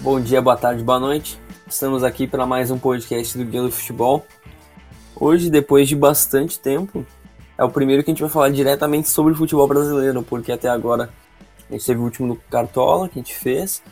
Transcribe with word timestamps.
Bom 0.00 0.20
dia, 0.20 0.40
boa 0.40 0.56
tarde, 0.56 0.84
boa 0.84 1.00
noite. 1.00 1.40
Estamos 1.66 2.04
aqui 2.04 2.24
para 2.24 2.46
mais 2.46 2.70
um 2.70 2.78
podcast 2.78 3.36
do 3.36 3.44
Guia 3.44 3.62
do 3.62 3.70
Futebol. 3.70 4.24
Hoje, 5.16 5.50
depois 5.50 5.88
de 5.88 5.96
bastante 5.96 6.56
tempo, 6.60 7.04
é 7.58 7.64
o 7.64 7.68
primeiro 7.68 8.04
que 8.04 8.10
a 8.12 8.14
gente 8.14 8.20
vai 8.20 8.30
falar 8.30 8.50
diretamente 8.50 9.08
sobre 9.08 9.32
o 9.32 9.36
futebol 9.36 9.66
brasileiro, 9.66 10.22
porque 10.22 10.52
até 10.52 10.68
agora 10.68 11.10
a 11.68 11.72
gente 11.72 11.84
teve 11.84 11.98
o 11.98 12.04
último 12.04 12.32
do 12.32 12.40
Cartola 12.48 13.08
que 13.08 13.18
a 13.18 13.22
gente 13.22 13.34
fez. 13.34 13.82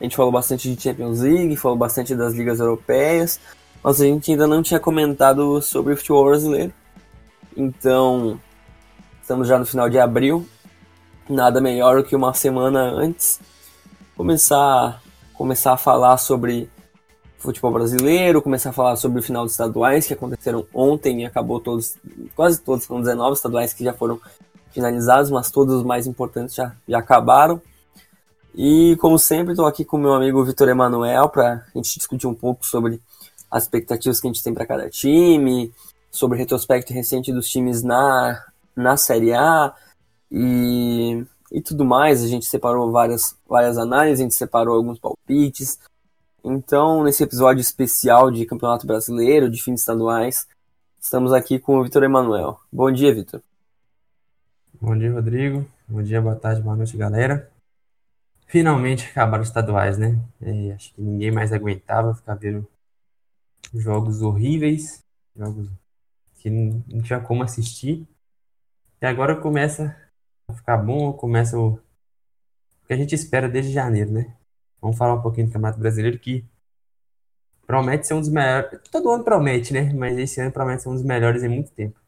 A 0.00 0.04
gente 0.04 0.14
falou 0.14 0.30
bastante 0.30 0.72
de 0.72 0.80
Champions 0.80 1.20
League, 1.22 1.56
falou 1.56 1.76
bastante 1.76 2.14
das 2.14 2.32
ligas 2.32 2.60
europeias, 2.60 3.40
mas 3.82 4.00
a 4.00 4.04
gente 4.04 4.30
ainda 4.30 4.46
não 4.46 4.62
tinha 4.62 4.78
comentado 4.78 5.60
sobre 5.60 5.94
o 5.94 5.96
futebol 5.96 6.26
brasileiro. 6.26 6.72
Então, 7.56 8.38
estamos 9.20 9.48
já 9.48 9.58
no 9.58 9.66
final 9.66 9.90
de 9.90 9.98
abril. 9.98 10.46
Nada 11.28 11.60
melhor 11.60 11.96
do 11.96 12.04
que 12.04 12.14
uma 12.14 12.32
semana 12.32 12.82
antes 12.82 13.40
começar 14.16 15.02
começar 15.36 15.72
a 15.72 15.76
falar 15.76 16.16
sobre 16.16 16.70
futebol 17.38 17.72
brasileiro, 17.72 18.42
começar 18.42 18.70
a 18.70 18.72
falar 18.72 18.96
sobre 18.96 19.20
o 19.20 19.22
final 19.22 19.44
dos 19.44 19.52
estaduais 19.52 20.06
que 20.06 20.14
aconteceram 20.14 20.66
ontem 20.72 21.22
e 21.22 21.24
acabou 21.26 21.60
todos, 21.60 21.96
quase 22.34 22.60
todos, 22.60 22.84
são 22.84 23.00
19 23.00 23.34
estaduais 23.34 23.72
que 23.72 23.84
já 23.84 23.92
foram 23.92 24.20
finalizados, 24.70 25.30
mas 25.30 25.50
todos 25.50 25.74
os 25.74 25.82
mais 25.82 26.06
importantes 26.06 26.54
já, 26.54 26.74
já 26.88 26.98
acabaram. 26.98 27.60
E 28.54 28.96
como 29.00 29.18
sempre, 29.18 29.52
estou 29.52 29.66
aqui 29.66 29.84
com 29.84 29.98
meu 29.98 30.14
amigo 30.14 30.42
Vitor 30.44 30.68
Emanuel 30.68 31.28
para 31.28 31.52
a 31.52 31.78
gente 31.78 31.98
discutir 31.98 32.26
um 32.26 32.34
pouco 32.34 32.64
sobre 32.64 33.00
as 33.50 33.64
expectativas 33.64 34.18
que 34.18 34.26
a 34.26 34.32
gente 34.32 34.42
tem 34.42 34.54
para 34.54 34.66
cada 34.66 34.88
time, 34.88 35.72
sobre 36.10 36.36
o 36.36 36.38
retrospecto 36.38 36.92
recente 36.92 37.32
dos 37.32 37.48
times 37.48 37.82
na, 37.82 38.42
na 38.74 38.96
Série 38.96 39.34
A 39.34 39.74
e 40.30 41.24
e 41.56 41.62
tudo 41.62 41.86
mais. 41.86 42.22
A 42.22 42.28
gente 42.28 42.44
separou 42.44 42.92
várias, 42.92 43.34
várias 43.48 43.78
análises, 43.78 44.20
a 44.20 44.24
gente 44.24 44.34
separou 44.34 44.76
alguns 44.76 44.98
palpites. 44.98 45.78
Então, 46.44 47.02
nesse 47.02 47.24
episódio 47.24 47.62
especial 47.62 48.30
de 48.30 48.44
Campeonato 48.44 48.86
Brasileiro, 48.86 49.50
de 49.50 49.62
fins 49.62 49.80
estaduais, 49.80 50.46
estamos 51.00 51.32
aqui 51.32 51.58
com 51.58 51.78
o 51.78 51.82
Vitor 51.82 52.02
Emanuel. 52.02 52.60
Bom 52.70 52.92
dia, 52.92 53.12
Vitor. 53.14 53.42
Bom 54.78 54.96
dia, 54.96 55.10
Rodrigo. 55.10 55.66
Bom 55.88 56.02
dia, 56.02 56.20
boa 56.20 56.36
tarde, 56.36 56.60
boa 56.60 56.76
noite, 56.76 56.94
galera. 56.94 57.50
Finalmente 58.46 59.08
acabaram 59.08 59.42
os 59.42 59.48
estaduais, 59.48 59.96
né? 59.96 60.20
É, 60.42 60.72
acho 60.72 60.92
que 60.92 61.00
ninguém 61.00 61.30
mais 61.32 61.54
aguentava 61.54 62.14
ficar 62.14 62.34
vendo 62.34 62.68
jogos 63.74 64.20
horríveis, 64.20 65.02
jogos 65.34 65.68
que 66.34 66.50
não 66.50 67.00
tinha 67.02 67.18
como 67.18 67.42
assistir. 67.42 68.06
E 69.00 69.06
agora 69.06 69.34
começa 69.34 69.96
ficar 70.54 70.76
bom, 70.78 71.12
começa 71.12 71.58
o 71.58 71.78
que 72.86 72.92
a 72.92 72.96
gente 72.96 73.14
espera 73.14 73.48
desde 73.48 73.72
janeiro, 73.72 74.12
né? 74.12 74.36
Vamos 74.80 74.96
falar 74.96 75.14
um 75.14 75.22
pouquinho 75.22 75.46
do 75.46 75.52
Campeonato 75.52 75.78
Brasileiro 75.78 76.18
que 76.18 76.44
promete 77.66 78.06
ser 78.06 78.14
um 78.14 78.20
dos 78.20 78.28
melhores. 78.28 78.80
Todo 78.90 79.10
ano 79.10 79.24
promete, 79.24 79.72
né? 79.72 79.92
Mas 79.92 80.16
esse 80.16 80.40
ano 80.40 80.52
promete 80.52 80.82
ser 80.82 80.88
um 80.88 80.94
dos 80.94 81.02
melhores 81.02 81.42
em 81.42 81.48
muito 81.48 81.72
tempo. 81.72 81.98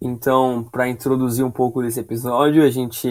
Então, 0.00 0.64
para 0.64 0.88
introduzir 0.88 1.44
um 1.44 1.50
pouco 1.50 1.82
desse 1.82 2.00
episódio, 2.00 2.64
a 2.64 2.70
gente 2.70 3.08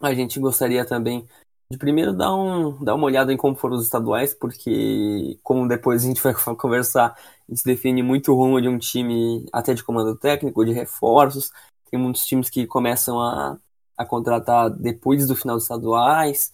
a 0.00 0.14
gente 0.14 0.40
gostaria 0.40 0.84
também 0.84 1.26
de 1.70 1.78
primeiro 1.78 2.12
dar, 2.12 2.34
um, 2.34 2.82
dar 2.82 2.94
uma 2.94 3.06
olhada 3.06 3.32
em 3.32 3.36
como 3.36 3.54
foram 3.54 3.76
os 3.76 3.84
estaduais, 3.84 4.34
porque 4.34 5.38
como 5.42 5.68
depois 5.68 6.02
a 6.02 6.06
gente 6.06 6.20
vai 6.20 6.34
conversar, 6.56 7.16
a 7.16 7.54
gente 7.54 7.64
define 7.64 8.02
muito 8.02 8.32
o 8.32 8.34
rumo 8.34 8.60
de 8.60 8.68
um 8.68 8.78
time 8.78 9.46
até 9.52 9.72
de 9.72 9.84
comando 9.84 10.16
técnico, 10.16 10.64
de 10.64 10.72
reforços, 10.72 11.52
tem 11.90 11.98
muitos 12.00 12.24
times 12.24 12.48
que 12.48 12.66
começam 12.66 13.20
a, 13.20 13.58
a 13.96 14.06
contratar 14.06 14.70
depois 14.70 15.26
do 15.26 15.34
final 15.34 15.56
dos 15.56 15.64
estaduais. 15.64 16.52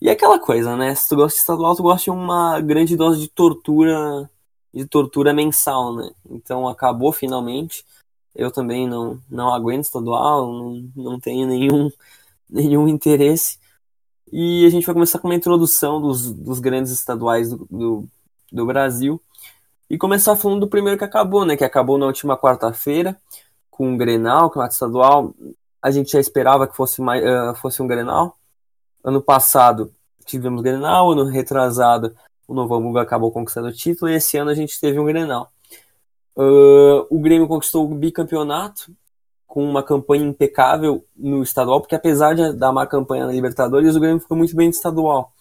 E 0.00 0.08
é 0.08 0.12
aquela 0.12 0.38
coisa, 0.38 0.76
né? 0.76 0.94
Se 0.94 1.08
tu 1.08 1.16
gosta 1.16 1.36
de 1.36 1.40
estadual, 1.40 1.76
tu 1.76 1.82
gosta 1.82 2.04
de 2.04 2.10
uma 2.10 2.60
grande 2.60 2.96
dose 2.96 3.20
de 3.20 3.28
tortura, 3.28 4.28
de 4.72 4.84
tortura 4.86 5.32
mensal, 5.32 5.94
né? 5.94 6.10
Então 6.28 6.68
acabou 6.68 7.12
finalmente. 7.12 7.84
Eu 8.34 8.50
também 8.50 8.88
não, 8.88 9.20
não 9.30 9.54
aguento 9.54 9.84
estadual, 9.84 10.52
não, 10.52 10.90
não 10.96 11.20
tenho 11.20 11.46
nenhum, 11.46 11.90
nenhum 12.50 12.88
interesse. 12.88 13.58
E 14.32 14.66
a 14.66 14.70
gente 14.70 14.84
vai 14.86 14.94
começar 14.94 15.20
com 15.20 15.28
uma 15.28 15.34
introdução 15.36 16.00
dos, 16.00 16.32
dos 16.32 16.58
grandes 16.58 16.90
estaduais 16.92 17.50
do, 17.50 17.66
do, 17.70 18.08
do 18.50 18.66
Brasil. 18.66 19.22
E 19.88 19.96
começar 19.96 20.34
falando 20.36 20.60
do 20.60 20.68
primeiro 20.68 20.98
que 20.98 21.04
acabou, 21.04 21.44
né? 21.44 21.56
Que 21.56 21.64
acabou 21.64 21.96
na 21.98 22.06
última 22.06 22.36
quarta-feira 22.36 23.16
com 23.76 23.92
o 23.92 23.96
Grenal, 23.96 24.48
campeonato 24.48 24.74
estadual, 24.74 25.34
a 25.82 25.90
gente 25.90 26.12
já 26.12 26.20
esperava 26.20 26.66
que 26.68 26.76
fosse, 26.76 27.02
mais, 27.02 27.22
uh, 27.24 27.54
fosse 27.56 27.82
um 27.82 27.88
Grenal. 27.88 28.36
Ano 29.02 29.20
passado 29.20 29.92
tivemos 30.24 30.62
Grenal, 30.62 31.10
ano 31.10 31.24
retrasado 31.24 32.14
o 32.46 32.54
Novo 32.54 32.74
Hamburgo 32.74 32.98
acabou 32.98 33.32
conquistando 33.32 33.68
o 33.68 33.72
título 33.72 34.10
e 34.10 34.14
esse 34.14 34.36
ano 34.36 34.50
a 34.50 34.54
gente 34.54 34.78
teve 34.80 34.98
um 34.98 35.04
Grenal. 35.04 35.50
Uh, 36.36 37.06
o 37.10 37.18
Grêmio 37.20 37.48
conquistou 37.48 37.90
o 37.90 37.94
bicampeonato 37.94 38.92
com 39.46 39.68
uma 39.68 39.82
campanha 39.82 40.24
impecável 40.24 41.04
no 41.16 41.42
estadual, 41.42 41.80
porque 41.80 41.94
apesar 41.94 42.34
de 42.34 42.52
dar 42.52 42.70
uma 42.70 42.86
campanha 42.86 43.26
na 43.26 43.32
Libertadores, 43.32 43.96
o 43.96 44.00
Grêmio 44.00 44.20
ficou 44.20 44.36
muito 44.36 44.54
bem 44.54 44.68
no 44.68 44.74
estadual. 44.74 45.32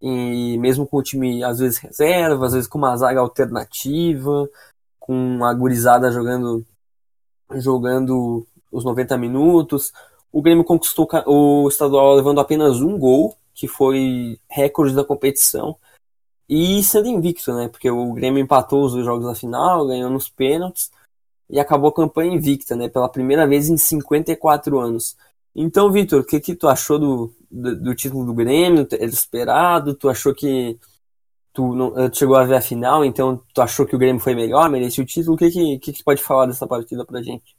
E 0.00 0.56
mesmo 0.58 0.86
com 0.86 0.98
o 0.98 1.02
time 1.02 1.42
às 1.42 1.58
vezes 1.58 1.78
reserva, 1.78 2.46
às 2.46 2.52
vezes 2.52 2.68
com 2.68 2.78
uma 2.78 2.96
zaga 2.96 3.20
alternativa, 3.20 4.48
com 4.98 5.44
a 5.44 5.52
gurizada 5.52 6.10
jogando 6.12 6.64
jogando 7.54 8.46
os 8.70 8.84
90 8.84 9.16
minutos. 9.16 9.92
O 10.32 10.42
Grêmio 10.42 10.64
conquistou 10.64 11.08
o 11.26 11.68
estadual 11.68 12.14
levando 12.14 12.40
apenas 12.40 12.80
um 12.80 12.98
gol, 12.98 13.36
que 13.54 13.66
foi 13.66 14.38
recorde 14.48 14.94
da 14.94 15.04
competição. 15.04 15.76
E 16.48 16.82
sendo 16.82 17.08
invicto, 17.08 17.52
né? 17.54 17.68
Porque 17.68 17.90
o 17.90 18.12
Grêmio 18.14 18.42
empatou 18.42 18.84
os 18.84 18.92
dois 18.92 19.04
jogos 19.04 19.26
da 19.26 19.34
final, 19.34 19.86
ganhou 19.86 20.10
nos 20.10 20.28
pênaltis 20.28 20.90
e 21.50 21.58
acabou 21.60 21.90
a 21.90 21.94
campanha 21.94 22.34
invicta, 22.34 22.76
né? 22.76 22.88
Pela 22.88 23.08
primeira 23.08 23.46
vez 23.46 23.68
em 23.68 23.76
54 23.76 24.78
anos. 24.78 25.16
Então, 25.54 25.90
Vitor, 25.90 26.20
o 26.20 26.24
que, 26.24 26.40
que 26.40 26.54
tu 26.54 26.68
achou 26.68 26.98
do, 26.98 27.34
do, 27.50 27.76
do, 27.76 27.94
título 27.94 28.24
do 28.24 28.34
Grêmio? 28.34 28.86
Era 28.92 29.04
esperado? 29.04 29.94
Tu 29.94 30.08
achou 30.08 30.34
que 30.34 30.78
tu, 31.58 31.74
não, 31.74 32.08
tu 32.08 32.16
chegou 32.16 32.36
a 32.36 32.44
ver 32.44 32.54
a 32.54 32.60
final, 32.60 33.04
então 33.04 33.42
tu 33.52 33.60
achou 33.60 33.84
que 33.84 33.96
o 33.96 33.98
Grêmio 33.98 34.22
foi 34.22 34.32
melhor, 34.32 34.70
merecia 34.70 35.02
o 35.02 35.06
título? 35.06 35.34
O 35.34 35.36
que, 35.36 35.50
que, 35.50 35.78
que, 35.80 35.92
que 35.92 36.04
pode 36.04 36.22
falar 36.22 36.46
dessa 36.46 36.68
partida 36.68 37.04
pra 37.04 37.20
gente? 37.20 37.56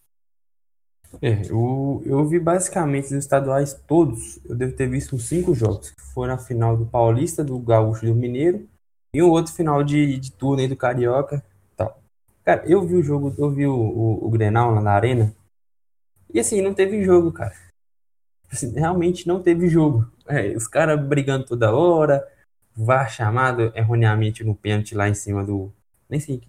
É, 1.21 1.41
eu, 1.49 2.01
eu 2.05 2.25
vi 2.25 2.39
basicamente 2.39 3.07
os 3.07 3.11
estaduais 3.11 3.73
todos, 3.85 4.39
eu 4.45 4.55
devo 4.55 4.73
ter 4.73 4.87
visto 4.87 5.17
uns 5.17 5.27
cinco 5.27 5.53
jogos, 5.53 5.89
que 5.89 6.01
foram 6.13 6.35
a 6.35 6.37
final 6.37 6.77
do 6.77 6.85
Paulista, 6.85 7.43
do 7.43 7.59
Gaúcho 7.59 8.05
e 8.05 8.09
do 8.09 8.15
Mineiro, 8.15 8.65
e 9.13 9.21
um 9.21 9.29
outro 9.29 9.51
final 9.51 9.83
de, 9.83 10.17
de 10.17 10.31
turno 10.31 10.61
aí 10.61 10.67
do 10.69 10.77
Carioca 10.77 11.43
tal. 11.75 11.99
Cara, 12.45 12.63
eu 12.65 12.81
vi 12.87 12.95
o 12.95 13.03
jogo, 13.03 13.35
eu 13.37 13.49
vi 13.49 13.67
o, 13.67 13.75
o, 13.75 14.27
o 14.27 14.29
Grenal 14.29 14.73
lá 14.73 14.81
na 14.81 14.91
arena, 14.91 15.35
e 16.33 16.39
assim, 16.39 16.61
não 16.61 16.73
teve 16.73 17.03
jogo, 17.03 17.33
cara. 17.33 17.53
Assim, 18.49 18.71
realmente 18.71 19.27
não 19.27 19.43
teve 19.43 19.67
jogo. 19.67 20.09
É, 20.25 20.55
os 20.55 20.67
caras 20.67 20.99
brigando 21.01 21.45
toda 21.45 21.75
hora, 21.75 22.25
VAR 22.85 23.09
chamado 23.09 23.71
erroneamente 23.75 24.43
no 24.43 24.55
pênalti 24.55 24.95
lá 24.95 25.09
em 25.09 25.13
cima 25.13 25.43
do. 25.43 25.71
Nem 26.09 26.19
sei. 26.19 26.41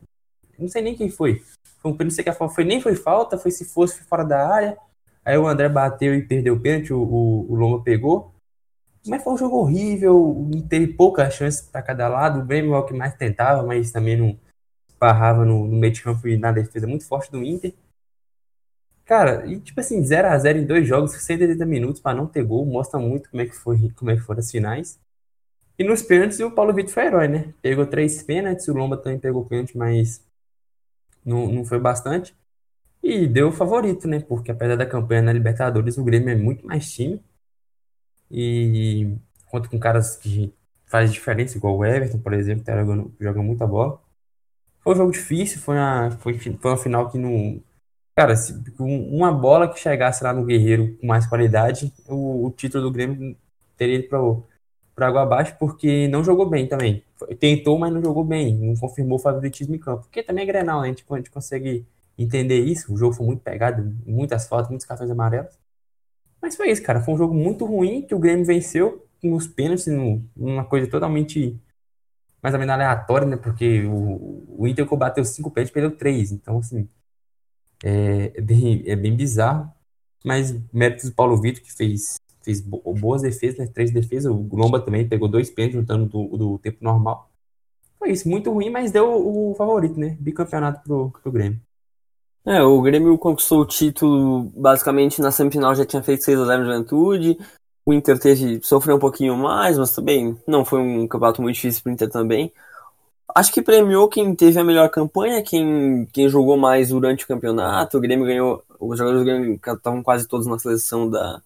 Não 0.59 0.69
sei 0.69 0.83
nem 0.83 0.95
quem 0.95 1.11
foi. 1.11 1.43
Foi 1.79 1.91
um 1.91 1.97
pênalti, 1.97 2.15
sei 2.15 2.25
que 2.25 2.33
foi, 2.33 2.65
nem 2.65 2.81
foi 2.81 2.95
falta, 2.95 3.39
foi 3.39 3.51
se 3.51 3.65
fosse 3.65 3.99
foi 3.99 4.07
fora 4.07 4.25
da 4.25 4.47
área. 4.47 4.79
Aí 5.25 5.37
o 5.37 5.47
André 5.47 5.69
bateu 5.69 6.15
e 6.15 6.23
perdeu 6.23 6.55
o 6.55 6.61
pênalti, 6.61 6.93
o, 6.93 7.01
o, 7.03 7.53
o 7.53 7.55
Loma 7.55 7.83
pegou. 7.83 8.35
Mas 9.07 9.23
foi 9.25 9.33
um 9.33 9.39
jogo 9.39 9.57
horrível, 9.57 10.51
teve 10.69 10.89
poucas 10.89 11.35
chances 11.35 11.63
para 11.63 11.83
cada 11.83 12.09
lado. 12.09 12.41
O 12.41 12.45
Grêmio 12.45 12.75
é 12.75 12.79
o 12.79 12.85
que 12.85 12.95
mais 12.95 13.15
tentava, 13.15 13.63
mas 13.63 13.91
também 13.91 14.17
não 14.17 14.39
esparrava 14.89 15.45
no, 15.45 15.67
no 15.67 15.77
meio 15.79 15.93
de 15.93 16.03
campo 16.03 16.29
e 16.29 16.37
na 16.37 16.53
defesa 16.53 16.87
muito 16.87 17.07
forte 17.07 17.31
do 17.31 17.43
Inter. 17.43 17.75
Cara, 19.05 19.45
e 19.47 19.59
tipo 19.59 19.81
assim, 19.81 20.05
0 20.05 20.29
a 20.29 20.39
0 20.39 20.59
em 20.59 20.67
dois 20.67 20.87
jogos, 20.87 21.13
180 21.13 21.67
minutos 21.67 22.01
para 22.01 22.17
não 22.17 22.27
ter 22.27 22.45
gol, 22.45 22.65
mostra 22.65 23.01
muito 23.01 23.31
como 23.31 23.43
é 23.43 23.47
que 23.47 23.57
foi, 23.57 23.91
como 23.97 24.11
é 24.11 24.15
que 24.17 24.23
foram 24.23 24.41
as 24.41 24.51
finais. 24.51 25.01
E 25.81 25.85
nos 25.85 26.03
pênaltis 26.03 26.39
o 26.41 26.51
Paulo 26.51 26.75
Vitor 26.75 26.93
foi 26.93 27.07
herói, 27.07 27.27
né? 27.27 27.55
Pegou 27.63 27.87
três 27.87 28.23
pênaltis, 28.23 28.69
o 28.69 28.75
Lomba 28.75 28.99
também 28.99 29.19
pegou 29.19 29.47
pênalti, 29.47 29.79
mas 29.79 30.23
não, 31.25 31.51
não 31.51 31.65
foi 31.65 31.79
bastante. 31.81 32.37
E 33.03 33.27
deu 33.27 33.49
o 33.49 33.53
favorito, 33.53 34.07
né? 34.07 34.21
Porque 34.21 34.51
apesar 34.51 34.77
da 34.77 34.85
campanha 34.85 35.23
na 35.23 35.33
Libertadores, 35.33 35.97
o 35.97 36.05
Grêmio 36.05 36.29
é 36.31 36.37
muito 36.37 36.67
mais 36.67 36.93
time. 36.93 37.23
E 38.31 39.17
conta 39.47 39.71
com 39.71 39.79
caras 39.81 40.17
que 40.17 40.53
fazem 40.85 41.15
diferença, 41.15 41.57
igual 41.57 41.79
o 41.79 41.85
Everton, 41.85 42.19
por 42.21 42.35
exemplo, 42.35 42.61
que 42.61 42.67
tá 42.71 42.79
jogando, 42.79 43.15
joga 43.19 43.43
muita 43.43 43.67
bola. 43.67 44.03
Foi 44.81 44.93
um 44.95 44.97
jogo 44.97 45.13
difícil, 45.13 45.61
foi 45.61 45.77
uma, 45.77 46.11
foi, 46.21 46.39
foi 46.39 46.71
uma 46.71 46.77
final 46.77 47.11
que 47.11 47.17
não. 47.19 47.63
Cara, 48.17 48.37
se 48.37 48.53
uma 48.79 49.33
bola 49.33 49.67
que 49.73 49.81
chegasse 49.81 50.23
lá 50.23 50.35
no 50.35 50.45
Guerreiro 50.45 50.99
com 50.99 51.07
mais 51.07 51.27
qualidade, 51.27 51.93
o, 52.07 52.47
o 52.47 52.51
título 52.51 52.85
do 52.85 52.93
Grêmio 52.93 53.37
teria 53.79 53.97
ido 53.97 54.09
para 54.09 54.23
o 54.23 54.50
para 55.01 55.09
água 55.09 55.23
abaixo 55.23 55.57
porque 55.59 56.07
não 56.09 56.23
jogou 56.23 56.47
bem 56.47 56.69
também. 56.69 57.03
Tentou, 57.39 57.79
mas 57.79 57.91
não 57.91 58.03
jogou 58.03 58.23
bem, 58.23 58.55
não 58.55 58.77
confirmou 58.77 59.17
o 59.17 59.21
favoritismo 59.21 59.75
em 59.75 59.79
campo. 59.79 60.03
Porque 60.03 60.23
também 60.23 60.45
é 60.45 60.47
Grenal, 60.47 60.83
né? 60.83 60.89
A 60.89 60.91
gente, 60.91 61.05
a 61.09 61.17
gente 61.17 61.31
consegue 61.31 61.87
entender 62.19 62.61
isso. 62.61 62.93
O 62.93 62.97
jogo 62.99 63.15
foi 63.15 63.25
muito 63.25 63.41
pegado, 63.41 63.97
muitas 64.07 64.47
faltas, 64.47 64.69
muitos 64.69 64.87
cartões 64.87 65.11
amarelos. 65.11 65.59
Mas 66.41 66.55
foi 66.55 66.71
isso, 66.71 66.83
cara. 66.83 67.01
Foi 67.01 67.15
um 67.15 67.17
jogo 67.17 67.33
muito 67.33 67.65
ruim 67.65 68.03
que 68.03 68.15
o 68.15 68.19
Grêmio 68.19 68.45
venceu 68.45 69.07
nos 69.23 69.47
pênaltis, 69.47 69.87
numa 70.37 70.65
coisa 70.65 70.87
totalmente 70.87 71.59
mais 72.43 72.55
ou 72.55 72.61
menos 72.61 72.75
aleatória, 72.75 73.27
né? 73.27 73.37
Porque 73.39 73.85
o, 73.87 74.45
o 74.59 74.69
Inter 74.69 74.87
bateu 74.97 75.25
cinco 75.25 75.51
pênaltis 75.51 75.73
perdeu 75.73 75.97
três. 75.97 76.31
Então, 76.31 76.59
assim, 76.59 76.87
é, 77.83 78.33
é, 78.35 78.41
bem, 78.43 78.83
é 78.87 78.97
bem 78.97 79.17
bizarro. 79.17 79.73
Mas 80.23 80.55
méritos 80.71 81.09
do 81.09 81.15
Paulo 81.15 81.41
Vitor, 81.41 81.63
que 81.63 81.73
fez, 81.73 82.20
fez 82.43 82.61
boas 82.61 83.23
defesas, 83.23 83.59
né? 83.59 83.67
Três 83.67 83.91
defesas. 83.91 84.33
O 84.33 84.49
Lomba 84.53 84.81
também 84.81 85.09
pegou 85.09 85.29
dois 85.29 85.51
pênaltis 85.51 85.81
juntando 85.81 86.07
do, 86.07 86.37
do 86.37 86.59
tempo 86.59 86.79
normal. 86.81 87.31
Foi 87.99 88.11
isso, 88.11 88.29
muito 88.29 88.51
ruim, 88.51 88.71
mas 88.71 88.91
deu 88.91 89.07
o, 89.07 89.55
favorito, 89.55 90.01
né? 90.01 90.17
Bicampeonato 90.19 90.83
pro, 90.83 91.11
pro 91.23 91.33
Grêmio. 91.33 91.61
É, 92.47 92.63
o 92.63 92.81
Grêmio 92.81 93.19
conquistou 93.19 93.61
o 93.61 93.67
título 93.67 94.51
basicamente 94.57 95.21
na 95.21 95.31
semifinal 95.31 95.75
já 95.75 95.85
tinha 95.85 96.03
feito 96.03 96.25
6 96.25 96.41
a 96.41 96.45
0 96.47 96.61
no 96.61 96.71
Juventude. 96.71 97.39
O 97.85 97.93
Inter 97.93 98.19
teve, 98.19 98.61
sofreu 98.63 98.97
um 98.97 98.99
pouquinho 98.99 99.37
mais, 99.37 99.77
mas 99.77 99.95
também 99.95 100.39
não 100.47 100.65
foi 100.65 100.81
um 100.81 101.07
campeonato 101.07 101.43
muito 101.43 101.57
difícil 101.57 101.83
para 101.83 101.91
o 101.91 101.93
Inter 101.93 102.09
também. 102.09 102.53
Acho 103.35 103.53
que 103.53 103.63
premiou 103.63 104.09
quem 104.09 104.35
teve 104.35 104.59
a 104.59 104.65
melhor 104.65 104.89
campanha, 104.91 105.43
quem, 105.43 106.07
quem 106.13 106.29
jogou 106.29 106.57
mais 106.57 106.89
durante 106.89 107.25
o 107.25 107.29
campeonato. 107.29 107.99
O 107.99 108.01
Grêmio 108.01 108.27
ganhou, 108.27 108.65
os 108.79 108.99
jogadores 108.99 109.25
do 109.25 109.31
Grêmio 109.31 109.55
estavam 109.55 110.03
quase 110.03 110.27
todos 110.27 110.47
na 110.47 110.59
seleção 110.59 111.09
da, 111.09 111.43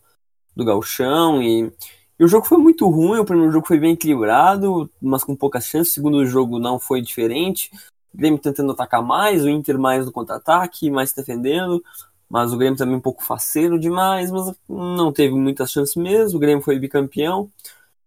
do 0.54 0.64
Galchão 0.64 1.42
e, 1.42 1.72
e, 2.18 2.24
o 2.24 2.28
jogo 2.28 2.46
foi 2.46 2.58
muito 2.58 2.88
ruim. 2.88 3.18
O 3.18 3.24
primeiro 3.24 3.52
jogo 3.52 3.66
foi 3.66 3.78
bem 3.78 3.92
equilibrado, 3.92 4.90
mas 5.00 5.24
com 5.24 5.34
poucas 5.36 5.66
chances. 5.66 5.92
O 5.92 5.94
segundo 5.94 6.24
jogo 6.26 6.58
não 6.58 6.78
foi 6.78 7.00
diferente. 7.02 7.70
O 8.12 8.16
Grêmio 8.16 8.38
tentando 8.38 8.72
atacar 8.72 9.02
mais, 9.02 9.44
o 9.44 9.48
Inter 9.48 9.78
mais 9.78 10.06
no 10.06 10.12
contra-ataque, 10.12 10.90
mais 10.90 11.12
defendendo 11.12 11.82
mas 12.28 12.52
o 12.52 12.56
Grêmio 12.56 12.76
também 12.76 12.96
um 12.96 13.00
pouco 13.00 13.22
faceiro 13.22 13.78
demais, 13.78 14.30
mas 14.30 14.52
não 14.68 15.12
teve 15.12 15.34
muitas 15.34 15.70
chances 15.70 15.94
mesmo. 15.94 16.36
O 16.36 16.40
Grêmio 16.40 16.64
foi 16.64 16.78
bicampeão. 16.80 17.48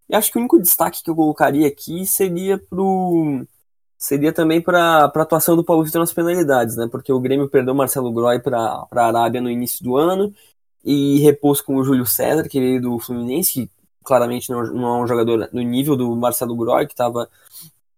E 0.09 0.15
acho 0.15 0.31
que 0.31 0.37
o 0.37 0.41
único 0.41 0.59
destaque 0.59 1.03
que 1.03 1.09
eu 1.09 1.15
colocaria 1.15 1.67
aqui 1.67 2.05
seria 2.05 2.57
pro 2.57 3.45
seria 3.97 4.33
também 4.33 4.61
para 4.61 5.05
a 5.05 5.21
atuação 5.21 5.55
do 5.55 5.63
Paulo 5.63 5.83
Vitor 5.83 6.01
nas 6.01 6.13
penalidades, 6.13 6.75
né? 6.75 6.87
Porque 6.91 7.11
o 7.13 7.19
Grêmio 7.19 7.49
perdeu 7.49 7.73
Marcelo 7.73 8.11
Groy 8.11 8.39
para 8.39 8.85
a 8.91 9.05
Arábia 9.07 9.41
no 9.41 9.49
início 9.49 9.83
do 9.83 9.97
ano 9.97 10.33
e 10.89 11.19
repôs 11.19 11.59
com 11.59 11.75
o 11.75 11.83
Júlio 11.83 12.05
César, 12.05 12.47
que 12.47 12.61
veio 12.61 12.81
do 12.81 12.97
Fluminense, 12.97 13.51
que 13.51 13.69
claramente 14.05 14.49
não, 14.49 14.61
é 14.61 15.01
um 15.03 15.05
jogador 15.05 15.49
no 15.51 15.61
nível 15.61 15.97
do 15.97 16.15
Marcelo 16.15 16.55
Groy, 16.55 16.87
que 16.87 16.93
estava 16.93 17.29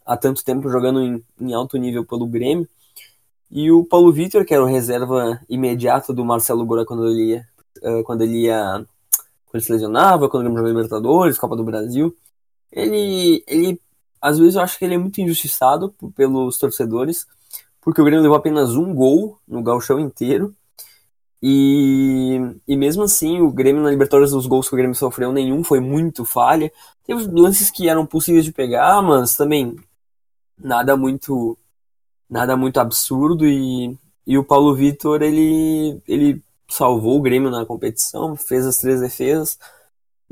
há 0.03 0.17
tanto 0.17 0.43
tempo 0.43 0.67
jogando 0.71 0.99
em, 0.99 1.23
em 1.39 1.53
alto 1.53 1.77
nível 1.77 2.03
pelo 2.03 2.25
Grêmio. 2.25 2.67
E 3.51 3.71
o 3.71 3.85
Paulo 3.85 4.11
Vitor, 4.11 4.43
que 4.43 4.55
era 4.55 4.63
o 4.63 4.67
reserva 4.67 5.39
imediato 5.47 6.11
do 6.11 6.25
Marcelo 6.25 6.65
Gora 6.65 6.83
quando 6.83 7.07
ele 7.07 7.33
ia, 7.33 7.47
quando 8.05 8.23
ele 8.23 8.45
ia, 8.45 8.83
quando 9.45 9.61
se 9.61 9.71
lesionava, 9.71 10.27
quando 10.27 10.45
ele 10.45 10.49
jogava 10.49 10.69
Libertadores, 10.69 11.37
Copa 11.37 11.55
do 11.55 11.63
Brasil, 11.63 12.17
ele, 12.71 13.43
ele, 13.45 13.79
às 14.19 14.39
vezes 14.39 14.55
eu 14.55 14.61
acho 14.61 14.79
que 14.79 14.85
ele 14.85 14.95
é 14.95 14.97
muito 14.97 15.21
injustiçado 15.21 15.93
pelos 16.15 16.57
torcedores, 16.57 17.27
porque 17.79 18.01
o 18.01 18.03
Grêmio 18.03 18.23
levou 18.23 18.37
apenas 18.37 18.75
um 18.75 18.95
gol 18.95 19.37
no 19.47 19.61
gauchão 19.61 19.99
inteiro, 19.99 20.55
e, 21.41 22.37
e 22.67 22.75
mesmo 22.75 23.03
assim, 23.03 23.39
o 23.39 23.51
Grêmio 23.51 23.81
na 23.81 23.91
Libertadores, 23.91 24.33
os 24.33 24.45
gols 24.45 24.67
que 24.67 24.75
o 24.75 24.77
Grêmio 24.77 24.95
sofreu, 24.95 25.31
nenhum 25.31 25.63
foi 25.63 25.79
muito 25.79 26.25
falha. 26.25 26.71
Teve 27.05 27.25
lances 27.27 27.71
que 27.71 27.87
eram 27.89 28.05
possíveis 28.05 28.45
de 28.45 28.51
pegar, 28.51 29.01
mas 29.01 29.35
também 29.35 29.75
nada 30.57 30.97
muito 30.97 31.57
nada 32.29 32.55
muito 32.57 32.79
absurdo 32.79 33.45
e, 33.45 33.97
e 34.27 34.37
o 34.37 34.43
Paulo 34.43 34.75
Vitor 34.75 35.21
ele, 35.21 36.01
ele 36.07 36.41
salvou 36.67 37.17
o 37.17 37.21
Grêmio 37.21 37.49
na 37.49 37.65
competição, 37.65 38.35
fez 38.35 38.65
as 38.67 38.77
três 38.77 39.01
defesas 39.01 39.57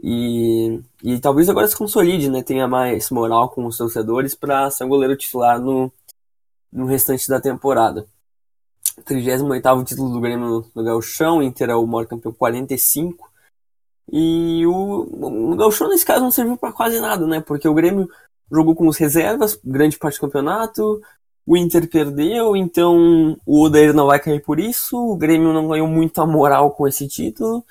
e, 0.02 0.80
e 1.04 1.20
talvez 1.20 1.50
agora 1.50 1.68
se 1.68 1.76
consolide, 1.76 2.30
né, 2.30 2.44
tenha 2.44 2.68
mais 2.68 3.10
moral 3.10 3.50
com 3.50 3.66
os 3.66 3.78
torcedores 3.78 4.36
para 4.36 4.70
ser 4.70 4.84
um 4.84 4.90
goleiro 4.90 5.18
titular 5.18 5.60
no, 5.60 5.92
no 6.72 6.86
restante 6.86 7.28
da 7.28 7.42
temporada. 7.42 8.08
38 9.06 9.84
título 9.84 10.12
do 10.12 10.22
Grêmio 10.22 10.66
no, 10.74 10.84
Gauchão, 10.84 11.42
Inter 11.42 11.70
é 11.70 11.76
o 11.76 11.86
maior 11.86 12.08
campeão 12.08 12.34
45. 12.34 13.30
E 14.12 14.66
o, 14.66 15.52
o 15.52 15.56
Gauchão 15.56 15.90
nesse 15.90 16.06
caso 16.06 16.22
não 16.22 16.32
serviu 16.32 16.58
para 16.58 16.74
quase 16.74 17.00
nada, 17.00 17.28
né? 17.28 17.42
Porque 17.42 17.68
o 17.68 17.74
Grêmio 17.74 18.10
jogou 18.52 18.76
com 18.76 18.88
os 18.88 18.98
reservas, 18.98 19.60
grande 19.64 19.98
parte 19.98 20.18
do 20.18 20.22
campeonato, 20.22 21.02
o 21.46 21.56
Inter 21.56 21.90
perdeu, 21.90 22.58
então 22.58 23.38
o 23.46 23.64
Odair 23.64 23.94
não 23.94 24.08
vai 24.08 24.20
cair 24.20 24.44
por 24.44 24.60
isso. 24.60 24.98
O 24.98 25.16
Grêmio 25.16 25.54
não 25.54 25.70
ganhou 25.70 25.88
muita 25.88 26.26
moral 26.26 26.72
com 26.72 26.86
esse 26.86 27.08
título. 27.08 27.66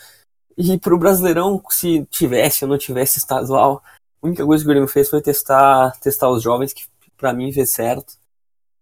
E 0.57 0.79
pro 0.79 0.99
Brasileirão, 0.99 1.63
se 1.69 2.07
tivesse 2.07 2.65
ou 2.65 2.71
não 2.71 2.79
tivesse 2.79 3.19
estadual, 3.19 3.83
a 4.23 4.27
única 4.27 4.47
coisa 4.47 4.65
que 4.65 4.71
o 4.71 4.73
Grêmio 4.73 4.89
fez 4.89 5.11
foi 5.11 5.21
testar, 5.21 5.93
testar 6.01 6.31
os 6.31 6.43
jovens, 6.43 6.73
que 6.73 6.87
para 7.19 7.35
mim 7.35 7.53
fez 7.53 7.71
certo. 7.71 8.15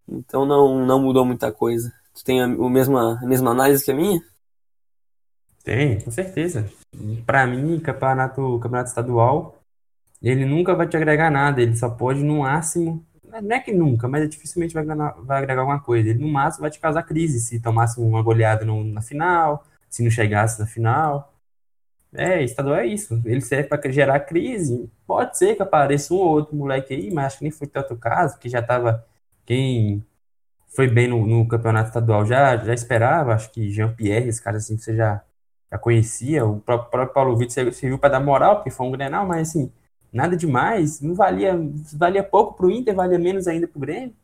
Então 0.09 0.47
não, 0.47 0.87
não 0.87 1.03
mudou 1.03 1.25
muita 1.25 1.51
coisa. 1.51 1.93
Tu 2.15 2.25
tem 2.25 2.41
a, 2.41 2.47
mesma, 2.47 3.19
a 3.21 3.27
mesma 3.27 3.51
análise 3.51 3.85
que 3.85 3.91
a 3.91 3.95
minha? 3.95 4.21
Tem, 5.65 6.01
com 6.01 6.11
certeza. 6.11 6.71
Para 7.27 7.47
mim, 7.47 7.81
campeonato, 7.81 8.59
campeonato 8.61 8.91
estadual, 8.91 9.59
ele 10.23 10.45
nunca 10.45 10.75
vai 10.75 10.87
te 10.87 10.97
agregar 10.97 11.31
nada. 11.31 11.61
Ele 11.61 11.77
só 11.77 11.91
pode, 11.91 12.23
no 12.23 12.41
máximo, 12.41 13.05
não 13.25 13.57
é 13.57 13.61
que 13.61 13.73
nunca, 13.73 14.07
mas 14.07 14.29
dificilmente 14.29 14.75
vai, 14.75 14.85
vai 14.85 15.39
agregar 15.39 15.63
alguma 15.63 15.81
coisa. 15.81 16.11
Ele, 16.11 16.21
no 16.21 16.29
máximo, 16.29 16.63
vai 16.63 16.71
te 16.71 16.79
causar 16.79 17.03
crise 17.03 17.41
se 17.41 17.61
tomasse 17.61 17.99
uma 18.01 18.23
goleada 18.23 18.65
no, 18.65 18.85
na 18.85 19.03
final, 19.03 19.65
se 19.89 20.03
não 20.03 20.11
chegasse 20.11 20.61
na 20.61 20.67
final. 20.67 21.33
É, 22.13 22.45
estadual 22.45 22.77
é 22.77 22.87
isso. 22.87 23.21
Ele 23.25 23.41
serve 23.41 23.69
para 23.69 23.91
gerar 23.91 24.21
crise. 24.21 24.89
Pode 25.07 25.37
ser 25.37 25.57
que 25.57 25.63
apareça 25.63 26.15
um 26.15 26.19
ou 26.19 26.29
outro 26.29 26.55
moleque 26.55 26.95
aí, 26.95 27.13
mas 27.13 27.27
acho 27.27 27.39
que 27.39 27.45
nem 27.45 27.51
foi 27.51 27.67
tanto 27.67 27.97
caso, 27.97 28.39
que 28.39 28.49
já 28.49 28.63
tava. 28.63 29.05
Quem 29.45 30.05
foi 30.75 30.89
bem 30.89 31.09
no, 31.09 31.27
no 31.27 31.47
campeonato 31.49 31.89
estadual 31.89 32.25
já, 32.27 32.57
já 32.57 32.75
esperava. 32.75 33.35
Acho 33.35 33.51
que 33.51 33.71
Jean-Pierre, 33.71 34.29
esse 34.29 34.43
cara 34.43 34.57
assim 34.57 34.77
que 34.77 34.83
você 34.83 34.97
já, 34.97 35.23
já 35.71 35.79
conhecia. 35.79 36.45
O 36.45 36.61
próprio, 36.61 36.91
próprio 36.91 37.15
Paulo 37.15 37.37
Vitor 37.37 37.73
serviu 37.73 37.99
para 37.99 38.11
dar 38.11 38.21
moral, 38.21 38.57
porque 38.57 38.71
foi 38.71 38.87
um 38.87 38.93
grenal, 38.93 39.27
mas 39.27 39.49
assim 39.49 39.73
nada 40.15 40.37
demais, 40.37 41.01
não 41.01 41.13
valia, 41.13 41.59
valia 41.95 42.23
pouco 42.23 42.55
pro 42.55 42.71
Inter, 42.71 42.95
valia 42.95 43.19
menos 43.19 43.49
ainda 43.49 43.67
pro 43.67 43.81
Grêmio. 43.81 44.15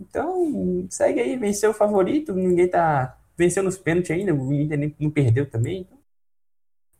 Então, 0.00 0.86
segue 0.88 1.20
aí, 1.20 1.36
venceu 1.36 1.70
o 1.70 1.74
favorito, 1.74 2.34
ninguém 2.34 2.66
tá 2.66 3.18
venceu 3.36 3.62
nos 3.62 3.76
pênaltis 3.76 4.10
ainda, 4.10 4.34
o 4.34 4.52
Inter 4.52 4.78
nem, 4.78 4.96
não 4.98 5.10
perdeu 5.10 5.48
também. 5.48 5.82
Então, 5.82 5.98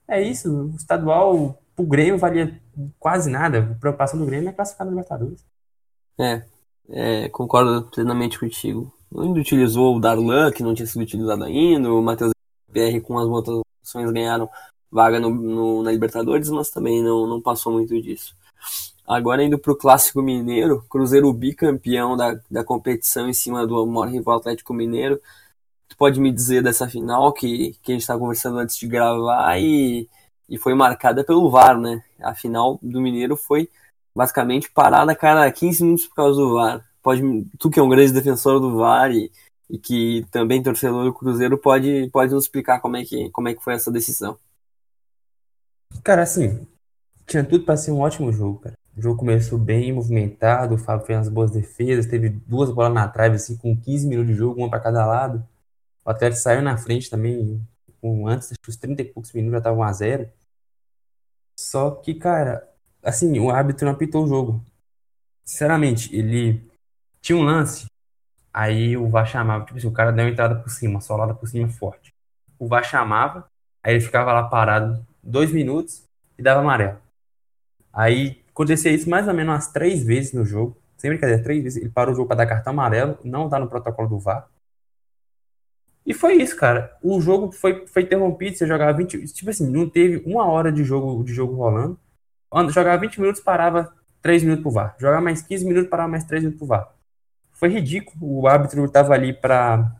é 0.07 0.21
isso, 0.21 0.67
o 0.67 0.77
estadual 0.77 1.59
pro 1.75 1.87
Grêmio 1.87 2.19
valia 2.19 2.61
quase 2.99 3.31
nada, 3.31 3.61
a 3.61 3.75
preocupação 3.77 4.19
do 4.19 4.27
Grêmio 4.27 4.51
é 4.51 4.53
classificar 4.53 4.87
no 4.87 4.93
Libertadores. 4.93 5.45
É, 6.21 6.45
é, 6.89 7.29
concordo 7.29 7.89
plenamente 7.91 8.39
contigo. 8.39 8.93
Ainda 9.17 9.41
utilizou 9.41 9.97
o 9.97 10.01
Darlan, 10.01 10.51
que 10.51 10.63
não 10.63 10.75
tinha 10.75 10.87
sido 10.87 11.03
utilizado 11.03 11.45
ainda, 11.45 11.93
o 11.93 12.03
Matheus 12.03 12.33
PR 12.73 13.01
com 13.03 13.19
as 13.19 13.29
votações 13.29 14.11
ganharam 14.11 14.49
vaga 14.91 15.19
no, 15.19 15.31
no, 15.31 15.83
na 15.83 15.91
Libertadores, 15.93 16.51
mas 16.51 16.71
também 16.71 17.03
não, 17.03 17.27
não 17.27 17.41
passou 17.41 17.73
muito 17.73 18.01
disso. 18.01 18.35
Agora 19.07 19.43
indo 19.43 19.59
para 19.59 19.73
o 19.73 19.77
Clássico 19.77 20.23
Mineiro, 20.23 20.85
Cruzeiro 20.89 21.33
bicampeão 21.33 22.17
da, 22.17 22.39
da 22.51 22.65
competição 22.65 23.29
em 23.29 23.33
cima 23.33 23.67
do 23.67 23.85
maior 23.87 24.09
rival 24.09 24.39
Atlético 24.39 24.73
Mineiro. 24.73 25.21
Tu 25.89 25.97
pode 25.97 26.21
me 26.21 26.31
dizer 26.31 26.63
dessa 26.63 26.89
final 26.89 27.33
que, 27.33 27.77
que 27.83 27.93
a 27.93 27.95
gente 27.95 28.03
estava 28.03 28.21
conversando 28.21 28.59
antes 28.59 28.77
de 28.77 28.87
gravar 28.87 29.59
e, 29.59 30.09
e 30.49 30.57
foi 30.59 30.75
marcada 30.75 31.25
pelo 31.25 31.51
VAR, 31.51 31.79
né? 31.79 32.03
A 32.23 32.35
final 32.35 32.79
do 32.83 33.01
Mineiro 33.01 33.37
foi 33.37 33.69
basicamente 34.15 34.71
parada 34.71 35.13
a 35.13 35.17
cada 35.17 35.51
15 35.51 35.85
minutos 35.85 36.07
por 36.07 36.15
causa 36.15 36.41
do 36.41 36.55
VAR. 36.55 36.85
Pode, 37.03 37.23
tu 37.59 37.71
que 37.71 37.81
é 37.81 37.83
um 37.83 37.89
grande 37.89 38.13
defensor 38.13 38.61
do 38.61 38.77
VAR 38.77 39.11
e, 39.11 39.31
e 39.69 39.79
que 39.79 40.27
também 40.31 40.63
torcedor 40.63 41.05
do 41.05 41.13
Cruzeiro, 41.13 41.59
pode, 41.59 42.09
pode 42.13 42.33
nos 42.33 42.45
explicar 42.45 42.81
como 42.81 42.97
é, 42.97 43.05
que, 43.05 43.31
como 43.31 43.49
é 43.49 43.55
que 43.55 43.63
foi 43.63 43.75
essa 43.75 43.91
decisão. 43.91 44.39
Cara, 46.03 46.23
assim, 46.23 46.67
tinha 47.27 47.45
tudo 47.45 47.65
para 47.65 47.77
ser 47.77 47.91
um 47.93 48.01
ótimo 48.01 48.33
jogo, 48.33 48.61
cara. 48.61 48.77
O 48.97 49.01
jogo 49.01 49.19
começou 49.19 49.59
bem 49.59 49.93
movimentado, 49.93 50.75
o 50.75 50.79
Fábio 50.79 51.07
fez 51.07 51.19
umas 51.19 51.29
boas 51.29 51.51
defesas, 51.51 52.07
teve 52.07 52.29
duas 52.29 52.71
bolas 52.71 52.93
na 52.93 53.09
trave, 53.09 53.37
assim, 53.37 53.57
com 53.57 53.75
15 53.75 54.07
minutos 54.07 54.33
de 54.33 54.39
jogo, 54.39 54.61
uma 54.61 54.69
para 54.69 54.81
cada 54.81 55.07
lado. 55.07 55.47
O 56.05 56.11
Atlético 56.11 56.43
saiu 56.43 56.63
na 56.63 56.77
frente 56.77 57.09
também, 57.09 57.67
com, 58.01 58.29
antes 58.29 58.53
dos 58.63 58.77
30 58.77 59.03
e 59.03 59.05
poucos 59.07 59.33
minutos 59.33 59.59
já 59.59 59.63
tava 59.63 59.79
1 59.79 59.83
a 59.83 59.93
0 59.93 60.31
Só 61.57 61.91
que, 61.93 62.15
cara, 62.15 62.69
assim, 63.03 63.39
o 63.39 63.51
árbitro 63.51 63.87
não 63.87 63.93
apitou 63.93 64.25
o 64.25 64.29
jogo. 64.29 64.65
Sinceramente, 65.45 66.15
ele 66.15 66.63
tinha 67.21 67.37
um 67.37 67.43
lance, 67.43 67.87
aí 68.53 68.97
o 68.97 69.09
VAR 69.09 69.27
chamava, 69.27 69.65
tipo 69.65 69.79
assim, 69.79 69.87
o 69.87 69.93
cara 69.93 70.13
deu 70.13 70.25
uma 70.25 70.31
entrada 70.31 70.57
por 70.57 70.71
cima, 70.71 71.01
solada 71.01 71.35
por 71.35 71.49
cima 71.49 71.69
forte. 71.69 72.13
O 72.59 72.69
VAR 72.69 72.85
chamava, 72.85 73.47
aí 73.83 73.95
ele 73.95 74.01
ficava 74.01 74.33
lá 74.33 74.45
parado 74.45 75.05
dois 75.23 75.53
minutos 75.53 76.05
e 76.39 76.43
dava 76.43 76.61
amarelo. 76.61 76.99
Aí 77.93 78.43
acontecia 78.51 78.93
isso 78.93 79.11
mais 79.11 79.29
ou 79.29 79.35
menos 79.35 79.53
umas 79.53 79.69
três 79.73 80.03
vezes 80.03 80.33
no 80.33 80.45
jogo. 80.45 80.77
Sem 80.97 81.11
brincadeira, 81.11 81.43
três 81.43 81.63
vezes. 81.63 81.83
Ele 81.83 81.91
parou 81.91 82.13
o 82.15 82.17
jogo 82.17 82.29
para 82.29 82.39
dar 82.39 82.47
cartão 82.47 82.73
amarelo, 82.73 83.19
não 83.25 83.49
tá 83.49 83.59
no 83.59 83.69
protocolo 83.69 84.09
do 84.09 84.19
VAR. 84.19 84.49
E 86.05 86.13
foi 86.13 86.35
isso, 86.35 86.57
cara. 86.57 86.97
O 87.03 87.21
jogo 87.21 87.53
foi, 87.53 87.87
foi 87.87 88.03
interrompido, 88.03 88.57
você 88.57 88.67
jogava 88.67 88.97
20. 88.97 89.25
Tipo 89.33 89.51
assim, 89.51 89.69
não 89.71 89.89
teve 89.89 90.23
uma 90.27 90.47
hora 90.47 90.73
de 90.73 90.83
jogo, 90.85 91.23
de 91.25 91.33
jogo 91.33 91.55
rolando. 91.55 91.99
Jogava 92.71 92.99
20 92.99 93.21
minutos, 93.21 93.41
parava 93.41 93.93
3 94.21 94.43
minutos 94.43 94.63
pro 94.63 94.73
VAR. 94.73 94.97
Jogava 94.99 95.21
mais 95.21 95.43
15 95.43 95.65
minutos, 95.65 95.91
parava 95.91 96.09
mais 96.09 96.25
3 96.25 96.43
minutos 96.43 96.59
pro 96.59 96.69
VAR. 96.69 96.93
Foi 97.53 97.69
ridículo. 97.69 98.41
O 98.41 98.47
árbitro 98.47 98.89
tava 98.91 99.15
ali 99.15 99.33
pra. 99.33 99.93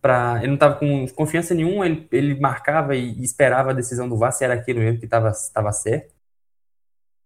pra 0.00 0.38
ele 0.38 0.52
não 0.52 0.58
tava 0.58 0.76
com 0.76 1.06
confiança 1.08 1.54
nenhuma, 1.54 1.86
ele, 1.86 2.08
ele 2.12 2.40
marcava 2.40 2.96
e 2.96 3.22
esperava 3.22 3.70
a 3.70 3.74
decisão 3.74 4.08
do 4.08 4.16
VAR 4.16 4.32
se 4.32 4.44
era 4.44 4.54
aquilo 4.54 4.80
mesmo 4.80 5.00
que 5.00 5.06
tava, 5.06 5.32
tava 5.52 5.72
certo. 5.72 6.14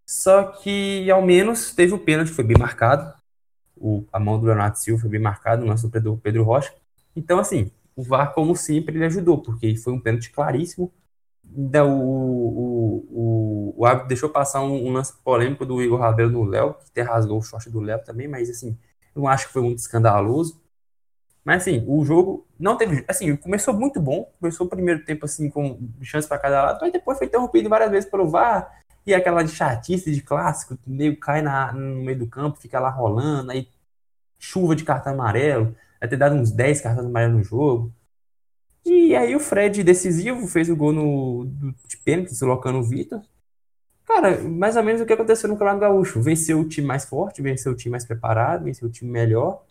Só 0.07 0.45
que, 0.45 1.11
ao 1.11 1.23
menos, 1.23 1.73
teve 1.75 1.95
o 1.95 1.99
pênalti, 1.99 2.31
foi 2.31 2.45
bem 2.45 2.59
marcado. 2.59 3.15
O, 3.77 4.07
a 4.13 4.21
mão 4.21 4.39
do 4.39 4.47
Leonardo 4.47 4.79
Silva 4.79 5.01
foi 5.03 5.11
bem 5.11 5.21
marcada, 5.21 5.63
o 5.63 5.67
nosso 5.67 5.91
Pedro, 5.91 6.19
Pedro 6.19 6.45
Rocha. 6.45 6.73
Então, 7.17 7.39
assim, 7.39 7.71
o 7.97 8.03
VAR, 8.03 8.33
como 8.35 8.55
sempre, 8.55 8.97
ele 8.97 9.07
ajudou, 9.07 9.41
porque 9.41 9.77
foi 9.77 9.93
um 9.93 10.01
pênalti 10.01 10.31
claríssimo. 10.31 10.93
O, 11.53 11.89
o, 11.89 13.07
o, 13.11 13.75
o 13.77 13.87
árbitro 13.87 14.09
deixou 14.09 14.29
passar 14.29 14.61
um, 14.61 14.89
um, 14.89 14.93
lance 14.93 15.13
polêmico 15.23 15.65
do 15.65 15.81
Igor 15.83 16.01
Rabelo 16.01 16.31
no 16.31 16.45
Léo, 16.45 16.75
que 16.75 16.85
até 16.91 17.03
rasgou 17.03 17.39
o 17.39 17.43
short 17.43 17.71
do 17.71 17.81
Léo 17.81 18.03
também, 18.05 18.27
mas 18.27 18.51
assim, 18.51 18.77
eu 19.15 19.23
não 19.23 19.29
acho 19.29 19.47
que 19.47 19.53
foi 19.53 19.63
muito 19.63 19.79
escandaloso. 19.79 20.61
Mas 21.45 21.63
assim, 21.63 21.85
o 21.87 22.05
jogo 22.05 22.47
não 22.59 22.77
teve. 22.77 23.05
Assim, 23.07 23.37
começou 23.37 23.75
muito 23.75 24.01
bom. 24.01 24.33
Começou 24.41 24.67
o 24.67 24.71
primeiro 24.71 25.05
tempo 25.05 25.27
assim, 25.27 25.51
com 25.51 25.79
chance 26.03 26.27
para 26.27 26.39
cada 26.39 26.63
lado, 26.65 26.79
mas 26.81 26.93
depois 26.93 27.19
foi 27.19 27.27
interrompido 27.27 27.69
várias 27.69 27.91
vezes 27.91 28.11
pelo 28.11 28.29
VAR. 28.29 28.83
E 29.07 29.13
aquela 29.15 29.43
de 29.43 29.51
chatice 29.51 30.11
de 30.11 30.23
clássico, 30.23 30.79
meio 30.87 31.19
cai 31.21 31.43
na, 31.43 31.73
no 31.73 32.03
meio 32.03 32.19
do 32.19 32.27
campo, 32.27 32.59
fica 32.59 32.81
lá 32.81 32.89
rolando, 32.89 33.51
aí 33.53 33.69
chuva 34.39 34.75
de 34.75 34.85
cartão 34.85 35.13
amarelo, 35.13 35.77
ter 36.09 36.17
dado 36.17 36.35
uns 36.35 36.51
10 36.51 36.81
cartões 36.81 37.07
amarelos 37.07 37.37
no 37.37 37.43
jogo. 37.43 37.93
E 38.85 39.17
aí 39.17 39.35
o 39.35 39.41
Fred, 39.41 39.83
decisivo, 39.83 40.47
fez 40.47 40.69
o 40.69 40.77
gol 40.77 40.93
no, 40.93 41.47
de 41.89 41.97
pênalti, 41.99 42.31
deslocando 42.31 42.79
o 42.79 42.83
Vitor. 42.83 43.23
Cara, 44.05 44.43
mais 44.43 44.77
ou 44.77 44.83
menos 44.83 45.01
o 45.01 45.07
que 45.07 45.13
aconteceu 45.13 45.49
no 45.49 45.55
Campeonato 45.55 45.81
Gaúcho. 45.81 46.21
Venceu 46.21 46.61
o 46.61 46.69
time 46.69 46.87
mais 46.87 47.05
forte, 47.07 47.41
venceu 47.41 47.73
o 47.73 47.75
time 47.75 47.93
mais 47.93 48.05
preparado, 48.05 48.65
venceu 48.65 48.89
o 48.89 48.91
time 48.91 49.11
melhor. 49.11 49.65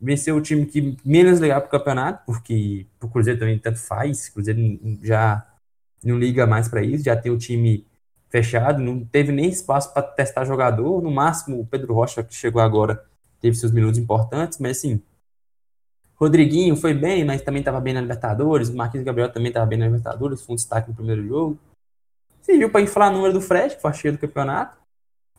Venceu 0.00 0.36
o 0.36 0.40
time 0.40 0.66
que 0.66 0.96
menos 1.04 1.40
legal 1.40 1.60
pro 1.60 1.70
campeonato, 1.70 2.24
porque 2.26 2.86
pro 2.98 3.08
Cruzeiro 3.08 3.38
também 3.38 3.58
tanto 3.58 3.78
faz. 3.78 4.28
O 4.28 4.34
Cruzeiro 4.34 4.80
já 5.02 5.46
não 6.04 6.18
liga 6.18 6.46
mais 6.46 6.68
para 6.68 6.82
isso, 6.82 7.04
já 7.04 7.16
tem 7.16 7.32
o 7.32 7.38
time 7.38 7.86
fechado, 8.30 8.80
não 8.82 9.04
teve 9.04 9.32
nem 9.32 9.48
espaço 9.48 9.92
para 9.92 10.02
testar 10.02 10.44
jogador. 10.44 11.02
No 11.02 11.10
máximo, 11.10 11.60
o 11.60 11.66
Pedro 11.66 11.94
Rocha, 11.94 12.22
que 12.22 12.34
chegou 12.34 12.62
agora, 12.62 13.04
teve 13.40 13.56
seus 13.56 13.72
minutos 13.72 13.98
importantes, 13.98 14.58
mas 14.58 14.78
assim, 14.78 15.02
Rodriguinho 16.18 16.76
foi 16.76 16.92
bem, 16.92 17.24
mas 17.24 17.42
também 17.42 17.60
estava 17.60 17.80
bem 17.80 17.94
na 17.94 18.00
Libertadores. 18.00 18.70
Marquinhos 18.70 19.04
Gabriel 19.04 19.32
também 19.32 19.48
estava 19.48 19.66
bem 19.66 19.78
na 19.78 19.86
Libertadores, 19.86 20.42
foi 20.42 20.54
um 20.54 20.56
destaque 20.56 20.88
no 20.88 20.96
primeiro 20.96 21.26
jogo. 21.26 21.58
Serviu 22.42 22.70
para 22.70 22.80
inflar 22.80 23.10
o 23.10 23.14
número 23.14 23.32
do 23.32 23.40
Fred, 23.40 23.76
que 23.76 23.82
foi 23.82 23.92
cheio 23.94 24.14
do 24.14 24.18
campeonato. 24.18 24.76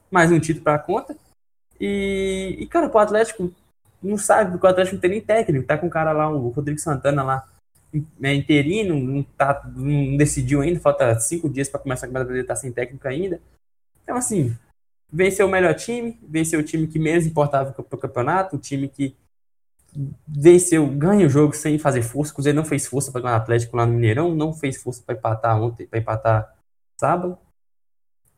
Mais 0.09 0.31
um 0.31 0.39
título 0.39 0.63
para 0.63 0.75
a 0.75 0.79
conta. 0.79 1.17
E, 1.79 2.55
e, 2.59 2.65
cara, 2.67 2.89
o 2.93 2.97
Atlético 2.97 3.51
não 4.01 4.17
sabe, 4.17 4.51
porque 4.51 4.65
o 4.65 4.69
Atlético 4.69 4.95
não 4.95 5.01
tem 5.01 5.11
nem 5.11 5.21
técnico. 5.21 5.65
Tá 5.65 5.77
com 5.77 5.87
o 5.87 5.89
cara 5.89 6.13
lá, 6.13 6.29
o 6.29 6.49
Rodrigo 6.49 6.79
Santana 6.79 7.23
lá, 7.23 7.47
é 8.21 8.33
interino, 8.33 8.97
não, 8.99 9.23
tá, 9.23 9.69
não 9.75 10.15
decidiu 10.15 10.61
ainda, 10.61 10.79
falta 10.79 11.19
cinco 11.19 11.49
dias 11.49 11.67
para 11.67 11.79
começar 11.79 12.05
a 12.05 12.07
campeonato 12.07 12.27
brasileiro, 12.27 12.47
tá 12.47 12.55
sem 12.55 12.71
técnico 12.71 13.07
ainda. 13.07 13.41
Então, 14.03 14.15
assim, 14.15 14.55
venceu 15.11 15.47
o 15.47 15.49
melhor 15.49 15.73
time, 15.73 16.17
venceu 16.23 16.59
o 16.59 16.63
time 16.63 16.87
que 16.87 16.99
menos 16.99 17.25
importava 17.25 17.71
para 17.71 17.81
o 17.81 17.99
campeonato, 17.99 18.55
o 18.55 18.59
time 18.59 18.87
que 18.87 19.15
venceu, 20.27 20.87
ganha 20.87 21.25
o 21.25 21.29
jogo 21.29 21.53
sem 21.53 21.77
fazer 21.79 22.01
força. 22.01 22.31
O 22.31 22.35
Cruzeiro 22.35 22.55
não 22.55 22.65
fez 22.65 22.87
força 22.87 23.11
para 23.11 23.21
ganhar 23.21 23.33
o 23.33 23.37
Atlético 23.37 23.77
lá 23.77 23.85
no 23.85 23.93
Mineirão, 23.93 24.35
não 24.35 24.53
fez 24.53 24.81
força 24.81 25.01
para 25.05 25.15
empatar 25.15 25.61
ontem, 25.61 25.87
para 25.87 25.99
empatar 25.99 26.55
sábado. 26.97 27.37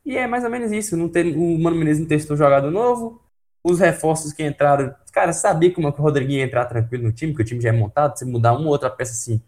E 0.06 0.18
é 0.18 0.28
mais 0.28 0.44
ou 0.44 0.50
menos 0.50 0.72
isso. 0.72 0.98
Não 0.98 1.10
tem, 1.10 1.36
o 1.36 1.60
Mano 1.60 1.76
Menezes 1.78 2.02
não 2.02 2.08
testou 2.08 2.36
jogador 2.36 2.72
novo. 2.72 3.22
Os 3.64 3.80
reforços 3.80 4.34
que 4.34 4.44
entraram, 4.44 4.96
cara, 5.14 5.34
sabia 5.34 5.72
como 5.74 5.88
é 5.88 5.92
que 5.92 6.00
o 6.00 6.04
Rodriguinho 6.04 6.40
ia 6.40 6.46
entrar 6.46 6.66
tranquilo 6.66 7.04
no 7.04 7.12
time, 7.12 7.36
que 7.36 7.42
o 7.42 7.46
time 7.46 7.62
já 7.62 7.70
é 7.70 7.72
montado. 7.72 8.18
Se 8.18 8.26
mudar 8.26 8.54
uma 8.54 8.66
ou 8.66 8.72
outra 8.72 8.90
peça 8.90 9.12
assim, 9.12 9.42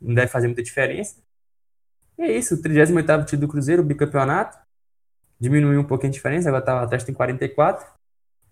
não 0.00 0.14
deve 0.14 0.28
fazer 0.28 0.46
muita 0.46 0.62
diferença. 0.62 1.16
E 2.16 2.22
é 2.22 2.36
isso, 2.36 2.54
o 2.54 2.62
38 2.62 3.24
título 3.24 3.40
do 3.40 3.48
Cruzeiro, 3.48 3.82
o 3.82 3.84
bicampeonato. 3.84 4.58
Diminuiu 5.40 5.80
um 5.80 5.84
pouquinho 5.84 6.10
a 6.10 6.14
diferença, 6.14 6.48
agora 6.48 6.64
tá, 6.64 6.74
o 6.74 6.84
Atlético 6.84 7.06
tem 7.06 7.14
44. 7.14 7.86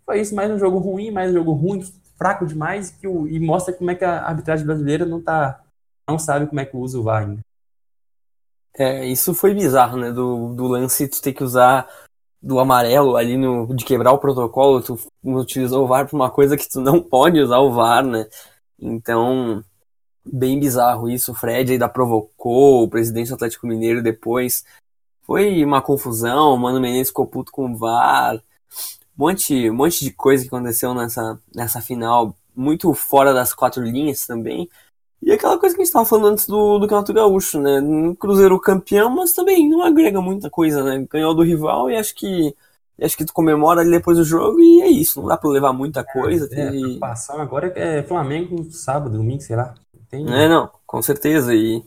Foi 0.04 0.20
isso, 0.20 0.34
mais 0.34 0.50
um 0.50 0.58
jogo 0.58 0.78
ruim, 0.78 1.10
mais 1.10 1.30
um 1.30 1.34
jogo 1.34 1.52
ruim, 1.52 1.80
fraco 2.16 2.46
demais 2.46 2.90
que 2.90 3.06
o, 3.06 3.26
e 3.26 3.38
mostra 3.38 3.72
como 3.72 3.90
é 3.90 3.94
que 3.94 4.04
a 4.04 4.26
arbitragem 4.26 4.66
brasileira 4.66 5.04
não 5.04 5.20
tá 5.20 5.62
não 6.08 6.18
sabe 6.18 6.46
como 6.46 6.60
é 6.60 6.64
que 6.64 6.76
usa 6.76 6.98
o 6.98 7.02
VAR 7.02 7.24
ainda. 7.24 7.40
É, 8.78 9.06
isso 9.06 9.34
foi 9.34 9.54
bizarro, 9.54 9.96
né? 9.96 10.12
Do, 10.12 10.54
do 10.54 10.66
lance 10.66 11.08
tu 11.08 11.20
ter 11.20 11.32
que 11.32 11.42
usar 11.42 11.88
do 12.40 12.60
amarelo 12.60 13.16
ali 13.16 13.36
no 13.36 13.74
de 13.74 13.84
quebrar 13.84 14.12
o 14.12 14.18
protocolo, 14.18 14.82
tu 14.82 14.98
utilizou 15.24 15.84
o 15.84 15.86
VAR 15.88 16.06
para 16.06 16.14
uma 16.14 16.30
coisa 16.30 16.56
que 16.56 16.68
tu 16.68 16.80
não 16.80 17.02
pode 17.02 17.40
usar 17.40 17.58
o 17.58 17.72
VAR, 17.72 18.04
né? 18.04 18.28
Então, 18.78 19.64
bem 20.24 20.60
bizarro 20.60 21.08
isso. 21.08 21.32
O 21.32 21.34
Fred 21.34 21.72
ainda 21.72 21.88
provocou 21.88 22.84
o 22.84 22.88
presidente 22.88 23.28
do 23.28 23.34
Atlético 23.34 23.66
Mineiro 23.66 24.02
depois. 24.02 24.64
Foi 25.22 25.64
uma 25.64 25.82
confusão, 25.82 26.54
o 26.54 26.58
Mano 26.58 26.80
Menezes 26.80 27.08
ficou 27.08 27.26
puto 27.26 27.50
com 27.50 27.72
o 27.72 27.76
VAR 27.76 28.40
monte, 29.16 29.70
monte 29.70 30.04
de 30.04 30.10
coisa 30.10 30.42
que 30.42 30.48
aconteceu 30.48 30.94
nessa, 30.94 31.38
nessa 31.54 31.80
final, 31.80 32.36
muito 32.54 32.92
fora 32.94 33.32
das 33.32 33.52
quatro 33.52 33.82
linhas 33.82 34.26
também. 34.26 34.68
E 35.22 35.32
aquela 35.32 35.58
coisa 35.58 35.74
que 35.74 35.80
a 35.80 35.84
gente 35.84 35.88
estava 35.88 36.06
falando 36.06 36.32
antes 36.32 36.46
do, 36.46 36.78
do 36.78 36.86
Campeonato 36.86 37.12
Gaúcho, 37.12 37.60
né? 37.60 37.80
Cruzeiro 38.18 38.60
campeão, 38.60 39.10
mas 39.10 39.32
também 39.32 39.68
não 39.68 39.82
agrega 39.82 40.20
muita 40.20 40.50
coisa, 40.50 40.84
né? 40.84 41.06
Ganhou 41.10 41.34
do 41.34 41.42
rival 41.42 41.90
e 41.90 41.96
acho 41.96 42.14
que 42.14 42.54
acho 43.00 43.16
que 43.16 43.24
tu 43.24 43.32
comemora 43.32 43.80
ali 43.80 43.90
depois 43.90 44.16
do 44.16 44.24
jogo 44.24 44.60
e 44.60 44.82
é 44.82 44.88
isso. 44.88 45.20
Não 45.20 45.28
dá 45.28 45.36
para 45.36 45.50
levar 45.50 45.72
muita 45.72 46.04
coisa. 46.04 46.46
É, 46.46 46.48
teve... 46.48 46.98
a 47.02 47.42
agora 47.42 47.72
é 47.74 48.02
Flamengo 48.02 48.70
sábado, 48.70 49.16
domingo, 49.16 49.42
sei 49.42 49.56
lá. 49.56 49.74
Tem... 50.08 50.24
É, 50.32 50.48
não, 50.48 50.70
com 50.86 51.02
certeza. 51.02 51.54
E, 51.54 51.82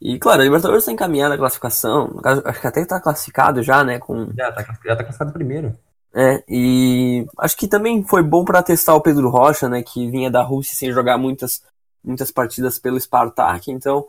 e 0.00 0.18
claro, 0.18 0.42
a 0.42 0.44
Libertadores 0.44 0.82
está 0.82 0.92
encaminhada 0.92 1.34
a 1.34 1.38
classificação. 1.38 2.20
Acho 2.44 2.60
que 2.60 2.66
até 2.66 2.82
está 2.82 3.00
classificado 3.00 3.62
já, 3.62 3.82
né? 3.82 3.98
Com... 3.98 4.30
Já 4.36 4.50
está 4.50 4.62
já 4.62 4.96
tá 4.96 5.04
classificado 5.04 5.32
primeiro. 5.32 5.74
É, 6.16 6.44
e 6.48 7.26
acho 7.38 7.56
que 7.56 7.66
também 7.66 8.04
foi 8.04 8.22
bom 8.22 8.44
para 8.44 8.62
testar 8.62 8.94
o 8.94 9.00
Pedro 9.00 9.28
Rocha, 9.28 9.68
né, 9.68 9.82
que 9.82 10.08
vinha 10.08 10.30
da 10.30 10.42
Rússia 10.42 10.76
sem 10.76 10.92
jogar 10.92 11.18
muitas, 11.18 11.60
muitas 12.04 12.30
partidas 12.30 12.78
pelo 12.78 13.00
Spartak, 13.00 13.72
então 13.72 14.06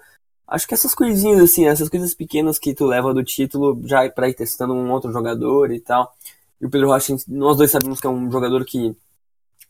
acho 0.48 0.68
que 0.68 0.76
essas 0.76 0.94
coisinhas 0.94 1.42
assim, 1.42 1.66
essas 1.68 1.90
coisas 1.90 2.14
pequenas 2.14 2.60
que 2.60 2.76
tu 2.76 2.86
leva 2.86 3.12
do 3.12 3.24
título 3.24 3.82
já 3.86 4.08
para 4.12 4.30
ir 4.30 4.36
testando 4.36 4.74
um 4.76 4.92
outro 4.92 5.12
jogador 5.12 5.72
e 5.72 5.80
tal. 5.80 6.16
E 6.62 6.66
o 6.68 6.70
Pedro 6.70 6.90
Rocha, 6.90 7.16
nós 7.28 7.58
dois 7.58 7.72
sabemos 7.72 8.00
que 8.00 8.06
é 8.08 8.10
um 8.10 8.32
jogador 8.32 8.64
que 8.66 8.96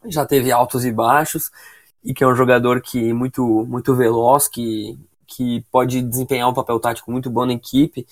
já 0.08 0.26
teve 0.26 0.52
altos 0.52 0.86
e 0.86 0.92
baixos 0.92 1.52
e 2.04 2.14
que 2.14 2.24
é 2.24 2.28
um 2.28 2.36
jogador 2.36 2.82
que 2.82 3.14
muito 3.14 3.66
muito 3.66 3.96
veloz, 3.96 4.48
que 4.48 4.98
que 5.28 5.66
pode 5.72 6.02
desempenhar 6.02 6.50
um 6.50 6.54
papel 6.54 6.80
tático 6.80 7.12
muito 7.12 7.30
bom 7.30 7.46
na 7.46 7.54
equipe 7.54 8.06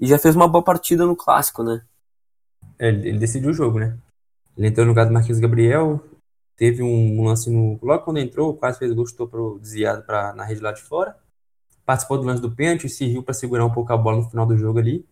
e 0.00 0.06
já 0.06 0.18
fez 0.18 0.34
uma 0.34 0.48
boa 0.48 0.64
partida 0.64 1.06
no 1.06 1.16
clássico, 1.16 1.62
né? 1.62 1.82
Ele, 2.78 3.08
ele, 3.08 3.18
decidiu 3.18 3.50
o 3.50 3.54
jogo, 3.54 3.78
né? 3.78 3.96
Ele 4.56 4.68
entrou 4.68 4.84
no 4.86 4.92
lugar 4.92 5.06
do 5.06 5.12
Marquinhos 5.12 5.38
Gabriel, 5.38 6.02
teve 6.56 6.82
um, 6.82 7.24
lance 7.24 7.50
no. 7.50 7.78
Logo 7.82 8.04
quando 8.04 8.18
entrou, 8.18 8.54
quase 8.56 8.78
fez 8.78 8.92
gol, 8.92 9.06
chutou 9.06 9.28
pro 9.28 9.58
desviado 9.58 10.02
pra, 10.04 10.34
na 10.34 10.44
rede 10.44 10.60
lá 10.60 10.72
de 10.72 10.82
fora. 10.82 11.16
Participou 11.84 12.18
do 12.18 12.24
lance 12.24 12.42
do 12.42 12.50
pênalti, 12.50 12.88
se 12.88 13.06
riu 13.06 13.22
para 13.22 13.34
segurar 13.34 13.64
um 13.64 13.72
pouco 13.72 13.92
a 13.92 13.96
bola 13.96 14.18
no 14.18 14.30
final 14.30 14.46
do 14.46 14.56
jogo 14.56 14.78
ali. 14.78 15.06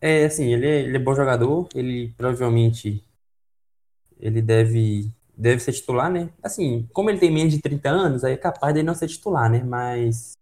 É, 0.00 0.24
assim, 0.24 0.52
ele 0.52 0.66
é, 0.66 0.80
ele 0.80 0.96
é 0.96 1.00
bom 1.00 1.14
jogador, 1.14 1.68
ele 1.74 2.12
provavelmente 2.16 3.04
ele 4.18 4.42
deve 4.42 5.10
deve 5.36 5.60
ser 5.60 5.72
titular, 5.72 6.10
né? 6.10 6.30
Assim, 6.42 6.88
como 6.92 7.10
ele 7.10 7.18
tem 7.18 7.30
menos 7.32 7.52
de 7.52 7.60
30 7.60 7.88
anos, 7.90 8.24
aí 8.24 8.34
é 8.34 8.36
capaz 8.36 8.74
dele 8.74 8.86
não 8.86 8.94
ser 8.94 9.08
titular, 9.08 9.50
né? 9.50 9.62
Mas 9.62 10.36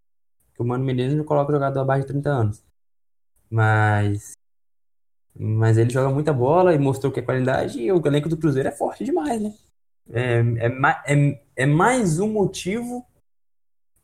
o 0.58 0.64
Mano 0.64 0.84
Menezes 0.84 1.16
não 1.16 1.24
coloca 1.24 1.52
jogador 1.52 1.80
abaixo 1.80 2.02
de 2.06 2.12
30 2.12 2.30
anos. 2.30 2.62
Mas 3.50 4.32
mas 5.38 5.78
ele 5.78 5.90
joga 5.90 6.12
muita 6.12 6.32
bola 6.32 6.74
e 6.74 6.78
mostrou 6.78 7.12
que 7.12 7.20
é 7.20 7.22
qualidade 7.22 7.80
e 7.80 7.92
o 7.92 8.04
elenco 8.04 8.28
do 8.28 8.36
Cruzeiro 8.36 8.68
é 8.68 8.72
forte 8.72 9.04
demais, 9.04 9.40
né? 9.40 9.54
É, 10.10 10.40
é, 10.40 11.14
é, 11.14 11.42
é 11.56 11.66
mais 11.66 12.18
um 12.18 12.32
motivo 12.32 13.06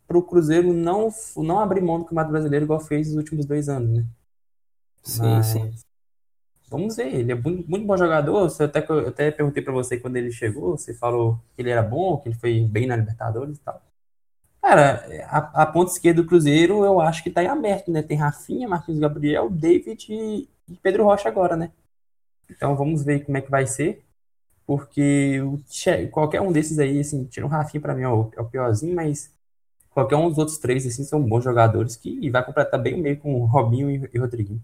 para 0.07 0.19
o 0.19 0.23
Cruzeiro 0.23 0.73
não, 0.73 1.09
não 1.37 1.59
abrir 1.59 1.81
mão 1.81 1.99
do 1.99 2.05
Campeonato 2.05 2.31
Brasileiro 2.31 2.67
igual 2.67 2.81
fez 2.81 3.09
nos 3.09 3.17
últimos 3.17 3.47
dois 3.47 3.69
anos, 3.69 3.91
né? 3.91 4.07
Sim, 5.03 5.23
Mas, 5.23 5.47
sim. 5.47 5.73
Vamos 6.71 6.97
ver, 6.97 7.15
ele 7.15 7.33
é 7.33 7.35
muito, 7.35 7.69
muito 7.69 7.87
bom 7.87 7.97
jogador. 7.97 8.51
Eu 8.59 8.67
até, 8.67 8.85
eu 8.89 9.09
até 9.09 9.31
perguntei 9.31 9.63
para 9.63 9.73
você 9.73 9.99
quando 9.99 10.17
ele 10.17 10.33
chegou, 10.33 10.77
você 10.77 10.95
falou 10.95 11.41
que 11.55 11.63
ele 11.63 11.71
era 11.71 11.83
bom, 11.83 12.19
que 12.19 12.29
ele 12.29 12.37
foi 12.37 12.65
bem 12.65 12.87
na 12.87 12.97
Libertadores 12.97 13.59
e 13.59 13.61
tal. 13.61 13.83
Cara, 14.61 15.07
a, 15.29 15.63
a 15.63 15.67
ponta 15.67 15.93
esquerda 15.93 16.23
do 16.23 16.29
Cruzeiro 16.29 16.85
eu 16.85 17.01
acho 17.01 17.23
que 17.23 17.31
tá 17.31 17.43
em 17.43 17.49
aberto, 17.49 17.91
né? 17.91 18.03
Tem 18.03 18.17
Rafinha, 18.17 18.69
Marquinhos 18.69 19.01
Gabriel, 19.01 19.51
David 19.51 20.07
e, 20.11 20.49
e 20.69 20.77
Pedro 20.77 21.05
Rocha 21.05 21.29
agora, 21.29 21.57
né? 21.57 21.73
Então 22.51 22.77
vamos 22.77 23.05
ver 23.05 23.25
como 23.25 23.39
é 23.39 23.41
que 23.43 23.51
vai 23.51 23.67
ser. 23.67 24.05
Porque 24.67 25.41
o, 25.43 25.61
qualquer 26.11 26.41
um 26.41 26.53
desses 26.53 26.79
aí, 26.79 27.01
assim, 27.01 27.25
tira 27.27 27.47
o 27.47 27.49
Rafinha 27.49 27.81
pra 27.81 27.95
mim, 27.95 28.05
ó, 28.05 28.31
é 28.37 28.41
o 28.41 28.49
piorzinho, 28.49 28.95
mas 28.95 29.33
qualquer 29.91 30.17
um 30.17 30.29
dos 30.29 30.39
outros 30.39 30.59
três, 30.59 30.87
assim, 30.87 31.05
são 31.05 31.23
bons 31.23 31.45
jogadores 31.45 31.97
que 31.97 32.31
vai 32.31 32.45
completar 32.45 32.81
bem 32.83 32.95
o 32.95 32.99
meio 32.99 33.19
com 33.19 33.43
o 33.43 33.47
Robinho 33.47 33.91
e, 33.91 34.11
e 34.13 34.19
Rodriguinho. 34.19 34.63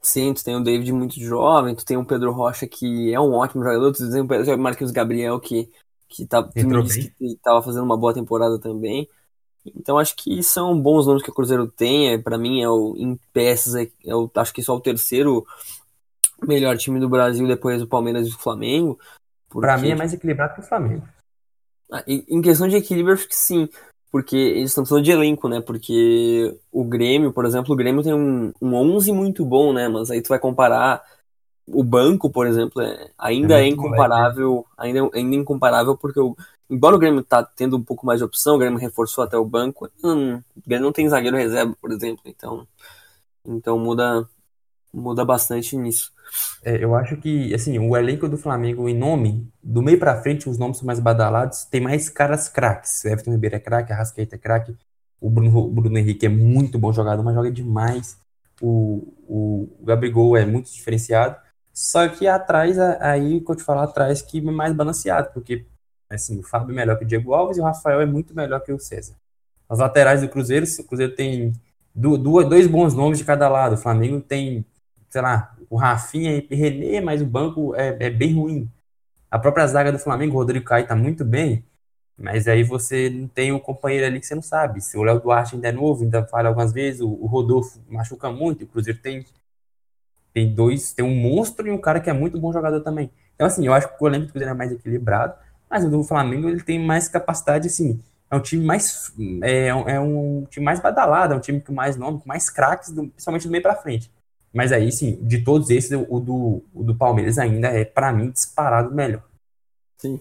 Sim, 0.00 0.32
tu 0.32 0.44
tem 0.44 0.56
o 0.56 0.62
David 0.62 0.92
muito 0.92 1.20
jovem, 1.20 1.74
tu 1.74 1.84
tem 1.84 1.96
o 1.96 2.04
Pedro 2.04 2.32
Rocha 2.32 2.66
que 2.66 3.12
é 3.12 3.20
um 3.20 3.34
ótimo 3.34 3.62
jogador, 3.64 3.92
tu 3.92 4.10
tem 4.10 4.22
o 4.54 4.58
Marquinhos 4.58 4.92
Gabriel 4.92 5.40
que, 5.40 5.70
que, 6.08 6.26
tá, 6.26 6.42
que 6.48 7.12
estava 7.20 7.62
fazendo 7.62 7.84
uma 7.84 7.96
boa 7.98 8.14
temporada 8.14 8.58
também. 8.60 9.08
Então 9.76 9.98
acho 9.98 10.14
que 10.16 10.42
são 10.42 10.78
bons 10.78 11.06
nomes 11.06 11.22
que 11.22 11.30
o 11.30 11.34
Cruzeiro 11.34 11.66
tem. 11.66 12.12
É, 12.12 12.18
para 12.18 12.38
mim 12.38 12.62
é 12.62 12.68
o 12.68 12.94
em 12.96 13.18
peças 13.32 13.74
é, 13.74 13.88
é 14.04 14.14
o, 14.14 14.30
acho 14.34 14.52
que 14.52 14.62
só 14.62 14.76
o 14.76 14.80
terceiro 14.80 15.46
melhor 16.46 16.76
time 16.76 17.00
do 17.00 17.08
Brasil 17.08 17.46
depois 17.46 17.80
do 17.80 17.88
Palmeiras 17.88 18.26
e 18.26 18.30
do 18.30 18.38
Flamengo. 18.38 18.98
Porque... 19.48 19.66
Para 19.66 19.78
mim 19.78 19.90
é 19.90 19.96
mais 19.96 20.12
equilibrado 20.12 20.54
que 20.54 20.60
o 20.60 20.64
Flamengo. 20.64 21.06
Ah, 21.90 22.04
em 22.06 22.42
questão 22.42 22.68
de 22.68 22.76
equilíbrio 22.76 23.14
acho 23.14 23.26
que 23.26 23.34
sim, 23.34 23.66
porque 24.10 24.36
eles 24.36 24.70
estão 24.70 24.84
precisando 24.84 25.04
de 25.04 25.10
elenco, 25.10 25.48
né? 25.48 25.60
Porque 25.60 26.54
o 26.70 26.84
Grêmio, 26.84 27.32
por 27.32 27.46
exemplo, 27.46 27.72
o 27.72 27.76
Grêmio 27.76 28.02
tem 28.02 28.12
um, 28.12 28.52
um 28.60 28.74
11 28.74 29.12
muito 29.12 29.44
bom, 29.44 29.72
né? 29.72 29.88
Mas 29.88 30.10
aí 30.10 30.20
tu 30.20 30.28
vai 30.28 30.38
comparar 30.38 31.02
o 31.66 31.84
banco, 31.84 32.30
por 32.30 32.46
exemplo, 32.46 32.80
é, 32.80 33.10
ainda 33.18 33.60
é, 33.60 33.64
é 33.64 33.68
incomparável, 33.68 34.66
ainda, 34.76 35.00
é, 35.00 35.10
ainda 35.14 35.36
é 35.36 35.38
incomparável 35.38 35.96
porque 35.96 36.18
o, 36.20 36.36
embora 36.70 36.96
o 36.96 36.98
Grêmio 36.98 37.22
tá 37.22 37.42
tendo 37.42 37.76
um 37.76 37.82
pouco 37.82 38.06
mais 38.06 38.18
de 38.18 38.24
opção, 38.24 38.56
o 38.56 38.58
Grêmio 38.58 38.78
reforçou 38.78 39.24
até 39.24 39.36
o 39.36 39.44
banco, 39.44 39.90
hum, 40.02 40.36
o 40.36 40.62
Grêmio 40.66 40.84
não 40.84 40.92
tem 40.92 41.08
zagueiro 41.08 41.36
reserva, 41.36 41.74
por 41.80 41.90
exemplo, 41.92 42.22
então 42.26 42.66
então 43.44 43.78
muda 43.78 44.28
muda 44.92 45.24
bastante 45.24 45.76
nisso. 45.76 46.12
É, 46.62 46.82
eu 46.82 46.94
acho 46.94 47.16
que 47.16 47.54
assim, 47.54 47.78
o 47.78 47.96
elenco 47.96 48.28
do 48.28 48.36
Flamengo 48.38 48.88
em 48.88 48.96
nome, 48.96 49.50
do 49.62 49.82
meio 49.82 49.98
para 49.98 50.20
frente 50.22 50.48
os 50.48 50.58
nomes 50.58 50.78
são 50.78 50.86
mais 50.86 51.00
badalados, 51.00 51.64
tem 51.64 51.80
mais 51.80 52.08
caras 52.10 52.48
craques. 52.48 53.04
Everton 53.04 53.32
Ribeiro 53.32 53.56
é 53.56 53.60
craque, 53.60 53.92
a 53.92 53.96
Rascaeta 53.96 54.36
é 54.36 54.38
craque, 54.38 54.76
o 55.20 55.30
Bruno, 55.30 55.58
o 55.58 55.70
Bruno 55.70 55.98
Henrique 55.98 56.26
é 56.26 56.28
muito 56.28 56.78
bom 56.78 56.92
jogador, 56.92 57.22
mas 57.22 57.34
joga 57.34 57.50
demais. 57.50 58.18
O, 58.60 59.14
o, 59.28 59.76
o 59.80 59.84
Gabigol 59.84 60.36
é 60.36 60.44
muito 60.44 60.70
diferenciado. 60.70 61.36
Só 61.72 62.08
que 62.08 62.26
atrás, 62.26 62.78
aí 62.78 63.40
que 63.40 63.50
eu 63.50 63.56
te 63.56 63.62
falar 63.62 63.84
atrás, 63.84 64.20
que 64.20 64.38
é 64.38 64.40
mais 64.42 64.74
balanceado, 64.74 65.30
porque 65.32 65.66
assim, 66.10 66.38
o 66.38 66.42
Fábio 66.42 66.72
é 66.72 66.76
melhor 66.76 66.96
que 66.98 67.04
o 67.04 67.06
Diego 67.06 67.34
Alves 67.34 67.58
e 67.58 67.60
o 67.60 67.64
Rafael 67.64 68.00
é 68.00 68.06
muito 68.06 68.34
melhor 68.34 68.60
que 68.60 68.72
o 68.72 68.78
César. 68.78 69.14
As 69.68 69.78
laterais 69.78 70.22
do 70.22 70.28
Cruzeiro, 70.28 70.66
o 70.78 70.84
Cruzeiro 70.84 71.14
tem 71.14 71.52
dois 71.94 72.66
bons 72.66 72.94
nomes 72.94 73.18
de 73.18 73.24
cada 73.24 73.48
lado. 73.48 73.74
O 73.74 73.78
Flamengo 73.78 74.20
tem, 74.20 74.64
sei 75.10 75.20
lá, 75.20 75.54
o 75.68 75.76
Rafinha 75.76 76.36
e 76.36 76.54
o 76.54 76.56
René, 76.56 77.00
mas 77.00 77.20
o 77.20 77.26
banco 77.26 77.74
é, 77.74 77.96
é, 78.00 78.10
bem 78.10 78.34
ruim. 78.34 78.70
A 79.30 79.38
própria 79.38 79.66
zaga 79.66 79.92
do 79.92 79.98
Flamengo, 79.98 80.34
o 80.34 80.38
Rodrigo 80.38 80.64
Caio 80.64 80.86
tá 80.86 80.96
muito 80.96 81.24
bem, 81.24 81.64
mas 82.16 82.48
aí 82.48 82.62
você 82.64 83.10
não 83.10 83.28
tem 83.28 83.52
um 83.52 83.58
companheiro 83.58 84.06
ali 84.06 84.20
que 84.20 84.26
você 84.26 84.34
não 84.34 84.42
sabe. 84.42 84.80
Se 84.80 84.96
o 84.96 85.02
Léo 85.02 85.20
Duarte 85.20 85.54
ainda 85.54 85.68
é 85.68 85.72
novo, 85.72 86.02
ainda 86.02 86.24
falha 86.24 86.48
algumas 86.48 86.72
vezes, 86.72 87.02
o, 87.02 87.08
o 87.08 87.26
Rodolfo 87.26 87.78
machuca 87.88 88.30
muito, 88.30 88.64
o 88.64 88.66
Cruzeiro 88.66 88.98
tem 89.00 89.24
tem 90.32 90.54
dois, 90.54 90.92
tem 90.92 91.04
um 91.04 91.14
monstro 91.14 91.66
e 91.66 91.70
um 91.70 91.78
cara 91.78 92.00
que 92.00 92.08
é 92.08 92.12
muito 92.12 92.38
bom 92.38 92.52
jogador 92.52 92.80
também. 92.80 93.10
Então, 93.34 93.46
assim, 93.46 93.66
eu 93.66 93.72
acho 93.72 93.88
que 93.88 93.94
o 94.02 94.06
elenco 94.06 94.26
do 94.26 94.32
Cruzeiro 94.32 94.54
é 94.54 94.56
mais 94.56 94.70
equilibrado, 94.70 95.34
mas 95.70 95.84
o 95.84 95.90
do 95.90 96.02
Flamengo 96.02 96.48
ele 96.48 96.62
tem 96.62 96.84
mais 96.84 97.08
capacidade, 97.08 97.68
assim, 97.68 98.00
é 98.30 98.36
um 98.36 98.40
time 98.40 98.64
mais 98.64 99.12
é, 99.42 99.68
é 99.68 100.00
um 100.00 100.46
time 100.50 100.64
mais 100.64 100.80
badalado, 100.80 101.34
é 101.34 101.36
um 101.36 101.40
time 101.40 101.60
com 101.60 101.72
mais 101.72 101.96
nome, 101.96 102.20
com 102.20 102.28
mais 102.28 102.50
craques, 102.50 102.90
principalmente 102.90 103.46
do 103.46 103.50
meio 103.50 103.62
para 103.62 103.76
frente. 103.76 104.10
Mas 104.52 104.72
aí, 104.72 104.90
sim, 104.90 105.18
de 105.22 105.42
todos 105.42 105.70
esses, 105.70 105.92
o 105.92 106.20
do, 106.20 106.62
o 106.74 106.82
do 106.82 106.94
Palmeiras 106.94 107.38
ainda 107.38 107.68
é, 107.68 107.84
para 107.84 108.12
mim, 108.12 108.30
disparado 108.30 108.94
melhor. 108.94 109.22
Sim. 109.98 110.20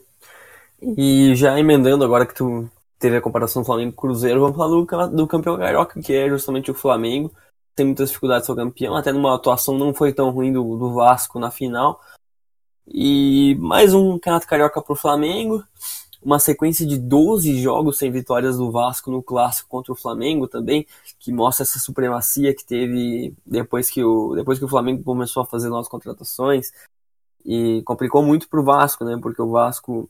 E 0.82 1.34
já 1.36 1.58
emendando 1.60 2.04
agora 2.04 2.25
que 2.25 2.36
tu 2.36 2.70
teve 3.00 3.18
a 3.18 3.22
comparação 3.22 3.63
Flamengo-Cruzeiro, 3.63 4.42
vamos 4.42 4.57
falar 4.57 5.07
do, 5.07 5.16
do 5.16 5.27
campeão 5.27 5.57
carioca, 5.57 6.00
que 6.01 6.14
é 6.14 6.29
justamente 6.29 6.70
o 6.72 6.74
Flamengo 6.74 7.31
tem 7.77 7.86
muitas 7.86 8.10
dificuldades 8.10 8.48
ser 8.48 8.55
campeão, 8.55 8.96
até 8.96 9.12
numa 9.12 9.36
atuação 9.36 9.77
não 9.77 9.94
foi 9.94 10.12
tão 10.12 10.31
ruim 10.31 10.51
do, 10.51 10.77
do 10.77 10.94
Vasco 10.96 11.40
na 11.40 11.51
final. 11.51 12.01
E 12.88 13.56
mais 13.56 13.94
um 13.94 14.14
Campeonato 14.14 14.48
Carioca 14.48 14.82
para 14.82 14.94
o 14.94 14.96
Flamengo, 14.96 15.64
uma 16.22 16.40
sequência 16.40 16.86
de 16.86 16.98
12 16.98 17.62
jogos 17.62 17.98
sem 17.98 18.12
vitórias 18.12 18.58
do 18.58 18.72
Vasco 18.72 19.12
no 19.12 19.22
clássico 19.22 19.70
contra 19.70 19.92
o 19.92 19.96
Flamengo 19.96 20.48
também, 20.48 20.88
que 21.20 21.32
mostra 21.32 21.64
essa 21.64 21.80
supremacia 21.80 22.56
que 22.56 22.66
teve 22.66 23.34
depois 23.46 23.90
que 23.90 24.04
o, 24.04 24.34
depois 24.36 24.58
que 24.58 24.66
o 24.66 24.70
Flamengo 24.70 25.04
começou 25.04 25.44
a 25.44 25.46
fazer 25.46 25.70
novas 25.70 25.88
contratações. 25.88 26.72
E 27.46 27.82
complicou 27.84 28.24
muito 28.24 28.50
para 28.50 28.60
o 28.60 28.64
Vasco, 28.64 29.06
né? 29.06 29.18
Porque 29.22 29.42
o 29.42 29.50
Vasco 29.52 30.10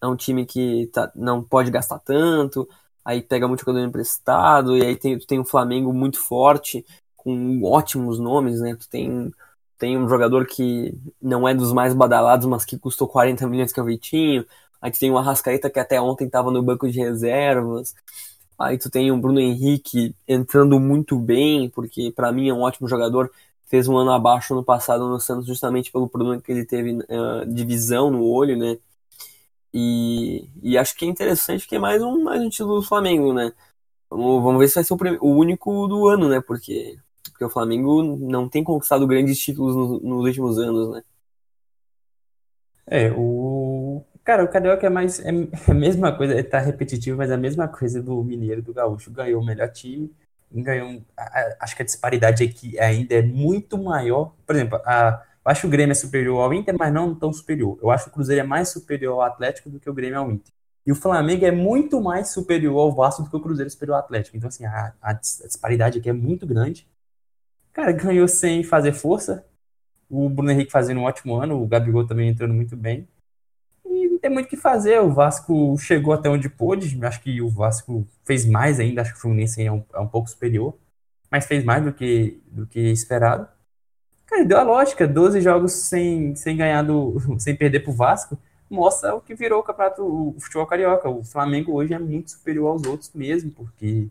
é 0.00 0.06
um 0.06 0.16
time 0.16 0.44
que 0.46 0.86
tá, 0.92 1.10
não 1.14 1.42
pode 1.42 1.70
gastar 1.70 1.98
tanto, 1.98 2.68
aí 3.04 3.22
pega 3.22 3.48
muito 3.48 3.60
jogador 3.60 3.80
emprestado, 3.80 4.76
e 4.76 4.84
aí 4.84 4.96
tem, 4.96 5.18
tem 5.18 5.40
um 5.40 5.44
Flamengo 5.44 5.92
muito 5.92 6.20
forte, 6.20 6.84
com 7.16 7.62
ótimos 7.64 8.18
nomes, 8.18 8.60
né? 8.60 8.76
Tu 8.76 8.88
tem, 8.88 9.32
tem 9.84 9.98
um 9.98 10.08
jogador 10.08 10.46
que 10.46 10.98
não 11.20 11.46
é 11.46 11.54
dos 11.54 11.70
mais 11.70 11.92
badalados, 11.92 12.46
mas 12.46 12.64
que 12.64 12.78
custou 12.78 13.06
40 13.06 13.46
milhões, 13.46 13.70
que 13.70 13.78
é 13.78 13.82
o 13.82 13.86
Vitinho. 13.86 14.46
Aí 14.80 14.90
tu 14.90 14.98
tem 14.98 15.10
o 15.10 15.18
Arrascaeta, 15.18 15.68
que 15.68 15.78
até 15.78 16.00
ontem 16.00 16.24
estava 16.24 16.50
no 16.50 16.62
banco 16.62 16.90
de 16.90 16.98
reservas. 16.98 17.94
Aí 18.58 18.78
tu 18.78 18.88
tem 18.88 19.12
o 19.12 19.18
Bruno 19.18 19.38
Henrique 19.40 20.14
entrando 20.26 20.80
muito 20.80 21.18
bem, 21.18 21.68
porque 21.68 22.10
para 22.10 22.32
mim 22.32 22.48
é 22.48 22.54
um 22.54 22.62
ótimo 22.62 22.88
jogador. 22.88 23.30
Fez 23.66 23.86
um 23.86 23.98
ano 23.98 24.12
abaixo 24.12 24.54
no 24.54 24.64
passado 24.64 25.06
no 25.06 25.20
Santos, 25.20 25.46
justamente 25.46 25.92
pelo 25.92 26.08
problema 26.08 26.40
que 26.40 26.50
ele 26.50 26.64
teve 26.64 26.92
uh, 26.92 27.44
de 27.46 27.64
visão 27.66 28.10
no 28.10 28.24
olho, 28.24 28.56
né? 28.56 28.78
E, 29.72 30.48
e 30.62 30.78
acho 30.78 30.96
que 30.96 31.04
é 31.04 31.08
interessante 31.08 31.68
que 31.68 31.76
é 31.76 31.78
mais 31.78 32.02
um, 32.02 32.22
mais 32.24 32.40
um 32.40 32.48
título 32.48 32.76
do 32.76 32.86
Flamengo, 32.86 33.34
né? 33.34 33.52
Vamos, 34.08 34.42
vamos 34.42 34.60
ver 34.60 34.68
se 34.68 34.76
vai 34.76 34.84
ser 34.84 34.94
o, 34.94 34.98
o 35.20 35.36
único 35.36 35.86
do 35.88 36.08
ano, 36.08 36.28
né? 36.28 36.40
Porque 36.40 36.98
porque 37.34 37.44
o 37.44 37.50
Flamengo 37.50 38.02
não 38.16 38.48
tem 38.48 38.62
conquistado 38.62 39.06
grandes 39.08 39.38
títulos 39.40 39.74
nos, 39.74 40.02
nos 40.02 40.24
últimos 40.24 40.58
anos, 40.58 40.94
né? 40.94 41.02
É, 42.86 43.10
o. 43.12 44.04
Cara, 44.22 44.44
o 44.44 44.48
Carioca 44.48 44.86
é 44.86 44.90
mais. 44.90 45.18
É 45.18 45.30
a 45.68 45.74
mesma 45.74 46.16
coisa, 46.16 46.42
tá 46.44 46.60
repetitivo, 46.60 47.18
mas 47.18 47.30
é 47.30 47.34
a 47.34 47.36
mesma 47.38 47.66
coisa 47.66 48.00
do 48.00 48.22
Mineiro 48.22 48.62
do 48.62 48.72
Gaúcho. 48.72 49.10
Ganhou 49.10 49.42
o 49.42 49.44
melhor 49.44 49.68
time, 49.72 50.14
ganhou. 50.52 51.02
Acho 51.60 51.74
que 51.74 51.82
a 51.82 51.84
disparidade 51.84 52.44
aqui 52.44 52.78
ainda 52.78 53.14
é 53.14 53.22
muito 53.22 53.76
maior. 53.76 54.32
Por 54.46 54.54
exemplo, 54.54 54.80
a, 54.84 55.20
eu 55.44 55.50
acho 55.50 55.62
que 55.62 55.66
o 55.66 55.70
Grêmio 55.70 55.92
é 55.92 55.94
superior 55.94 56.40
ao 56.40 56.54
Inter, 56.54 56.76
mas 56.78 56.92
não 56.92 57.14
tão 57.16 57.32
superior. 57.32 57.78
Eu 57.82 57.90
acho 57.90 58.04
que 58.04 58.10
o 58.10 58.14
Cruzeiro 58.14 58.42
é 58.42 58.46
mais 58.46 58.68
superior 58.68 59.14
ao 59.14 59.22
Atlético 59.22 59.70
do 59.70 59.80
que 59.80 59.90
o 59.90 59.94
Grêmio 59.94 60.18
ao 60.20 60.30
Inter. 60.30 60.52
E 60.86 60.92
o 60.92 60.94
Flamengo 60.94 61.44
é 61.44 61.50
muito 61.50 62.00
mais 62.00 62.32
superior 62.32 62.78
ao 62.78 62.94
Vasco 62.94 63.22
do 63.24 63.30
que 63.30 63.36
o 63.36 63.40
Cruzeiro 63.40 63.66
é 63.66 63.70
superior 63.70 63.96
ao 63.96 64.00
Atlético. 64.00 64.36
Então, 64.36 64.48
assim, 64.48 64.66
a, 64.66 64.92
a 65.00 65.12
disparidade 65.14 65.98
aqui 65.98 66.08
é 66.08 66.12
muito 66.12 66.46
grande. 66.46 66.86
Cara, 67.74 67.90
ganhou 67.92 68.28
sem 68.28 68.62
fazer 68.62 68.92
força. 68.92 69.44
O 70.08 70.28
Bruno 70.28 70.50
Henrique 70.52 70.70
fazendo 70.70 71.00
um 71.00 71.04
ótimo 71.04 71.34
ano, 71.34 71.60
o 71.60 71.66
Gabigol 71.66 72.06
também 72.06 72.28
entrando 72.28 72.54
muito 72.54 72.76
bem. 72.76 73.08
E 73.84 74.08
não 74.08 74.18
tem 74.18 74.30
muito 74.30 74.46
o 74.46 74.48
que 74.48 74.56
fazer. 74.56 75.00
O 75.00 75.12
Vasco 75.12 75.76
chegou 75.78 76.14
até 76.14 76.30
onde 76.30 76.48
pôde. 76.48 77.04
Acho 77.04 77.20
que 77.20 77.42
o 77.42 77.48
Vasco 77.50 78.06
fez 78.24 78.46
mais 78.46 78.78
ainda. 78.78 79.02
Acho 79.02 79.12
que 79.12 79.18
o 79.18 79.20
Fluminense 79.22 79.62
é 79.62 79.72
um, 79.72 79.84
é 79.92 79.98
um 79.98 80.06
pouco 80.06 80.30
superior. 80.30 80.78
Mas 81.30 81.46
fez 81.46 81.64
mais 81.64 81.84
do 81.84 81.92
que, 81.92 82.40
do 82.46 82.66
que 82.66 82.80
esperado. 82.80 83.48
Cara, 84.26 84.44
deu 84.44 84.58
a 84.58 84.62
lógica. 84.62 85.06
12 85.08 85.40
jogos 85.40 85.72
sem, 85.72 86.34
sem 86.36 86.56
ganhar 86.56 86.82
do, 86.82 87.16
sem 87.40 87.56
perder 87.56 87.80
pro 87.80 87.92
Vasco. 87.92 88.38
Mostra 88.70 89.14
o 89.14 89.20
que 89.20 89.34
virou 89.34 89.60
o 89.60 89.62
campeonato, 89.64 90.02
o 90.04 90.36
futebol 90.40 90.66
carioca. 90.66 91.08
O 91.08 91.24
Flamengo 91.24 91.72
hoje 91.72 91.92
é 91.92 91.98
muito 91.98 92.30
superior 92.30 92.68
aos 92.68 92.84
outros 92.84 93.10
mesmo, 93.14 93.50
porque 93.50 94.08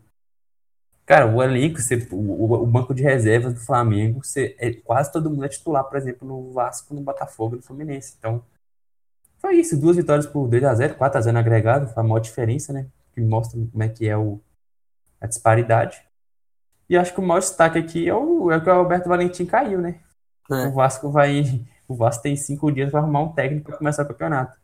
Cara, 1.06 1.26
o 1.26 1.42
elenco, 1.42 1.80
você, 1.80 1.96
o, 2.10 2.54
o, 2.62 2.66
banco 2.66 2.94
de 2.94 3.02
reservas 3.02 3.52
do 3.52 3.60
Flamengo, 3.60 4.24
você, 4.24 4.56
é, 4.58 4.72
quase 4.72 5.12
todo 5.12 5.28
mundo 5.28 5.44
é 5.44 5.48
titular, 5.48 5.84
por 5.84 5.98
exemplo, 5.98 6.26
no 6.26 6.50
Vasco, 6.52 6.94
no 6.94 7.02
Botafogo, 7.02 7.56
no 7.56 7.62
Fluminense. 7.62 8.14
Então, 8.18 8.42
foi 9.38 9.56
isso. 9.56 9.78
Duas 9.78 9.96
vitórias 9.96 10.26
por 10.26 10.48
2x0, 10.48 10.96
4x0 10.96 11.32
no 11.32 11.38
agregado, 11.38 11.88
foi 11.88 12.02
a 12.02 12.06
maior 12.06 12.20
diferença, 12.20 12.72
né? 12.72 12.86
Que 13.12 13.20
mostra 13.20 13.60
como 13.70 13.82
é 13.82 13.88
que 13.88 14.08
é 14.08 14.16
o, 14.16 14.40
a 15.20 15.26
disparidade. 15.26 16.02
E 16.88 16.96
acho 16.96 17.12
que 17.12 17.20
o 17.20 17.22
maior 17.22 17.40
destaque 17.40 17.78
aqui 17.78 18.08
é 18.08 18.14
o, 18.14 18.50
é 18.50 18.58
que 18.58 18.68
o 18.68 18.72
Alberto 18.72 19.08
Valentim 19.08 19.44
caiu, 19.44 19.80
né? 19.80 20.00
É. 20.50 20.68
O 20.68 20.72
Vasco 20.72 21.10
vai. 21.10 21.66
O 21.86 21.94
Vasco 21.94 22.22
tem 22.22 22.36
cinco 22.36 22.72
dias 22.72 22.90
para 22.90 23.00
arrumar 23.00 23.20
um 23.20 23.32
técnico 23.32 23.66
para 23.66 23.76
começar 23.76 24.04
o 24.04 24.08
campeonato. 24.08 24.58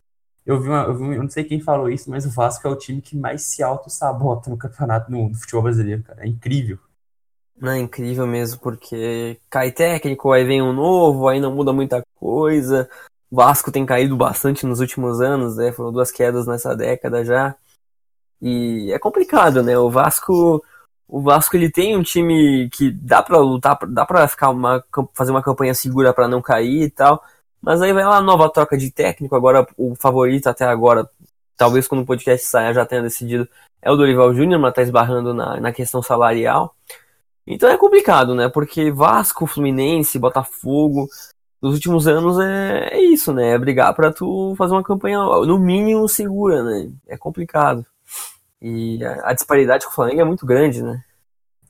Eu 0.50 0.60
vi, 0.60 0.68
uma, 0.68 0.82
eu 0.82 0.94
vi, 0.96 1.04
eu 1.14 1.22
não 1.22 1.30
sei 1.30 1.44
quem 1.44 1.60
falou 1.60 1.88
isso, 1.88 2.10
mas 2.10 2.26
o 2.26 2.30
Vasco 2.30 2.66
é 2.66 2.70
o 2.70 2.74
time 2.74 3.00
que 3.00 3.16
mais 3.16 3.42
se 3.42 3.62
auto-sabota 3.62 4.50
no 4.50 4.58
campeonato 4.58 5.08
no, 5.08 5.28
no, 5.28 5.34
futebol 5.36 5.62
brasileiro, 5.62 6.02
cara. 6.02 6.24
É 6.24 6.26
incrível. 6.26 6.76
Não, 7.56 7.70
é 7.70 7.78
incrível 7.78 8.26
mesmo, 8.26 8.58
porque 8.60 9.38
cai 9.48 9.70
técnico, 9.70 10.32
aí 10.32 10.44
vem 10.44 10.60
um 10.60 10.72
novo, 10.72 11.28
aí 11.28 11.38
não 11.38 11.54
muda 11.54 11.72
muita 11.72 12.02
coisa. 12.16 12.90
O 13.30 13.36
Vasco 13.36 13.70
tem 13.70 13.86
caído 13.86 14.16
bastante 14.16 14.66
nos 14.66 14.80
últimos 14.80 15.20
anos, 15.20 15.56
né? 15.56 15.70
Foram 15.70 15.92
duas 15.92 16.10
quedas 16.10 16.48
nessa 16.48 16.74
década 16.74 17.24
já. 17.24 17.54
E 18.42 18.90
é 18.92 18.98
complicado, 18.98 19.62
né? 19.62 19.78
O 19.78 19.88
Vasco, 19.88 20.64
o 21.06 21.20
Vasco 21.22 21.56
ele 21.56 21.70
tem 21.70 21.96
um 21.96 22.02
time 22.02 22.68
que 22.70 22.90
dá 22.90 23.22
para 23.22 23.38
lutar, 23.38 23.78
dá 23.86 24.04
para 24.04 24.26
ficar 24.26 24.50
uma 24.50 24.82
fazer 25.14 25.30
uma 25.30 25.44
campanha 25.44 25.74
segura 25.74 26.12
para 26.12 26.26
não 26.26 26.42
cair 26.42 26.82
e 26.82 26.90
tal. 26.90 27.22
Mas 27.60 27.82
aí 27.82 27.92
vai 27.92 28.04
lá, 28.04 28.20
nova 28.20 28.48
troca 28.50 28.76
de 28.76 28.90
técnico. 28.90 29.36
Agora, 29.36 29.66
o 29.76 29.94
favorito 29.94 30.46
até 30.48 30.64
agora, 30.64 31.08
talvez 31.56 31.86
quando 31.86 32.02
o 32.02 32.06
podcast 32.06 32.46
saia 32.46 32.72
já 32.72 32.86
tenha 32.86 33.02
decidido, 33.02 33.48
é 33.82 33.90
o 33.90 33.96
Dorival 33.96 34.34
Júnior, 34.34 34.60
mas 34.60 34.74
tá 34.74 34.82
esbarrando 34.82 35.34
na, 35.34 35.60
na 35.60 35.72
questão 35.72 36.02
salarial. 36.02 36.74
Então 37.46 37.68
é 37.68 37.76
complicado, 37.76 38.34
né? 38.34 38.48
Porque 38.48 38.90
Vasco, 38.90 39.46
Fluminense, 39.46 40.18
Botafogo, 40.18 41.08
nos 41.60 41.74
últimos 41.74 42.06
anos 42.06 42.38
é, 42.38 42.88
é 42.92 43.00
isso, 43.02 43.32
né? 43.32 43.50
É 43.50 43.58
brigar 43.58 43.94
para 43.94 44.12
tu 44.12 44.54
fazer 44.56 44.74
uma 44.74 44.82
campanha, 44.82 45.18
no 45.18 45.58
mínimo, 45.58 46.08
segura, 46.08 46.62
né? 46.62 46.90
É 47.06 47.16
complicado. 47.16 47.84
E 48.60 49.02
a, 49.04 49.30
a 49.30 49.32
disparidade 49.32 49.84
com 49.84 49.92
o 49.92 49.94
Flamengo 49.94 50.20
é 50.20 50.24
muito 50.24 50.46
grande, 50.46 50.82
né? 50.82 51.02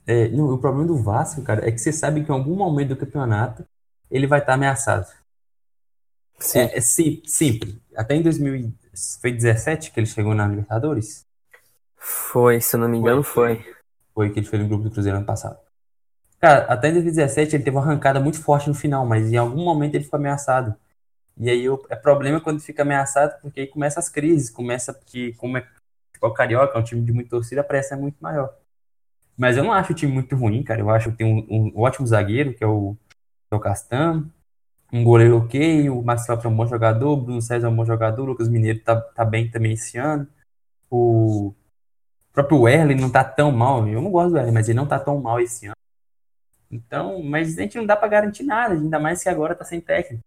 É, 0.06 0.26
o 0.34 0.58
problema 0.58 0.88
do 0.88 0.96
Vasco, 0.96 1.42
cara, 1.42 1.66
é 1.66 1.70
que 1.70 1.78
você 1.78 1.92
sabe 1.92 2.24
que 2.24 2.30
em 2.30 2.34
algum 2.34 2.56
momento 2.56 2.90
do 2.90 2.96
campeonato 2.96 3.64
ele 4.10 4.26
vai 4.26 4.40
estar 4.40 4.54
ameaçado. 4.54 5.06
Sim. 6.40 6.58
É, 6.60 6.78
é 6.78 6.80
sim, 6.80 7.22
simples. 7.24 7.76
Até 7.94 8.14
em 8.14 8.22
2017 8.22 9.90
que 9.90 10.00
ele 10.00 10.06
chegou 10.06 10.34
na 10.34 10.48
Libertadores? 10.48 11.24
Foi, 11.96 12.60
se 12.60 12.76
eu 12.76 12.80
não 12.80 12.88
me 12.88 12.96
engano, 12.96 13.22
foi. 13.22 13.56
Foi, 13.56 13.74
foi 14.14 14.30
que 14.30 14.40
ele 14.40 14.46
fez 14.46 14.62
no 14.62 14.68
grupo 14.68 14.84
do 14.84 14.90
Cruzeiro 14.90 15.18
ano 15.18 15.26
passado. 15.26 15.58
Cara, 16.40 16.64
até 16.64 16.88
em 16.88 16.92
2017 16.92 17.54
ele 17.54 17.62
teve 17.62 17.76
uma 17.76 17.82
arrancada 17.82 18.18
muito 18.18 18.42
forte 18.42 18.68
no 18.68 18.74
final, 18.74 19.04
mas 19.04 19.30
em 19.30 19.36
algum 19.36 19.62
momento 19.62 19.94
ele 19.94 20.04
ficou 20.04 20.18
ameaçado. 20.18 20.74
E 21.36 21.50
aí 21.50 21.66
é 21.90 21.96
problema 21.96 22.40
quando 22.40 22.60
fica 22.60 22.82
ameaçado, 22.82 23.40
porque 23.42 23.60
aí 23.60 23.66
começa 23.66 24.00
as 24.00 24.08
crises, 24.08 24.50
começa 24.50 24.92
porque 24.92 25.34
como 25.34 25.58
é 25.58 25.66
o 26.22 26.32
Carioca, 26.32 26.76
é 26.76 26.80
um 26.80 26.84
time 26.84 27.02
de 27.02 27.12
muita 27.12 27.30
torcida, 27.30 27.60
a 27.60 27.64
pressa 27.64 27.94
é 27.94 27.98
muito 27.98 28.16
maior. 28.20 28.54
Mas 29.36 29.56
eu 29.56 29.64
não 29.64 29.72
acho 29.72 29.92
o 29.92 29.94
time 29.94 30.12
muito 30.12 30.36
ruim, 30.36 30.62
cara. 30.62 30.80
Eu 30.80 30.90
acho 30.90 31.10
que 31.10 31.18
tem 31.18 31.26
um, 31.26 31.72
um 31.74 31.80
ótimo 31.80 32.06
zagueiro, 32.06 32.54
que 32.54 32.62
é 32.62 32.66
o, 32.66 32.94
que 33.48 33.54
é 33.54 33.56
o 33.56 33.60
Castan. 33.60 34.26
Um 34.92 35.04
goleiro 35.04 35.38
ok, 35.38 35.88
o 35.88 36.02
Marcelo 36.02 36.40
é 36.42 36.48
um 36.48 36.56
bom 36.56 36.66
jogador, 36.66 37.12
o 37.12 37.16
Bruno 37.16 37.40
César 37.40 37.68
é 37.68 37.70
um 37.70 37.76
bom 37.76 37.84
jogador, 37.84 38.22
o 38.22 38.26
Lucas 38.26 38.48
Mineiro 38.48 38.80
tá, 38.80 39.00
tá 39.00 39.24
bem 39.24 39.48
também 39.48 39.72
esse 39.72 39.96
ano. 39.98 40.26
O 40.90 41.54
próprio 42.32 42.68
Erlen 42.68 42.96
não 42.96 43.10
tá 43.10 43.22
tão 43.22 43.52
mal. 43.52 43.86
Eu 43.86 44.02
não 44.02 44.10
gosto 44.10 44.30
do 44.32 44.38
Erlen, 44.38 44.52
mas 44.52 44.68
ele 44.68 44.76
não 44.76 44.86
tá 44.86 44.98
tão 44.98 45.20
mal 45.20 45.40
esse 45.40 45.66
ano. 45.66 45.76
Então, 46.70 47.22
mas 47.22 47.56
a 47.56 47.62
gente 47.62 47.76
não 47.76 47.86
dá 47.86 47.96
para 47.96 48.08
garantir 48.08 48.42
nada, 48.42 48.74
ainda 48.74 48.98
mais 48.98 49.22
que 49.22 49.28
agora 49.28 49.54
tá 49.54 49.64
sem 49.64 49.80
técnico. 49.80 50.24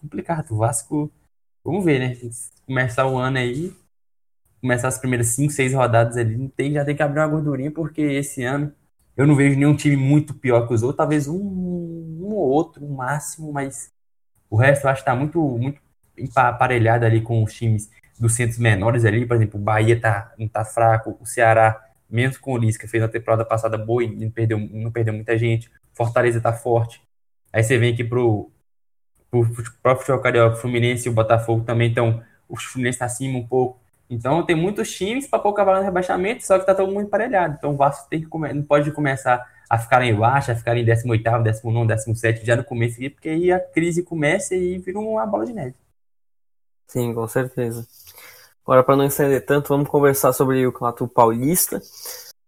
Complicado. 0.00 0.50
O 0.50 0.56
Vasco, 0.56 1.10
vamos 1.64 1.84
ver, 1.84 1.98
né? 1.98 2.16
Começar 2.66 3.06
o 3.06 3.16
ano 3.18 3.38
aí, 3.38 3.74
começar 4.60 4.88
as 4.88 4.98
primeiras 4.98 5.28
5, 5.28 5.52
6 5.52 5.74
rodadas 5.74 6.16
ali, 6.16 6.48
tem, 6.50 6.72
já 6.72 6.84
tem 6.84 6.96
que 6.96 7.02
abrir 7.02 7.20
uma 7.20 7.28
gordurinha, 7.28 7.70
porque 7.70 8.02
esse 8.02 8.42
ano 8.44 8.72
eu 9.16 9.26
não 9.26 9.34
vejo 9.34 9.58
nenhum 9.58 9.76
time 9.76 9.96
muito 9.96 10.34
pior 10.34 10.66
que 10.66 10.74
os 10.74 10.82
outros, 10.82 10.98
talvez 10.98 11.28
um, 11.28 11.36
um 11.38 12.34
ou 12.34 12.48
outro, 12.50 12.84
no 12.84 12.94
máximo, 12.94 13.52
mas 13.52 13.90
o 14.50 14.56
resto 14.56 14.84
eu 14.84 14.90
acho 14.90 15.02
que 15.02 15.06
tá 15.06 15.14
muito, 15.14 15.40
muito 15.40 15.80
aparelhado 16.34 17.04
ali 17.04 17.20
com 17.20 17.42
os 17.42 17.52
times 17.52 17.90
dos 18.18 18.34
centros 18.34 18.58
menores 18.58 19.04
ali, 19.04 19.26
por 19.26 19.36
exemplo, 19.36 19.60
o 19.60 19.62
Bahia 19.62 20.00
tá, 20.00 20.32
não 20.38 20.48
tá 20.48 20.64
fraco, 20.64 21.16
o 21.20 21.26
Ceará, 21.26 21.84
menos 22.08 22.38
com 22.38 22.52
o 22.52 22.56
Lisca, 22.56 22.88
fez 22.88 23.02
a 23.02 23.08
temporada 23.08 23.44
passada 23.44 23.76
boa 23.76 24.02
e 24.02 24.08
não 24.08 24.30
perdeu, 24.30 24.58
não 24.58 24.90
perdeu 24.90 25.12
muita 25.12 25.36
gente, 25.36 25.70
Fortaleza 25.92 26.40
tá 26.40 26.52
forte, 26.52 27.02
aí 27.52 27.62
você 27.62 27.76
vem 27.76 27.92
aqui 27.92 28.04
pro, 28.04 28.50
pro, 29.30 29.46
pro 29.50 29.64
próprio 29.82 30.06
futebol 30.06 30.22
carioca, 30.22 30.56
o 30.56 30.60
Fluminense 30.60 31.08
e 31.08 31.10
o 31.10 31.14
Botafogo 31.14 31.64
também 31.64 31.88
estão, 31.88 32.22
o 32.48 32.56
Fluminense 32.56 32.98
tá 32.98 33.04
acima 33.04 33.38
um 33.38 33.46
pouco, 33.46 33.78
então 34.08 34.44
tem 34.44 34.56
muitos 34.56 34.90
times 34.94 35.26
para 35.26 35.46
o 35.46 35.52
cavalo 35.52 35.78
no 35.78 35.84
rebaixamento, 35.84 36.46
só 36.46 36.58
que 36.58 36.66
tá 36.66 36.74
todo 36.74 36.92
mundo 36.92 37.06
emparelhado. 37.06 37.56
Então 37.58 37.72
o 37.72 37.76
Vasco 37.76 38.08
tem 38.08 38.20
que 38.20 38.38
não 38.38 38.62
pode 38.62 38.92
começar 38.92 39.44
a 39.68 39.78
ficar 39.78 40.02
em 40.02 40.14
baixo, 40.14 40.52
a 40.52 40.54
ficar 40.54 40.76
em 40.76 40.84
18, 40.84 41.22
19, 41.42 41.86
17 41.86 42.46
já 42.46 42.56
no 42.56 42.64
começo 42.64 42.96
porque 43.10 43.28
aí 43.28 43.52
a 43.52 43.60
crise 43.60 44.02
começa 44.02 44.54
e 44.54 44.78
vira 44.78 44.98
uma 44.98 45.26
bola 45.26 45.44
de 45.44 45.52
neve. 45.52 45.74
Sim, 46.86 47.12
com 47.12 47.26
certeza. 47.26 47.86
Agora, 48.64 48.82
para 48.82 48.96
não 48.96 49.04
estender 49.04 49.44
tanto, 49.44 49.68
vamos 49.68 49.88
conversar 49.88 50.32
sobre 50.32 50.66
o 50.66 50.72
Campeonato 50.72 51.06
Paulista. 51.08 51.80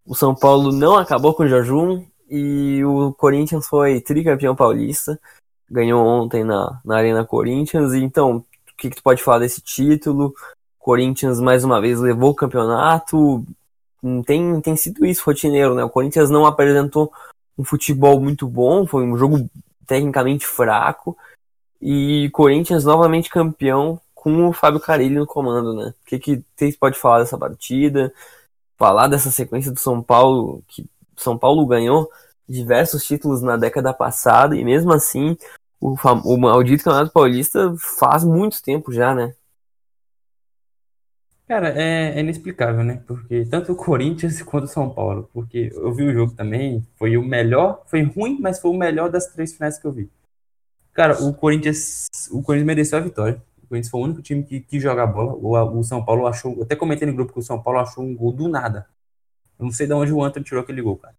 O 0.04 0.14
São 0.14 0.34
Paulo 0.34 0.72
não 0.72 0.96
acabou 0.96 1.34
com 1.34 1.44
o 1.44 1.48
jejum 1.48 2.04
e 2.28 2.84
o 2.84 3.12
Corinthians 3.12 3.66
foi 3.66 4.00
tricampeão 4.00 4.56
paulista. 4.56 5.18
Ganhou 5.70 6.04
ontem 6.04 6.44
na, 6.44 6.80
na 6.84 6.96
Arena 6.96 7.24
Corinthians. 7.24 7.92
E, 7.92 8.02
então, 8.02 8.38
o 8.38 8.44
que, 8.76 8.90
que 8.90 8.96
tu 8.96 9.02
pode 9.02 9.22
falar 9.22 9.40
desse 9.40 9.60
título? 9.60 10.34
Corinthians 10.78 11.40
mais 11.40 11.64
uma 11.64 11.80
vez 11.80 12.00
levou 12.00 12.30
o 12.30 12.34
campeonato. 12.34 13.44
Tem, 14.24 14.60
tem 14.60 14.76
sido 14.76 15.04
isso 15.04 15.24
rotineiro, 15.24 15.74
né? 15.74 15.84
O 15.84 15.90
Corinthians 15.90 16.30
não 16.30 16.46
apresentou 16.46 17.12
um 17.58 17.64
futebol 17.64 18.20
muito 18.20 18.46
bom, 18.46 18.86
foi 18.86 19.04
um 19.04 19.16
jogo 19.16 19.48
tecnicamente 19.86 20.46
fraco. 20.46 21.16
E 21.80 22.28
Corinthians 22.32 22.84
novamente 22.84 23.30
campeão 23.30 24.00
com 24.14 24.48
o 24.48 24.52
Fábio 24.52 24.80
Carilli 24.80 25.14
no 25.14 25.26
comando, 25.26 25.74
né? 25.74 25.94
O 26.02 26.06
que, 26.06 26.18
que 26.18 26.44
vocês 26.56 26.76
pode 26.76 26.98
falar 26.98 27.20
dessa 27.20 27.38
partida? 27.38 28.12
Falar 28.76 29.08
dessa 29.08 29.30
sequência 29.30 29.72
do 29.72 29.78
São 29.78 30.02
Paulo, 30.02 30.62
que 30.68 30.88
São 31.16 31.36
Paulo 31.38 31.66
ganhou 31.66 32.10
diversos 32.48 33.04
títulos 33.04 33.42
na 33.42 33.56
década 33.56 33.92
passada 33.92 34.56
e 34.56 34.64
mesmo 34.64 34.92
assim 34.92 35.36
o, 35.80 35.94
o 36.24 36.36
maldito 36.36 36.84
Campeonato 36.84 37.12
Paulista 37.12 37.74
faz 37.98 38.24
muito 38.24 38.62
tempo 38.62 38.90
já, 38.92 39.14
né? 39.14 39.34
Cara, 41.48 41.70
é, 41.80 42.18
é 42.18 42.20
inexplicável, 42.20 42.84
né? 42.84 43.02
Porque 43.06 43.46
tanto 43.46 43.72
o 43.72 43.76
Corinthians 43.76 44.40
quanto 44.44 44.64
o 44.64 44.68
São 44.68 44.90
Paulo. 44.90 45.30
Porque 45.32 45.70
eu 45.74 45.92
vi 45.94 46.02
o 46.04 46.12
jogo 46.12 46.34
também, 46.34 46.86
foi 46.96 47.16
o 47.16 47.24
melhor, 47.24 47.82
foi 47.86 48.02
ruim, 48.02 48.38
mas 48.38 48.60
foi 48.60 48.70
o 48.70 48.76
melhor 48.76 49.10
das 49.10 49.28
três 49.28 49.54
finais 49.54 49.78
que 49.78 49.86
eu 49.86 49.92
vi. 49.92 50.10
Cara, 50.92 51.22
o 51.24 51.32
Corinthians, 51.32 52.06
o 52.30 52.42
Corinthians 52.42 52.66
mereceu 52.66 52.98
a 52.98 53.00
vitória. 53.00 53.42
O 53.62 53.66
Corinthians 53.66 53.90
foi 53.90 54.00
o 54.00 54.04
único 54.04 54.20
time 54.20 54.42
que, 54.42 54.80
joga 54.80 55.04
a 55.04 55.06
bola. 55.06 55.32
O, 55.34 55.78
o 55.78 55.82
São 55.84 56.04
Paulo 56.04 56.26
achou, 56.26 56.62
até 56.62 56.76
comentei 56.76 57.06
no 57.06 57.14
grupo 57.14 57.32
que 57.32 57.38
o 57.38 57.42
São 57.42 57.62
Paulo 57.62 57.80
achou 57.80 58.04
um 58.04 58.14
gol 58.14 58.32
do 58.32 58.46
nada. 58.46 58.86
Eu 59.58 59.64
não 59.64 59.72
sei 59.72 59.86
de 59.86 59.92
onde 59.94 60.12
o 60.12 60.22
Antônio 60.22 60.46
tirou 60.46 60.62
aquele 60.62 60.82
gol, 60.82 60.98
cara. 60.98 61.16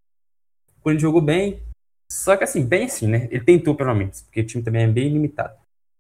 O 0.78 0.82
Corinthians 0.82 1.02
jogou 1.02 1.22
bem, 1.22 1.64
só 2.12 2.38
que 2.38 2.44
assim, 2.44 2.64
bem 2.64 2.86
assim, 2.86 3.08
né? 3.08 3.28
Ele 3.32 3.44
tentou 3.44 3.76
pelo 3.76 3.96
menos, 3.96 4.22
porque 4.22 4.42
o 4.42 4.46
time 4.46 4.64
também 4.64 4.84
é 4.84 4.88
bem 4.88 5.10
limitado. 5.10 5.56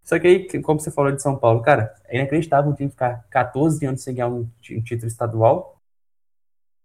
Só 0.09 0.17
que 0.17 0.25
aí, 0.25 0.61
como 0.63 0.79
você 0.79 0.89
falou 0.89 1.11
de 1.11 1.21
São 1.21 1.37
Paulo, 1.37 1.61
cara, 1.61 1.93
é 2.07 2.17
inacreditável 2.17 2.71
um 2.71 2.73
time 2.73 2.89
ficar 2.89 3.23
14 3.29 3.85
anos 3.85 4.01
sem 4.01 4.15
ganhar 4.15 4.27
um, 4.27 4.49
um 4.71 4.81
título 4.81 5.05
estadual, 5.05 5.79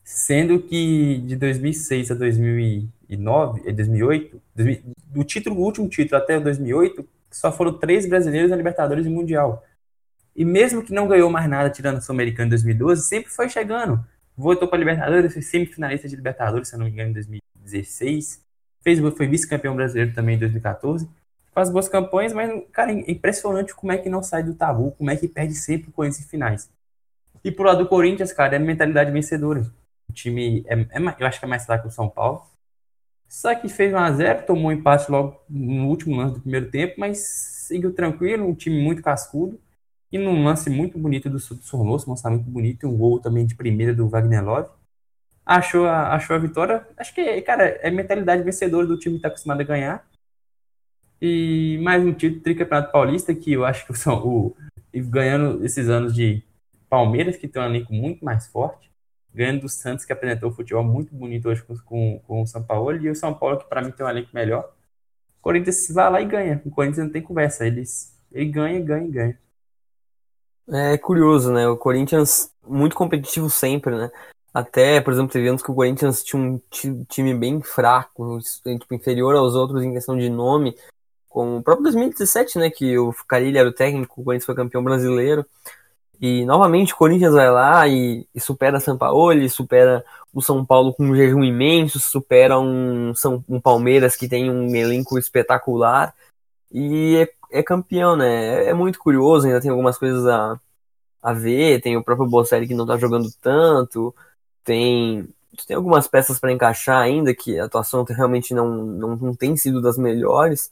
sendo 0.05 0.61
que 0.61 1.23
de 1.27 1.35
2006 1.35 2.11
a 2.11 2.15
2009, 2.15 3.73
2008, 3.73 4.43
2000, 4.55 4.83
do 5.07 5.25
título, 5.25 5.57
o 5.57 5.61
último 5.61 5.89
título 5.89 6.21
até 6.21 6.39
2008, 6.39 7.09
só 7.31 7.51
foram 7.51 7.73
três 7.79 8.07
brasileiros 8.07 8.51
na 8.51 8.59
Libertadores 8.59 9.07
e 9.07 9.09
Mundial. 9.09 9.65
E 10.37 10.45
mesmo 10.45 10.85
que 10.85 10.93
não 10.93 11.09
ganhou 11.09 11.31
mais 11.31 11.49
nada 11.49 11.71
tirando 11.71 11.97
o 11.97 12.03
Sul-Americano 12.03 12.49
em 12.49 12.51
2012, 12.51 13.09
sempre 13.09 13.31
foi 13.31 13.49
chegando. 13.49 14.05
Voltou 14.37 14.69
para 14.69 14.79
Libertadores, 14.79 15.33
foi 15.33 15.41
semifinalista 15.41 16.07
de 16.07 16.15
Libertadores, 16.15 16.69
se 16.69 16.75
eu 16.75 16.79
não 16.79 16.85
me 16.85 16.93
engano, 16.93 17.09
em 17.09 17.15
2016. 17.15 18.45
Fez, 18.83 18.99
foi 19.17 19.27
vice-campeão 19.27 19.75
brasileiro 19.75 20.13
também 20.13 20.37
em 20.37 20.41
2014 20.41 21.09
faz 21.55 21.71
boas 21.71 21.89
campanhas, 21.89 22.33
mas, 22.33 22.63
cara, 22.73 22.93
é 22.93 23.11
impressionante 23.11 23.75
como 23.75 23.93
é 23.93 23.99
que 23.99 24.09
não 24.09 24.23
sai 24.23 24.43
do 24.43 24.55
tabu, 24.55 24.91
como 24.93 25.11
é 25.11 25.17
que 25.17 25.29
perde 25.29 25.55
sempre 25.55 25.93
com 25.93 26.05
esses 26.05 26.27
finais. 26.27 26.69
E 27.45 27.53
pro 27.53 27.65
lado 27.65 27.85
do 27.85 27.89
Corinthians, 27.89 28.33
cara, 28.33 28.57
é 28.57 28.59
mentalidade 28.59 29.11
vencedora. 29.13 29.61
O 30.09 30.13
time, 30.13 30.65
é, 30.67 30.75
é, 30.75 31.17
eu 31.19 31.27
acho 31.27 31.39
que 31.39 31.45
é 31.45 31.49
mais 31.49 31.65
fraco 31.65 31.85
que 31.85 31.89
o 31.89 31.93
São 31.93 32.09
Paulo. 32.09 32.43
Só 33.29 33.55
que 33.55 33.69
fez 33.69 33.93
1x0, 33.93 34.47
tomou 34.47 34.67
um 34.67 34.73
empate 34.73 35.11
logo 35.11 35.41
no 35.49 35.89
último 35.89 36.17
lance 36.17 36.35
do 36.35 36.41
primeiro 36.41 36.71
tempo, 36.71 36.95
mas 36.99 37.19
seguiu 37.19 37.93
tranquilo, 37.93 38.47
um 38.47 38.55
time 38.55 38.83
muito 38.83 39.03
cascudo. 39.03 39.61
E 40.13 40.19
num 40.19 40.45
lance 40.45 40.71
muito 40.71 40.99
bonito 40.99 41.29
do, 41.29 41.41
Sornoso, 41.41 42.11
um 42.11 42.31
muito 42.31 42.51
bonito, 42.51 42.85
e 42.85 42.89
um 42.89 42.97
gol 42.97 43.19
também 43.21 43.45
de 43.45 43.55
primeira 43.55 43.93
do 43.95 44.09
Wagner 44.09 44.45
Love. 44.45 44.71
Achou 45.45 45.87
a, 45.87 46.15
achou 46.15 46.37
a 46.37 46.39
vitória. 46.39 46.87
Acho 46.97 47.15
que, 47.15 47.43
cara, 47.43 47.65
é 47.83 47.91
mentalidade 47.91 48.43
vencedora 48.43 48.87
do 48.87 48.99
time 48.99 49.17
que 49.17 49.23
tá 49.23 49.29
acostumado 49.29 49.61
a 49.61 49.65
ganhar. 49.65 50.07
E 51.27 51.79
mais 51.79 52.05
um 52.05 52.13
título 52.13 52.43
tricampeonato 52.43 52.93
paulista, 52.93 53.35
que 53.35 53.51
eu 53.51 53.65
acho 53.65 53.87
que 53.87 53.95
são 53.95 54.23
o, 54.23 54.55
ganhando 54.95 55.65
esses 55.65 55.89
anos 55.89 56.15
de 56.15 56.43
Palmeiras, 56.87 57.39
que 57.39 57.49
tem 57.49 57.63
um 57.63 57.65
elenco 57.65 57.95
muito 57.95 58.23
mais 58.23 58.47
forte, 58.47 58.93
ganhando 59.33 59.63
do 59.63 59.69
Santos, 59.71 60.05
que 60.05 60.13
apresentou 60.13 60.51
um 60.51 60.53
futebol 60.53 60.85
muito 60.85 61.15
bonito 61.15 61.49
hoje 61.49 61.63
com, 61.63 61.79
com, 61.79 62.21
com 62.27 62.43
o 62.43 62.47
São 62.47 62.63
Paulo, 62.63 62.95
e 62.99 63.09
o 63.09 63.15
São 63.15 63.33
Paulo, 63.33 63.57
que 63.57 63.65
para 63.65 63.81
mim 63.81 63.91
tem 63.91 64.05
um 64.05 64.09
elenco 64.11 64.29
melhor. 64.35 64.71
O 65.39 65.43
Corinthians 65.45 65.89
vai 65.95 66.11
lá 66.11 66.21
e 66.21 66.27
ganha. 66.27 66.61
O 66.63 66.71
Corinthians 66.71 67.07
não 67.07 67.11
tem 67.11 67.23
conversa, 67.23 67.67
eles, 67.67 68.15
ele 68.31 68.51
ganha, 68.51 68.79
ganha, 68.81 69.11
ganha. 69.11 69.39
É 70.69 70.99
curioso, 70.99 71.51
né? 71.51 71.67
O 71.67 71.79
Corinthians 71.79 72.53
muito 72.69 72.95
competitivo 72.95 73.49
sempre, 73.49 73.97
né? 73.97 74.11
Até, 74.53 75.01
por 75.01 75.15
exemplo, 75.15 75.33
teve 75.33 75.49
anos 75.49 75.63
que 75.63 75.71
o 75.71 75.75
Corinthians 75.75 76.23
tinha 76.23 76.41
um 76.43 76.61
time 77.09 77.35
bem 77.35 77.63
fraco, 77.63 78.39
tipo, 78.63 78.95
inferior 78.95 79.35
aos 79.35 79.55
outros 79.55 79.83
em 79.83 79.95
questão 79.95 80.17
de 80.19 80.29
nome, 80.29 80.77
com 81.35 81.57
o 81.57 81.63
próprio 81.65 81.83
2017, 81.83 82.61
né, 82.61 82.71
que 82.71 82.97
o 82.97 83.13
Carilli 83.27 83.59
era 83.59 83.69
o 83.69 83.73
técnico, 83.73 84.21
o 84.21 84.25
Corinthians 84.25 84.47
foi 84.47 84.55
campeão 84.55 84.85
brasileiro. 84.85 85.45
E 86.21 86.45
novamente 86.45 86.95
o 86.95 86.97
Corinthians 86.97 87.35
vai 87.35 87.51
lá 87.51 87.89
e, 87.89 88.25
e 88.33 88.41
supera 88.41 88.79
São 88.79 88.97
Paulo, 88.97 89.49
supera 89.51 90.05
o 90.33 90.41
São 90.41 90.65
Paulo 90.65 90.95
com 90.95 91.05
um 91.05 91.17
jejum 91.17 91.43
imenso, 91.43 91.99
supera 91.99 92.57
um, 92.61 93.13
São, 93.17 93.45
um 93.49 93.61
Palmeiras 93.61 94.15
que 94.15 94.29
tem 94.29 94.49
um 94.49 94.73
elenco 94.77 95.19
espetacular 95.19 96.15
e 96.73 97.17
é, 97.17 97.59
é 97.59 97.63
campeão, 97.65 98.17
né? 98.17 98.67
É, 98.67 98.69
é, 98.71 98.75
muito 98.75 99.01
curioso, 99.01 99.47
ainda 99.49 99.61
tem 99.61 99.73
algumas 99.73 99.99
coisas 99.99 100.25
a, 100.29 100.61
a 101.21 101.33
ver, 101.33 101.81
tem 101.81 101.97
o 101.97 102.05
próprio 102.05 102.29
Bocelli 102.29 102.69
que 102.69 102.75
não 102.75 102.87
tá 102.87 102.97
jogando 102.97 103.29
tanto, 103.43 104.15
tem 104.63 105.29
tem 105.67 105.77
algumas 105.77 106.09
peças 106.09 106.39
para 106.39 106.53
encaixar 106.53 107.01
ainda, 107.01 107.35
que 107.35 107.59
a 107.59 107.65
atuação 107.65 108.05
realmente 108.05 108.55
não, 108.55 108.69
não, 108.85 109.17
não 109.17 109.35
tem 109.35 109.57
sido 109.57 109.81
das 109.81 109.99
melhores. 109.99 110.71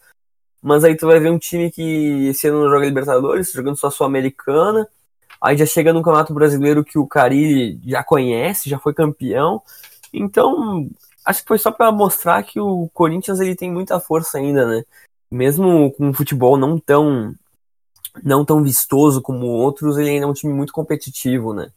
Mas 0.63 0.85
aí 0.85 0.97
tu 0.97 1.07
vai 1.09 1.19
ver 1.19 1.31
um 1.31 1.39
time 1.39 1.71
que 1.71 2.29
esse 2.29 2.47
ano 2.47 2.63
não 2.63 2.71
joga 2.71 2.87
Libertadores, 2.87 3.53
jogando 3.53 3.77
só 3.77 3.91
Sul-Americana. 3.91 4.89
Aí 5.41 5.57
já 5.57 5.67
chega 5.67 5.93
no 5.93 6.03
Campeonato 6.03 6.33
Brasileiro 6.33 6.85
que 6.85 6.99
o 6.99 7.07
Carilli 7.07 7.81
já 7.85 8.05
conhece, 8.05 8.71
já 8.71 8.79
foi 8.79 8.95
campeão. 8.95 9.61
Então, 10.13 10.89
acho 11.25 11.43
que 11.43 11.49
foi 11.49 11.59
só 11.59 11.73
para 11.73 11.91
mostrar 11.91 12.43
que 12.45 12.61
o 12.61 12.89
Corinthians 12.95 13.41
ele 13.41 13.57
tem 13.57 13.73
muita 13.73 13.99
força 13.99 14.39
ainda, 14.39 14.65
né? 14.67 14.85
Mesmo 15.31 15.91
com 15.93 16.09
um 16.09 16.15
futebol 16.15 16.57
não 16.57 16.79
tão 16.79 17.35
não 18.23 18.45
tão 18.45 18.63
vistoso 18.63 19.23
como 19.23 19.47
outros, 19.47 19.97
ele 19.99 20.11
ainda 20.11 20.27
é 20.27 20.29
um 20.29 20.35
time 20.35 20.53
muito 20.53 20.73
competitivo, 20.73 21.55
né? 21.55 21.73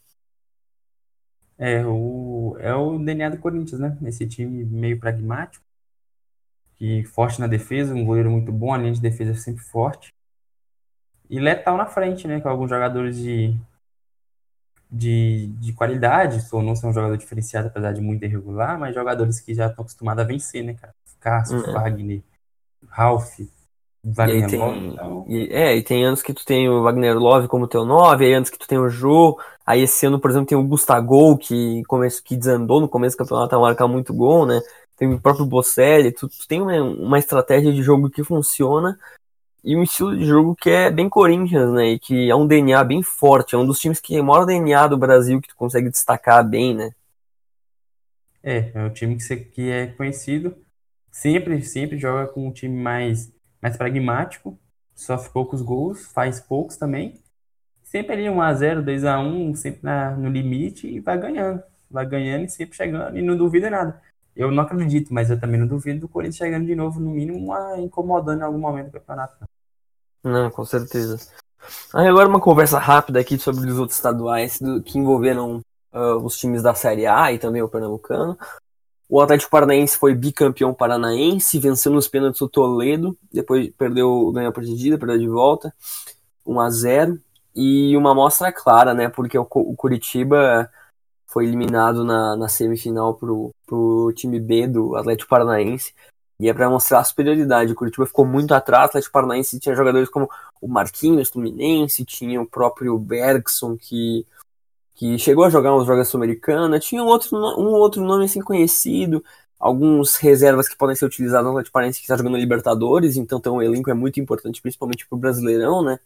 É 1.57 1.85
o, 1.85 2.57
é 2.59 2.75
o 2.75 2.99
DNA 2.99 3.29
do 3.29 3.37
Corinthians, 3.37 3.79
né? 3.79 3.97
Esse 4.05 4.27
time 4.27 4.65
meio 4.65 4.99
pragmático, 4.99 5.64
que 6.77 7.03
forte 7.03 7.39
na 7.39 7.47
defesa, 7.47 7.93
um 7.93 8.05
goleiro 8.05 8.29
muito 8.29 8.51
bom, 8.51 8.73
a 8.73 8.77
linha 8.77 8.93
de 8.93 9.01
defesa 9.01 9.31
é 9.31 9.35
sempre 9.35 9.63
forte. 9.63 10.13
E 11.29 11.39
letal 11.39 11.77
na 11.77 11.85
frente, 11.85 12.27
né? 12.27 12.39
Com 12.39 12.49
alguns 12.49 12.69
jogadores 12.69 13.17
de, 13.17 13.55
de, 14.91 15.47
de 15.47 15.73
qualidade. 15.73 16.45
O 16.51 16.61
não 16.61 16.73
é 16.73 16.87
um 16.87 16.93
jogador 16.93 17.17
diferenciado, 17.17 17.67
apesar 17.67 17.93
de 17.93 18.01
muito 18.01 18.23
irregular, 18.23 18.79
mas 18.79 18.93
jogadores 18.93 19.39
que 19.39 19.53
já 19.53 19.67
estão 19.67 19.83
acostumados 19.83 20.23
a 20.23 20.27
vencer, 20.27 20.63
né, 20.63 20.75
cara? 20.75 20.93
Cássio, 21.19 21.57
uhum. 21.57 21.73
Wagner, 21.73 22.21
Ralph, 22.87 23.39
Wagner 24.05 24.47
tem, 24.47 24.59
Love. 24.59 24.87
Então... 24.87 25.25
E, 25.27 25.47
é, 25.51 25.75
e 25.75 25.83
tem 25.83 26.05
anos 26.05 26.21
que 26.21 26.33
tu 26.33 26.45
tem 26.45 26.69
o 26.69 26.83
Wagner 26.83 27.17
Love 27.17 27.47
como 27.47 27.67
teu 27.67 27.83
9, 27.83 28.25
aí 28.25 28.33
anos 28.33 28.51
que 28.51 28.59
tu 28.59 28.67
tem 28.67 28.77
o 28.77 28.87
Jô. 28.87 29.39
Aí 29.65 29.81
esse 29.81 30.05
ano, 30.05 30.19
por 30.19 30.29
exemplo, 30.29 30.47
tem 30.47 30.57
o 30.57 30.63
Gustavo 30.63 31.37
que, 31.37 31.81
começo, 31.87 32.23
que 32.23 32.37
desandou 32.37 32.79
no 32.79 32.87
começo 32.87 33.17
do 33.17 33.19
campeonato 33.19 33.55
a 33.55 33.59
marcar 33.59 33.87
muito 33.87 34.13
gol, 34.13 34.45
né? 34.45 34.61
Tem 34.97 35.13
o 35.13 35.19
próprio 35.19 35.45
Bocelli, 35.45 36.11
tu, 36.11 36.27
tu 36.27 36.47
tem 36.47 36.61
uma, 36.61 36.81
uma 36.81 37.19
estratégia 37.19 37.71
de 37.73 37.83
jogo 37.83 38.09
que 38.09 38.23
funciona 38.23 38.97
e 39.63 39.75
um 39.75 39.83
estilo 39.83 40.15
de 40.15 40.25
jogo 40.25 40.55
que 40.55 40.69
é 40.69 40.91
bem 40.91 41.09
Corinthians, 41.09 41.73
né? 41.73 41.93
E 41.93 41.99
que 41.99 42.29
é 42.29 42.35
um 42.35 42.45
DNA 42.45 42.83
bem 42.83 43.01
forte, 43.01 43.55
é 43.55 43.57
um 43.57 43.65
dos 43.65 43.79
times 43.79 43.99
que 43.99 44.15
é 44.15 44.21
o 44.21 44.23
maior 44.23 44.45
DNA 44.45 44.87
do 44.87 44.97
Brasil 44.97 45.41
que 45.41 45.49
tu 45.49 45.55
consegue 45.55 45.89
destacar 45.89 46.47
bem, 46.47 46.75
né? 46.75 46.91
É, 48.43 48.71
é 48.75 48.83
um 48.83 48.91
time 48.91 49.15
que, 49.15 49.23
você, 49.23 49.37
que 49.37 49.71
é 49.71 49.87
conhecido, 49.87 50.55
sempre, 51.11 51.63
sempre 51.63 51.97
joga 51.97 52.27
com 52.27 52.47
um 52.47 52.51
time 52.51 52.79
mais, 52.79 53.33
mais 53.59 53.75
pragmático, 53.75 54.57
sofre 54.93 55.31
poucos 55.33 55.63
gols, 55.63 56.05
faz 56.11 56.39
poucos 56.39 56.77
também. 56.77 57.19
Sempre 57.83 58.13
ali 58.13 58.23
1x0, 58.25 58.83
2x1, 58.83 59.55
sempre 59.55 59.79
na, 59.81 60.11
no 60.11 60.29
limite 60.29 60.87
e 60.87 60.99
vai 60.99 61.17
ganhando. 61.17 61.63
Vai 61.89 62.05
ganhando 62.05 62.45
e 62.45 62.49
sempre 62.49 62.75
chegando 62.75 63.17
e 63.17 63.21
não 63.21 63.35
duvida 63.35 63.69
nada. 63.69 63.99
Eu 64.35 64.51
não 64.51 64.63
acredito, 64.63 65.13
mas 65.13 65.29
eu 65.29 65.39
também 65.39 65.59
não 65.59 65.67
duvido 65.67 66.01
do 66.01 66.09
Corinthians 66.09 66.37
chegando 66.37 66.65
de 66.65 66.75
novo, 66.75 66.99
no 66.99 67.11
mínimo, 67.11 67.53
incomodando 67.77 68.41
em 68.41 68.43
algum 68.43 68.59
momento 68.59 68.87
do 68.87 68.91
campeonato. 68.93 69.45
Não, 70.23 70.51
com 70.51 70.65
certeza. 70.65 71.19
Aí 71.93 72.07
agora 72.07 72.27
uma 72.27 72.39
conversa 72.39 72.77
rápida 72.77 73.19
aqui 73.19 73.37
sobre 73.39 73.69
os 73.69 73.79
outros 73.79 73.97
estaduais 73.97 74.59
do, 74.59 74.81
que 74.81 74.99
envolveram 74.99 75.61
uh, 75.93 76.17
os 76.23 76.37
times 76.37 76.61
da 76.61 76.73
Série 76.73 77.07
A 77.07 77.31
e 77.31 77.39
também 77.39 77.61
o 77.61 77.69
Pernambucano. 77.69 78.37
O 79.07 79.21
Atlético 79.21 79.51
Paranaense 79.51 79.97
foi 79.97 80.15
bicampeão 80.15 80.73
paranaense, 80.73 81.59
venceu 81.59 81.91
nos 81.91 82.07
pênaltis 82.07 82.41
o 82.41 82.49
Toledo, 82.49 83.15
depois 83.31 83.71
perdeu, 83.77 84.31
ganhou 84.31 84.49
a 84.49 84.53
partida, 84.53 84.97
perdeu 84.97 85.19
de 85.19 85.27
volta, 85.27 85.73
1 86.45 86.59
a 86.59 86.69
0 86.69 87.19
E 87.55 87.95
uma 87.95 88.11
amostra 88.11 88.51
clara, 88.51 88.93
né? 88.93 89.07
Porque 89.07 89.37
o, 89.37 89.47
o 89.49 89.75
Curitiba 89.75 90.69
foi 91.27 91.45
eliminado 91.45 92.03
na, 92.03 92.35
na 92.35 92.47
semifinal 92.47 93.13
pro, 93.13 93.51
pro 93.65 94.13
time 94.15 94.39
B 94.39 94.67
do 94.67 94.95
Atlético 94.95 95.29
Paranaense. 95.29 95.93
E 96.39 96.49
é 96.49 96.53
para 96.53 96.69
mostrar 96.69 96.99
a 96.99 97.03
superioridade. 97.03 97.71
O 97.71 97.75
Curitiba 97.75 98.05
ficou 98.05 98.25
muito 98.25 98.53
atrás. 98.53 98.85
O 98.85 98.89
Atlético 98.89 99.13
Paranaense 99.13 99.59
tinha 99.59 99.75
jogadores 99.75 100.09
como 100.09 100.29
o 100.61 100.67
Marquinhos, 100.67 101.29
Fluminense, 101.29 102.05
tinha 102.05 102.41
o 102.41 102.45
próprio 102.45 102.97
Bergson, 102.97 103.77
que, 103.77 104.25
que 104.95 105.17
chegou 105.17 105.45
a 105.45 105.49
jogar 105.49 105.75
uns 105.75 105.85
jogos 105.85 106.07
sul-americana. 106.07 106.79
Tinha 106.79 107.03
um 107.03 107.07
outro, 107.07 107.37
um 107.37 107.73
outro 107.73 108.03
nome 108.03 108.25
assim 108.25 108.41
conhecido. 108.41 109.23
Alguns 109.57 110.17
reservas 110.17 110.67
que 110.67 110.77
podem 110.77 110.95
ser 110.95 111.05
utilizados 111.05 111.45
no 111.45 111.51
Atlético 111.51 111.73
Paranaense 111.73 111.99
que 111.99 112.05
está 112.05 112.17
jogando 112.17 112.37
Libertadores. 112.37 113.15
Então, 113.15 113.39
então 113.39 113.55
o 113.55 113.61
elenco 113.61 113.89
é 113.89 113.93
muito 113.93 114.19
importante, 114.19 114.61
principalmente 114.61 115.07
para 115.07 115.15
o 115.15 115.19
Brasileirão, 115.19 115.81
né? 115.81 115.99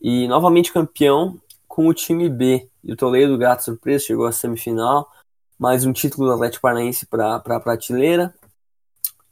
E 0.00 0.28
novamente 0.28 0.72
campeão 0.72 1.40
com 1.78 1.86
o 1.86 1.94
time 1.94 2.28
B. 2.28 2.68
E 2.82 2.92
o 2.92 2.96
Toledo, 2.96 3.38
gato 3.38 3.62
surpresa, 3.62 4.06
chegou 4.06 4.26
à 4.26 4.32
semifinal. 4.32 5.08
Mais 5.56 5.86
um 5.86 5.92
título 5.92 6.26
do 6.26 6.32
Atlético 6.34 6.62
Paranaense 6.62 7.06
para 7.06 7.36
a 7.36 7.60
prateleira. 7.60 8.34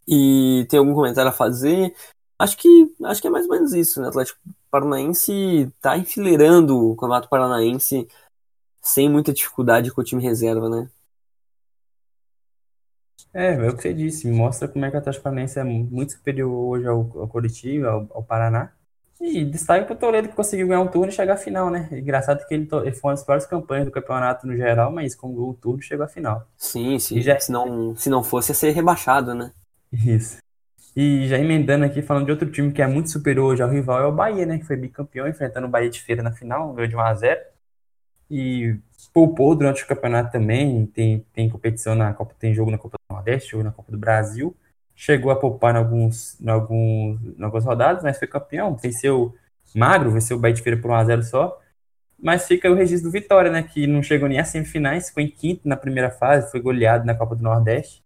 E 0.06 0.64
tem 0.70 0.78
algum 0.78 0.94
comentário 0.94 1.28
a 1.28 1.35
fazer? 1.35 1.92
Acho 2.38 2.56
que 2.56 2.94
acho 3.02 3.20
que 3.20 3.26
é 3.26 3.30
mais 3.30 3.46
ou 3.46 3.52
menos 3.52 3.72
isso, 3.72 4.00
né? 4.00 4.06
O 4.06 4.11
Atlético 4.11 4.38
Paranaense 4.70 5.72
tá 5.80 5.98
enfileirando 5.98 6.78
o 6.78 6.94
Campeonato 6.94 7.28
Paranaense 7.28 8.06
sem 8.80 9.11
muita 9.11 9.32
dificuldade 9.32 9.90
com 9.90 10.00
o 10.00 10.04
time 10.04 10.22
reserva, 10.22 10.68
né? 10.68 10.88
É, 13.35 13.54
é 13.54 13.68
o 13.68 13.76
que 13.76 13.82
você 13.82 13.92
disse, 13.92 14.30
mostra 14.30 14.68
como 14.68 14.85
é 14.85 14.90
que 14.90 14.96
o 14.96 15.00
Atlético 15.00 15.24
Paranaense 15.24 15.59
é 15.59 15.64
muito 15.64 16.12
superior 16.12 16.52
hoje 16.52 16.87
ao, 16.87 17.00
ao 17.18 17.26
Curitiba, 17.26 17.88
ao, 17.88 18.09
ao 18.14 18.22
Paraná. 18.22 18.75
E 19.20 19.44
destaque 19.44 19.87
para 19.87 19.94
o 19.94 19.98
Toledo 19.98 20.29
que 20.29 20.35
conseguiu 20.35 20.68
ganhar 20.68 20.81
um 20.81 20.88
turno 20.88 21.09
e 21.09 21.14
chegar 21.14 21.35
à 21.35 21.37
final, 21.37 21.70
né? 21.70 21.88
Engraçado 21.90 22.46
que 22.46 22.55
ele, 22.55 22.68
ele 22.85 22.92
foi 22.92 23.11
uma 23.11 23.14
das 23.14 23.24
piores 23.24 23.46
campanhas 23.46 23.87
do 23.87 23.90
campeonato 23.90 24.46
no 24.46 24.57
geral, 24.57 24.92
mas 24.92 25.14
com 25.14 25.29
o 25.29 25.55
turno 25.55 25.83
chegou 25.83 26.05
à 26.05 26.09
final. 26.09 26.46
Sim, 26.57 26.98
sim. 26.98 27.20
Já... 27.22 27.38
Se, 27.40 27.50
não, 27.50 27.96
se 27.96 28.11
não 28.11 28.22
fosse, 28.22 28.50
ia 28.50 28.55
ser 28.55 28.70
rebaixado, 28.72 29.35
né? 29.35 29.52
Isso. 29.92 30.38
E 30.94 31.26
já 31.29 31.38
emendando 31.38 31.85
aqui, 31.85 32.02
falando 32.02 32.26
de 32.26 32.31
outro 32.31 32.50
time 32.50 32.72
que 32.72 32.83
é 32.83 32.87
muito 32.87 33.11
superior 33.11 33.52
hoje 33.52 33.62
ao 33.62 33.68
rival, 33.70 34.00
é 34.00 34.07
o 34.07 34.12
Bahia, 34.12 34.46
né? 34.46 34.59
Que 34.59 34.64
foi 34.64 34.76
bicampeão, 34.76 35.26
enfrentando 35.26 35.66
o 35.66 35.70
Bahia 35.70 35.90
de 35.90 36.02
Feira 36.02 36.22
na 36.22 36.33
final, 36.33 36.72
ganhou 36.72 36.88
de 36.88 36.96
1x0. 36.96 37.38
E 38.31 38.76
poupou 39.12 39.55
durante 39.55 39.83
o 39.83 39.87
campeonato 39.87 40.33
também, 40.33 40.87
tem, 40.87 41.24
tem 41.33 41.48
competição 41.48 41.94
na 41.94 42.12
Copa, 42.12 42.35
tem 42.38 42.52
jogo 42.52 42.70
na 42.70 42.79
Copa 42.79 42.96
do 42.98 43.14
Nordeste, 43.14 43.52
jogo 43.52 43.64
na 43.64 43.72
Copa 43.72 43.92
do 43.92 43.98
Brasil. 43.98 44.55
Chegou 44.96 45.30
a 45.30 45.37
poupar 45.37 45.74
em, 45.74 45.78
alguns, 45.78 46.40
em, 46.40 46.48
alguns, 46.48 47.20
em 47.38 47.42
algumas 47.44 47.64
rodadas, 47.64 48.02
mas 48.02 48.18
foi 48.18 48.26
campeão. 48.26 48.74
Venceu 48.74 49.35
magro, 49.74 50.11
venceu 50.11 50.37
o 50.37 50.40
Bahia 50.40 50.54
de 50.54 50.62
Feira 50.62 50.80
por 50.80 50.90
1x0 50.90 51.22
só. 51.22 51.61
Mas 52.18 52.48
fica 52.48 52.70
o 52.70 52.74
registro 52.74 53.11
do 53.11 53.12
Vitória, 53.12 53.52
né? 53.52 53.62
Que 53.62 53.87
não 53.87 54.02
chegou 54.02 54.28
nem 54.28 54.40
às 54.40 54.48
semifinais, 54.48 55.09
ficou 55.09 55.22
em 55.22 55.28
quinto 55.28 55.68
na 55.68 55.76
primeira 55.76 56.11
fase, 56.11 56.50
foi 56.50 56.61
goleado 56.61 57.04
na 57.04 57.14
Copa 57.14 57.37
do 57.37 57.42
Nordeste 57.42 58.02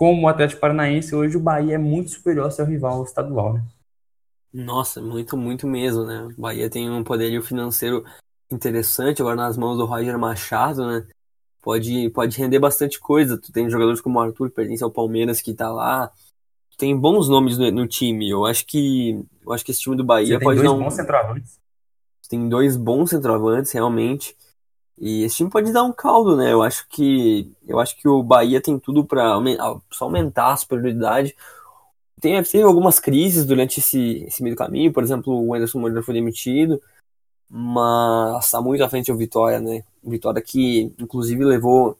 como 0.00 0.22
o 0.22 0.28
Atlético 0.28 0.62
Paranaense, 0.62 1.14
hoje 1.14 1.36
o 1.36 1.40
Bahia 1.40 1.74
é 1.74 1.78
muito 1.78 2.08
superior 2.08 2.46
ao 2.46 2.50
seu 2.50 2.64
rival 2.64 3.04
estadual, 3.04 3.52
né? 3.52 3.62
Nossa, 4.50 4.98
muito, 4.98 5.36
muito 5.36 5.66
mesmo, 5.66 6.06
né? 6.06 6.22
O 6.22 6.40
Bahia 6.40 6.70
tem 6.70 6.90
um 6.90 7.04
poderio 7.04 7.42
financeiro 7.42 8.02
interessante 8.50 9.20
agora 9.20 9.36
nas 9.36 9.58
mãos 9.58 9.76
do 9.76 9.84
Roger 9.84 10.18
Machado, 10.18 10.86
né? 10.86 11.06
Pode, 11.62 12.08
pode 12.10 12.38
render 12.38 12.58
bastante 12.58 12.98
coisa. 12.98 13.36
Tu 13.36 13.52
tem 13.52 13.68
jogadores 13.68 14.00
como 14.00 14.18
o 14.18 14.22
Arthur, 14.22 14.48
que 14.48 14.56
pertence 14.56 14.82
ao 14.82 14.90
Palmeiras, 14.90 15.40
que 15.40 15.52
tá 15.52 15.70
lá. 15.70 16.10
Tem 16.78 16.96
bons 16.96 17.28
nomes 17.28 17.58
no, 17.58 17.70
no, 17.70 17.86
time. 17.86 18.30
Eu 18.30 18.46
acho 18.46 18.64
que 18.66 19.22
eu 19.44 19.52
acho 19.52 19.64
que 19.64 19.70
esse 19.70 19.80
time 19.80 19.96
do 19.96 20.04
Bahia 20.04 20.38
Você 20.38 20.44
pode 20.44 20.60
tem 20.60 20.64
dois 20.64 20.78
dar 20.78 20.78
um... 20.78 20.84
bons 20.84 20.94
centroavantes. 20.94 21.60
Tem 22.28 22.48
dois 22.48 22.76
bons 22.76 23.10
centroavantes, 23.10 23.72
realmente. 23.72 24.34
E 24.98 25.24
esse 25.24 25.36
time 25.36 25.50
pode 25.50 25.72
dar 25.72 25.82
um 25.82 25.92
caldo, 25.92 26.36
né? 26.36 26.52
Eu 26.52 26.62
acho 26.62 26.86
que 26.88 27.52
eu 27.66 27.78
acho 27.78 27.96
que 27.96 28.08
o 28.08 28.22
Bahia 28.22 28.60
tem 28.60 28.78
tudo 28.78 29.04
para 29.04 29.34
só 29.90 30.06
aumentar 30.06 30.52
a 30.52 30.56
superioridade. 30.56 31.34
Tem, 32.20 32.42
teve 32.42 32.64
algumas 32.64 33.00
crises 33.00 33.44
durante 33.46 33.80
esse, 33.80 34.24
esse 34.26 34.42
meio 34.42 34.54
do 34.54 34.58
caminho, 34.58 34.92
por 34.92 35.02
exemplo, 35.02 35.32
o 35.32 35.54
Anderson 35.54 35.78
Moreira 35.78 36.02
foi 36.02 36.12
demitido, 36.12 36.80
mas 37.50 38.44
está 38.44 38.60
muito 38.62 38.84
à 38.84 38.88
frente 38.88 39.10
o 39.10 39.16
Vitória, 39.16 39.60
né? 39.60 39.82
Vitória 40.04 40.40
que 40.40 40.92
inclusive 40.98 41.44
levou 41.44 41.98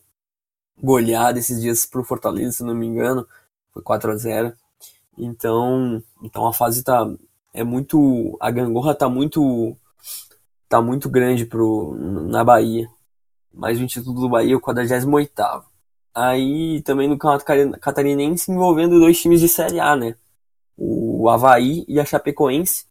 goleada 0.81 1.39
esses 1.39 1.61
dias 1.61 1.85
pro 1.85 2.05
Fortaleza, 2.05 2.53
se 2.59 2.65
não 2.65 2.75
me 2.75 2.87
engano, 2.87 3.27
foi 3.73 3.83
4 3.83 4.13
a 4.13 4.17
0. 4.17 4.53
Então, 5.19 6.03
então 6.23 6.47
a 6.47 6.53
fase 6.53 6.85
tá 6.85 7.11
é 7.53 7.65
muito 7.65 8.37
a 8.41 8.51
gangorra 8.51 8.95
tá 8.95 9.09
muito 9.09 9.77
tá 10.69 10.81
muito 10.81 11.09
grande 11.11 11.45
pro, 11.45 11.97
na 11.97 12.45
Bahia. 12.45 12.89
Mais 13.53 13.81
um 13.81 13.87
título 13.87 14.21
do 14.21 14.29
Bahia, 14.29 14.57
o 14.57 14.61
48 14.61 15.33
Aí 16.15 16.81
também 16.83 17.09
no 17.09 17.19
Campeonato 17.19 17.81
Catarinense 17.81 18.51
envolvendo 18.51 19.01
dois 19.01 19.21
times 19.21 19.41
de 19.41 19.49
Série 19.49 19.81
A, 19.81 19.97
né? 19.97 20.17
O 20.77 21.29
Havaí 21.29 21.85
e 21.89 21.99
a 22.01 22.05
Chapecoense. 22.05 22.87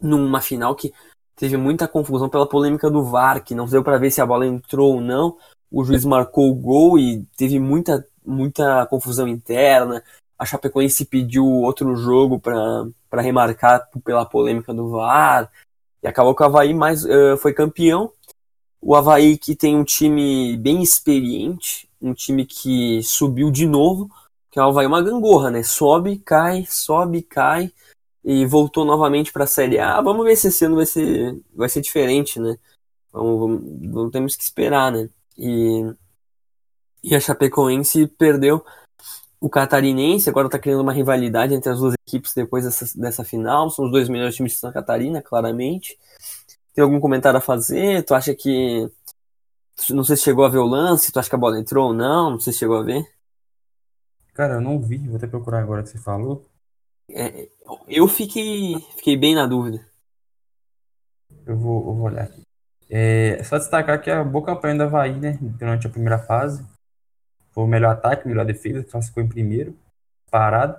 Numa 0.00 0.40
final 0.40 0.74
que 0.74 0.92
teve 1.36 1.56
muita 1.56 1.86
confusão 1.86 2.28
pela 2.28 2.48
polêmica 2.48 2.90
do 2.90 3.04
VAR, 3.04 3.44
que 3.44 3.54
não 3.54 3.66
deu 3.66 3.84
para 3.84 3.98
ver 3.98 4.10
se 4.10 4.20
a 4.20 4.26
bola 4.26 4.46
entrou 4.46 4.94
ou 4.94 5.00
não. 5.00 5.36
O 5.70 5.84
juiz 5.84 6.04
marcou 6.04 6.50
o 6.50 6.54
gol 6.54 6.98
e 6.98 7.22
teve 7.36 7.58
muita, 7.58 8.06
muita 8.24 8.86
confusão 8.86 9.28
interna. 9.28 10.02
A 10.38 10.44
Chapecoense 10.44 11.04
pediu 11.04 11.44
outro 11.44 11.94
jogo 11.96 12.40
para 12.40 13.22
remarcar 13.22 13.88
pela 14.02 14.24
polêmica 14.24 14.72
do 14.72 14.88
VAR. 14.90 15.50
E 16.02 16.08
acabou 16.08 16.34
que 16.34 16.42
o 16.42 16.46
Havaí 16.46 16.72
mais, 16.72 17.04
uh, 17.04 17.36
foi 17.38 17.52
campeão. 17.52 18.10
O 18.80 18.94
Havaí 18.94 19.36
que 19.36 19.54
tem 19.54 19.76
um 19.76 19.84
time 19.84 20.56
bem 20.56 20.82
experiente, 20.82 21.88
um 22.00 22.14
time 22.14 22.46
que 22.46 23.02
subiu 23.02 23.50
de 23.50 23.66
novo, 23.66 24.10
que 24.50 24.58
é 24.58 24.62
o 24.62 24.66
Havaí 24.66 24.86
uma 24.86 25.02
gangorra, 25.02 25.50
né? 25.50 25.62
Sobe, 25.62 26.18
cai, 26.18 26.64
sobe, 26.68 27.22
cai 27.22 27.72
e 28.26 28.44
voltou 28.44 28.84
novamente 28.84 29.32
para 29.32 29.44
a 29.44 29.46
Série 29.46 29.78
A. 29.78 30.00
Vamos 30.00 30.26
ver 30.26 30.34
se 30.34 30.48
esse 30.48 30.64
ano 30.64 30.74
vai 30.74 30.84
ser, 30.84 31.40
vai 31.54 31.68
ser 31.68 31.80
diferente, 31.80 32.40
né? 32.40 32.58
Vamos, 33.12 33.38
vamos, 33.38 33.92
vamos 33.92 34.10
temos 34.10 34.36
que 34.36 34.42
esperar, 34.42 34.90
né? 34.90 35.08
E, 35.38 35.94
e 37.04 37.14
a 37.14 37.20
Chapecoense 37.20 38.08
perdeu 38.08 38.64
o 39.40 39.48
Catarinense, 39.48 40.28
agora 40.28 40.48
está 40.48 40.58
criando 40.58 40.80
uma 40.80 40.92
rivalidade 40.92 41.54
entre 41.54 41.70
as 41.70 41.78
duas 41.78 41.94
equipes 42.04 42.34
depois 42.34 42.64
dessa, 42.64 42.98
dessa 42.98 43.22
final. 43.22 43.70
São 43.70 43.84
os 43.84 43.92
dois 43.92 44.08
melhores 44.08 44.34
times 44.34 44.52
de 44.52 44.58
Santa 44.58 44.74
Catarina, 44.74 45.22
claramente. 45.22 45.96
Tem 46.74 46.82
algum 46.82 46.98
comentário 46.98 47.38
a 47.38 47.40
fazer? 47.40 48.02
Tu 48.04 48.12
acha 48.12 48.34
que. 48.34 48.90
Não 49.90 50.02
sei 50.02 50.16
se 50.16 50.24
chegou 50.24 50.44
a 50.44 50.48
ver 50.48 50.58
o 50.58 50.66
lance, 50.66 51.12
tu 51.12 51.20
acha 51.20 51.28
que 51.28 51.36
a 51.36 51.38
bola 51.38 51.60
entrou 51.60 51.88
ou 51.88 51.94
não? 51.94 52.30
Não 52.30 52.40
sei 52.40 52.52
se 52.52 52.58
chegou 52.58 52.76
a 52.76 52.82
ver. 52.82 53.06
Cara, 54.34 54.54
eu 54.54 54.60
não 54.60 54.80
vi, 54.80 54.98
vou 54.98 55.16
até 55.16 55.28
procurar 55.28 55.60
agora 55.60 55.84
que 55.84 55.90
você 55.90 55.98
falou. 55.98 56.44
É, 57.08 57.48
eu 57.88 58.08
fiquei, 58.08 58.80
fiquei 58.96 59.16
bem 59.16 59.34
na 59.34 59.46
dúvida. 59.46 59.86
Eu 61.46 61.56
vou, 61.56 61.86
eu 61.86 61.94
vou 61.94 62.06
olhar 62.06 62.24
aqui. 62.24 62.42
É, 62.88 63.42
só 63.44 63.58
destacar 63.58 64.00
que 64.00 64.10
a 64.10 64.22
boa 64.22 64.44
campanha 64.44 64.78
da 64.78 64.84
Havaí, 64.84 65.14
né, 65.18 65.38
durante 65.40 65.86
a 65.86 65.90
primeira 65.90 66.18
fase. 66.18 66.64
Foi 67.50 67.64
o 67.64 67.66
melhor 67.66 67.92
ataque, 67.92 68.28
melhor 68.28 68.44
defesa, 68.44 68.84
classificou 68.84 69.22
em 69.22 69.28
primeiro, 69.28 69.76
parado. 70.30 70.76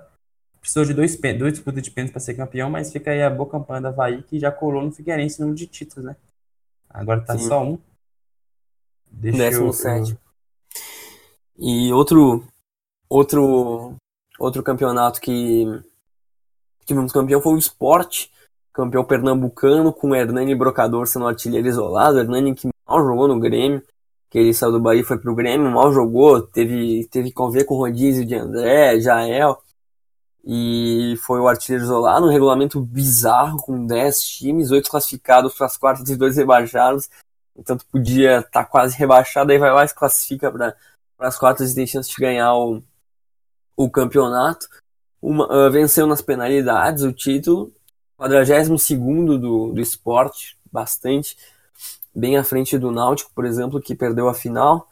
Precisou 0.60 0.84
de 0.84 0.94
dois, 0.94 1.16
dois 1.16 1.54
disputas 1.54 1.82
de 1.82 1.90
pênalti 1.90 2.12
para 2.12 2.20
ser 2.20 2.34
campeão, 2.34 2.70
mas 2.70 2.92
fica 2.92 3.10
aí 3.10 3.22
a 3.22 3.30
boa 3.30 3.48
campanha 3.48 3.80
da 3.80 3.88
Havaí, 3.88 4.22
que 4.22 4.38
já 4.38 4.52
colou 4.52 4.82
no 4.82 4.92
Figueirense 4.92 5.40
número 5.40 5.56
de 5.56 5.66
títulos, 5.66 6.04
né? 6.04 6.16
Agora 6.88 7.20
tá 7.20 7.36
Sim. 7.36 7.48
só 7.48 7.64
um. 7.64 7.78
Deixa 9.10 9.38
Décimo 9.38 9.66
eu, 9.66 9.72
sétimo. 9.72 10.18
E 11.58 11.92
outro, 11.92 12.46
outro, 13.08 13.96
outro 14.38 14.62
campeonato 14.62 15.20
que 15.20 15.64
tivemos 16.88 17.12
campeão 17.12 17.40
foi 17.40 17.54
o 17.54 17.58
Sport, 17.58 18.26
campeão 18.72 19.04
pernambucano, 19.04 19.92
com 19.92 20.10
o 20.10 20.14
Hernani 20.14 20.54
Brocador 20.54 21.06
sendo 21.06 21.26
artilheiro 21.26 21.68
isolado. 21.68 22.18
Hernani 22.18 22.54
que 22.54 22.68
mal 22.86 23.04
jogou 23.04 23.28
no 23.28 23.38
Grêmio, 23.38 23.82
que 24.30 24.38
ele 24.38 24.54
saiu 24.54 24.72
do 24.72 24.80
Bahia 24.80 25.04
foi 25.04 25.18
pro 25.18 25.34
Grêmio, 25.34 25.70
mal 25.70 25.92
jogou, 25.92 26.40
teve, 26.42 27.06
teve 27.10 27.30
conviver 27.30 27.64
com 27.64 27.74
o 27.74 27.78
rodízio 27.78 28.24
de 28.24 28.34
André, 28.34 29.00
Jael, 29.00 29.62
e 30.44 31.14
foi 31.24 31.40
o 31.40 31.48
artilheiro 31.48 31.84
isolado, 31.84 32.26
um 32.26 32.30
regulamento 32.30 32.80
bizarro, 32.80 33.58
com 33.58 33.84
10 33.86 34.20
times, 34.22 34.70
8 34.70 34.90
classificados 34.90 35.54
para 35.54 35.66
as 35.66 35.76
quartas 35.76 36.08
e 36.08 36.16
2 36.16 36.36
rebaixados, 36.36 37.10
então 37.56 37.76
tu 37.76 37.84
podia 37.86 38.38
estar 38.38 38.50
tá 38.50 38.64
quase 38.64 38.96
rebaixado, 38.96 39.50
aí 39.50 39.58
vai 39.58 39.72
lá 39.72 39.84
e 39.84 39.88
se 39.88 39.94
classifica 39.94 40.50
para 40.50 40.76
as 41.18 41.38
quartas 41.38 41.72
e 41.72 41.74
tem 41.74 41.86
chance 41.86 42.08
de 42.08 42.16
ganhar 42.16 42.54
o, 42.54 42.82
o 43.76 43.90
campeonato. 43.90 44.68
Uma, 45.20 45.46
uh, 45.46 45.70
venceu 45.70 46.06
nas 46.06 46.22
penalidades 46.22 47.02
o 47.02 47.12
título, 47.12 47.72
42 48.16 49.40
do, 49.40 49.72
do 49.72 49.80
esporte, 49.80 50.56
bastante, 50.70 51.36
bem 52.14 52.36
à 52.36 52.44
frente 52.44 52.78
do 52.78 52.90
Náutico, 52.90 53.30
por 53.34 53.44
exemplo, 53.44 53.80
que 53.80 53.94
perdeu 53.94 54.28
a 54.28 54.34
final. 54.34 54.88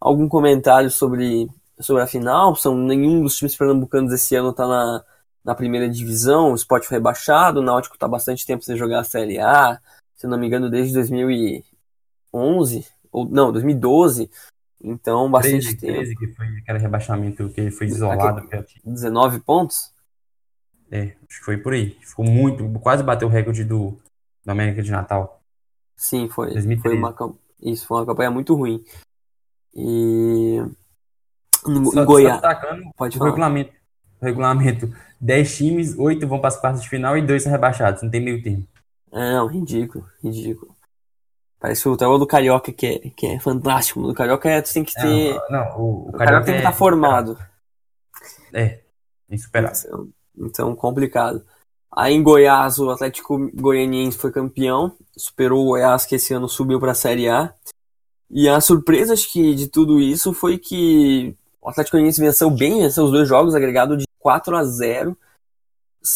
Algum 0.00 0.28
comentário 0.28 0.90
sobre, 0.90 1.48
sobre 1.78 2.02
a 2.02 2.06
final? 2.06 2.56
São 2.56 2.76
nenhum 2.76 3.22
dos 3.22 3.36
times 3.36 3.56
pernambucanos 3.56 4.12
esse 4.12 4.34
ano 4.34 4.50
está 4.50 4.66
na, 4.66 5.04
na 5.44 5.54
primeira 5.54 5.88
divisão, 5.88 6.52
o 6.52 6.54
Sport 6.54 6.84
foi 6.84 6.98
rebaixado, 6.98 7.60
o 7.60 7.62
Náutico 7.62 7.96
está 7.96 8.06
bastante 8.08 8.46
tempo 8.46 8.64
sem 8.64 8.76
jogar 8.76 9.00
a 9.00 9.04
Série 9.04 9.38
A, 9.38 9.80
se 10.16 10.26
não 10.26 10.38
me 10.38 10.46
engano, 10.46 10.70
desde 10.70 10.94
2011, 10.94 12.86
ou 13.10 13.26
não, 13.26 13.50
2012. 13.52 14.30
Então, 14.82 15.30
bastante 15.30 15.76
13, 15.76 15.76
tempo. 15.76 15.92
13, 15.92 16.16
que 16.16 16.26
foi 16.28 16.46
aquele 16.58 16.78
rebaixamento 16.78 17.48
que 17.50 17.60
ele 17.60 17.70
foi 17.70 17.86
isolado. 17.86 18.40
Aquele, 18.40 18.64
19 18.84 19.40
pontos? 19.40 19.92
É, 20.90 21.14
acho 21.28 21.38
que 21.38 21.44
foi 21.44 21.58
por 21.58 21.72
aí. 21.72 21.96
Ficou 22.00 22.24
muito, 22.24 22.68
quase 22.80 23.02
bateu 23.02 23.28
o 23.28 23.30
recorde 23.30 23.62
do, 23.62 23.98
do 24.44 24.50
América 24.50 24.82
de 24.82 24.90
Natal. 24.90 25.40
Sim, 25.96 26.28
foi. 26.28 26.52
2013. 26.54 26.80
Foi 26.82 26.96
uma, 26.96 27.36
isso, 27.62 27.86
foi 27.86 27.98
uma 27.98 28.06
campanha 28.06 28.30
muito 28.30 28.54
ruim. 28.54 28.82
E. 29.74 30.62
No, 31.66 31.92
só, 31.92 32.04
Goiás. 32.04 32.40
Pode 32.96 33.18
falar. 33.18 33.30
Regulamento, 33.30 33.72
regulamento: 34.20 34.92
10 35.20 35.56
times, 35.56 35.98
8 35.98 36.26
vão 36.26 36.40
para 36.40 36.48
as 36.48 36.56
quartas 36.56 36.82
de 36.82 36.88
final 36.88 37.18
e 37.18 37.22
2 37.22 37.42
são 37.42 37.52
rebaixados. 37.52 38.02
Não 38.02 38.10
tem 38.10 38.20
meio 38.20 38.42
termo. 38.42 38.66
É, 39.12 39.34
não, 39.34 39.46
ridículo, 39.46 40.06
ridículo. 40.22 40.74
Parece 41.60 41.86
o 41.86 41.96
tal 41.96 42.18
do 42.18 42.26
Carioca 42.26 42.72
que 42.72 42.86
é, 42.86 42.98
que 43.10 43.26
é 43.26 43.38
fantástico. 43.38 44.00
O 44.00 44.14
Carioca 44.14 44.48
é, 44.48 44.62
tu 44.62 44.72
tem 44.72 44.82
que 44.82 44.94
ter. 44.94 45.34
Não, 45.50 45.50
não 45.50 45.78
o, 45.78 45.82
o, 45.82 46.08
o, 46.08 46.12
Carioca, 46.12 46.46
tem 46.46 46.54
que 46.54 46.60
estar 46.60 46.70
é 46.70 46.72
tá 46.72 46.78
formado. 46.78 47.38
É, 48.52 48.80
insuperável. 49.30 49.78
Então, 49.78 50.08
então, 50.38 50.74
complicado. 50.74 51.44
Aí 51.92 52.14
em 52.14 52.22
Goiás, 52.22 52.78
o 52.78 52.88
Atlético 52.88 53.50
Goianiense 53.52 54.16
foi 54.16 54.32
campeão, 54.32 54.96
superou 55.16 55.62
o 55.62 55.66
Goiás 55.70 56.06
que 56.06 56.14
esse 56.14 56.32
ano 56.32 56.48
subiu 56.48 56.80
para 56.80 56.92
a 56.92 56.94
Série 56.94 57.28
A. 57.28 57.52
E 58.30 58.48
a 58.48 58.60
surpresa 58.60 59.12
acho 59.12 59.30
que 59.30 59.54
de 59.54 59.66
tudo 59.66 60.00
isso 60.00 60.32
foi 60.32 60.56
que 60.56 61.36
o 61.60 61.68
Atlético 61.68 61.96
Goianiense 61.96 62.20
venceu 62.20 62.48
bem, 62.50 62.80
venceu 62.80 63.04
os 63.04 63.10
dois 63.10 63.28
jogos, 63.28 63.54
agregado 63.54 63.96
de 63.96 64.06
4 64.18 64.56
a 64.56 64.64
0. 64.64 65.18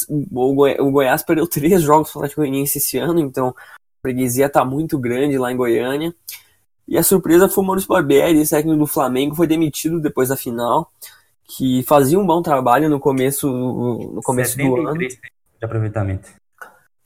O, 0.09 0.54
Goi 0.54 0.76
o 0.80 0.90
Goiás 0.90 1.22
perdeu 1.22 1.46
três 1.48 1.83
jogos 1.83 2.11
para 2.11 2.18
o 2.18 2.20
Atlético 2.20 2.40
Goianiense 2.40 2.78
esse 2.78 2.96
ano, 2.96 3.20
então 3.20 3.54
freguesia 4.04 4.46
está 4.46 4.62
muito 4.66 4.98
grande 4.98 5.38
lá 5.38 5.50
em 5.50 5.56
Goiânia. 5.56 6.14
E 6.86 6.98
a 6.98 7.02
surpresa 7.02 7.48
foi 7.48 7.64
o 7.64 7.66
Maurício 7.66 7.88
Barbieri, 7.88 8.46
técnico 8.46 8.78
do 8.78 8.86
Flamengo, 8.86 9.34
foi 9.34 9.46
demitido 9.46 9.98
depois 9.98 10.28
da 10.28 10.36
final, 10.36 10.92
que 11.44 11.82
fazia 11.84 12.18
um 12.18 12.26
bom 12.26 12.42
trabalho 12.42 12.90
no 12.90 13.00
começo, 13.00 13.48
no 13.48 14.20
começo 14.22 14.58
do 14.58 14.86
ano 14.86 14.98
de 14.98 15.18
aproveitamento. 15.62 16.28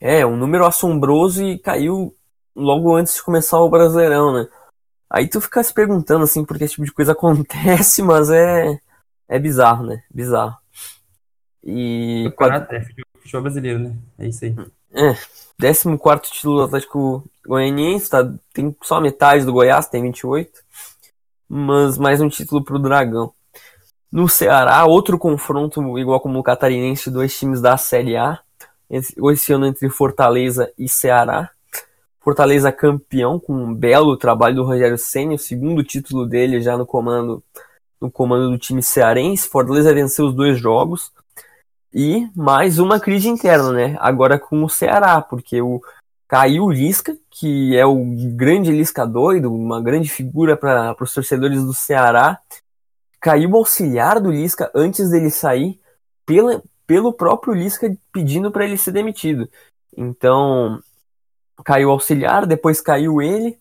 É, 0.01 0.25
um 0.25 0.35
número 0.35 0.65
assombroso 0.65 1.41
e 1.41 1.57
caiu 1.57 2.13
logo 2.53 2.93
antes 2.93 3.15
de 3.15 3.23
começar 3.23 3.59
o 3.59 3.69
Brasileirão, 3.69 4.33
né? 4.33 4.47
Aí 5.09 5.29
tu 5.29 5.39
fica 5.39 5.63
se 5.63 5.73
perguntando, 5.73 6.25
assim, 6.25 6.43
porque 6.43 6.65
esse 6.65 6.73
tipo 6.73 6.85
de 6.85 6.91
coisa 6.91 7.13
acontece, 7.13 8.01
mas 8.01 8.29
é, 8.29 8.77
é 9.29 9.39
bizarro, 9.39 9.85
né? 9.85 10.03
Bizarro. 10.13 10.57
E. 11.63 12.25
Campeonato, 12.37 12.75
é 12.75 12.81
futebol 12.81 13.41
brasileiro, 13.43 13.79
né? 13.79 13.95
É 14.17 14.27
isso 14.27 14.43
aí. 14.43 14.55
É, 14.91 15.13
14 15.59 16.31
título 16.31 16.57
do 16.57 16.63
Atlético 16.63 17.23
Goianiense, 17.45 18.09
tá? 18.09 18.33
Tem 18.53 18.75
só 18.83 18.99
metade 18.99 19.45
do 19.45 19.53
Goiás, 19.53 19.87
tem 19.87 20.01
28. 20.01 20.51
Mas 21.47 21.97
mais 21.97 22.21
um 22.21 22.29
título 22.29 22.63
pro 22.63 22.79
Dragão. 22.79 23.33
No 24.11 24.27
Ceará, 24.27 24.85
outro 24.85 25.19
confronto, 25.19 25.97
igual 25.99 26.19
como 26.19 26.39
o 26.39 26.43
Catarinense, 26.43 27.11
dois 27.11 27.37
times 27.37 27.61
da 27.61 27.77
Série 27.77 28.17
A. 28.17 28.39
Esse 28.89 29.53
ano 29.53 29.67
entre 29.67 29.89
Fortaleza 29.89 30.71
e 30.77 30.89
Ceará. 30.89 31.51
Fortaleza 32.19 32.71
campeão, 32.71 33.39
com 33.39 33.53
um 33.53 33.73
belo 33.73 34.17
trabalho 34.17 34.55
do 34.55 34.63
Rogério 34.63 34.97
Senna, 34.97 35.35
o 35.35 35.39
segundo 35.39 35.83
título 35.83 36.25
dele 36.25 36.61
já 36.61 36.77
no 36.77 36.85
comando, 36.85 37.43
no 38.01 38.09
comando 38.11 38.49
do 38.49 38.57
time 38.57 38.81
cearense. 38.81 39.47
Fortaleza 39.47 39.93
venceu 39.93 40.25
os 40.25 40.33
dois 40.33 40.59
jogos. 40.59 41.11
E 41.93 42.29
mais 42.35 42.77
uma 42.77 42.99
crise 42.99 43.27
interna, 43.27 43.71
né? 43.71 43.97
Agora 43.99 44.39
com 44.39 44.63
o 44.63 44.69
Ceará, 44.69 45.21
porque 45.21 45.61
o 45.61 45.81
caiu 46.27 46.65
o 46.65 46.71
Lisca, 46.71 47.17
que 47.31 47.75
é 47.75 47.85
o 47.85 47.97
grande 48.35 48.71
Lisca 48.71 49.05
doido, 49.05 49.51
uma 49.51 49.81
grande 49.81 50.07
figura 50.07 50.55
para 50.55 50.95
os 51.01 51.13
torcedores 51.13 51.63
do 51.63 51.73
Ceará, 51.73 52.39
caiu 53.19 53.49
o 53.49 53.57
auxiliar 53.57 54.19
do 54.19 54.31
Lisca 54.31 54.71
antes 54.75 55.09
dele 55.09 55.31
sair 55.31 55.79
pela, 56.25 56.61
pelo 56.85 57.11
próprio 57.11 57.53
Lisca 57.53 57.91
pedindo 58.11 58.51
para 58.51 58.65
ele 58.65 58.77
ser 58.77 58.91
demitido. 58.91 59.49
Então, 59.97 60.79
caiu 61.65 61.89
o 61.89 61.91
auxiliar, 61.91 62.45
depois 62.45 62.79
caiu 62.79 63.21
ele, 63.21 63.57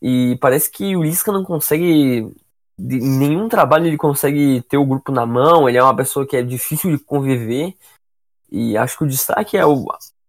e 0.00 0.38
parece 0.40 0.70
que 0.70 0.96
o 0.96 1.02
Lisca 1.02 1.32
não 1.32 1.44
consegue. 1.44 2.32
Em 2.78 3.18
nenhum 3.18 3.48
trabalho 3.48 3.86
ele 3.86 3.96
consegue 3.96 4.62
ter 4.62 4.76
o 4.76 4.84
grupo 4.84 5.10
na 5.10 5.24
mão, 5.24 5.68
ele 5.68 5.78
é 5.78 5.82
uma 5.82 5.96
pessoa 5.96 6.26
que 6.26 6.36
é 6.36 6.42
difícil 6.42 6.90
de 6.90 6.98
conviver. 7.02 7.74
E 8.50 8.76
acho 8.76 8.98
que 8.98 9.04
o 9.04 9.08
destaque 9.08 9.56
é 9.56 9.66
o, 9.66 9.86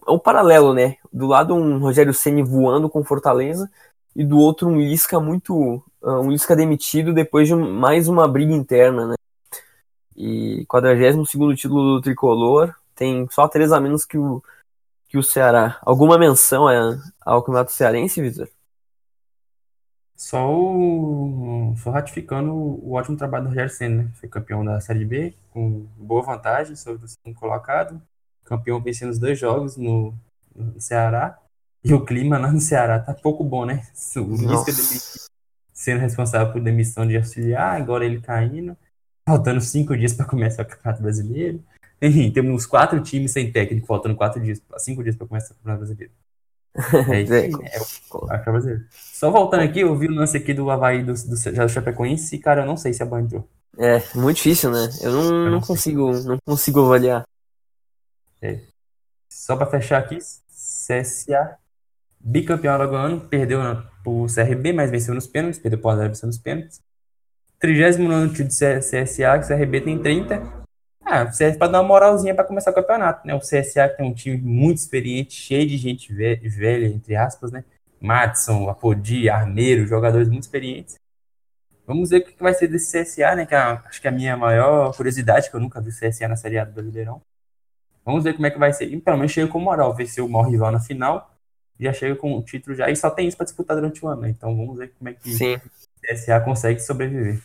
é 0.08 0.12
o 0.12 0.20
paralelo, 0.20 0.74
né? 0.74 0.98
Do 1.12 1.28
lado 1.28 1.54
um 1.54 1.80
Rogério 1.80 2.14
Ceni 2.14 2.42
voando 2.44 2.90
com 2.90 3.04
Fortaleza 3.04 3.70
e 4.16 4.24
do 4.24 4.38
outro 4.40 4.68
um 4.68 4.80
Lisca 4.80 5.20
muito 5.20 5.84
ah, 6.02 6.20
um 6.20 6.32
Lisca 6.32 6.56
demitido 6.56 7.14
depois 7.14 7.48
de 7.48 7.56
mais 7.56 8.08
uma 8.08 8.28
briga 8.28 8.54
interna, 8.54 9.08
né? 9.08 9.16
E 10.16 10.66
42 10.68 11.30
título 11.60 11.96
do 11.96 12.02
tricolor, 12.02 12.74
tem 12.96 13.28
só 13.30 13.48
três 13.48 13.72
a 13.72 13.80
menos 13.80 14.04
que 14.06 14.18
o, 14.18 14.44
que 15.08 15.18
o 15.18 15.24
Ceará. 15.24 15.78
Alguma 15.84 16.18
menção 16.18 16.70
é, 16.70 17.00
ao 17.22 17.42
campeonato 17.44 17.72
cearense, 17.72 18.22
Vitor? 18.22 18.50
Só, 20.18 20.52
o, 20.52 21.76
só 21.78 21.92
ratificando 21.92 22.52
o 22.52 22.94
ótimo 22.94 23.16
trabalho 23.16 23.44
do 23.44 23.50
Rogério 23.50 23.70
Senna, 23.70 24.04
né? 24.04 24.10
Foi 24.16 24.28
campeão 24.28 24.66
da 24.66 24.82
Série 24.82 25.06
B, 25.06 25.36
com 25.52 25.86
boa 25.96 26.24
vantagem 26.24 26.76
sobre 26.76 27.06
o 27.06 27.08
segundo 27.08 27.40
colocado. 27.40 28.02
Campeão 28.44 28.82
vencendo 28.82 29.12
os 29.12 29.20
dois 29.20 29.38
jogos 29.38 29.78
no, 29.78 30.16
no 30.56 30.82
Ceará. 30.82 31.38
E 31.84 31.94
o 31.94 32.04
clima 32.04 32.40
lá 32.40 32.52
no 32.52 32.60
Ceará 32.60 33.00
tá 33.00 33.14
pouco 33.14 33.44
bom, 33.44 33.64
né? 33.64 33.84
O 34.18 34.36
Lisca 34.36 34.72
sendo 35.72 36.00
responsável 36.00 36.52
por 36.52 36.60
demissão 36.60 37.08
de 37.08 37.16
auxiliar, 37.16 37.80
agora 37.80 38.04
ele 38.04 38.20
caindo, 38.20 38.76
faltando 39.24 39.62
cinco 39.62 39.96
dias 39.96 40.14
para 40.14 40.26
começar 40.26 40.64
o 40.64 40.66
Campeonato 40.66 41.04
Brasileiro. 41.04 41.64
Enfim, 42.02 42.32
temos 42.32 42.66
quatro 42.66 43.00
times 43.04 43.32
sem 43.32 43.52
técnico, 43.52 43.86
faltando 43.86 44.16
quatro 44.16 44.42
dias, 44.42 44.60
cinco 44.80 45.04
dias 45.04 45.16
para 45.16 45.28
começar 45.28 45.54
o 45.54 45.58
Campeonato 45.58 45.86
Brasileiro. 45.86 46.12
É, 47.10 47.22
isso, 47.22 47.34
é, 47.34 47.48
é, 47.48 48.36
é, 48.36 48.52
brasileiro. 48.52 48.86
Só 48.92 49.32
voltando 49.32 49.64
aqui, 49.64 49.80
eu 49.80 49.98
vi 49.98 50.08
o 50.08 50.14
lance 50.14 50.38
aqui 50.38 50.54
do 50.54 50.70
Havaí 50.70 51.04
do, 51.04 51.14
do, 51.14 51.30
do 51.30 51.70
Chapecoense 51.70 52.36
e, 52.36 52.40
cara, 52.40 52.62
eu 52.62 52.66
não 52.68 52.78
sei 52.78 52.94
se 52.94 53.02
a 53.02 53.06
Bahia 53.06 53.26
entrou. 53.26 53.48
É, 53.80 54.02
muito 54.16 54.38
difícil, 54.38 54.72
né? 54.72 54.90
Eu 55.02 55.12
não, 55.12 55.46
eu 55.46 55.52
não, 55.52 55.62
consigo, 55.62 56.12
não 56.24 56.38
consigo 56.46 56.86
avaliar. 56.86 57.26
É. 58.42 58.60
Só 59.30 59.56
para 59.56 59.68
fechar 59.68 60.00
aqui, 60.00 60.18
CSA, 60.18 61.58
bicampeão 62.20 62.74
alagoano, 62.74 63.22
perdeu 63.22 63.60
pro 64.04 64.26
CRB, 64.34 64.74
mas 64.74 64.92
venceu 64.92 65.14
nos 65.14 65.28
pênaltis, 65.28 65.60
perdeu 65.60 65.80
pro 65.80 65.90
Azar, 65.90 66.08
venceu 66.08 66.28
nos 66.28 66.38
pênaltis. 66.38 66.82
39 67.60 68.30
título 68.30 68.50
de 68.50 68.56
CSA, 68.56 69.40
que 69.40 69.46
o 69.46 69.48
CRB 69.48 69.82
tem 69.82 70.00
30. 70.00 70.57
Ah, 71.10 71.32
serve 71.32 71.58
para 71.58 71.72
dar 71.72 71.80
uma 71.80 71.88
moralzinha 71.88 72.36
para 72.36 72.44
começar 72.44 72.72
o 72.72 72.74
campeonato, 72.74 73.26
né? 73.26 73.34
O 73.34 73.40
CSA 73.40 73.88
tem 73.88 74.06
um 74.06 74.14
time 74.14 74.36
muito 74.36 74.80
experiente, 74.80 75.36
cheio 75.36 75.66
de 75.66 75.78
gente 75.78 76.14
velha, 76.14 76.86
entre 76.86 77.16
aspas, 77.16 77.50
né? 77.50 77.64
Madison, 78.02 78.70
Apodi, 78.70 79.30
Armeiro, 79.30 79.88
jogadores 79.88 80.28
muito 80.28 80.44
experientes. 80.44 80.96
Vamos 81.86 82.10
ver 82.10 82.18
o 82.18 82.26
que 82.26 82.44
vai 82.44 82.54
ser 82.54 82.68
desse 82.68 83.02
CSA, 83.02 83.36
né? 83.36 83.46
Que 83.46 83.56
é, 83.56 83.58
acho 83.58 84.02
que 84.02 84.08
é 84.08 84.10
a 84.10 84.14
minha 84.14 84.36
maior 84.36 84.94
curiosidade, 84.98 85.50
que 85.50 85.56
eu 85.56 85.62
nunca 85.62 85.80
vi 85.80 85.92
o 85.92 85.94
CSA 85.94 86.28
na 86.28 86.36
Série 86.36 86.58
A 86.58 86.66
do 86.66 86.74
Brasileirão. 86.74 87.22
Vamos 88.04 88.26
ver 88.26 88.34
como 88.34 88.46
é 88.46 88.52
que 88.52 88.60
vai 88.60 88.74
ser. 88.74 88.92
E 88.92 89.00
pelo 89.00 89.16
menos 89.16 89.32
chega 89.32 89.50
com 89.50 89.62
moral, 89.62 89.96
vencer 89.96 90.22
o 90.22 90.28
maior 90.28 90.50
rival 90.50 90.74
na 90.74 90.82
final. 90.82 91.34
Já 91.80 91.94
chega 91.94 92.18
com 92.18 92.38
o 92.38 92.44
título 92.44 92.76
já. 92.76 92.90
E 92.90 92.96
só 92.98 93.10
tem 93.10 93.30
isso 93.30 93.38
para 93.38 93.46
disputar 93.46 93.78
durante 93.78 94.04
o 94.04 94.10
ano, 94.10 94.24
né? 94.24 94.30
Então 94.30 94.54
vamos 94.58 94.78
ver 94.78 94.92
como 94.98 95.10
é 95.10 95.14
que 95.14 95.30
Sim. 95.30 95.56
o 95.56 95.62
CSA 96.02 96.42
consegue 96.42 96.82
sobreviver. 96.82 97.42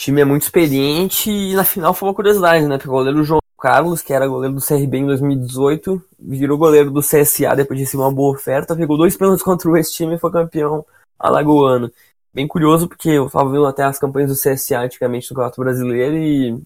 Time 0.00 0.22
é 0.22 0.24
muito 0.24 0.44
experiente 0.44 1.30
e 1.30 1.54
na 1.54 1.62
final 1.62 1.92
foi 1.92 2.08
uma 2.08 2.14
curiosidade, 2.14 2.66
né? 2.66 2.78
Porque 2.78 2.88
o 2.88 2.92
goleiro 2.92 3.22
João 3.22 3.38
Carlos, 3.60 4.00
que 4.00 4.14
era 4.14 4.26
goleiro 4.26 4.54
do 4.54 4.66
CRB 4.66 4.96
em 4.96 5.04
2018, 5.04 6.02
virou 6.18 6.56
goleiro 6.56 6.90
do 6.90 7.02
CSA 7.02 7.54
depois 7.54 7.78
de 7.78 7.84
receber 7.84 8.04
uma 8.04 8.10
boa 8.10 8.34
oferta, 8.34 8.74
pegou 8.74 8.96
dois 8.96 9.14
pênaltis 9.14 9.44
contra 9.44 9.78
esse 9.78 9.92
time 9.92 10.14
e 10.14 10.18
foi 10.18 10.32
campeão 10.32 10.86
alagoano. 11.18 11.92
Bem 12.32 12.48
curioso 12.48 12.88
porque 12.88 13.10
eu 13.10 13.28
tava 13.28 13.50
vendo 13.50 13.66
até 13.66 13.82
as 13.82 13.98
campanhas 13.98 14.30
do 14.30 14.40
CSA 14.40 14.80
antigamente 14.80 15.30
no 15.30 15.36
Campeonato 15.36 15.60
Brasileiro 15.60 16.16
e, 16.16 16.62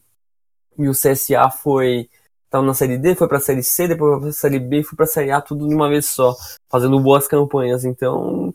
e 0.79 0.89
o 0.89 0.93
CSA 0.93 1.51
foi 1.51 2.09
tava 2.49 2.65
na 2.65 2.73
série 2.73 2.97
D, 2.97 3.17
foi 3.17 3.27
pra 3.27 3.41
série 3.41 3.65
C, 3.65 3.89
depois 3.89 4.13
foi 4.13 4.21
pra 4.23 4.33
série 4.33 4.61
B 4.61 4.79
e 4.79 4.85
foi 4.85 4.97
pra 4.97 5.07
série 5.07 5.33
A 5.33 5.41
tudo 5.41 5.67
de 5.67 5.75
uma 5.75 5.89
vez 5.89 6.07
só, 6.07 6.37
fazendo 6.71 7.01
boas 7.01 7.27
campanhas. 7.27 7.85
Então, 7.85 8.55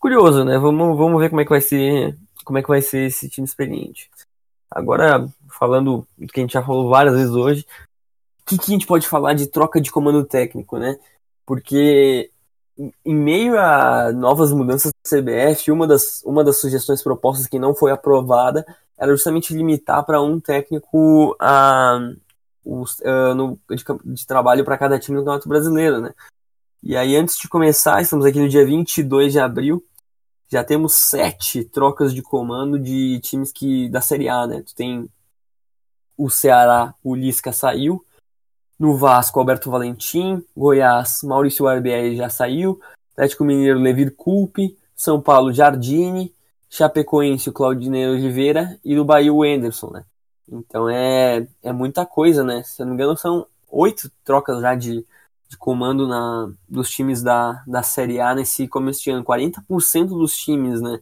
curioso, 0.00 0.44
né? 0.44 0.58
Vamos, 0.58 0.98
vamos 0.98 1.20
ver 1.20 1.28
como 1.30 1.40
é 1.40 1.44
que 1.44 1.50
vai 1.50 1.60
ser 1.60 2.18
como 2.48 2.56
é 2.56 2.62
que 2.62 2.68
vai 2.68 2.80
ser 2.80 3.08
esse 3.08 3.28
time 3.28 3.44
experiente. 3.44 4.10
Agora, 4.70 5.28
falando 5.50 6.08
do 6.16 6.26
que 6.26 6.40
a 6.40 6.42
gente 6.42 6.54
já 6.54 6.62
falou 6.62 6.88
várias 6.88 7.14
vezes 7.14 7.34
hoje, 7.34 7.66
o 8.40 8.44
que, 8.46 8.56
que 8.56 8.72
a 8.72 8.74
gente 8.74 8.86
pode 8.86 9.06
falar 9.06 9.34
de 9.34 9.46
troca 9.46 9.78
de 9.78 9.90
comando 9.90 10.24
técnico, 10.24 10.78
né? 10.78 10.98
Porque 11.44 12.30
em 13.04 13.14
meio 13.14 13.58
a 13.58 14.10
novas 14.12 14.50
mudanças 14.50 14.90
da 14.92 15.18
CBF, 15.18 15.70
uma 15.70 15.86
das, 15.86 16.22
uma 16.24 16.42
das 16.42 16.56
sugestões 16.56 17.02
propostas 17.02 17.46
que 17.46 17.58
não 17.58 17.74
foi 17.74 17.90
aprovada 17.90 18.64
era 18.96 19.12
justamente 19.12 19.52
limitar 19.52 20.02
para 20.06 20.22
um 20.22 20.40
técnico 20.40 21.36
a, 21.38 21.98
os, 22.64 22.98
uh, 23.00 23.34
no, 23.34 23.58
de, 23.68 23.84
de 24.06 24.26
trabalho 24.26 24.64
para 24.64 24.78
cada 24.78 24.98
time 24.98 25.18
no 25.18 25.22
Campeonato 25.22 25.48
Brasileiro, 25.50 26.00
né? 26.00 26.14
E 26.82 26.96
aí, 26.96 27.14
antes 27.14 27.36
de 27.36 27.46
começar, 27.46 28.00
estamos 28.00 28.24
aqui 28.24 28.38
no 28.38 28.48
dia 28.48 28.64
22 28.64 29.32
de 29.32 29.38
abril, 29.38 29.84
já 30.48 30.64
temos 30.64 30.94
sete 30.94 31.64
trocas 31.64 32.12
de 32.14 32.22
comando 32.22 32.78
de 32.78 33.20
times 33.20 33.52
que 33.52 33.88
da 33.88 34.00
Série 34.00 34.28
A, 34.28 34.46
né? 34.46 34.62
Tu 34.62 34.74
tem 34.74 35.08
o 36.16 36.30
Ceará, 36.30 36.94
o 37.04 37.14
Lisca 37.14 37.52
saiu, 37.52 38.04
no 38.78 38.96
Vasco, 38.96 39.38
Alberto 39.38 39.70
Valentim, 39.70 40.44
Goiás, 40.56 41.20
Maurício 41.22 41.64
Barbieri 41.64 42.16
já 42.16 42.28
saiu, 42.28 42.80
Atlético 43.12 43.44
Mineiro, 43.44 43.78
Levir 43.78 44.14
Culpe, 44.16 44.76
São 44.96 45.20
Paulo, 45.20 45.52
Jardine, 45.52 46.34
Chapecoense, 46.70 47.48
o 47.50 47.52
Claudinei 47.52 48.06
Oliveira 48.06 48.78
e 48.84 48.94
no 48.94 49.04
Bahia, 49.04 49.32
o 49.32 49.42
Anderson, 49.42 49.90
né? 49.90 50.04
Então 50.50 50.88
é, 50.88 51.46
é 51.62 51.72
muita 51.72 52.06
coisa, 52.06 52.42
né? 52.42 52.62
Se 52.62 52.80
eu 52.80 52.86
não 52.86 52.94
me 52.94 53.02
engano, 53.02 53.16
são 53.16 53.46
oito 53.70 54.10
trocas 54.24 54.60
já 54.60 54.74
de, 54.74 55.04
de 55.48 55.56
comando 55.56 56.06
na, 56.06 56.52
dos 56.68 56.90
times 56.90 57.22
da, 57.22 57.62
da 57.66 57.82
Série 57.82 58.20
A 58.20 58.34
nesse 58.34 58.68
começo 58.68 59.02
de 59.02 59.10
ano. 59.10 59.24
40% 59.24 60.08
dos 60.08 60.36
times, 60.36 60.80
né? 60.80 60.96
O 60.96 61.00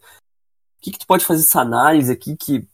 que, 0.80 0.92
que 0.92 0.98
tu 0.98 1.06
pode 1.06 1.24
fazer 1.24 1.42
essa 1.42 1.60
análise 1.60 2.12
aqui 2.12 2.36
que 2.36 2.66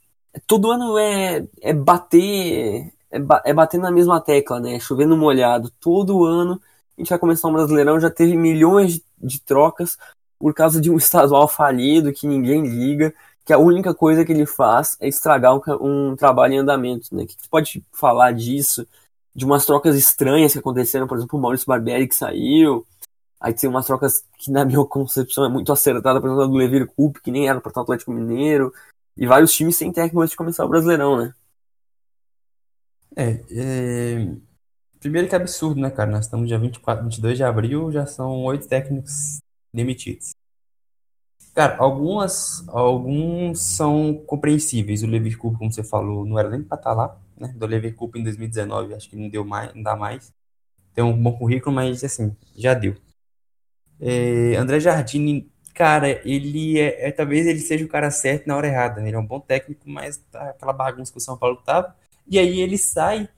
todo 0.47 0.70
ano 0.70 0.99
é, 0.99 1.47
é 1.61 1.73
bater 1.73 2.93
é, 3.11 3.20
é 3.45 3.55
bater 3.55 3.79
na 3.79 3.91
mesma 3.91 4.20
tecla, 4.20 4.61
né? 4.61 4.79
Chovendo 4.79 5.16
molhado. 5.16 5.70
Todo 5.81 6.25
ano 6.25 6.61
a 6.97 7.01
gente 7.01 7.11
vai 7.11 7.18
começar 7.18 7.49
um 7.49 7.53
Brasileirão, 7.53 7.99
já 7.99 8.11
teve 8.11 8.37
milhões 8.37 8.95
de, 8.95 9.05
de 9.18 9.41
trocas 9.41 9.97
por 10.39 10.53
causa 10.55 10.81
de 10.81 10.91
um 10.91 10.97
estadual 10.99 11.49
falido 11.49 12.12
que 12.12 12.27
ninguém 12.27 12.62
liga, 12.66 13.14
que 13.45 13.53
a 13.53 13.59
única 13.59 13.95
coisa 13.95 14.25
que 14.25 14.33
ele 14.33 14.47
faz 14.47 14.97
é 15.01 15.09
estragar 15.09 15.55
um, 15.55 16.11
um 16.12 16.16
trabalho 16.16 16.55
em 16.55 16.59
andamento, 16.59 17.14
né? 17.14 17.23
O 17.25 17.27
que, 17.27 17.37
que 17.37 17.43
tu 17.45 17.49
pode 17.49 17.83
falar 17.93 18.33
disso? 18.33 18.87
De 19.35 19.45
umas 19.45 19.64
trocas 19.64 19.97
estranhas 19.97 20.53
que 20.53 20.59
aconteceram, 20.59 21.07
por 21.07 21.16
exemplo, 21.16 21.39
o 21.39 21.43
Maurício 21.43 21.66
Barbieri 21.66 22.07
que 22.07 22.14
saiu, 22.14 22.87
aí 23.41 23.53
tem 23.55 23.68
umas 23.68 23.87
trocas 23.87 24.24
que 24.39 24.51
na 24.51 24.64
minha 24.64 24.85
concepção 24.87 25.45
é 25.45 25.49
muito 25.49 25.72
acertada, 25.72 26.20
por 26.20 26.28
exemplo, 26.28 26.49
do 26.49 26.57
Levir 26.57 26.87
Coupe, 26.87 27.20
que 27.22 27.30
nem 27.30 27.49
era 27.49 27.61
para 27.61 27.72
o 27.74 27.80
Atlético 27.80 28.12
Mineiro, 28.12 28.72
e 29.16 29.26
vários 29.26 29.53
times 29.53 29.76
sem 29.76 29.93
técnico 29.93 30.20
antes 30.20 30.30
de 30.30 30.37
começar 30.37 30.64
o 30.64 30.68
Brasileirão, 30.68 31.18
né? 31.18 31.35
É, 33.14 33.45
é, 33.51 34.37
primeiro 34.99 35.28
que 35.28 35.35
é 35.35 35.39
absurdo, 35.39 35.80
né, 35.80 35.91
cara? 35.91 36.11
Nós 36.11 36.24
estamos 36.24 36.49
dia 36.49 36.59
24, 36.59 37.05
22 37.05 37.37
de 37.37 37.45
abril, 37.45 37.93
já 37.93 38.07
são 38.07 38.43
oito 38.45 38.66
técnicos 38.66 39.39
demitidos. 39.72 40.33
Cara, 41.55 41.76
algumas, 41.78 42.66
alguns 42.68 43.61
são 43.61 44.14
compreensíveis. 44.26 45.03
O 45.03 45.07
Levir 45.07 45.36
Coupe, 45.36 45.59
como 45.59 45.72
você 45.72 45.84
falou, 45.84 46.24
não 46.24 46.38
era 46.38 46.48
nem 46.48 46.62
para 46.62 46.78
estar 46.78 46.90
tá 46.90 46.96
lá 46.96 47.20
né, 47.38 47.48
do 47.57 47.66
Leverkusen 47.66 48.20
em 48.20 48.24
2019, 48.24 48.94
acho 48.94 49.11
que 49.11 49.16
não 49.16 49.28
deu 49.28 49.44
mais, 49.44 49.74
não 49.74 49.82
dá 49.82 49.96
mais. 49.96 50.32
Tem 50.94 51.05
um 51.05 51.20
bom 51.20 51.32
currículo, 51.36 51.74
mas 51.74 52.05
assim, 52.05 52.34
já 52.57 52.74
deu. 52.74 52.94
É, 54.00 54.57
André 54.57 54.80
Jardine, 54.80 55.50
cara, 55.74 56.09
ele 56.26 56.78
é, 56.78 57.09
é, 57.09 57.12
talvez 57.12 57.46
ele 57.46 57.61
seja 57.61 57.84
o 57.84 57.88
cara 57.88 58.11
certo 58.11 58.46
na 58.46 58.57
hora 58.57 58.68
errada. 58.68 59.00
Né? 59.00 59.09
Ele 59.09 59.16
é 59.16 59.18
um 59.18 59.26
bom 59.26 59.40
técnico, 59.40 59.88
mas 59.88 60.18
tá 60.30 60.50
aquela 60.50 60.72
bagunça 60.72 61.12
que 61.12 61.18
o 61.18 61.20
São 61.20 61.36
Paulo 61.36 61.57
tava. 61.64 61.94
E 62.28 62.38
aí 62.38 62.61
ele 62.61 62.78
sai 62.78 63.28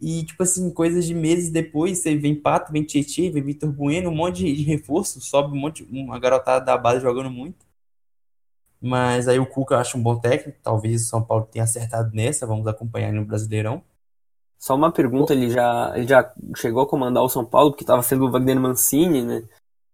e, 0.00 0.24
tipo 0.24 0.42
assim, 0.42 0.70
coisas 0.72 1.04
de 1.04 1.14
meses 1.14 1.50
depois, 1.50 1.98
você 1.98 2.16
vem 2.16 2.34
Pato, 2.34 2.72
vem 2.72 2.82
Tietchan, 2.84 3.30
vem 3.30 3.42
Vitor 3.42 3.70
Bueno, 3.70 4.08
um 4.10 4.14
monte 4.14 4.42
de 4.42 4.62
reforço, 4.62 5.20
sobe 5.20 5.54
um 5.54 5.60
monte, 5.60 5.82
uma 5.90 6.18
garotada 6.18 6.64
da 6.64 6.78
base 6.78 7.02
jogando 7.02 7.30
muito. 7.30 7.66
Mas 8.80 9.28
aí 9.28 9.38
o 9.38 9.46
Cuca 9.46 9.74
eu 9.74 9.78
acho 9.78 9.98
um 9.98 10.02
bom 10.02 10.18
técnico, 10.18 10.58
talvez 10.62 11.02
o 11.02 11.08
São 11.08 11.22
Paulo 11.22 11.46
tenha 11.50 11.64
acertado 11.64 12.10
nessa, 12.14 12.46
vamos 12.46 12.66
acompanhar 12.66 13.12
no 13.12 13.26
Brasileirão. 13.26 13.82
Só 14.58 14.74
uma 14.74 14.90
pergunta, 14.90 15.34
ele 15.34 15.50
já, 15.50 15.92
ele 15.94 16.06
já 16.06 16.32
chegou 16.56 16.82
a 16.82 16.88
comandar 16.88 17.22
o 17.22 17.28
São 17.28 17.44
Paulo, 17.44 17.70
porque 17.70 17.84
estava 17.84 18.02
sendo 18.02 18.26
o 18.26 18.30
Wagner 18.30 18.58
Mancini, 18.58 19.22
né? 19.22 19.42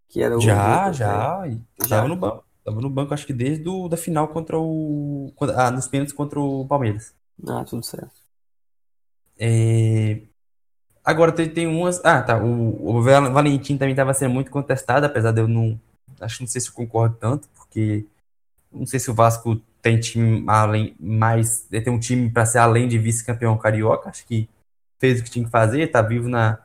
Que 0.08 0.22
era 0.22 0.36
o 0.36 0.40
já, 0.40 0.92
já, 0.92 1.48
estava 1.80 2.06
no 2.06 2.16
banco. 2.16 2.44
Tava 2.64 2.80
no 2.80 2.90
banco, 2.90 3.14
acho 3.14 3.26
que 3.26 3.32
desde 3.32 3.62
do, 3.62 3.88
da 3.88 3.96
final 3.96 4.26
contra 4.28 4.58
o. 4.58 5.32
Ah, 5.54 5.70
nos 5.70 5.86
pênaltis 5.86 6.12
contra 6.12 6.40
o 6.40 6.66
Palmeiras. 6.66 7.14
Ah, 7.46 7.64
tudo 7.64 7.84
certo. 7.84 8.25
É... 9.38 10.20
Agora 11.04 11.32
tem, 11.32 11.48
tem 11.48 11.66
umas. 11.66 12.04
Ah, 12.04 12.22
tá. 12.22 12.42
O, 12.42 12.96
o 12.96 13.02
Valentim 13.02 13.76
também 13.76 13.92
estava 13.92 14.12
sendo 14.12 14.34
muito 14.34 14.50
contestado, 14.50 15.06
apesar 15.06 15.32
de 15.32 15.40
eu 15.40 15.48
não. 15.48 15.80
Acho 16.20 16.38
que 16.38 16.42
não 16.42 16.48
sei 16.48 16.60
se 16.60 16.68
eu 16.68 16.74
concordo 16.74 17.16
tanto, 17.16 17.48
porque 17.54 18.06
não 18.72 18.86
sei 18.86 18.98
se 18.98 19.10
o 19.10 19.14
Vasco 19.14 19.60
tem 19.80 20.00
time 20.00 20.44
além 20.48 20.96
mais. 20.98 21.66
Tem 21.70 21.90
um 21.90 22.00
time 22.00 22.30
para 22.30 22.46
ser 22.46 22.58
além 22.58 22.88
de 22.88 22.98
vice-campeão 22.98 23.56
carioca. 23.56 24.08
Acho 24.08 24.26
que 24.26 24.48
fez 24.98 25.20
o 25.20 25.24
que 25.24 25.30
tinha 25.30 25.44
que 25.44 25.50
fazer, 25.50 25.88
tá 25.88 26.02
vivo 26.02 26.28
na. 26.28 26.58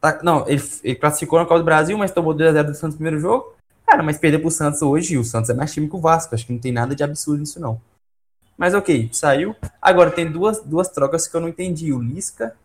Tá, 0.00 0.20
não, 0.22 0.46
ele, 0.48 0.62
ele, 0.82 0.96
classificou 0.96 1.38
na 1.38 1.46
Copa 1.46 1.60
do 1.60 1.64
Brasil, 1.64 1.96
mas 1.96 2.10
tomou 2.10 2.34
2x0 2.34 2.64
do 2.64 2.74
Santos 2.74 2.94
no 2.94 2.98
primeiro 2.98 3.20
jogo. 3.20 3.54
Cara, 3.86 4.02
mas 4.02 4.18
perder 4.18 4.38
pro 4.38 4.50
Santos 4.50 4.82
hoje, 4.82 5.16
o 5.16 5.24
Santos 5.24 5.48
é 5.50 5.54
mais 5.54 5.72
time 5.72 5.88
que 5.88 5.96
o 5.96 6.00
Vasco. 6.00 6.34
Acho 6.34 6.46
que 6.46 6.52
não 6.52 6.60
tem 6.60 6.72
nada 6.72 6.94
de 6.94 7.02
absurdo 7.02 7.40
nisso, 7.40 7.60
não. 7.60 7.80
Mas 8.56 8.74
ok, 8.74 9.08
saiu. 9.12 9.56
Agora 9.80 10.10
tem 10.10 10.30
duas, 10.30 10.60
duas 10.60 10.88
trocas 10.88 11.26
que 11.26 11.36
eu 11.36 11.40
não 11.40 11.48
entendi. 11.48 11.92
O 11.92 12.00
Lisca, 12.00 12.56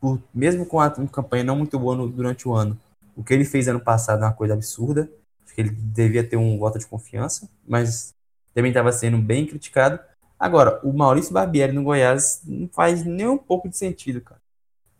por, 0.00 0.20
mesmo 0.34 0.66
com 0.66 0.80
a 0.80 0.90
campanha 0.90 1.44
não 1.44 1.56
muito 1.56 1.78
boa 1.78 1.94
no, 1.94 2.08
durante 2.08 2.48
o 2.48 2.54
ano, 2.54 2.78
o 3.16 3.24
que 3.24 3.32
ele 3.32 3.44
fez 3.44 3.68
ano 3.68 3.80
passado 3.80 4.22
é 4.22 4.26
uma 4.26 4.32
coisa 4.32 4.54
absurda 4.54 5.08
que 5.56 5.62
ele 5.62 5.70
devia 5.70 6.22
ter 6.22 6.36
um 6.36 6.58
voto 6.58 6.78
de 6.78 6.86
confiança, 6.86 7.48
mas 7.66 8.14
também 8.54 8.70
estava 8.70 8.92
sendo 8.92 9.16
bem 9.16 9.46
criticado. 9.46 9.98
Agora, 10.38 10.78
o 10.84 10.92
Maurício 10.92 11.32
Barbieri 11.32 11.72
no 11.72 11.82
Goiás 11.82 12.42
não 12.44 12.68
faz 12.68 13.02
nem 13.06 13.26
um 13.26 13.38
pouco 13.38 13.66
de 13.66 13.74
sentido, 13.74 14.20
cara. 14.20 14.40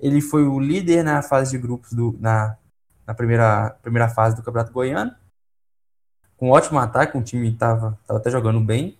Ele 0.01 0.23
foi 0.23 0.45
o 0.45 0.59
líder 0.59 1.05
na 1.05 1.21
fase 1.21 1.51
de 1.51 1.59
grupos 1.59 1.93
do 1.93 2.17
na, 2.19 2.57
na 3.07 3.13
primeira, 3.13 3.77
primeira 3.83 4.09
fase 4.09 4.35
do 4.35 4.43
Campeonato 4.43 4.73
Goiano. 4.73 5.15
com 6.39 6.49
um 6.49 6.53
ótimo 6.53 6.79
ataque, 6.79 7.19
o 7.19 7.23
time 7.23 7.53
estava 7.53 7.99
tava 8.07 8.19
até 8.19 8.31
jogando 8.31 8.61
bem, 8.61 8.97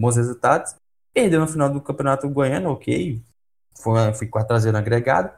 bons 0.00 0.16
resultados. 0.16 0.74
Perdeu 1.12 1.40
no 1.40 1.48
final 1.48 1.68
do 1.70 1.80
Campeonato 1.80 2.28
Goiano, 2.28 2.70
ok. 2.70 3.20
Foi, 3.74 4.12
foi 4.14 4.26
4x0 4.26 4.76
agregado. 4.76 5.32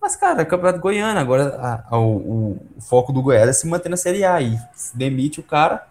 Mas, 0.00 0.16
cara, 0.16 0.44
Campeonato 0.44 0.80
Goiano, 0.80 1.18
agora 1.18 1.56
a, 1.56 1.94
a, 1.94 1.98
o, 1.98 2.52
o, 2.76 2.80
foco 2.80 3.12
do 3.12 3.22
Goiás 3.22 3.48
é 3.48 3.52
se 3.52 3.66
manter 3.66 3.88
na 3.88 3.96
Série 3.96 4.24
A. 4.24 4.40
E 4.42 4.58
demite 4.92 5.40
o 5.40 5.42
cara, 5.42 5.88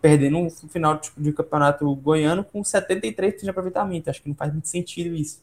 perdendo 0.00 0.38
no 0.38 0.50
final 0.50 0.98
de, 0.98 1.10
de 1.16 1.32
Campeonato 1.32 1.94
Goiano 1.96 2.44
com 2.44 2.60
73% 2.60 3.40
de 3.40 3.50
aproveitamento. 3.50 4.10
Acho 4.10 4.22
que 4.22 4.28
não 4.28 4.36
faz 4.36 4.52
muito 4.52 4.68
sentido 4.68 5.14
isso. 5.14 5.42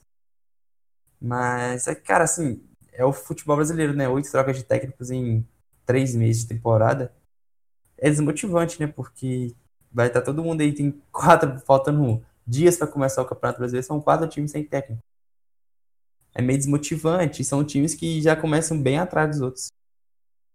Mas, 1.20 1.88
é, 1.88 1.96
cara, 1.96 2.26
assim, 2.26 2.62
é 2.92 3.04
o 3.04 3.12
futebol 3.12 3.56
brasileiro, 3.56 3.94
né? 3.94 4.08
Oito 4.08 4.30
trocas 4.30 4.58
de 4.58 4.64
técnicos 4.64 5.10
em 5.10 5.48
três 5.86 6.14
meses 6.14 6.44
de 6.44 6.50
temporada. 6.50 7.12
É 7.98 8.10
desmotivante, 8.10 8.80
né? 8.80 8.88
Porque 8.88 9.56
vai 9.94 10.08
estar 10.08 10.22
todo 10.22 10.44
mundo 10.44 10.62
aí, 10.62 10.74
tem 10.74 11.00
quatro, 11.12 11.60
faltando 11.60 12.24
dias 12.46 12.78
para 12.78 12.88
começar 12.88 13.22
o 13.22 13.26
Campeonato 13.26 13.60
Brasileiro, 13.60 13.86
são 13.86 14.02
quatro 14.02 14.28
times 14.28 14.52
sem 14.52 14.64
técnico. 14.64 15.02
É 16.34 16.42
meio 16.42 16.58
desmotivante, 16.58 17.44
são 17.44 17.64
times 17.64 17.94
que 17.94 18.22
já 18.22 18.36
começam 18.36 18.82
bem 18.82 18.98
atrás 18.98 19.30
dos 19.32 19.42
outros. 19.42 19.68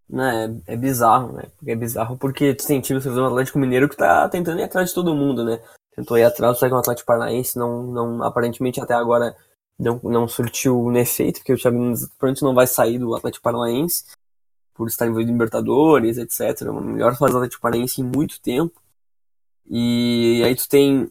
Né, 0.08 0.62
é, 0.66 0.72
é 0.72 0.76
bizarro, 0.76 1.32
né? 1.32 1.44
É 1.66 1.76
bizarro 1.76 2.16
porque 2.16 2.54
tem 2.54 2.80
time, 2.80 2.98
o 2.98 3.26
Atlético 3.26 3.58
Mineiro 3.58 3.88
que 3.88 3.96
tá 3.96 4.26
tentando 4.28 4.58
ir 4.58 4.64
atrás 4.64 4.88
de 4.88 4.94
todo 4.94 5.14
mundo, 5.14 5.44
né? 5.44 5.60
Tentou 5.94 6.16
ir 6.16 6.24
atrás 6.24 6.58
do 6.58 6.76
Atlético 6.76 7.06
Paranaense, 7.06 7.58
não, 7.58 7.82
não, 7.82 8.22
aparentemente 8.22 8.80
até 8.80 8.94
agora 8.94 9.36
não, 9.78 10.00
não 10.02 10.26
surtiu 10.26 10.80
um 10.80 10.96
efeito, 10.96 11.40
porque 11.40 11.52
o 11.52 11.58
Thiago 11.58 11.78
Nunes 11.78 12.08
não 12.40 12.54
vai 12.54 12.66
sair 12.66 12.98
do 12.98 13.14
Atlético 13.14 13.42
Paranaense 13.42 14.04
por 14.74 14.88
estar 14.88 15.06
envolvido 15.06 15.30
em 15.30 15.34
Libertadores, 15.34 16.18
etc. 16.18 16.62
É 16.62 16.70
o 16.70 16.80
melhor 16.80 17.16
fase 17.16 17.32
do 17.32 17.38
Atlético 17.38 17.62
Paranaense 17.62 18.00
em 18.00 18.04
muito 18.04 18.40
tempo. 18.40 18.80
E 19.70 20.42
aí 20.44 20.54
tu 20.54 20.68
tem, 20.68 21.10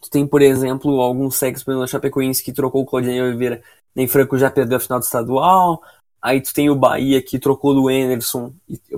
tu 0.00 0.10
tem 0.10 0.26
por 0.26 0.42
exemplo, 0.42 1.00
alguns 1.00 1.36
sexos, 1.36 1.66
exemplo, 1.66 1.86
Chapecoense 1.86 2.42
que 2.42 2.52
trocou 2.52 2.82
o 2.82 2.86
Claudinei 2.86 3.22
Oliveira, 3.22 3.62
nem 3.94 4.06
Franco 4.08 4.38
já 4.38 4.50
perdeu 4.50 4.76
a 4.76 4.80
final 4.80 4.98
do 4.98 5.04
estadual. 5.04 5.82
Aí 6.20 6.40
tu 6.40 6.54
tem 6.54 6.70
o 6.70 6.76
Bahia 6.76 7.20
que 7.22 7.38
trocou 7.38 7.74
do 7.74 7.88
Anderson 7.88 8.52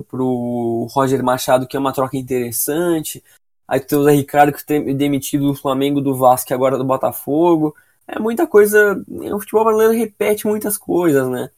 pro 0.09 0.87
Roger 0.91 1.23
Machado, 1.23 1.67
que 1.67 1.75
é 1.75 1.79
uma 1.79 1.93
troca 1.93 2.17
interessante. 2.17 3.23
Aí 3.67 3.79
tu 3.79 3.87
tem 3.87 3.97
o 3.97 4.03
Zé 4.03 4.11
Ricardo 4.11 4.53
que 4.53 4.63
tem 4.63 4.95
demitido 4.95 5.47
do 5.47 5.55
Flamengo, 5.55 6.01
do 6.01 6.15
Vasco 6.15 6.51
e 6.51 6.53
agora 6.53 6.77
do 6.77 6.85
Botafogo 6.85 7.75
é 8.07 8.19
muita 8.19 8.47
coisa. 8.47 9.03
O 9.07 9.39
futebol 9.39 9.65
brasileiro 9.65 9.93
repete 9.93 10.47
muitas 10.47 10.77
coisas, 10.77 11.27
né? 11.27 11.49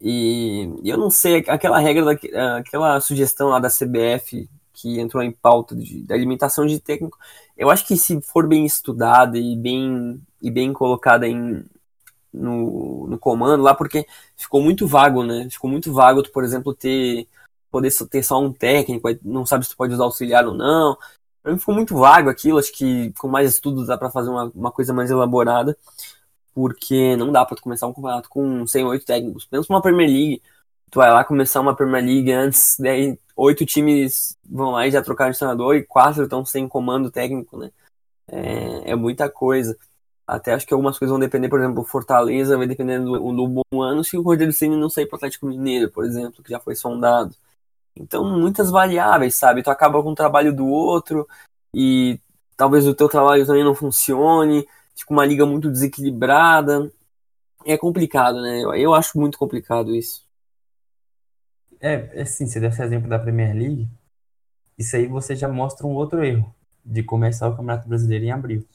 E, 0.00 0.68
eu 0.84 0.96
não 0.96 1.10
sei, 1.10 1.44
aquela 1.48 1.78
regra, 1.78 2.04
da, 2.04 2.56
aquela 2.58 3.00
sugestão 3.00 3.48
lá 3.48 3.58
da 3.58 3.68
CBF 3.68 4.48
que 4.80 5.00
entrou 5.00 5.22
em 5.22 5.32
pauta 5.32 5.74
de, 5.74 6.02
da 6.02 6.14
alimentação 6.14 6.66
de 6.66 6.78
técnico, 6.80 7.18
eu 7.56 7.70
acho 7.70 7.86
que 7.86 7.96
se 7.96 8.20
for 8.20 8.46
bem 8.46 8.64
estudada 8.64 9.38
e 9.38 9.56
bem, 9.56 10.20
e 10.42 10.50
bem 10.50 10.72
colocada 10.72 11.26
em, 11.26 11.64
no, 12.32 13.06
no 13.08 13.18
comando 13.18 13.62
lá, 13.62 13.74
porque 13.74 14.06
ficou 14.36 14.62
muito 14.62 14.86
vago, 14.86 15.24
né? 15.24 15.48
Ficou 15.50 15.70
muito 15.70 15.92
vago, 15.92 16.22
tu, 16.22 16.30
por 16.32 16.44
exemplo, 16.44 16.74
ter 16.74 17.26
poder 17.70 17.92
ter 18.10 18.22
só 18.22 18.40
um 18.40 18.50
técnico, 18.52 19.08
não 19.22 19.44
sabe 19.44 19.64
se 19.64 19.72
tu 19.72 19.76
pode 19.76 19.92
usar 19.92 20.04
auxiliar 20.04 20.46
ou 20.46 20.54
não, 20.54 20.96
Pra 21.42 21.52
mim 21.52 21.58
ficou 21.58 21.74
muito 21.74 21.96
vago 21.96 22.28
aquilo, 22.28 22.58
acho 22.58 22.72
que 22.72 23.12
com 23.18 23.28
mais 23.28 23.50
estudos 23.54 23.86
dá 23.86 23.96
para 23.96 24.10
fazer 24.10 24.28
uma, 24.28 24.52
uma 24.54 24.70
coisa 24.70 24.92
mais 24.92 25.10
elaborada, 25.10 25.76
porque 26.54 27.16
não 27.16 27.32
dá 27.32 27.44
para 27.44 27.60
começar 27.60 27.86
um 27.86 27.92
campeonato 27.92 28.28
com 28.28 28.66
108 28.66 29.06
técnicos. 29.06 29.46
Pensa 29.46 29.72
uma 29.72 29.80
Premier 29.80 30.08
League, 30.08 30.42
tu 30.90 30.98
vai 30.98 31.10
lá 31.10 31.24
começar 31.24 31.60
uma 31.60 31.76
Premier 31.76 32.04
League 32.04 32.32
antes, 32.32 32.76
daí 32.78 33.18
oito 33.36 33.64
times 33.64 34.36
vão 34.48 34.72
lá 34.72 34.86
e 34.86 34.90
já 34.90 35.02
trocaram 35.02 35.30
de 35.30 35.38
treinador 35.38 35.76
e 35.76 35.84
quatro 35.84 36.24
estão 36.24 36.44
sem 36.44 36.68
comando 36.68 37.10
técnico, 37.10 37.58
né? 37.58 37.70
É, 38.28 38.92
é, 38.92 38.96
muita 38.96 39.30
coisa. 39.30 39.76
Até 40.26 40.52
acho 40.52 40.66
que 40.66 40.74
algumas 40.74 40.98
coisas 40.98 41.10
vão 41.12 41.20
depender, 41.20 41.48
por 41.48 41.60
exemplo, 41.60 41.84
Fortaleza 41.84 42.56
vai 42.58 42.66
depender 42.66 43.00
do, 43.00 43.18
do 43.32 43.48
bom 43.48 43.82
ano 43.82 44.04
se 44.04 44.16
o 44.16 44.22
Rogério 44.22 44.52
Ceni 44.52 44.76
não 44.76 44.90
sair 44.90 45.06
para 45.06 45.16
o 45.16 45.18
Atlético 45.18 45.46
Mineiro, 45.46 45.90
por 45.90 46.04
exemplo, 46.04 46.42
que 46.42 46.50
já 46.50 46.60
foi 46.60 46.74
sondado. 46.74 47.34
Então, 47.96 48.24
muitas 48.24 48.70
variáveis, 48.70 49.34
sabe? 49.34 49.62
Tu 49.62 49.70
acaba 49.70 50.02
com 50.02 50.10
o 50.12 50.14
trabalho 50.14 50.54
do 50.54 50.66
outro 50.66 51.26
e 51.74 52.20
talvez 52.56 52.86
o 52.86 52.94
teu 52.94 53.08
trabalho 53.08 53.46
também 53.46 53.64
não 53.64 53.74
funcione, 53.74 54.68
fica 54.94 55.12
uma 55.12 55.26
liga 55.26 55.46
muito 55.46 55.70
desequilibrada. 55.70 56.92
É 57.64 57.76
complicado, 57.78 58.40
né? 58.42 58.62
Eu 58.76 58.94
acho 58.94 59.18
muito 59.18 59.38
complicado 59.38 59.94
isso. 59.94 60.27
É, 61.80 62.20
assim, 62.20 62.46
você 62.46 62.60
deu 62.60 62.70
esse 62.70 62.82
exemplo 62.82 63.08
da 63.08 63.18
Premier 63.18 63.54
League, 63.54 63.88
isso 64.78 64.96
aí 64.96 65.06
você 65.06 65.36
já 65.36 65.48
mostra 65.48 65.86
um 65.86 65.92
outro 65.94 66.24
erro 66.24 66.54
de 66.84 67.02
começar 67.02 67.48
o 67.48 67.52
Campeonato 67.52 67.88
Brasileiro 67.88 68.24
em 68.24 68.30
abril. 68.30 68.66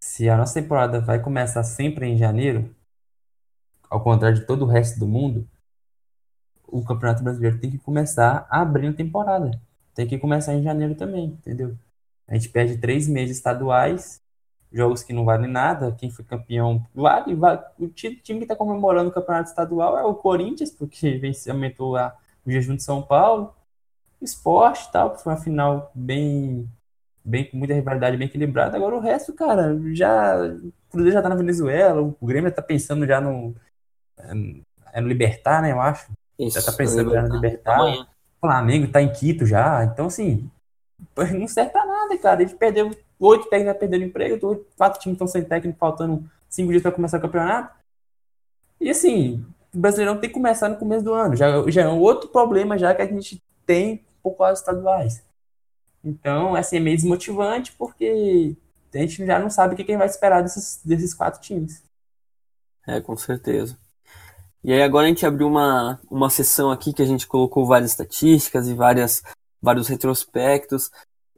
Se 0.00 0.28
a 0.28 0.36
nossa 0.36 0.60
temporada 0.60 1.00
vai 1.00 1.20
começar 1.20 1.62
sempre 1.64 2.06
em 2.06 2.18
janeiro, 2.18 2.74
ao 3.88 4.02
contrário 4.02 4.38
de 4.38 4.46
todo 4.46 4.64
o 4.64 4.68
resto 4.68 4.98
do 4.98 5.06
mundo, 5.06 5.48
o 6.66 6.82
Campeonato 6.82 7.22
Brasileiro 7.22 7.58
tem 7.58 7.70
que 7.70 7.78
começar 7.78 8.46
abrindo 8.50 8.96
temporada. 8.96 9.60
Tem 9.94 10.06
que 10.08 10.18
começar 10.18 10.54
em 10.54 10.62
janeiro 10.62 10.94
também, 10.94 11.26
entendeu? 11.26 11.76
A 12.26 12.34
gente 12.34 12.48
perde 12.48 12.78
três 12.78 13.06
meses 13.06 13.36
estaduais, 13.36 14.21
jogos 14.72 15.02
que 15.02 15.12
não 15.12 15.24
valem 15.24 15.50
nada. 15.50 15.92
Quem 15.92 16.10
foi 16.10 16.24
campeão 16.24 16.84
vale. 16.94 17.34
vale. 17.34 17.60
O 17.78 17.88
time 17.88 18.16
que 18.16 18.32
está 18.32 18.56
comemorando 18.56 19.10
o 19.10 19.12
campeonato 19.12 19.50
estadual 19.50 19.98
é 19.98 20.04
o 20.04 20.14
Corinthians, 20.14 20.70
porque 20.70 21.16
vence, 21.18 21.50
aumentou 21.50 21.96
a, 21.96 22.16
o 22.44 22.50
jejum 22.50 22.76
de 22.76 22.82
São 22.82 23.02
Paulo. 23.02 23.54
Esporte 24.20 24.90
tal, 24.92 25.18
foi 25.18 25.32
uma 25.32 25.40
final 25.40 25.90
bem, 25.94 26.68
bem 27.24 27.44
com 27.50 27.56
muita 27.56 27.74
rivalidade, 27.74 28.16
bem 28.16 28.28
equilibrada. 28.28 28.76
Agora 28.76 28.96
o 28.96 29.00
resto, 29.00 29.32
cara, 29.32 29.76
já. 29.92 30.36
O 30.36 30.72
Cruzeiro 30.90 31.14
já 31.14 31.22
tá 31.22 31.28
na 31.28 31.34
Venezuela, 31.34 32.00
o 32.00 32.26
Grêmio 32.26 32.52
tá 32.52 32.62
pensando 32.62 33.04
já 33.06 33.20
no. 33.20 33.54
É 34.92 35.00
no 35.00 35.08
Libertar, 35.08 35.60
né? 35.60 35.72
Eu 35.72 35.80
acho. 35.80 36.12
Isso, 36.38 36.60
já 36.60 36.64
tá 36.64 36.76
pensando 36.76 37.10
já 37.10 37.22
no 37.22 37.34
Libertar. 37.34 37.80
O 37.82 38.06
Flamengo 38.40 38.92
tá 38.92 39.02
em 39.02 39.12
Quito 39.12 39.44
já. 39.44 39.84
Então, 39.84 40.06
assim, 40.06 40.48
não 41.34 41.48
serve 41.48 41.70
pra 41.70 41.84
nada, 41.84 42.16
cara. 42.18 42.42
Eles 42.42 42.54
perderam, 42.54 42.90
oito 43.26 43.48
técnicos 43.48 43.78
perderam 43.78 44.04
emprego, 44.04 44.66
quatro 44.76 45.00
times 45.00 45.14
estão 45.14 45.26
sem 45.26 45.44
técnico, 45.44 45.78
faltando 45.78 46.28
cinco 46.48 46.70
dias 46.70 46.82
para 46.82 46.92
começar 46.92 47.18
o 47.18 47.20
campeonato. 47.22 47.74
E 48.80 48.90
assim, 48.90 49.44
o 49.74 49.78
Brasileirão 49.78 50.18
tem 50.18 50.28
que 50.28 50.34
começar 50.34 50.68
no 50.68 50.76
começo 50.76 51.04
do 51.04 51.14
ano. 51.14 51.36
Já, 51.36 51.48
já 51.70 51.82
é 51.82 51.88
um 51.88 52.00
outro 52.00 52.28
problema 52.28 52.76
já 52.76 52.94
que 52.94 53.02
a 53.02 53.06
gente 53.06 53.42
tem 53.64 54.04
por 54.22 54.36
causa 54.36 54.60
estaduais. 54.60 55.22
Então, 56.04 56.54
assim, 56.54 56.76
é 56.76 56.80
meio 56.80 56.96
desmotivante 56.96 57.72
porque 57.72 58.56
a 58.92 58.98
gente 58.98 59.24
já 59.24 59.38
não 59.38 59.48
sabe 59.48 59.74
o 59.74 59.76
que 59.76 59.82
gente 59.82 59.96
vai 59.96 60.06
esperar 60.06 60.42
desses, 60.42 60.80
desses 60.84 61.14
quatro 61.14 61.40
times. 61.40 61.82
É, 62.86 63.00
com 63.00 63.16
certeza. 63.16 63.76
E 64.64 64.72
aí 64.72 64.82
agora 64.82 65.06
a 65.06 65.08
gente 65.08 65.24
abriu 65.26 65.48
uma, 65.48 66.00
uma 66.10 66.30
sessão 66.30 66.70
aqui 66.70 66.92
que 66.92 67.02
a 67.02 67.06
gente 67.06 67.26
colocou 67.26 67.66
várias 67.66 67.90
estatísticas 67.90 68.68
e 68.68 68.74
várias, 68.74 69.22
vários 69.60 69.88
retrospectos. 69.88 70.90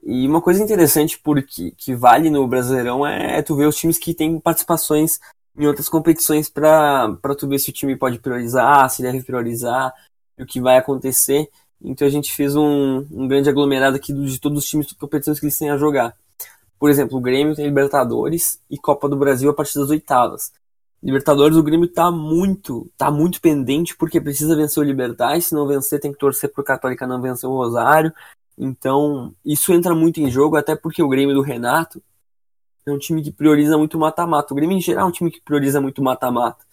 E 0.07 0.29
uma 0.29 0.43
coisa 0.43 0.63
interessante 0.63 1.19
porque 1.19 1.73
que 1.77 1.95
vale 1.95 2.29
no 2.29 2.47
Brasileirão 2.47 3.07
é, 3.07 3.39
é 3.39 3.43
tu 3.43 3.57
ver 3.57 3.67
os 3.67 3.77
times 3.77 3.99
que 3.99 4.13
têm 4.13 4.39
participações 4.39 5.19
em 5.57 5.67
outras 5.67 5.89
competições 5.89 6.51
para 6.51 7.17
tu 7.39 7.49
ver 7.49 7.59
se 7.59 7.71
o 7.71 7.73
time 7.73 7.97
pode 7.97 8.19
priorizar, 8.19 8.91
se 8.91 9.01
deve 9.01 9.23
priorizar, 9.23 9.95
o 10.39 10.45
que 10.45 10.61
vai 10.61 10.77
acontecer. 10.77 11.49
Então 11.83 12.07
a 12.07 12.11
gente 12.11 12.33
fez 12.33 12.55
um, 12.55 13.07
um 13.11 13.27
grande 13.27 13.49
aglomerado 13.49 13.97
aqui 13.97 14.13
de 14.13 14.39
todos 14.39 14.59
os 14.59 14.69
times 14.69 14.87
de 14.87 14.95
competições 14.95 15.41
que 15.41 15.47
eles 15.47 15.57
têm 15.57 15.71
a 15.71 15.79
jogar. 15.79 16.15
Por 16.79 16.91
exemplo, 16.91 17.17
o 17.17 17.21
Grêmio 17.21 17.55
tem 17.55 17.65
Libertadores 17.65 18.61
e 18.71 18.77
Copa 18.77 19.09
do 19.09 19.17
Brasil 19.17 19.49
a 19.49 19.55
partir 19.55 19.79
das 19.79 19.89
oitavas. 19.89 20.53
Libertadores, 21.03 21.57
o 21.57 21.63
Grêmio 21.63 21.89
tá 21.89 22.11
muito, 22.11 22.91
tá 22.97 23.11
muito 23.11 23.41
pendente 23.41 23.97
porque 23.97 24.21
precisa 24.21 24.57
vencer 24.57 24.83
o 24.83 24.87
Libertar, 24.87 25.37
e 25.37 25.43
se 25.43 25.55
não 25.55 25.67
vencer 25.67 26.01
tem 26.01 26.13
que 26.13 26.19
torcer 26.19 26.51
pro 26.51 26.65
Católica 26.65 27.07
não 27.07 27.21
vencer 27.21 27.49
o 27.49 27.55
Rosário. 27.55 28.13
Então, 28.57 29.35
isso 29.45 29.73
entra 29.73 29.95
muito 29.95 30.21
em 30.21 30.31
jogo, 30.31 30.57
até 30.57 30.77
porque 30.77 31.03
o 31.03 31.09
Grêmio 31.09 31.35
do 31.35 31.43
Renato 31.43 32.03
é 32.87 32.93
um 32.93 32.99
time 32.99 33.23
que 33.23 33.33
prioriza 33.33 33.77
muito 33.77 33.99
mata-mata. 33.99 34.53
O 34.53 34.57
Grêmio 34.57 34.77
em 34.77 34.81
geral 34.81 35.07
é 35.07 35.09
um 35.09 35.13
time 35.13 35.31
que 35.31 35.41
prioriza 35.41 35.81
muito 35.81 36.03
mata-mata. 36.03 36.65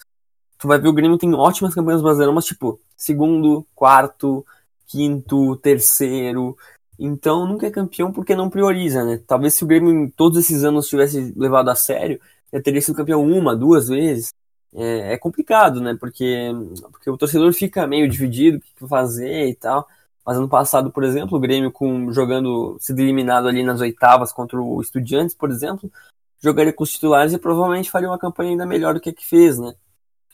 Tu 0.60 0.68
vai 0.68 0.80
ver 0.80 0.90
o 0.90 0.94
Grêmio 0.94 1.18
tem 1.18 1.34
ótimas 1.34 1.74
campanhas 1.74 2.02
brasileiras, 2.02 2.36
mas 2.36 2.46
tipo, 2.46 2.80
segundo, 2.96 3.66
quarto, 3.74 4.46
quinto, 4.88 5.56
terceiro. 5.58 6.56
Então 7.00 7.48
nunca 7.48 7.66
é 7.66 7.72
campeão 7.72 8.12
porque 8.12 8.36
não 8.36 8.50
prioriza, 8.50 9.04
né? 9.04 9.20
Talvez 9.26 9.56
se 9.56 9.64
o 9.64 9.68
Grêmio 9.68 9.92
em 9.92 10.10
todos 10.10 10.38
esses 10.38 10.64
anos 10.64 10.88
tivesse 10.88 11.34
levado 11.36 11.70
a 11.70 11.76
sério, 11.76 12.20
já 12.54 12.62
teria 12.62 12.82
sido 12.82 12.96
campeão 12.96 13.26
uma, 13.26 13.56
duas 13.56 13.88
vezes. 13.88 14.34
É, 14.74 15.14
é, 15.14 15.18
complicado, 15.18 15.82
né? 15.82 15.96
Porque, 16.00 16.52
porque 16.92 17.10
o 17.10 17.18
torcedor 17.18 17.52
fica 17.54 17.88
meio 17.88 18.08
dividido, 18.10 18.58
o 18.58 18.62
que 18.62 18.88
fazer 18.88 19.48
e 19.48 19.56
tal. 19.56 19.88
Mas 20.26 20.38
ano 20.38 20.48
passado, 20.48 20.92
por 20.92 21.04
exemplo, 21.04 21.38
o 21.38 21.42
Grêmio 21.42 21.72
com, 21.72 22.12
jogando, 22.12 22.78
sendo 22.80 23.00
eliminado 23.00 23.48
ali 23.48 23.64
nas 23.64 23.82
oitavas 23.82 24.32
contra 24.32 24.62
o 24.62 24.82
Estudiantes, 24.82 25.36
por 25.36 25.50
exemplo, 25.50 25.92
jogaria 26.40 26.74
com 26.74 26.84
os 26.84 26.92
titulares 26.92 27.34
e 27.34 27.38
provavelmente 27.38 27.90
faria 27.90 28.10
uma 28.10 28.20
campanha 28.20 28.52
ainda 28.52 28.66
melhor 28.66 28.94
do 28.94 29.00
que 29.00 29.10
a 29.10 29.14
que 29.14 29.28
fez, 29.28 29.58
né? 29.58 29.74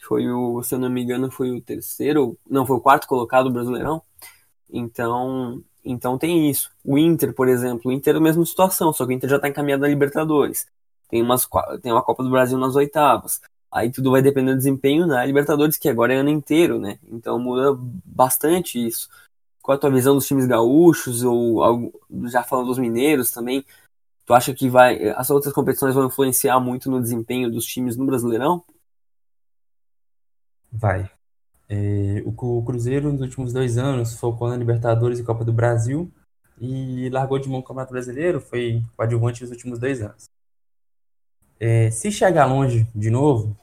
Foi 0.07 0.29
o, 0.29 0.61
se 0.63 0.75
eu 0.75 0.79
não 0.79 0.89
me 0.89 1.03
engano, 1.03 1.29
foi 1.31 1.51
o 1.51 1.61
terceiro, 1.61 2.38
não, 2.49 2.65
foi 2.65 2.77
o 2.77 2.81
quarto 2.81 3.07
colocado 3.07 3.45
do 3.45 3.51
Brasileirão. 3.51 4.01
Então, 4.69 5.61
Então 5.83 6.17
tem 6.17 6.49
isso. 6.49 6.69
O 6.83 6.97
Inter, 6.97 7.33
por 7.33 7.47
exemplo, 7.47 7.91
o 7.91 7.93
Inter 7.93 8.15
é 8.15 8.17
a 8.17 8.21
mesma 8.21 8.45
situação, 8.45 8.91
só 8.93 9.05
que 9.05 9.13
o 9.13 9.15
Inter 9.15 9.29
já 9.29 9.35
está 9.38 9.47
encaminhado 9.47 9.81
na 9.81 9.88
Libertadores. 9.88 10.67
Tem, 11.09 11.21
umas, 11.21 11.47
tem 11.81 11.91
uma 11.91 12.03
Copa 12.03 12.23
do 12.23 12.29
Brasil 12.29 12.57
nas 12.57 12.75
oitavas. 12.75 13.41
Aí 13.71 13.91
tudo 13.91 14.11
vai 14.11 14.21
depender 14.21 14.51
do 14.51 14.57
desempenho 14.57 15.05
na 15.05 15.25
Libertadores, 15.25 15.77
que 15.77 15.89
agora 15.89 16.13
é 16.13 16.17
ano 16.17 16.29
inteiro, 16.29 16.79
né? 16.79 16.99
Então 17.11 17.38
muda 17.39 17.77
bastante 18.05 18.85
isso. 18.85 19.09
Qual 19.68 19.76
a 19.76 19.78
tua 19.78 19.91
visão 19.91 20.15
dos 20.15 20.26
times 20.26 20.47
gaúchos, 20.47 21.24
ou 21.24 21.91
já 22.28 22.41
falando 22.41 22.68
dos 22.68 22.78
mineiros 22.78 23.32
também? 23.32 23.65
Tu 24.26 24.34
acha 24.34 24.53
que 24.53 24.70
vai 24.70 25.09
as 25.09 25.30
outras 25.30 25.53
competições 25.53 25.93
vão 25.93 26.05
influenciar 26.05 26.57
muito 26.61 26.89
no 26.89 27.01
desempenho 27.01 27.51
dos 27.51 27.65
times 27.65 27.97
no 27.97 28.05
Brasileirão? 28.05 28.63
Vai. 30.72 31.11
É, 31.68 32.24
o 32.26 32.63
Cruzeiro, 32.63 33.11
nos 33.11 33.20
últimos 33.20 33.51
dois 33.51 33.78
anos, 33.78 34.18
focou 34.18 34.47
na 34.47 34.55
Libertadores 34.55 35.20
e 35.20 35.24
Copa 35.26 35.43
do 35.43 35.51
Brasil 35.51 36.09
e 36.61 37.09
largou 37.09 37.38
de 37.38 37.49
mão 37.49 37.59
o 37.59 37.61
Campeonato 37.61 37.91
Brasileiro, 37.91 38.39
foi 38.39 38.82
coadjuvante 38.95 39.41
nos 39.41 39.51
últimos 39.51 39.78
dois 39.78 40.01
anos. 40.01 40.30
É, 41.59 41.91
se 41.91 42.09
chegar 42.09 42.45
longe 42.45 42.88
de 42.95 43.09
novo, 43.09 43.53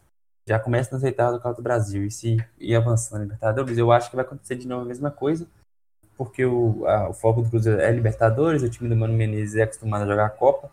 já 0.47 0.59
começa 0.59 0.95
nas 0.95 1.03
oitavas 1.03 1.33
do 1.33 1.39
Campeonato 1.39 1.63
do 1.63 1.65
Brasil 1.65 2.05
e 2.05 2.11
se 2.11 2.37
ir 2.59 2.77
avançando 2.77 3.21
na 3.21 3.25
Libertadores, 3.25 3.79
eu 3.79 3.91
acho 3.91 4.11
que 4.11 4.17
vai 4.17 4.25
acontecer 4.27 4.57
de 4.57 4.69
novo 4.69 4.83
a 4.83 4.89
mesma 4.89 5.11
coisa, 5.11 5.49
porque 6.17 6.45
o, 6.45 6.87
a, 6.87 7.11
o 7.11 7.13
foco 7.15 7.43
do 7.43 7.51
Cruzeiro 7.51 7.81
é 7.81 7.91
Libertadores, 7.91 8.63
o 8.63 8.71
time 8.71 8.89
do 8.89 8.97
Mano 8.97 9.15
Menezes 9.15 9.57
é 9.57 9.63
acostumado 9.63 10.05
a 10.05 10.07
jogar 10.07 10.27
a 10.27 10.31
Copa, 10.31 10.71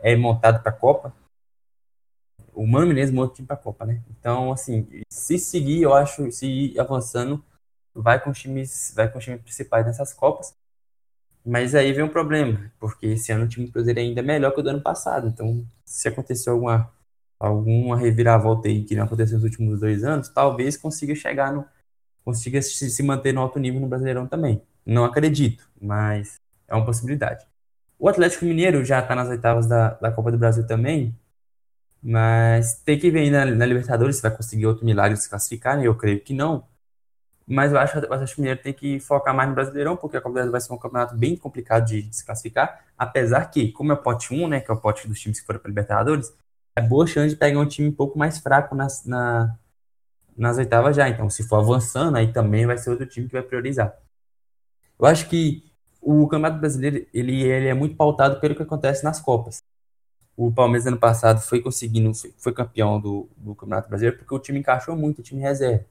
é 0.00 0.16
montado 0.16 0.62
para 0.62 0.70
a 0.70 0.74
Copa, 0.74 1.12
o 2.54 2.66
Mano 2.66 2.88
Menezes 2.88 3.14
monta 3.14 3.32
o 3.32 3.36
time 3.36 3.46
para 3.46 3.56
a 3.56 3.58
Copa, 3.60 3.86
né? 3.86 4.02
Então, 4.10 4.50
assim, 4.52 4.86
se 5.08 5.38
seguir, 5.38 5.82
eu 5.82 5.94
acho, 5.94 6.30
se 6.32 6.46
ir 6.46 6.80
avançando, 6.80 7.42
vai 7.94 8.22
com 8.22 8.30
os 8.30 8.38
times, 8.38 8.92
vai 8.96 9.10
com 9.10 9.18
os 9.18 9.24
times 9.24 9.40
principais 9.42 9.86
nessas 9.86 10.12
Copas. 10.12 10.54
Mas 11.44 11.74
aí 11.74 11.92
vem 11.92 12.04
um 12.04 12.08
problema, 12.08 12.70
porque 12.78 13.06
esse 13.06 13.32
ano 13.32 13.44
o 13.44 13.48
time 13.48 13.66
do 13.66 13.72
Cruzeiro 13.72 13.98
é 14.00 14.02
ainda 14.02 14.22
melhor 14.22 14.52
que 14.52 14.60
o 14.60 14.62
do 14.62 14.70
ano 14.70 14.82
passado. 14.82 15.28
Então, 15.28 15.64
se 15.84 16.08
acontecer 16.08 16.50
alguma, 16.50 16.92
alguma 17.38 17.96
reviravolta 17.96 18.68
aí 18.68 18.84
que 18.84 18.96
não 18.96 19.04
aconteceu 19.04 19.36
nos 19.36 19.44
últimos 19.44 19.80
dois 19.80 20.04
anos, 20.04 20.28
talvez 20.28 20.76
consiga 20.76 21.14
chegar 21.14 21.52
no. 21.52 21.64
Consiga 22.28 22.60
se, 22.60 23.02
manter 23.02 23.32
no 23.32 23.40
alto 23.40 23.58
nível 23.58 23.80
no 23.80 23.88
Brasileirão 23.88 24.26
também. 24.26 24.60
Não 24.84 25.02
acredito, 25.02 25.66
mas 25.80 26.38
é 26.68 26.74
uma 26.74 26.84
possibilidade. 26.84 27.46
O 27.98 28.06
Atlético 28.06 28.44
Mineiro 28.44 28.84
já 28.84 29.00
está 29.00 29.14
nas 29.14 29.28
oitavas 29.30 29.66
da, 29.66 29.94
da 29.94 30.12
Copa 30.12 30.30
do 30.30 30.36
Brasil 30.36 30.66
também, 30.66 31.16
mas 32.02 32.82
tem 32.84 32.98
que 32.98 33.10
ver 33.10 33.30
na, 33.30 33.46
na 33.46 33.64
Libertadores 33.64 34.16
se 34.16 34.22
vai 34.22 34.30
conseguir 34.30 34.66
outro 34.66 34.84
milagre 34.84 35.16
de 35.16 35.22
se 35.22 35.30
classificar, 35.30 35.78
né? 35.78 35.86
Eu 35.86 35.94
creio 35.94 36.20
que 36.20 36.34
não. 36.34 36.66
Mas 37.46 37.72
eu 37.72 37.78
acho 37.78 37.94
que 37.98 38.06
o 38.06 38.12
Atlético 38.12 38.42
Mineiro 38.42 38.60
tem 38.62 38.74
que 38.74 39.00
focar 39.00 39.34
mais 39.34 39.48
no 39.48 39.54
Brasileirão, 39.54 39.96
porque 39.96 40.18
a 40.18 40.20
Copa 40.20 40.32
do 40.32 40.34
Brasil 40.34 40.52
vai 40.52 40.60
ser 40.60 40.72
um 40.74 40.78
campeonato 40.78 41.16
bem 41.16 41.34
complicado 41.34 41.86
de 41.86 42.14
se 42.14 42.26
classificar. 42.26 42.84
Apesar 42.96 43.46
que, 43.46 43.72
como 43.72 43.90
é 43.92 43.94
o 43.94 44.02
pote 44.02 44.34
1, 44.34 44.48
né? 44.48 44.60
Que 44.60 44.70
é 44.70 44.74
o 44.74 44.76
pote 44.76 45.08
dos 45.08 45.18
times 45.18 45.40
que 45.40 45.46
foram 45.46 45.60
para 45.60 45.70
Libertadores, 45.70 46.30
é 46.76 46.82
boa 46.82 47.06
chance 47.06 47.30
de 47.30 47.36
pegar 47.36 47.58
um 47.58 47.66
time 47.66 47.88
um 47.88 47.92
pouco 47.92 48.18
mais 48.18 48.38
fraco 48.38 48.74
na, 48.74 48.86
nas 50.38 50.58
oitavas 50.58 50.96
já. 50.96 51.08
Então, 51.08 51.28
se 51.30 51.46
for 51.48 51.56
avançando, 51.56 52.16
aí 52.16 52.32
também 52.32 52.66
vai 52.66 52.78
ser 52.78 52.90
outro 52.90 53.06
time 53.06 53.26
que 53.26 53.32
vai 53.32 53.42
priorizar. 53.42 53.96
Eu 54.98 55.06
acho 55.06 55.28
que 55.28 55.64
o 56.00 56.26
Campeonato 56.28 56.60
Brasileiro 56.60 57.06
ele, 57.12 57.42
ele 57.42 57.68
é 57.68 57.74
muito 57.74 57.96
pautado 57.96 58.40
pelo 58.40 58.54
que 58.54 58.62
acontece 58.62 59.04
nas 59.04 59.20
Copas 59.20 59.62
o 60.38 60.52
Palmeiras 60.52 60.86
ano 60.86 60.98
passado 60.98 61.40
foi 61.40 61.60
conseguindo, 61.60 62.12
foi 62.38 62.52
campeão 62.52 63.00
do, 63.00 63.28
do 63.36 63.56
Campeonato 63.56 63.88
Brasileiro 63.88 64.18
porque 64.18 64.32
o 64.32 64.38
time 64.38 64.60
encaixou 64.60 64.94
muito, 64.96 65.18
o 65.18 65.22
time 65.22 65.40
reserva. 65.40 65.84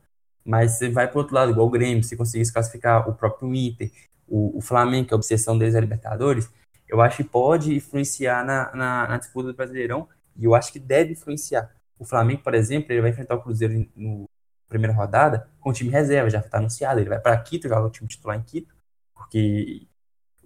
Mas 0.46 0.72
você 0.78 0.90
vai 0.90 1.06
para 1.06 1.20
outro 1.20 1.36
lado, 1.36 1.52
igual 1.52 1.68
o 1.68 1.70
Grêmio, 1.70 2.02
se 2.02 2.16
conseguir 2.16 2.46
se 2.46 2.54
classificar 2.54 3.10
o 3.10 3.14
próprio 3.14 3.54
Inter, 3.54 3.92
o, 4.26 4.58
o 4.58 4.62
Flamengo, 4.62 5.10
que 5.10 5.14
é 5.14 5.16
a 5.16 5.18
obsessão 5.18 5.58
deles 5.58 5.76
é 5.76 5.82
Libertadores, 5.82 6.50
eu 6.88 7.02
acho 7.02 7.18
que 7.18 7.24
pode 7.26 7.76
influenciar 7.76 8.46
na, 8.46 8.74
na, 8.74 9.08
na, 9.10 9.18
disputa 9.18 9.50
do 9.50 9.54
Brasileirão 9.54 10.08
e 10.38 10.46
eu 10.46 10.56
acho 10.56 10.72
que 10.72 10.80
deve 10.80 11.12
influenciar. 11.12 11.70
O 12.00 12.06
Flamengo, 12.06 12.42
por 12.42 12.54
exemplo, 12.54 12.94
ele 12.94 13.02
vai 13.02 13.10
enfrentar 13.10 13.36
o 13.36 13.42
Cruzeiro 13.42 13.86
no 13.98 14.27
primeira 14.68 14.94
rodada 14.94 15.48
com 15.60 15.70
o 15.70 15.74
time 15.74 15.90
reserva, 15.90 16.30
já 16.30 16.40
está 16.40 16.58
anunciado. 16.58 17.00
Ele 17.00 17.10
vai 17.10 17.20
para 17.20 17.38
Quito, 17.38 17.68
joga 17.68 17.88
o 17.88 17.90
time 17.90 18.08
titular 18.08 18.38
em 18.38 18.44
Quito, 18.44 18.74
porque 19.14 19.88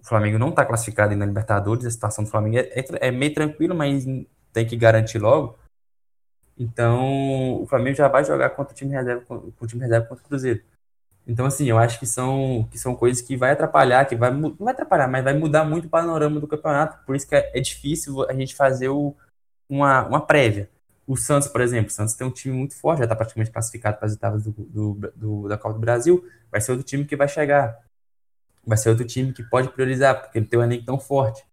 o 0.00 0.06
Flamengo 0.06 0.38
não 0.38 0.50
está 0.50 0.64
classificado 0.64 1.12
ainda 1.12 1.24
na 1.24 1.30
Libertadores, 1.30 1.86
a 1.86 1.90
situação 1.90 2.24
do 2.24 2.30
Flamengo 2.30 2.58
é, 2.58 2.68
é, 2.74 3.08
é 3.08 3.10
meio 3.10 3.34
tranquila, 3.34 3.74
mas 3.74 4.04
tem 4.52 4.66
que 4.66 4.76
garantir 4.76 5.18
logo. 5.18 5.58
Então, 6.58 7.62
o 7.62 7.66
Flamengo 7.66 7.96
já 7.96 8.08
vai 8.08 8.24
jogar 8.24 8.50
contra 8.50 8.72
o 8.72 8.76
time 8.76 8.92
reserva, 8.92 9.24
com 9.24 9.52
o 9.60 9.66
time 9.66 9.82
reserva 9.82 10.06
contra 10.06 10.24
o 10.24 10.28
Cruzeiro. 10.28 10.62
Então, 11.26 11.46
assim, 11.46 11.66
eu 11.66 11.78
acho 11.78 11.98
que 11.98 12.06
são, 12.06 12.68
que 12.70 12.78
são 12.78 12.96
coisas 12.96 13.22
que 13.22 13.36
vai 13.36 13.52
atrapalhar, 13.52 14.04
que 14.06 14.16
vai, 14.16 14.30
não 14.32 14.54
vai 14.58 14.72
atrapalhar, 14.74 15.08
mas 15.08 15.22
vai 15.22 15.34
mudar 15.34 15.64
muito 15.64 15.86
o 15.86 15.90
panorama 15.90 16.40
do 16.40 16.48
campeonato. 16.48 17.04
Por 17.06 17.14
isso 17.14 17.28
que 17.28 17.34
é, 17.34 17.50
é 17.56 17.60
difícil 17.60 18.28
a 18.28 18.32
gente 18.34 18.54
fazer 18.54 18.88
o, 18.88 19.14
uma, 19.68 20.06
uma 20.06 20.20
prévia. 20.26 20.68
O 21.06 21.16
Santos, 21.16 21.48
por 21.48 21.60
exemplo, 21.60 21.88
o 21.88 21.92
Santos 21.92 22.14
tem 22.14 22.26
um 22.26 22.30
time 22.30 22.56
muito 22.56 22.74
forte, 22.74 22.98
já 22.98 23.04
está 23.04 23.16
praticamente 23.16 23.50
classificado 23.50 23.98
para 23.98 24.06
as 24.06 24.14
etapas 24.14 24.44
do, 24.44 24.52
do, 24.52 25.12
do, 25.16 25.48
da 25.48 25.58
Copa 25.58 25.74
do 25.74 25.80
Brasil. 25.80 26.24
Vai 26.50 26.60
ser 26.60 26.72
outro 26.72 26.86
time 26.86 27.04
que 27.04 27.16
vai 27.16 27.28
chegar 27.28 27.76
vai 28.64 28.78
ser 28.78 28.90
outro 28.90 29.04
time 29.04 29.32
que 29.32 29.42
pode 29.42 29.68
priorizar, 29.70 30.20
porque 30.20 30.38
ele 30.38 30.46
tem 30.46 30.58
um 30.58 30.62
elenco 30.62 30.84
tão 30.84 30.98
forte. 30.98 31.44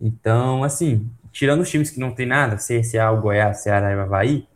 Então, 0.00 0.62
assim, 0.64 1.10
tirando 1.32 1.62
os 1.62 1.70
times 1.70 1.90
que 1.90 1.98
não 1.98 2.14
tem 2.14 2.26
nada, 2.26 2.56
CSA, 2.56 3.10
o 3.10 3.20
Goiás, 3.20 3.62
Ceará 3.62 3.90
e 3.90 3.94
Havaí, 3.94 4.48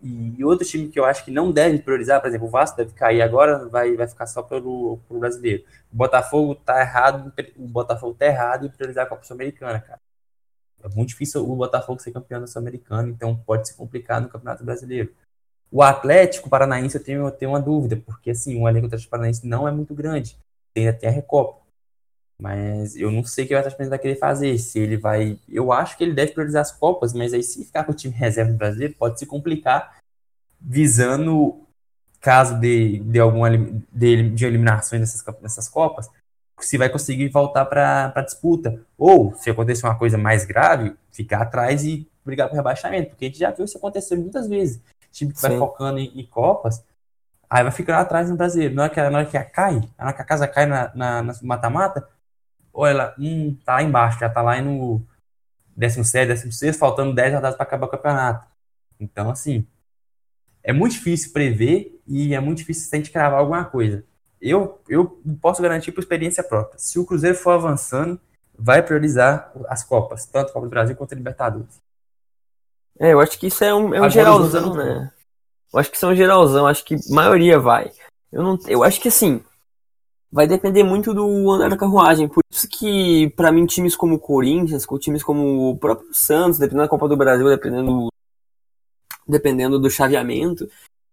e 0.00 0.44
outro 0.44 0.66
time 0.66 0.88
que 0.88 0.98
eu 0.98 1.04
acho 1.04 1.24
que 1.24 1.30
não 1.30 1.50
deve 1.50 1.80
priorizar, 1.80 2.20
por 2.20 2.28
exemplo, 2.28 2.46
o 2.46 2.50
Vasco 2.50 2.76
deve 2.76 2.92
cair 2.92 3.20
agora, 3.20 3.68
vai, 3.68 3.96
vai 3.96 4.06
ficar 4.06 4.26
só 4.26 4.42
pelo, 4.42 5.00
pelo 5.08 5.18
brasileiro. 5.18 5.64
O 5.92 5.96
Botafogo 5.96 6.54
tá 6.54 6.80
errado, 6.80 7.32
o 7.56 7.66
Botafogo 7.66 8.14
tá 8.14 8.26
errado 8.26 8.66
em 8.66 8.70
priorizar 8.70 9.06
a 9.06 9.08
Copa 9.08 9.24
Sul-Americana, 9.24 9.80
cara. 9.80 10.00
É 10.82 10.88
muito 10.88 11.10
difícil 11.10 11.48
o 11.48 11.56
Botafogo 11.56 12.00
ser 12.00 12.12
campeão 12.12 12.40
da 12.40 12.46
Sul-Americana, 12.46 13.08
então 13.08 13.36
pode 13.36 13.68
se 13.68 13.74
complicar 13.74 14.20
no 14.20 14.28
Campeonato 14.28 14.64
Brasileiro. 14.64 15.12
O 15.70 15.82
Atlético 15.82 16.48
Paranaense 16.48 16.96
eu 16.96 17.04
tenho, 17.04 17.26
eu 17.26 17.30
tenho 17.30 17.50
uma 17.50 17.60
dúvida, 17.60 17.96
porque 17.96 18.30
assim, 18.30 18.60
o 18.60 18.68
elenco 18.68 18.86
do 18.86 18.90
Atlético 18.90 19.10
Paranaense 19.10 19.46
não 19.46 19.68
é 19.68 19.72
muito 19.72 19.94
grande 19.94 20.38
tem 20.78 20.88
até 20.88 21.08
a 21.08 21.10
Recopa. 21.10 21.60
Mas 22.40 22.94
eu 22.94 23.10
não 23.10 23.24
sei 23.24 23.44
o 23.44 23.48
que 23.48 23.54
o 23.54 23.58
Atlético 23.58 23.88
vai 23.88 23.98
querer 23.98 24.16
fazer. 24.16 24.56
Se 24.58 24.78
ele 24.78 24.96
vai. 24.96 25.38
Eu 25.48 25.72
acho 25.72 25.96
que 25.96 26.04
ele 26.04 26.14
deve 26.14 26.32
priorizar 26.32 26.62
as 26.62 26.70
Copas, 26.70 27.12
mas 27.12 27.34
aí 27.34 27.42
se 27.42 27.64
ficar 27.64 27.84
com 27.84 27.90
o 27.90 27.94
time 27.94 28.14
reserva 28.14 28.52
do 28.52 28.56
brasileiro, 28.56 28.94
pode 28.94 29.18
se 29.18 29.26
complicar 29.26 29.98
visando 30.60 31.60
caso 32.20 32.58
de, 32.58 33.00
de 33.00 33.18
alguma 33.18 33.50
de, 33.92 34.30
de 34.30 34.44
eliminações 34.44 35.00
nessas, 35.00 35.24
nessas 35.40 35.68
Copas, 35.68 36.08
se 36.60 36.78
vai 36.78 36.88
conseguir 36.88 37.28
voltar 37.28 37.64
para 37.66 38.12
a 38.14 38.22
disputa. 38.22 38.80
Ou, 38.96 39.34
se 39.34 39.50
acontecer 39.50 39.86
uma 39.86 39.98
coisa 39.98 40.18
mais 40.18 40.44
grave, 40.44 40.94
ficar 41.10 41.42
atrás 41.42 41.84
e 41.84 42.08
brigar 42.24 42.48
por 42.48 42.56
rebaixamento. 42.56 43.10
Porque 43.10 43.24
a 43.24 43.28
gente 43.28 43.38
já 43.38 43.50
viu 43.50 43.64
isso 43.64 43.78
acontecer 43.78 44.16
muitas 44.16 44.48
vezes. 44.48 44.76
O 44.76 45.12
time 45.12 45.32
que 45.32 45.40
vai 45.40 45.56
focando 45.56 45.98
em, 45.98 46.20
em 46.20 46.26
Copas 46.26 46.82
Aí 47.50 47.62
vai 47.62 47.72
ficar 47.72 47.94
lá 47.96 48.00
atrás 48.02 48.28
no 48.28 48.36
brasileiro. 48.36 48.74
Na 48.74 48.82
hora 48.84 48.92
que, 48.92 49.00
na 49.00 49.18
hora 49.18 49.26
que 49.26 49.36
a 49.36 49.44
cai, 49.44 49.80
na 49.96 50.04
hora 50.06 50.12
que 50.12 50.22
a 50.22 50.24
casa 50.24 50.46
cai 50.46 50.66
na 50.66 51.22
mata-mata, 51.42 52.06
olha 52.72 52.90
ela, 52.90 53.14
hum, 53.18 53.56
tá 53.64 53.74
lá 53.74 53.82
embaixo, 53.82 54.20
já 54.20 54.28
tá 54.28 54.42
lá 54.42 54.60
no 54.60 55.02
17, 55.76 56.28
16, 56.28 56.76
faltando 56.76 57.14
10 57.14 57.34
rodadas 57.34 57.56
para 57.56 57.64
acabar 57.64 57.86
o 57.86 57.90
campeonato. 57.90 58.46
Então, 59.00 59.30
assim, 59.30 59.66
é 60.62 60.72
muito 60.72 60.92
difícil 60.92 61.32
prever 61.32 62.00
e 62.06 62.34
é 62.34 62.40
muito 62.40 62.58
difícil 62.58 62.88
a 62.92 62.96
gente 62.96 63.10
cravar 63.10 63.40
alguma 63.40 63.64
coisa. 63.64 64.04
Eu, 64.40 64.80
eu 64.88 65.20
posso 65.40 65.60
garantir 65.60 65.92
por 65.92 66.00
experiência 66.00 66.42
própria. 66.42 66.78
Se 66.78 66.98
o 66.98 67.04
Cruzeiro 67.04 67.36
for 67.36 67.50
avançando, 67.50 68.20
vai 68.56 68.82
priorizar 68.82 69.52
as 69.68 69.82
Copas, 69.82 70.26
tanto 70.26 70.50
a 70.50 70.52
Copa 70.52 70.66
do 70.66 70.70
Brasil 70.70 70.96
quanto 70.96 71.12
a 71.12 71.16
Libertadores. 71.16 71.80
É, 72.98 73.12
eu 73.12 73.20
acho 73.20 73.38
que 73.38 73.46
isso 73.46 73.62
é 73.62 73.74
um, 73.74 73.94
é 73.94 74.00
um 74.00 74.10
geralzão, 74.10 74.74
né? 74.74 75.12
Eu 75.72 75.78
acho 75.78 75.90
que 75.90 75.98
são 75.98 76.14
geralzão, 76.14 76.66
acho 76.66 76.84
que 76.84 76.96
maioria 77.10 77.58
vai. 77.58 77.92
Eu 78.32 78.42
não, 78.42 78.58
eu 78.66 78.82
acho 78.82 79.00
que 79.00 79.08
assim, 79.08 79.42
vai 80.30 80.46
depender 80.46 80.82
muito 80.82 81.14
do 81.14 81.50
andar 81.50 81.70
da 81.70 81.76
carruagem. 81.76 82.28
Por 82.28 82.42
isso 82.50 82.68
que, 82.68 83.30
para 83.30 83.52
mim, 83.52 83.66
times 83.66 83.96
como 83.96 84.16
o 84.16 84.18
Corinthians, 84.18 84.84
com 84.84 84.98
times 84.98 85.22
como 85.22 85.70
o 85.70 85.78
próprio 85.78 86.12
Santos, 86.12 86.58
dependendo 86.58 86.84
da 86.84 86.88
Copa 86.88 87.08
do 87.08 87.16
Brasil, 87.16 87.48
dependendo, 87.48 88.08
dependendo 89.26 89.78
do 89.78 89.90
chaveamento, 89.90 90.68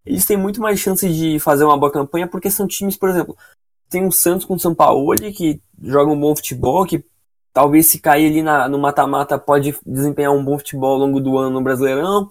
eles 0.05 0.25
têm 0.25 0.37
muito 0.37 0.61
mais 0.61 0.79
chance 0.79 1.07
de 1.09 1.39
fazer 1.39 1.63
uma 1.63 1.77
boa 1.77 1.91
campanha, 1.91 2.27
porque 2.27 2.51
são 2.51 2.67
times, 2.67 2.95
por 2.95 3.09
exemplo, 3.09 3.35
tem 3.89 4.05
o 4.05 4.11
Santos 4.11 4.45
com 4.45 4.55
o 4.55 4.59
São 4.59 4.75
Paulo, 4.75 5.15
que 5.15 5.59
joga 5.81 6.11
um 6.11 6.19
bom 6.19 6.35
futebol, 6.35 6.85
que 6.85 7.03
talvez 7.53 7.87
se 7.87 7.99
cair 7.99 8.27
ali 8.29 8.43
na, 8.43 8.67
no 8.67 8.77
mata-mata 8.77 9.37
pode 9.39 9.75
desempenhar 9.85 10.33
um 10.33 10.43
bom 10.43 10.57
futebol 10.57 10.93
ao 10.93 10.99
longo 10.99 11.19
do 11.19 11.37
ano 11.37 11.51
no 11.51 11.63
Brasileirão. 11.63 12.29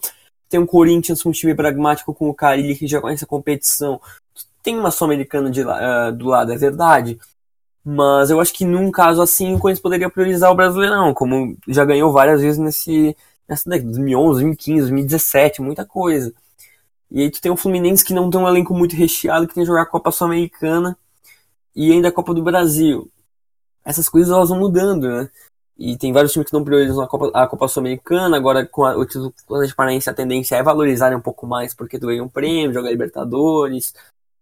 Tem 0.48 0.60
um 0.60 0.66
Corinthians 0.66 1.22
com 1.22 1.30
um 1.30 1.32
time 1.32 1.54
pragmático 1.54 2.14
com 2.14 2.28
o 2.28 2.34
Carilli 2.34 2.76
que 2.76 2.86
já 2.86 3.00
conhece 3.00 3.24
a 3.24 3.26
competição. 3.26 4.00
Tem 4.62 4.78
uma 4.78 4.90
Sul-Americana 4.90 5.50
uh, 5.50 6.12
do 6.12 6.26
lado, 6.26 6.52
é 6.52 6.56
verdade. 6.56 7.18
Mas 7.82 8.30
eu 8.30 8.40
acho 8.40 8.52
que 8.52 8.64
num 8.64 8.90
caso 8.90 9.20
assim 9.22 9.54
o 9.54 9.58
Corinthians 9.58 9.82
poderia 9.82 10.10
priorizar 10.10 10.50
o 10.50 10.54
Brasileirão, 10.54 11.12
como 11.14 11.56
já 11.68 11.84
ganhou 11.84 12.12
várias 12.12 12.40
vezes 12.40 12.58
nesse, 12.58 13.16
nessa 13.48 13.68
década, 13.68 13.90
2011, 13.90 14.32
2015, 14.42 14.80
2017, 14.80 15.62
muita 15.62 15.84
coisa. 15.84 16.32
E 17.10 17.22
aí 17.22 17.30
tu 17.30 17.40
tem 17.40 17.52
o 17.52 17.56
Fluminense 17.56 18.04
que 18.04 18.14
não 18.14 18.30
tem 18.30 18.40
um 18.40 18.48
elenco 18.48 18.74
muito 18.74 18.96
recheado, 18.96 19.46
que 19.46 19.54
tem 19.54 19.62
que 19.62 19.68
jogar 19.68 19.82
a 19.82 19.86
Copa 19.86 20.10
Sul-Americana. 20.10 20.96
e 21.76 21.92
ainda 21.92 22.08
a 22.08 22.12
Copa 22.12 22.34
do 22.34 22.42
Brasil. 22.42 23.10
Essas 23.84 24.08
coisas 24.08 24.32
elas 24.32 24.48
vão 24.48 24.58
mudando, 24.58 25.08
né? 25.08 25.30
E 25.76 25.96
tem 25.98 26.12
vários 26.12 26.32
times 26.32 26.48
que 26.48 26.54
não 26.54 26.64
priorizam 26.64 27.02
a 27.02 27.08
Copa, 27.08 27.30
a 27.34 27.46
Copa 27.48 27.68
Sul-Americana, 27.68 28.36
agora 28.36 28.66
com 28.66 28.84
a, 28.84 28.96
o 28.96 29.04
título 29.04 29.34
Atlético 29.50 29.76
Paranaense 29.76 30.08
a 30.10 30.14
tendência 30.14 30.56
é 30.56 30.62
valorizar 30.62 31.14
um 31.16 31.20
pouco 31.20 31.46
mais, 31.46 31.74
porque 31.74 31.98
tu 31.98 32.06
ganha 32.06 32.22
um 32.22 32.28
prêmio, 32.28 32.72
joga 32.72 32.90
Libertadores, 32.90 33.94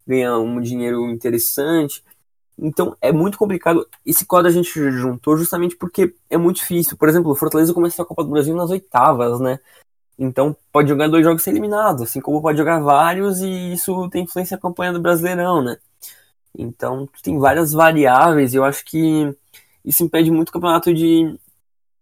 ganha 0.06 0.36
um 0.38 0.60
dinheiro 0.60 1.10
interessante. 1.10 2.04
Então 2.58 2.96
é 3.00 3.12
muito 3.12 3.38
complicado. 3.38 3.88
Esse 4.04 4.26
quadro 4.26 4.48
a 4.48 4.52
gente 4.52 4.70
juntou 4.92 5.36
justamente 5.36 5.76
porque 5.76 6.14
é 6.30 6.36
muito 6.36 6.56
difícil. 6.58 6.96
Por 6.96 7.08
exemplo, 7.08 7.32
o 7.32 7.34
Fortaleza 7.36 7.74
começou 7.74 8.04
a 8.04 8.06
Copa 8.06 8.24
do 8.24 8.30
Brasil 8.30 8.54
nas 8.54 8.70
oitavas, 8.70 9.40
né? 9.40 9.58
Então 10.18 10.56
pode 10.72 10.88
jogar 10.88 11.08
dois 11.08 11.24
jogos 11.24 11.42
e 11.42 11.44
ser 11.44 11.50
eliminado, 11.50 12.02
assim 12.02 12.20
como 12.20 12.42
pode 12.42 12.58
jogar 12.58 12.80
vários 12.80 13.40
e 13.40 13.72
isso 13.72 14.08
tem 14.10 14.24
influência 14.24 14.56
na 14.56 14.60
campanha 14.60 14.92
do 14.92 15.00
Brasileirão, 15.00 15.62
né? 15.62 15.78
Então 16.56 17.08
tem 17.22 17.38
várias 17.38 17.72
variáveis 17.72 18.52
e 18.52 18.56
eu 18.56 18.64
acho 18.64 18.84
que 18.84 19.34
isso 19.84 20.04
impede 20.04 20.30
muito 20.30 20.50
o 20.50 20.52
campeonato 20.52 20.92
de, 20.92 21.38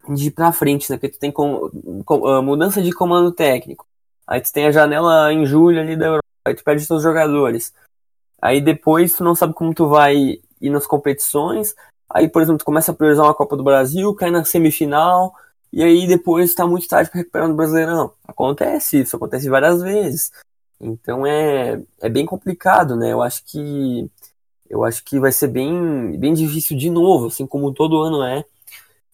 de 0.08 0.28
ir 0.28 0.30
pra 0.32 0.52
frente, 0.52 0.90
né? 0.90 0.96
Porque 0.96 1.08
tu 1.14 1.18
tem 1.18 1.30
com, 1.30 1.70
com, 2.04 2.16
uh, 2.16 2.42
mudança 2.42 2.82
de 2.82 2.92
comando 2.92 3.32
técnico. 3.32 3.86
Aí 4.26 4.40
tu 4.40 4.52
tem 4.52 4.66
a 4.66 4.72
janela 4.72 5.32
em 5.32 5.46
julho 5.46 5.80
ali 5.80 5.96
da 5.96 6.06
Europa, 6.06 6.24
aí 6.46 6.54
tu 6.54 6.64
perde 6.64 6.84
seus 6.84 7.02
jogadores. 7.02 7.72
Aí 8.42 8.61
depois 8.61 9.14
tu 9.14 9.24
não 9.24 9.34
sabe 9.34 9.54
como 9.54 9.74
tu 9.74 9.88
vai 9.88 10.40
ir 10.61 10.70
nas 10.70 10.86
competições. 10.86 11.74
Aí, 12.08 12.28
por 12.28 12.42
exemplo, 12.42 12.58
tu 12.58 12.64
começa 12.64 12.90
a 12.90 12.94
priorizar 12.94 13.24
uma 13.24 13.34
Copa 13.34 13.56
do 13.56 13.62
Brasil, 13.62 14.14
cai 14.14 14.30
na 14.30 14.44
semifinal, 14.44 15.32
e 15.72 15.82
aí 15.82 16.06
depois 16.06 16.54
tá 16.54 16.66
muito 16.66 16.88
tarde 16.88 17.10
para 17.10 17.20
recuperar 17.20 17.48
no 17.48 17.54
Brasileirão. 17.54 18.12
Acontece 18.26 19.00
isso, 19.00 19.16
acontece 19.16 19.48
várias 19.48 19.82
vezes. 19.82 20.32
Então 20.80 21.26
é, 21.26 21.80
é 22.00 22.08
bem 22.08 22.26
complicado, 22.26 22.96
né? 22.96 23.12
Eu 23.12 23.22
acho 23.22 23.44
que 23.44 24.10
eu 24.68 24.84
acho 24.84 25.04
que 25.04 25.18
vai 25.18 25.32
ser 25.32 25.48
bem, 25.48 26.16
bem 26.18 26.32
difícil 26.32 26.76
de 26.76 26.88
novo, 26.88 27.26
assim 27.26 27.46
como 27.46 27.74
todo 27.74 28.00
ano 28.00 28.22
é, 28.22 28.44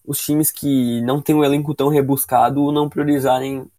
os 0.05 0.19
times 0.19 0.51
que 0.51 1.01
não 1.01 1.21
têm 1.21 1.35
um 1.35 1.43
elenco 1.43 1.73
tão 1.75 1.89
rebuscado 1.89 2.71
não 2.71 2.87
priorizarem 2.89 3.69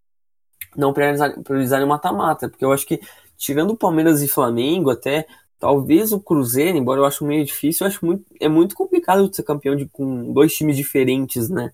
não 0.75 0.93
priorizarem 0.93 1.87
mata-mata, 1.87 2.47
porque 2.47 2.63
eu 2.63 2.71
acho 2.71 2.85
que 2.85 3.01
tirando 3.37 3.71
o 3.71 3.77
Palmeiras 3.77 4.21
e 4.21 4.27
Flamengo 4.27 4.91
até 4.91 5.25
talvez 5.57 6.11
o 6.11 6.19
Cruzeiro, 6.19 6.77
embora 6.77 7.01
eu 7.01 7.05
acho 7.05 7.25
meio 7.25 7.43
difícil, 7.43 7.85
eu 7.85 7.91
acho 7.91 8.05
muito 8.05 8.25
é 8.39 8.47
muito 8.47 8.75
complicado 8.75 9.33
ser 9.33 9.43
campeão 9.43 9.75
de, 9.75 9.87
com 9.87 10.31
dois 10.31 10.53
times 10.53 10.77
diferentes, 10.77 11.49
né? 11.49 11.71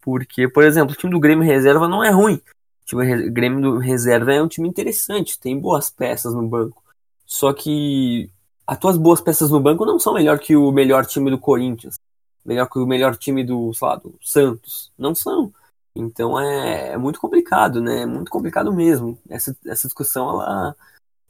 Porque, 0.00 0.48
por 0.48 0.64
exemplo, 0.64 0.94
o 0.94 0.96
time 0.96 1.12
do 1.12 1.20
Grêmio 1.20 1.44
reserva 1.44 1.86
não 1.86 2.02
é 2.02 2.10
ruim. 2.10 2.34
O 2.82 2.86
time 2.86 3.30
Grêmio 3.30 3.60
do 3.60 3.78
reserva 3.78 4.32
é 4.32 4.42
um 4.42 4.48
time 4.48 4.68
interessante, 4.68 5.38
tem 5.38 5.58
boas 5.58 5.90
peças 5.90 6.34
no 6.34 6.46
banco. 6.46 6.82
Só 7.26 7.52
que 7.52 8.30
as 8.66 8.78
tuas 8.78 8.96
boas 8.96 9.20
peças 9.20 9.50
no 9.50 9.60
banco 9.60 9.84
não 9.84 9.98
são 9.98 10.14
melhor 10.14 10.38
que 10.38 10.56
o 10.56 10.72
melhor 10.72 11.04
time 11.04 11.30
do 11.30 11.38
Corinthians, 11.38 11.98
melhor 12.44 12.68
que 12.68 12.78
o 12.78 12.86
melhor 12.86 13.16
time 13.16 13.44
do, 13.44 13.72
sei 13.74 13.88
lá, 13.88 13.96
do 13.96 14.14
Santos. 14.22 14.92
Não 14.98 15.14
são. 15.14 15.52
Então 15.94 16.38
é, 16.38 16.92
é 16.92 16.96
muito 16.96 17.20
complicado, 17.20 17.80
né? 17.80 18.02
É 18.02 18.06
muito 18.06 18.30
complicado 18.30 18.72
mesmo. 18.72 19.18
Essa, 19.28 19.56
essa 19.66 19.88
discussão 19.88 20.28
ela, 20.30 20.76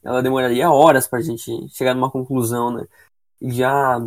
ela 0.02 0.22
demoraria 0.22 0.70
horas 0.70 1.08
para 1.08 1.18
a 1.18 1.22
gente 1.22 1.68
chegar 1.70 1.94
numa 1.94 2.10
conclusão, 2.10 2.70
né? 2.70 2.86
Já, 3.42 4.06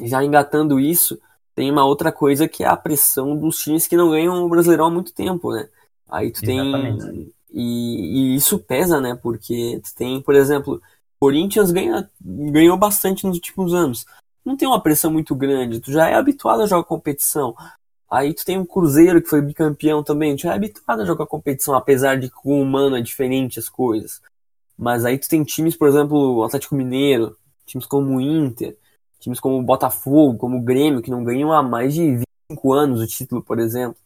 já 0.00 0.22
engatando 0.22 0.78
isso, 0.78 1.20
tem 1.58 1.72
uma 1.72 1.84
outra 1.84 2.12
coisa 2.12 2.46
que 2.46 2.62
é 2.62 2.68
a 2.68 2.76
pressão 2.76 3.36
dos 3.36 3.58
times 3.58 3.88
que 3.88 3.96
não 3.96 4.10
ganham 4.10 4.44
o 4.44 4.48
Brasileirão 4.48 4.86
há 4.86 4.90
muito 4.92 5.12
tempo, 5.12 5.52
né? 5.52 5.68
Aí 6.08 6.30
tu 6.30 6.44
Exatamente. 6.44 7.04
tem. 7.04 7.32
E, 7.52 8.32
e, 8.32 8.36
isso 8.36 8.60
pesa, 8.60 9.00
né? 9.00 9.18
Porque 9.20 9.80
tu 9.82 9.92
tem, 9.96 10.22
por 10.22 10.36
exemplo, 10.36 10.80
Corinthians 11.18 11.72
ganha, 11.72 12.08
ganhou 12.20 12.76
bastante 12.76 13.26
nos 13.26 13.34
últimos 13.34 13.74
anos. 13.74 14.06
Não 14.44 14.56
tem 14.56 14.68
uma 14.68 14.80
pressão 14.80 15.10
muito 15.10 15.34
grande, 15.34 15.80
tu 15.80 15.90
já 15.90 16.08
é 16.08 16.14
habituado 16.14 16.62
a 16.62 16.66
jogar 16.66 16.84
competição. 16.84 17.56
Aí 18.08 18.32
tu 18.32 18.44
tem 18.44 18.56
um 18.56 18.64
Cruzeiro 18.64 19.20
que 19.20 19.28
foi 19.28 19.42
bicampeão 19.42 20.04
também, 20.04 20.36
tu 20.36 20.42
já 20.42 20.52
é 20.52 20.54
habituado 20.54 21.02
a 21.02 21.04
jogar 21.04 21.26
competição, 21.26 21.74
apesar 21.74 22.20
de 22.20 22.28
que 22.28 22.36
com 22.36 22.60
o 22.60 22.62
humano 22.62 22.96
é 22.96 23.00
diferente 23.02 23.58
as 23.58 23.68
coisas. 23.68 24.22
Mas 24.78 25.04
aí 25.04 25.18
tu 25.18 25.28
tem 25.28 25.42
times, 25.42 25.74
por 25.74 25.88
exemplo, 25.88 26.36
o 26.36 26.44
Atlético 26.44 26.76
Mineiro, 26.76 27.36
times 27.66 27.84
como 27.84 28.16
o 28.16 28.20
Inter, 28.20 28.76
times 29.18 29.40
como 29.40 29.58
o 29.58 29.62
Botafogo, 29.62 30.38
como 30.38 30.58
o 30.58 30.62
Grêmio, 30.62 31.02
que 31.02 31.10
não 31.10 31.24
ganham 31.24 31.52
há 31.52 31.62
mais 31.62 31.94
de 31.94 32.22
25 32.50 32.72
anos 32.72 33.00
o 33.00 33.06
título, 33.06 33.42
por 33.42 33.58
exemplo. 33.58 33.98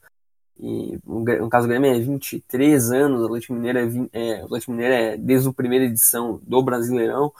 E 0.58 0.98
no 1.04 1.48
caso 1.48 1.66
do 1.66 1.70
Grêmio 1.70 1.90
é 1.90 1.98
23 1.98 2.92
anos, 2.92 3.20
o 3.20 3.24
Atlético 3.26 3.54
Mineiro 3.54 3.78
é, 3.78 3.86
20, 3.86 4.10
é, 4.12 4.42
o 4.42 4.44
Atlético 4.46 4.72
Mineiro 4.72 4.94
é 4.94 5.16
desde 5.16 5.48
a 5.48 5.52
primeira 5.52 5.84
edição 5.86 6.40
do 6.42 6.62
Brasileirão. 6.62 7.32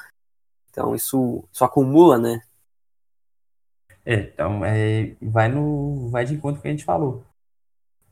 Então 0.71 0.95
isso, 0.95 1.45
isso 1.53 1.65
acumula, 1.65 2.19
né? 2.19 2.43
É, 4.05 4.15
então 4.15 4.65
é, 4.65 5.15
vai, 5.23 5.49
no, 5.49 6.09
vai 6.09 6.25
de 6.25 6.35
encontro 6.35 6.61
que 6.61 6.69
a 6.69 6.71
gente 6.71 6.85
falou. 6.85 7.25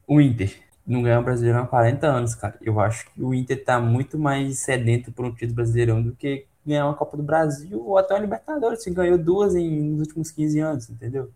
O 0.07 0.21
Inter 0.21 0.61
não 0.87 1.03
ganha 1.03 1.21
o 1.21 1.25
Brasileirão 1.25 1.63
há 1.63 1.67
40 1.67 2.07
anos, 2.07 2.35
cara. 2.35 2.59
Eu 2.61 2.79
acho 2.81 3.11
que 3.11 3.23
o 3.23 3.35
Inter 3.35 3.65
tá 3.65 3.81
muito 3.81 4.19
mais 4.19 4.59
sedento 4.61 5.13
por 5.13 5.25
um 5.25 5.33
título 5.33 5.55
brasileirão 5.55 6.03
do 6.03 6.15
que 6.15 6.47
ganhar 6.65 6.87
uma 6.87 6.95
Copa 6.97 7.17
do 7.17 7.23
Brasil 7.23 7.81
ou 7.85 7.97
até 7.99 8.15
uma 8.15 8.21
Libertadores, 8.21 8.85
que 8.85 8.91
ganhou 8.91 9.19
duas 9.19 9.55
em, 9.55 9.91
nos 9.91 10.01
últimos 10.01 10.31
15 10.31 10.61
anos, 10.61 10.91
entendeu? 10.91 11.33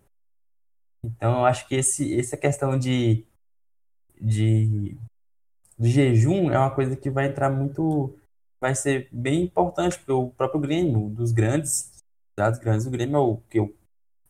Então, 1.02 1.38
eu 1.40 1.44
acho 1.44 1.68
que 1.68 1.74
esse, 1.74 2.18
essa 2.18 2.36
questão 2.36 2.78
de, 2.78 3.24
de, 4.20 4.96
de 5.78 5.90
jejum 5.90 6.50
é 6.50 6.58
uma 6.58 6.70
coisa 6.74 6.96
que 6.96 7.10
vai 7.10 7.26
entrar 7.26 7.50
muito. 7.50 8.16
Vai 8.60 8.74
ser 8.74 9.08
bem 9.12 9.42
importante, 9.42 9.98
porque 9.98 10.12
o 10.12 10.30
próprio 10.30 10.60
Grêmio, 10.60 11.10
dos 11.10 11.32
grandes, 11.32 11.92
dados 12.34 12.58
grandes, 12.58 12.86
o 12.86 12.90
Grêmio 12.90 13.16
é 13.16 13.20
o, 13.20 13.36
que, 13.50 13.58
é 13.58 13.62
o 13.62 13.74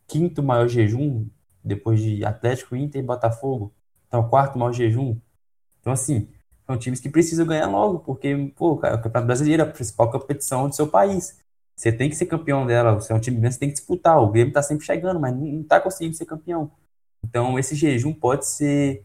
quinto 0.09 0.43
maior 0.43 0.67
jejum, 0.67 1.29
depois 1.63 2.01
de 2.01 2.25
Atlético, 2.25 2.75
Inter 2.75 3.01
e 3.03 3.07
Botafogo. 3.07 3.73
Então, 4.09 4.21
o 4.21 4.29
quarto 4.29 4.59
maior 4.59 4.73
jejum. 4.73 5.17
Então, 5.81 5.93
assim, 5.93 6.29
são 6.67 6.79
times 6.79 7.01
que 7.01 7.09
precisam 7.09 7.47
ganhar 7.47 7.67
logo, 7.67 8.01
porque, 8.01 8.53
pô, 8.57 8.77
cara, 8.77 8.95
o 8.95 8.99
Campeonato 8.99 9.27
Brasileiro 9.27 9.62
é 9.62 9.67
a 9.67 9.71
principal 9.71 10.11
competição 10.11 10.69
do 10.69 10.75
seu 10.75 10.87
país. 10.87 11.39
Você 11.77 11.93
tem 11.93 12.09
que 12.09 12.17
ser 12.17 12.27
campeão 12.27 12.67
dela, 12.67 12.95
você 12.95 13.12
é 13.12 13.17
um 13.17 13.21
time 13.21 13.39
grande, 13.39 13.55
você 13.55 13.61
tem 13.61 13.69
que 13.69 13.75
disputar. 13.75 14.19
O 14.19 14.31
Grêmio 14.31 14.53
tá 14.53 14.62
sempre 14.62 14.87
chegando, 14.87 15.21
mas 15.21 15.35
não 15.35 15.62
tá 15.62 15.81
conseguindo 15.81 16.17
ser 16.17 16.25
campeão. 16.25 16.71
Então, 17.23 17.59
esse 17.59 17.75
jejum 17.75 18.12
pode 18.12 18.47
ser 18.47 19.05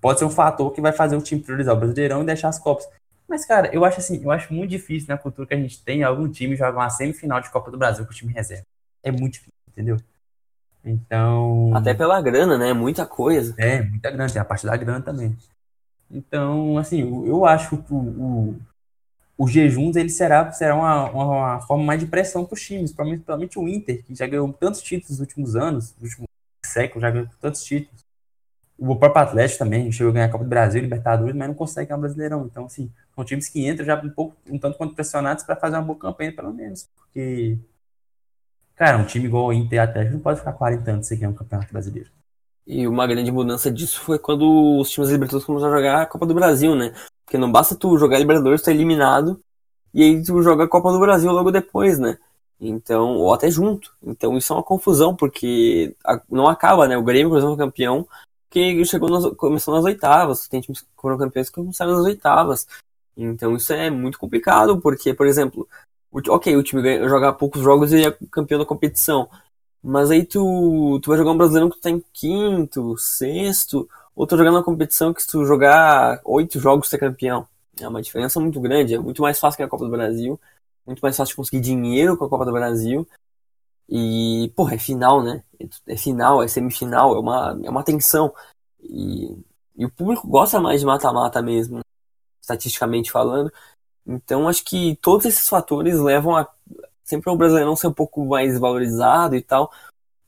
pode 0.00 0.18
ser 0.18 0.24
um 0.24 0.30
fator 0.30 0.72
que 0.72 0.80
vai 0.80 0.92
fazer 0.92 1.16
o 1.16 1.22
time 1.22 1.42
priorizar 1.42 1.74
o 1.74 1.78
Brasileirão 1.78 2.22
e 2.22 2.26
deixar 2.26 2.48
as 2.48 2.58
Copas. 2.58 2.88
Mas, 3.28 3.44
cara, 3.44 3.68
eu 3.74 3.84
acho 3.84 3.98
assim, 3.98 4.22
eu 4.22 4.30
acho 4.30 4.52
muito 4.54 4.70
difícil 4.70 5.08
na 5.08 5.18
cultura 5.18 5.46
que 5.46 5.54
a 5.54 5.58
gente 5.58 5.82
tem 5.84 6.02
algum 6.02 6.28
time 6.28 6.56
jogar 6.56 6.72
uma 6.72 6.90
semifinal 6.90 7.40
de 7.40 7.50
Copa 7.50 7.70
do 7.70 7.76
Brasil 7.76 8.04
com 8.06 8.12
o 8.12 8.14
time 8.14 8.32
reserva. 8.32 8.64
É 9.02 9.10
muito 9.10 9.34
difícil, 9.34 9.52
entendeu? 9.68 9.96
Então. 10.84 11.70
Até 11.74 11.92
pela 11.92 12.20
grana, 12.22 12.56
né? 12.56 12.72
Muita 12.72 13.04
coisa. 13.04 13.54
É, 13.58 13.82
muita 13.82 14.10
grana, 14.10 14.32
tem 14.32 14.40
a 14.40 14.44
parte 14.44 14.64
da 14.64 14.76
grana 14.76 15.02
também. 15.02 15.36
Então, 16.10 16.78
assim, 16.78 17.00
eu 17.26 17.44
acho 17.44 17.76
que 17.76 17.92
o, 17.92 17.96
o, 17.96 18.56
o 19.36 19.46
jejuns 19.48 19.96
ele 19.96 20.08
será, 20.08 20.50
será 20.52 20.74
uma, 20.74 21.10
uma, 21.10 21.24
uma 21.24 21.60
forma 21.62 21.84
mais 21.84 22.00
de 22.00 22.06
pressão 22.06 22.44
para 22.44 22.54
os 22.54 22.62
times, 22.62 22.92
principalmente 22.92 23.58
o 23.58 23.68
Inter, 23.68 24.02
que 24.04 24.14
já 24.14 24.26
ganhou 24.26 24.52
tantos 24.52 24.82
títulos 24.82 25.10
nos 25.10 25.20
últimos 25.20 25.56
anos, 25.56 25.94
nos 26.00 26.10
últimos 26.10 26.28
séculos, 26.64 27.02
já 27.02 27.10
ganhou 27.10 27.28
tantos 27.40 27.62
títulos. 27.64 28.04
O 28.78 28.96
próprio 28.96 29.22
Atlético 29.22 29.58
também 29.58 29.90
chegou 29.90 30.10
a 30.10 30.14
ganhar 30.14 30.26
a 30.26 30.30
Copa 30.30 30.44
do 30.44 30.50
Brasil, 30.50 30.80
Libertadores, 30.80 31.34
mas 31.34 31.48
não 31.48 31.54
consegue 31.54 31.88
ganhar 31.88 31.98
o 31.98 32.00
Brasileirão. 32.00 32.46
Então, 32.46 32.66
assim, 32.66 32.90
são 33.14 33.24
times 33.24 33.48
que 33.48 33.66
entram 33.66 33.84
já 33.84 34.00
um 34.00 34.10
pouco, 34.10 34.36
um 34.48 34.58
tanto 34.58 34.78
quanto 34.78 34.94
pressionados 34.94 35.44
para 35.44 35.56
fazer 35.56 35.76
uma 35.76 35.82
boa 35.82 35.98
campanha, 35.98 36.34
pelo 36.34 36.52
menos. 36.54 36.88
Porque, 36.96 37.58
cara, 38.76 38.98
um 38.98 39.04
time 39.04 39.26
igual 39.26 39.46
o 39.46 39.52
Inter 39.52 39.76
e 39.76 39.80
Atlético 39.80 40.14
não 40.14 40.22
pode 40.22 40.38
ficar 40.38 40.52
40 40.52 40.90
anos 40.92 41.06
sem 41.06 41.18
ganhar 41.18 41.30
um 41.30 41.34
campeonato 41.34 41.72
brasileiro. 41.72 42.10
E 42.68 42.86
uma 42.86 43.06
grande 43.06 43.32
mudança 43.32 43.70
disso 43.70 43.98
foi 44.02 44.18
quando 44.18 44.78
os 44.78 44.90
times 44.90 45.08
Libertadores 45.08 45.46
começaram 45.46 45.72
a 45.72 45.76
jogar 45.78 46.02
a 46.02 46.06
Copa 46.06 46.26
do 46.26 46.34
Brasil, 46.34 46.74
né? 46.76 46.92
Porque 47.24 47.38
não 47.38 47.50
basta 47.50 47.74
tu 47.74 47.96
jogar 47.96 48.18
Libertadores, 48.18 48.60
tu 48.60 48.66
tá 48.66 48.70
eliminado, 48.72 49.40
e 49.94 50.02
aí 50.02 50.22
tu 50.22 50.42
joga 50.42 50.64
a 50.64 50.68
Copa 50.68 50.92
do 50.92 51.00
Brasil 51.00 51.32
logo 51.32 51.50
depois, 51.50 51.98
né? 51.98 52.18
Então, 52.60 53.16
ou 53.16 53.32
até 53.32 53.50
junto. 53.50 53.94
Então 54.02 54.36
isso 54.36 54.52
é 54.52 54.56
uma 54.56 54.62
confusão, 54.62 55.16
porque 55.16 55.96
não 56.28 56.46
acaba, 56.46 56.86
né? 56.86 56.98
O 56.98 57.02
Grêmio, 57.02 57.30
por 57.30 57.38
exemplo, 57.38 57.54
é 57.54 57.58
campeão, 57.58 58.06
que 58.50 58.84
chegou 58.84 59.08
nas, 59.08 59.24
começou 59.34 59.74
nas 59.74 59.84
oitavas. 59.84 60.46
Tem 60.46 60.60
times 60.60 60.82
que 60.82 60.88
foram 61.00 61.16
campeões 61.16 61.48
que 61.48 61.54
começaram 61.54 61.92
nas 61.92 62.04
oitavas. 62.04 62.66
Então 63.16 63.56
isso 63.56 63.72
é 63.72 63.88
muito 63.88 64.18
complicado, 64.18 64.78
porque, 64.78 65.14
por 65.14 65.26
exemplo, 65.26 65.66
ok, 66.12 66.54
o 66.54 66.62
time 66.62 66.82
ganha, 66.82 67.08
joga 67.08 67.32
poucos 67.32 67.62
jogos 67.62 67.94
e 67.94 68.04
é 68.04 68.16
campeão 68.30 68.58
da 68.58 68.66
competição. 68.66 69.26
Mas 69.82 70.10
aí 70.10 70.24
tu, 70.24 70.98
tu 71.02 71.08
vai 71.08 71.18
jogar 71.18 71.32
um 71.32 71.36
brasileiro 71.36 71.70
que 71.70 71.76
tu 71.76 71.82
tá 71.82 71.90
em 71.90 72.02
quinto, 72.12 72.96
sexto, 72.98 73.88
ou 74.14 74.26
tu 74.26 74.36
jogar 74.36 74.52
na 74.52 74.62
competição 74.62 75.14
que 75.14 75.22
se 75.22 75.28
tu 75.28 75.44
jogar 75.44 76.20
oito 76.24 76.58
jogos 76.58 76.88
tu 76.88 76.96
é 76.96 76.98
campeão. 76.98 77.46
É 77.80 77.86
uma 77.86 78.02
diferença 78.02 78.40
muito 78.40 78.60
grande, 78.60 78.94
é 78.94 78.98
muito 78.98 79.22
mais 79.22 79.38
fácil 79.38 79.56
que 79.56 79.62
a 79.62 79.68
Copa 79.68 79.84
do 79.84 79.90
Brasil, 79.90 80.40
muito 80.84 81.00
mais 81.00 81.16
fácil 81.16 81.32
de 81.32 81.36
conseguir 81.36 81.60
dinheiro 81.60 82.16
com 82.16 82.24
a 82.24 82.28
Copa 82.28 82.44
do 82.44 82.52
Brasil. 82.52 83.06
E, 83.88 84.52
porra, 84.54 84.74
é 84.74 84.78
final, 84.78 85.22
né? 85.22 85.42
É 85.86 85.96
final, 85.96 86.42
é 86.42 86.48
semifinal, 86.48 87.14
é 87.14 87.20
uma, 87.20 87.60
é 87.64 87.70
uma 87.70 87.84
tensão. 87.84 88.34
E, 88.82 89.36
e 89.76 89.84
o 89.86 89.90
público 89.90 90.26
gosta 90.26 90.60
mais 90.60 90.80
de 90.80 90.86
mata-mata 90.86 91.40
mesmo, 91.40 91.80
estatisticamente 92.40 93.10
falando. 93.10 93.52
Então 94.06 94.48
acho 94.48 94.64
que 94.64 94.96
todos 94.96 95.26
esses 95.26 95.48
fatores 95.48 95.98
levam 96.00 96.36
a 96.36 96.48
sempre 97.08 97.30
o 97.30 97.36
Brasileirão 97.36 97.74
ser 97.74 97.86
um 97.86 97.92
pouco 97.92 98.24
mais 98.26 98.58
valorizado 98.58 99.34
e 99.34 99.42
tal. 99.42 99.72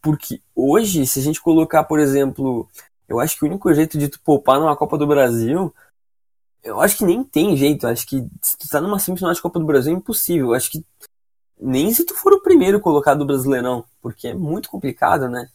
Porque 0.00 0.40
hoje, 0.54 1.06
se 1.06 1.20
a 1.20 1.22
gente 1.22 1.40
colocar, 1.40 1.84
por 1.84 2.00
exemplo, 2.00 2.68
eu 3.06 3.20
acho 3.20 3.36
que 3.36 3.44
o 3.44 3.48
único 3.48 3.72
jeito 3.74 3.98
de 3.98 4.08
tu 4.08 4.20
poupar 4.20 4.58
numa 4.58 4.76
Copa 4.76 4.96
do 4.96 5.06
Brasil, 5.06 5.74
eu 6.62 6.80
acho 6.80 6.96
que 6.96 7.04
nem 7.04 7.22
tem 7.22 7.56
jeito. 7.56 7.86
Eu 7.86 7.90
acho 7.90 8.06
que 8.06 8.26
se 8.40 8.56
tu 8.56 8.68
tá 8.68 8.80
numa 8.80 8.98
semifinal 8.98 9.32
de 9.32 9.42
Copa 9.42 9.58
do 9.58 9.66
Brasil 9.66 9.92
é 9.92 9.96
impossível. 9.96 10.48
Eu 10.48 10.54
acho 10.54 10.70
que 10.70 10.84
nem 11.60 11.92
se 11.92 12.04
tu 12.04 12.14
for 12.14 12.32
o 12.32 12.42
primeiro 12.42 12.80
colocado 12.80 13.18
do 13.18 13.26
Brasileirão, 13.26 13.84
porque 14.00 14.28
é 14.28 14.34
muito 14.34 14.70
complicado, 14.70 15.28
né? 15.28 15.50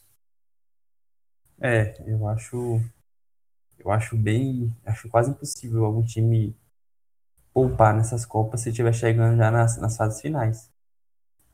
É, 1.60 2.00
eu 2.06 2.28
acho. 2.28 2.80
Eu 3.78 3.90
acho 3.90 4.16
bem. 4.16 4.72
Acho 4.84 5.08
quase 5.08 5.30
impossível 5.30 5.84
algum 5.84 6.04
time 6.04 6.54
poupar 7.52 7.94
nessas 7.94 8.26
Copas 8.26 8.60
se 8.60 8.68
estiver 8.68 8.92
chegando 8.92 9.38
já 9.38 9.50
nas, 9.50 9.78
nas 9.78 9.96
fases 9.96 10.20
finais. 10.20 10.70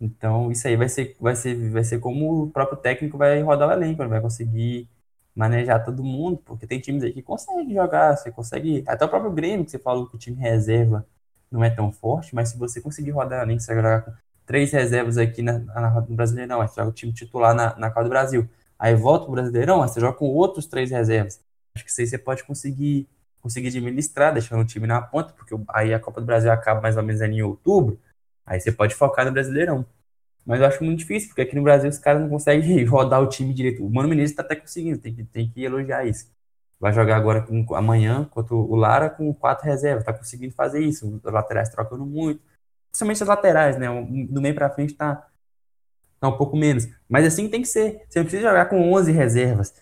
Então, 0.02 0.50
isso 0.50 0.66
aí 0.66 0.76
vai 0.76 0.88
ser, 0.88 1.16
vai, 1.20 1.36
ser, 1.36 1.70
vai 1.70 1.84
ser 1.84 2.00
como 2.00 2.44
o 2.44 2.50
próprio 2.50 2.76
técnico 2.76 3.16
vai 3.16 3.40
rodar 3.40 3.68
o 3.68 3.72
elenco, 3.72 4.02
ele 4.02 4.08
vai 4.08 4.20
conseguir 4.20 4.88
manejar 5.34 5.84
todo 5.84 6.02
mundo, 6.02 6.38
porque 6.44 6.66
tem 6.66 6.80
times 6.80 7.04
aí 7.04 7.12
que 7.12 7.22
conseguem 7.22 7.72
jogar, 7.72 8.16
você 8.16 8.32
consegue. 8.32 8.82
Até 8.88 9.04
o 9.04 9.08
próprio 9.08 9.30
Grêmio, 9.30 9.64
que 9.64 9.70
você 9.70 9.78
falou 9.78 10.08
que 10.08 10.16
o 10.16 10.18
time 10.18 10.36
reserva 10.36 11.06
não 11.48 11.62
é 11.62 11.70
tão 11.70 11.92
forte, 11.92 12.34
mas 12.34 12.48
se 12.48 12.58
você 12.58 12.80
conseguir 12.80 13.12
rodar 13.12 13.40
o 13.40 13.42
elenco, 13.44 13.60
você 13.60 13.72
jogar 13.74 14.02
com 14.02 14.12
três 14.44 14.72
reservas 14.72 15.18
aqui 15.18 15.40
na, 15.40 15.60
na, 15.60 16.00
no 16.00 16.16
Brasileirão, 16.16 16.60
aí 16.60 16.66
você 16.68 16.80
joga 16.80 16.90
o 16.90 16.92
time 16.92 17.12
titular 17.12 17.54
na, 17.54 17.76
na 17.78 17.88
Copa 17.88 18.02
do 18.04 18.10
Brasil. 18.10 18.48
Aí 18.76 18.96
volta 18.96 19.26
pro 19.26 19.34
Brasileirão, 19.34 19.78
você 19.86 20.00
joga 20.00 20.18
com 20.18 20.26
outros 20.26 20.66
três 20.66 20.90
reservas. 20.90 21.40
Acho 21.76 21.84
que 21.84 21.90
isso 21.90 22.00
aí 22.00 22.06
você 22.08 22.18
pode 22.18 22.42
conseguir 22.44 23.08
conseguir 23.40 23.68
administrar, 23.68 24.32
deixando 24.32 24.62
o 24.62 24.64
time 24.64 24.86
na 24.86 25.02
ponta, 25.02 25.32
porque 25.32 25.54
aí 25.68 25.92
a 25.92 25.98
Copa 25.98 26.20
do 26.20 26.26
Brasil 26.26 26.50
acaba 26.52 26.80
mais 26.80 26.96
ou 26.96 27.02
menos 27.02 27.20
ali 27.20 27.36
em 27.36 27.42
outubro, 27.42 27.98
aí 28.46 28.60
você 28.60 28.72
pode 28.72 28.94
focar 28.94 29.24
no 29.26 29.32
Brasileirão. 29.32 29.86
Mas 30.44 30.60
eu 30.60 30.66
acho 30.66 30.82
muito 30.82 30.98
difícil, 30.98 31.28
porque 31.28 31.42
aqui 31.42 31.54
no 31.54 31.62
Brasil 31.62 31.88
os 31.88 31.98
caras 31.98 32.20
não 32.20 32.28
conseguem 32.28 32.84
rodar 32.84 33.22
o 33.22 33.28
time 33.28 33.54
direito. 33.54 33.84
O 33.84 33.90
Mano 33.90 34.08
Menezes 34.08 34.34
tá 34.34 34.42
até 34.42 34.56
conseguindo, 34.56 34.98
tem 34.98 35.14
que, 35.14 35.24
tem 35.24 35.48
que 35.48 35.62
elogiar 35.62 36.04
isso. 36.04 36.30
Vai 36.80 36.92
jogar 36.92 37.16
agora 37.16 37.42
com, 37.42 37.74
amanhã 37.76 38.24
contra 38.24 38.54
o 38.54 38.74
Lara 38.74 39.08
com 39.08 39.32
quatro 39.32 39.64
reservas, 39.64 40.04
tá 40.04 40.12
conseguindo 40.12 40.52
fazer 40.52 40.80
isso. 40.80 41.20
Os 41.24 41.32
laterais 41.32 41.68
trocando 41.68 42.04
muito. 42.04 42.42
Principalmente 42.90 43.22
as 43.22 43.28
laterais, 43.28 43.78
né? 43.78 43.86
Do 44.28 44.42
meio 44.42 44.54
pra 44.54 44.68
frente 44.68 44.94
tá, 44.94 45.28
tá 46.18 46.28
um 46.28 46.36
pouco 46.36 46.56
menos. 46.56 46.88
Mas 47.08 47.24
assim 47.24 47.48
tem 47.48 47.62
que 47.62 47.68
ser. 47.68 48.04
Você 48.08 48.18
não 48.18 48.26
precisa 48.26 48.48
jogar 48.48 48.66
com 48.66 48.92
11 48.92 49.12
reservas. 49.12 49.72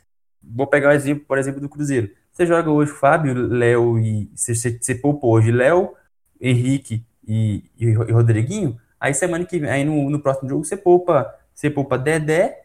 Vou 0.42 0.66
pegar 0.66 0.90
o 0.90 0.92
exemplo, 0.92 1.24
por 1.26 1.38
exemplo, 1.38 1.60
do 1.60 1.70
Cruzeiro. 1.70 2.10
Você 2.32 2.46
joga 2.46 2.70
hoje 2.70 2.92
Fábio, 2.92 3.34
Léo 3.48 3.98
e. 3.98 4.30
Você, 4.34 4.54
você, 4.54 4.94
poupou 4.94 5.32
hoje 5.32 5.50
Léo, 5.50 5.94
Henrique 6.40 7.04
e, 7.26 7.64
e, 7.78 7.86
e, 7.86 7.92
Rodriguinho. 7.92 8.78
Aí 8.98 9.14
semana 9.14 9.44
que 9.44 9.58
vem, 9.58 9.70
aí 9.70 9.84
no, 9.84 10.10
no 10.10 10.20
próximo 10.20 10.48
jogo 10.48 10.64
você 10.64 10.76
poupa, 10.76 11.34
você 11.54 11.70
poupa 11.70 11.98
Dedé, 11.98 12.62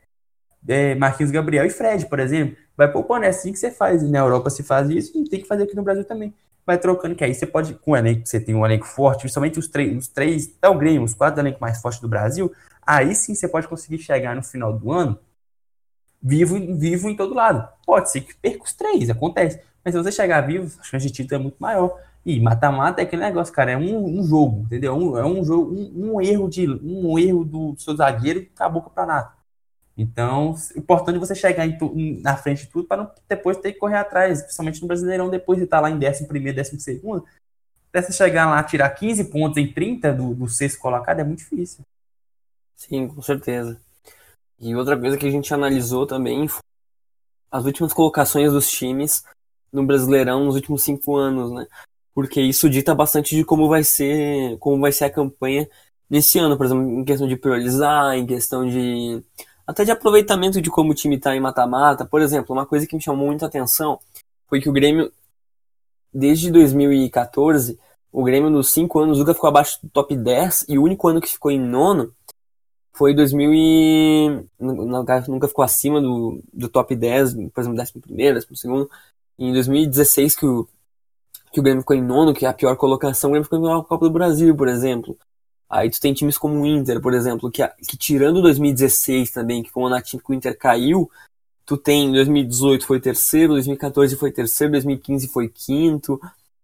é, 0.68 0.96
Marquinhos 0.96 1.32
Gabriel 1.32 1.66
e 1.66 1.70
Fred, 1.70 2.06
por 2.08 2.20
exemplo. 2.20 2.58
Vai 2.76 2.92
poupando, 2.92 3.26
é 3.26 3.30
assim 3.30 3.52
que 3.52 3.60
você 3.60 3.72
faz. 3.72 4.04
Na 4.04 4.20
Europa 4.20 4.50
se 4.50 4.64
faz 4.64 4.90
isso 4.90 5.18
e 5.18 5.30
tem 5.30 5.42
que 5.42 5.48
fazer 5.48 5.64
aqui 5.64 5.76
no 5.76 5.84
Brasil 5.84 6.04
também. 6.04 6.34
Vai 6.66 6.78
trocando, 6.78 7.16
que 7.16 7.24
aí 7.24 7.34
você 7.34 7.46
pode, 7.46 7.76
com 7.76 7.92
o 7.92 7.96
elenco, 7.96 8.26
você 8.26 8.40
tem 8.40 8.56
um 8.56 8.66
elenco 8.66 8.86
forte, 8.86 9.22
principalmente 9.22 9.60
os 9.60 9.68
três, 9.68 9.96
os 9.98 10.08
três, 10.08 10.52
até 10.58 10.68
o 10.68 10.78
Grêmio, 10.78 11.04
os 11.04 11.14
quatro 11.14 11.40
elenco 11.40 11.60
mais 11.62 11.80
fortes 11.80 12.02
do 12.02 12.08
Brasil, 12.08 12.52
aí 12.82 13.14
sim 13.14 13.36
você 13.36 13.48
pode 13.48 13.68
conseguir 13.68 14.00
chegar 14.00 14.36
no 14.36 14.42
final 14.42 14.74
do 14.74 14.92
ano 14.92 15.18
vivo, 16.22 16.56
vivo 16.78 17.10
em 17.10 17.16
todo 17.16 17.34
lado. 17.34 17.68
Pode 17.86 18.12
ser 18.12 18.22
que 18.22 18.36
perca 18.36 18.64
os 18.64 18.74
três, 18.74 19.10
acontece. 19.10 19.62
Mas 19.84 19.94
se 19.94 20.02
você 20.02 20.12
chegar 20.12 20.42
vivo, 20.42 20.72
a 20.80 20.84
chance 20.84 21.06
de 21.06 21.14
título 21.14 21.40
é 21.40 21.44
muito 21.44 21.58
maior. 21.60 22.00
E 22.26 22.40
mata-mata 22.40 23.02
é 23.02 23.04
aquele 23.04 23.22
negócio, 23.22 23.54
cara, 23.54 23.72
é 23.72 23.78
um, 23.78 24.20
um 24.20 24.24
jogo, 24.24 24.64
entendeu? 24.64 24.96
Um, 24.96 25.16
é 25.16 25.24
um 25.24 25.44
jogo, 25.44 25.72
um, 25.72 26.16
um, 26.16 26.22
erro 26.22 26.50
de 26.50 26.68
um 26.68 27.20
erro 27.20 27.46
do 27.46 27.76
seu 27.78 27.96
zagueiro 27.96 28.48
acabou 28.56 28.82
o 28.82 28.86
campeonato. 28.86 29.36
Então, 29.96 30.54
o 30.54 30.80
importante 30.80 31.18
é 31.18 31.20
você 31.20 31.36
chegar 31.36 31.66
tu, 31.78 31.94
na 32.22 32.36
frente 32.36 32.66
de 32.66 32.72
tudo 32.72 32.88
para 32.88 33.04
não 33.04 33.12
depois 33.30 33.58
ter 33.58 33.74
que 33.74 33.80
correr 33.80 33.98
atrás, 33.98 34.42
principalmente 34.42 34.82
no 34.82 34.88
Brasileirão, 34.88 35.30
depois 35.30 35.60
de 35.60 35.66
estar 35.66 35.80
lá 35.80 35.90
em 35.90 35.98
11 35.98 36.28
primeiro, 36.28 36.58
12 36.58 36.80
segundo. 36.80 37.26
Até 37.90 38.02
você 38.02 38.12
chegar 38.12 38.50
lá, 38.50 38.62
tirar 38.64 38.90
15 38.90 39.26
pontos 39.26 39.58
em 39.58 39.72
30 39.72 40.12
do, 40.12 40.34
do 40.34 40.50
sexto 40.50 40.80
colocado 40.80 41.20
é 41.20 41.24
muito 41.24 41.40
difícil. 41.40 41.86
Sim, 42.76 43.08
com 43.08 43.22
certeza. 43.22 43.80
E 44.60 44.76
outra 44.76 44.98
coisa 44.98 45.18
que 45.18 45.26
a 45.26 45.32
gente 45.32 45.54
analisou 45.54 46.06
também 46.06 46.48
foi 46.48 46.62
as 47.52 47.66
últimas 47.66 47.94
colocações 47.94 48.52
dos 48.52 48.70
times 48.70 49.24
no 49.72 49.86
Brasileirão 49.86 50.46
nos 50.46 50.56
últimos 50.56 50.84
cinco 50.84 51.16
anos, 51.16 51.52
né? 51.52 51.68
Porque 52.14 52.42
isso 52.42 52.70
dita 52.70 52.96
bastante 52.96 53.36
de 53.36 53.44
como 53.44 53.68
vai 53.68 53.84
ser, 53.84 54.58
como 54.60 54.80
vai 54.80 54.92
ser 54.92 55.06
a 55.06 55.10
campanha 55.10 55.68
nesse 56.10 56.40
ano, 56.40 56.58
por 56.58 56.66
exemplo, 56.66 56.84
em 56.84 57.04
questão 57.04 57.28
de 57.28 57.36
priorizar, 57.36 58.16
em 58.16 58.26
questão 58.26 58.68
de 58.68 59.22
até 59.68 59.84
de 59.84 59.92
aproveitamento 59.92 60.62
de 60.62 60.70
como 60.70 60.92
o 60.92 60.96
time 60.96 61.16
está 61.16 61.36
em 61.36 61.40
mata-mata. 61.40 62.06
Por 62.06 62.22
exemplo, 62.22 62.56
uma 62.56 62.66
coisa 62.66 62.88
que 62.88 62.96
me 62.96 63.02
chamou 63.02 63.28
muita 63.28 63.48
atenção 63.48 64.00
foi 64.48 64.62
que 64.62 64.70
o 64.70 64.74
Grêmio, 64.74 65.12
desde 66.14 66.52
2014, 66.52 67.78
o 68.12 68.24
Grêmio 68.24 68.50
nos 68.50 68.70
cinco 68.70 69.00
anos 69.00 69.20
nunca 69.20 69.34
ficou 69.34 69.50
abaixo 69.50 69.80
do 69.84 69.90
top 69.90 70.16
10 70.16 70.66
e 70.70 70.78
o 70.78 70.84
único 70.84 71.08
ano 71.08 71.20
que 71.20 71.28
ficou 71.28 71.52
em 71.52 71.60
nono 71.60 72.14
foi 72.96 73.14
2000 73.14 73.54
e... 73.54 74.46
Nunca 74.60 75.48
ficou 75.48 75.64
acima 75.64 76.02
do, 76.02 76.42
do 76.54 76.70
top 76.70 76.96
10, 76.96 77.34
por 77.54 77.62
exemplo, 77.62 77.78
décimo 77.78 78.02
primeiro, 78.02 78.36
décimo 78.36 78.56
segundo. 78.56 78.90
Em 79.38 79.52
2016, 79.52 80.36
que 80.36 80.46
o, 80.46 80.68
que 81.52 81.60
o 81.60 81.64
Grêmio 81.64 81.82
ficou 81.82 81.96
em 81.96 82.02
nono, 82.02 82.34
que 82.34 82.46
é 82.46 82.50
a 82.50 82.54
pior 82.54 82.76
colocação, 82.76 83.30
o 83.30 83.32
Grêmio 83.32 83.46
ficou 83.46 83.60
em 83.60 83.84
Copa 83.84 84.06
do 84.06 84.12
Brasil, 84.12 84.56
por 84.56 84.68
exemplo. 84.68 85.18
Aí 85.70 85.90
tu 85.90 86.00
tem 86.00 86.14
times 86.14 86.38
como 86.38 86.62
o 86.62 86.66
Inter, 86.66 87.02
por 87.02 87.14
exemplo, 87.14 87.52
que, 87.52 87.68
que 87.88 87.98
tirando 87.98 88.42
2016 88.42 89.32
também, 89.32 89.64
que 89.64 89.72
foi 89.72 89.84
um 89.84 89.88
ano 89.88 90.02
que 90.02 90.18
o 90.28 90.34
Inter 90.34 90.58
caiu, 90.58 91.10
tu 91.66 91.76
tem 91.76 92.12
2018 92.12 92.86
foi 92.86 93.00
terceiro, 93.00 93.54
2014 93.54 94.16
foi 94.16 94.32
terceiro, 94.32 94.72
2015 94.74 95.28
foi 95.28 95.50
quinto. 95.50 96.20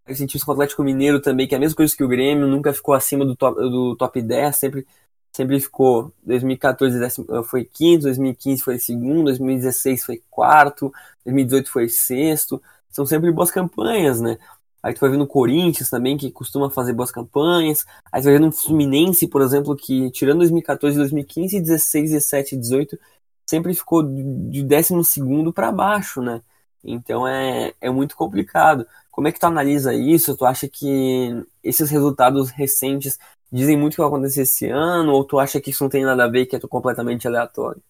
Aí 0.05 0.15
times 0.15 0.43
com 0.43 0.51
o 0.51 0.53
Atlético 0.53 0.83
Mineiro 0.83 1.21
também, 1.21 1.47
que 1.47 1.55
é 1.55 1.57
a 1.57 1.59
mesma 1.59 1.75
coisa 1.75 1.95
que 1.95 2.03
o 2.03 2.07
Grêmio, 2.07 2.47
nunca 2.47 2.73
ficou 2.73 2.93
acima 2.93 3.25
do 3.25 3.35
top, 3.35 3.59
do 3.59 3.95
top 3.95 4.21
10, 4.21 4.55
sempre 4.55 4.87
sempre 5.31 5.59
ficou 5.59 6.13
2014 6.23 6.97
foi 7.45 7.63
quinto, 7.63 8.03
2015 8.03 8.61
foi 8.63 8.77
segundo, 8.79 9.25
2016 9.25 10.05
foi 10.05 10.21
quarto, 10.29 10.91
2018 11.25 11.71
foi 11.71 11.89
sexto. 11.89 12.61
São 12.89 13.05
sempre 13.05 13.31
boas 13.31 13.51
campanhas, 13.51 14.19
né? 14.19 14.37
Aí 14.83 14.93
tu 14.93 14.99
vai 14.99 15.09
vendo 15.11 15.23
o 15.23 15.27
Corinthians 15.27 15.89
também, 15.89 16.17
que 16.17 16.31
costuma 16.31 16.69
fazer 16.69 16.93
boas 16.93 17.11
campanhas. 17.11 17.85
Aí 18.11 18.21
tu 18.21 18.25
vai 18.25 18.33
vendo 18.33 18.47
o 18.47 18.51
Fluminense, 18.51 19.27
por 19.27 19.41
exemplo, 19.41 19.75
que 19.75 20.09
tirando 20.11 20.39
2014, 20.39 20.97
2015, 20.97 21.59
16, 21.61 22.11
17 22.11 22.57
18, 22.57 22.99
sempre 23.45 23.73
ficou 23.73 24.03
de 24.03 24.63
décimo 24.63 25.03
segundo 25.03 25.53
para 25.53 25.71
baixo, 25.71 26.21
né? 26.21 26.41
Então 26.83 27.27
é, 27.27 27.73
é 27.79 27.89
muito 27.89 28.15
complicado. 28.15 28.87
Como 29.11 29.27
é 29.27 29.31
que 29.31 29.39
tu 29.39 29.45
analisa 29.45 29.93
isso? 29.93 30.35
Tu 30.35 30.45
acha 30.45 30.67
que 30.67 31.45
esses 31.63 31.89
resultados 31.89 32.49
recentes 32.49 33.19
dizem 33.51 33.77
muito 33.77 33.95
que 33.95 34.01
vai 34.01 34.07
acontecer 34.07 34.41
esse 34.41 34.67
ano, 34.67 35.11
ou 35.11 35.23
tu 35.25 35.39
acha 35.39 35.59
que 35.59 35.71
isso 35.71 35.83
não 35.83 35.89
tem 35.89 36.03
nada 36.03 36.23
a 36.25 36.27
ver, 36.27 36.45
que 36.45 36.55
é 36.55 36.59
completamente 36.59 37.27
aleatório? 37.27 37.81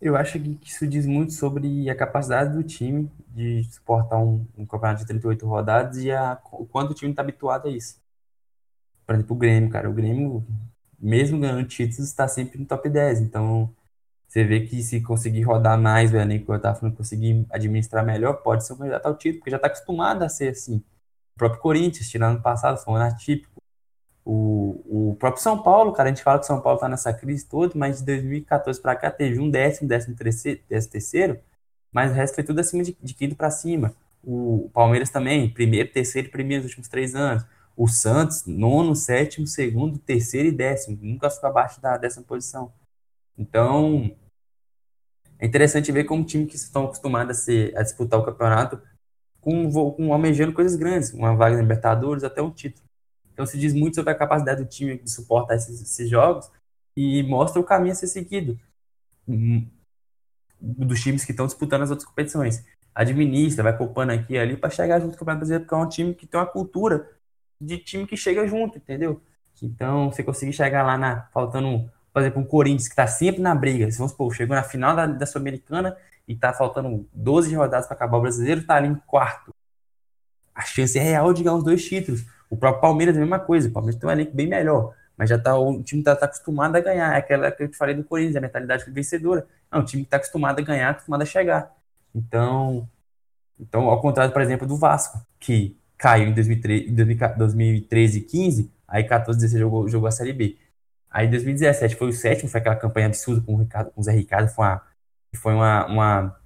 Eu 0.00 0.16
acho 0.16 0.40
que 0.40 0.58
isso 0.64 0.86
diz 0.86 1.06
muito 1.06 1.32
sobre 1.32 1.88
a 1.88 1.94
capacidade 1.94 2.52
do 2.56 2.62
time 2.64 3.08
de 3.28 3.62
suportar 3.64 4.18
um, 4.18 4.44
um 4.58 4.66
campeonato 4.66 5.00
de 5.02 5.06
38 5.06 5.46
rodadas 5.46 5.98
e 5.98 6.10
a, 6.10 6.40
o 6.52 6.66
quanto 6.66 6.90
o 6.90 6.94
time 6.94 7.12
está 7.12 7.22
habituado 7.22 7.68
a 7.68 7.70
isso. 7.70 8.00
Por 9.06 9.14
exemplo, 9.14 9.36
o 9.36 9.38
Grêmio, 9.38 9.70
cara. 9.70 9.88
O 9.88 9.92
Grêmio, 9.92 10.44
mesmo 10.98 11.38
ganhando 11.38 11.66
títulos, 11.68 12.08
está 12.08 12.26
sempre 12.26 12.58
no 12.58 12.66
top 12.66 12.88
10. 12.88 13.20
Então, 13.20 13.72
você 14.26 14.44
vê 14.44 14.60
que 14.66 14.82
se 14.82 15.00
conseguir 15.02 15.42
rodar 15.42 15.78
mais 15.78 16.12
o 16.12 16.16
elenco 16.16 16.50
eu 16.52 16.56
estava 16.56 16.74
falando, 16.78 16.96
conseguir 16.96 17.46
administrar 17.50 18.04
melhor, 18.04 18.34
pode 18.42 18.64
ser 18.66 18.72
um 18.72 18.78
candidato 18.78 19.06
ao 19.06 19.14
título, 19.14 19.40
porque 19.40 19.50
já 19.50 19.56
está 19.56 19.66
acostumado 19.68 20.22
a 20.22 20.28
ser 20.28 20.48
assim. 20.48 20.76
O 21.34 21.38
próprio 21.38 21.60
Corinthians, 21.60 22.08
tirando 22.08 22.36
ano 22.36 22.42
passado, 22.42 22.78
foi 22.78 22.94
um 22.94 22.96
ano 22.96 23.06
atípico. 23.06 23.51
O, 24.24 25.10
o 25.10 25.16
próprio 25.16 25.42
São 25.42 25.62
Paulo, 25.62 25.92
cara, 25.92 26.08
a 26.08 26.12
gente 26.12 26.22
fala 26.22 26.38
que 26.38 26.44
o 26.44 26.46
São 26.46 26.60
Paulo 26.60 26.78
tá 26.78 26.88
nessa 26.88 27.12
crise 27.12 27.44
toda, 27.46 27.72
mas 27.76 27.98
de 27.98 28.06
2014 28.06 28.80
para 28.80 28.94
cá 28.94 29.10
teve 29.10 29.40
um 29.40 29.50
décimo, 29.50 29.88
décimo 29.88 30.14
terceiro, 30.14 30.60
décimo 30.68 30.92
terceiro, 30.92 31.40
mas 31.92 32.12
o 32.12 32.14
resto 32.14 32.36
foi 32.36 32.44
tudo 32.44 32.60
acima 32.60 32.82
de, 32.82 32.96
de 33.02 33.14
quinto 33.14 33.34
para 33.36 33.50
cima. 33.50 33.94
O, 34.22 34.70
Palmeiras 34.72 35.10
também, 35.10 35.50
primeiro, 35.50 35.90
terceiro 35.92 36.28
e 36.28 36.30
primeiro 36.30 36.62
nos 36.62 36.70
últimos 36.70 36.88
três 36.88 37.14
anos. 37.14 37.44
O 37.76 37.88
Santos, 37.88 38.46
nono, 38.46 38.94
sétimo, 38.94 39.46
segundo, 39.46 39.98
terceiro 39.98 40.48
e 40.48 40.52
décimo. 40.52 40.98
Nunca 41.02 41.28
ficou 41.30 41.50
abaixo 41.50 41.80
da 41.80 41.96
décima 41.96 42.24
posição. 42.24 42.72
Então, 43.36 44.14
é 45.38 45.46
interessante 45.46 45.90
ver 45.90 46.04
como 46.04 46.24
time 46.24 46.46
que 46.46 46.54
estão 46.56 46.84
acostumados 46.84 47.38
a, 47.38 47.40
ser, 47.40 47.76
a 47.76 47.82
disputar 47.82 48.20
o 48.20 48.24
campeonato 48.24 48.80
com, 49.40 49.68
com 49.92 50.12
almejando 50.12 50.52
coisas 50.52 50.76
grandes, 50.76 51.12
uma 51.12 51.34
vaga 51.34 51.56
na 51.56 51.62
Libertadores, 51.62 52.22
até 52.22 52.40
um 52.40 52.50
título. 52.50 52.86
Então 53.32 53.46
se 53.46 53.58
diz 53.58 53.72
muito 53.72 53.96
sobre 53.96 54.12
a 54.12 54.14
capacidade 54.14 54.62
do 54.62 54.68
time 54.68 54.98
de 54.98 55.10
suportar 55.10 55.56
esses, 55.56 55.80
esses 55.80 56.08
jogos 56.08 56.50
e 56.96 57.22
mostra 57.22 57.60
o 57.60 57.64
caminho 57.64 57.92
a 57.92 57.94
ser 57.94 58.06
seguido 58.06 58.58
hum, 59.26 59.66
dos 60.60 61.00
times 61.00 61.24
que 61.24 61.32
estão 61.32 61.46
disputando 61.46 61.82
as 61.82 61.90
outras 61.90 62.08
competições. 62.08 62.64
Administra, 62.94 63.62
vai 63.62 63.76
poupando 63.76 64.12
aqui 64.12 64.34
e 64.34 64.38
ali 64.38 64.56
para 64.56 64.68
chegar 64.68 65.00
junto 65.00 65.10
com 65.10 65.16
o 65.16 65.18
Campeonato 65.20 65.38
Brasileiro, 65.38 65.64
porque 65.64 65.74
é 65.74 65.78
um 65.78 65.88
time 65.88 66.14
que 66.14 66.26
tem 66.26 66.38
uma 66.38 66.46
cultura 66.46 67.08
de 67.60 67.78
time 67.78 68.06
que 68.06 68.16
chega 68.16 68.46
junto, 68.46 68.78
entendeu? 68.78 69.22
Então, 69.62 70.10
você 70.10 70.22
conseguir 70.22 70.52
chegar 70.52 70.82
lá 70.82 70.98
na 70.98 71.22
faltando, 71.32 71.90
por 72.12 72.20
exemplo, 72.20 72.42
um 72.42 72.44
Corinthians 72.44 72.88
que 72.88 72.92
está 72.92 73.06
sempre 73.06 73.40
na 73.40 73.54
briga. 73.54 73.90
Se 73.90 73.98
vamos 73.98 74.12
supor, 74.12 74.34
chegou 74.34 74.56
na 74.56 74.62
final 74.62 74.94
da, 74.94 75.06
da 75.06 75.24
Sul-Americana 75.24 75.96
e 76.26 76.32
está 76.32 76.52
faltando 76.52 77.08
12 77.12 77.54
rodadas 77.54 77.86
para 77.86 77.94
acabar 77.94 78.18
o 78.18 78.22
brasileiro, 78.22 78.60
está 78.60 78.74
ali 78.74 78.88
em 78.88 78.94
quarto. 78.94 79.54
A 80.54 80.62
chance 80.62 80.98
é 80.98 81.02
real 81.02 81.32
de 81.32 81.42
ganhar 81.42 81.56
os 81.56 81.64
dois 81.64 81.84
títulos. 81.84 82.26
O 82.52 82.56
próprio 82.56 82.82
Palmeiras 82.82 83.16
é 83.16 83.18
a 83.18 83.22
mesma 83.22 83.38
coisa. 83.38 83.70
O 83.70 83.72
Palmeiras 83.72 83.98
tem 83.98 84.06
um 84.06 84.12
elenco 84.12 84.36
bem 84.36 84.46
melhor. 84.46 84.94
Mas 85.16 85.30
já 85.30 85.38
tá, 85.38 85.56
o 85.56 85.82
time 85.82 86.02
está 86.02 86.14
tá 86.14 86.26
acostumado 86.26 86.76
a 86.76 86.80
ganhar. 86.80 87.14
É 87.14 87.16
aquela 87.16 87.50
que 87.50 87.62
eu 87.62 87.68
te 87.68 87.78
falei 87.78 87.94
do 87.94 88.04
Corinthians, 88.04 88.36
a 88.36 88.42
mentalidade 88.42 88.84
vencedora. 88.90 89.46
É 89.70 89.78
um 89.78 89.82
time 89.82 90.02
que 90.02 90.08
está 90.08 90.18
acostumado 90.18 90.58
a 90.58 90.62
ganhar, 90.62 90.90
acostumado 90.90 91.22
a 91.22 91.24
chegar. 91.24 91.74
Então, 92.14 92.86
então, 93.58 93.88
ao 93.88 94.02
contrário, 94.02 94.34
por 94.34 94.42
exemplo, 94.42 94.66
do 94.66 94.76
Vasco, 94.76 95.18
que 95.40 95.78
caiu 95.96 96.28
em 96.28 96.34
2013, 96.34 96.90
2013 97.38 98.18
e 98.18 98.20
15, 98.20 98.70
aí 98.86 99.04
14, 99.04 99.38
16 99.40 99.58
jogou, 99.58 99.88
jogou 99.88 100.08
a 100.08 100.10
Série 100.10 100.34
B. 100.34 100.58
Aí 101.10 101.28
2017 101.28 101.96
foi 101.96 102.08
o 102.08 102.12
sétimo, 102.12 102.50
foi 102.50 102.60
aquela 102.60 102.76
campanha 102.76 103.06
absurda 103.06 103.40
com 103.40 103.54
o, 103.54 103.56
Ricardo, 103.56 103.90
com 103.92 104.00
o 104.02 104.04
Zé 104.04 104.12
Ricardo, 104.12 104.48
foi 104.48 104.64
uma, 104.64 104.82
foi 105.36 105.54
uma, 105.54 105.86
uma, 105.86 106.36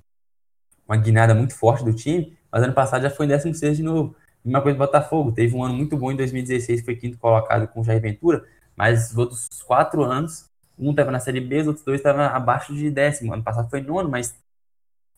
uma 0.86 0.96
guinada 0.96 1.34
muito 1.34 1.54
forte 1.54 1.84
do 1.84 1.92
time, 1.92 2.38
mas 2.52 2.62
ano 2.62 2.74
passado 2.74 3.02
já 3.02 3.10
foi 3.10 3.26
em 3.26 3.30
16 3.30 3.76
de 3.76 3.82
novo. 3.82 4.14
Mesma 4.46 4.62
coisa 4.62 4.78
do 4.78 4.78
Botafogo, 4.78 5.32
teve 5.32 5.56
um 5.56 5.64
ano 5.64 5.74
muito 5.74 5.96
bom 5.96 6.12
em 6.12 6.16
2016, 6.16 6.84
foi 6.84 6.94
quinto 6.94 7.18
colocado 7.18 7.66
com 7.66 7.80
o 7.80 7.84
Jair 7.84 8.00
Ventura, 8.00 8.44
mas 8.76 9.10
os 9.10 9.18
outros 9.18 9.48
quatro 9.66 10.04
anos, 10.04 10.48
um 10.78 10.90
estava 10.90 11.10
na 11.10 11.18
Série 11.18 11.40
B, 11.40 11.62
os 11.62 11.66
outros 11.66 11.84
dois 11.84 11.98
estavam 11.98 12.22
abaixo 12.22 12.72
de 12.72 12.88
décimo. 12.88 13.34
Ano 13.34 13.42
passado 13.42 13.68
foi 13.68 13.80
nono, 13.80 14.08
mas 14.08 14.36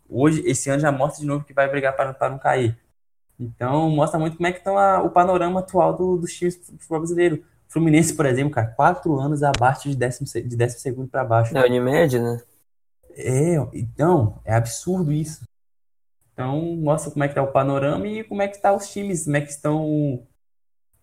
hoje, 0.09 0.43
esse 0.47 0.71
ano 0.71 0.81
já 0.81 0.91
mostra 0.91 1.21
de 1.21 1.27
novo 1.27 1.45
que 1.45 1.53
vai 1.53 1.69
brigar 1.69 1.95
para, 1.95 2.31
não 2.31 2.39
cair. 2.39 2.75
Então, 3.39 3.91
mostra 3.91 4.19
muito 4.19 4.39
como 4.39 4.47
é 4.47 4.53
que 4.53 4.59
está 4.59 5.03
o 5.03 5.11
panorama 5.11 5.61
atual 5.61 5.95
do, 5.95 6.17
dos 6.17 6.33
times 6.33 6.57
do 6.57 6.79
futebol 6.79 7.01
brasileiro. 7.01 7.45
Fluminense, 7.69 8.15
por 8.15 8.25
exemplo, 8.25 8.51
cara, 8.51 8.69
quatro 8.69 9.21
anos 9.21 9.43
abaixo 9.43 9.91
de 9.91 9.97
décimo, 9.97 10.27
de 10.27 10.57
décimo 10.57 10.81
segundo 10.81 11.09
para 11.09 11.23
baixo. 11.23 11.57
É 11.57 11.67
Unimed, 11.67 12.19
né? 12.19 12.41
É, 13.11 13.57
então, 13.75 14.41
é 14.43 14.55
absurdo 14.55 15.13
isso. 15.13 15.48
Então, 16.39 16.61
mostra 16.77 17.11
como 17.11 17.25
é 17.25 17.29
que 17.29 17.35
tá 17.35 17.43
o 17.43 17.51
panorama 17.51 18.07
e 18.07 18.23
como 18.23 18.41
é 18.41 18.47
que 18.47 18.63
tá 18.63 18.73
os 18.73 18.87
times, 18.87 19.25
como 19.25 19.37
é 19.37 19.41
que 19.41 19.51
estão 19.51 20.23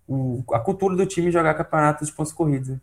o, 0.07 0.41
a 0.53 0.61
cultura 0.61 0.95
do 0.95 1.05
time 1.05 1.29
jogar 1.29 1.53
campeonatos 1.55 2.07
de 2.07 2.13
pontos 2.13 2.31
corridos. 2.31 2.77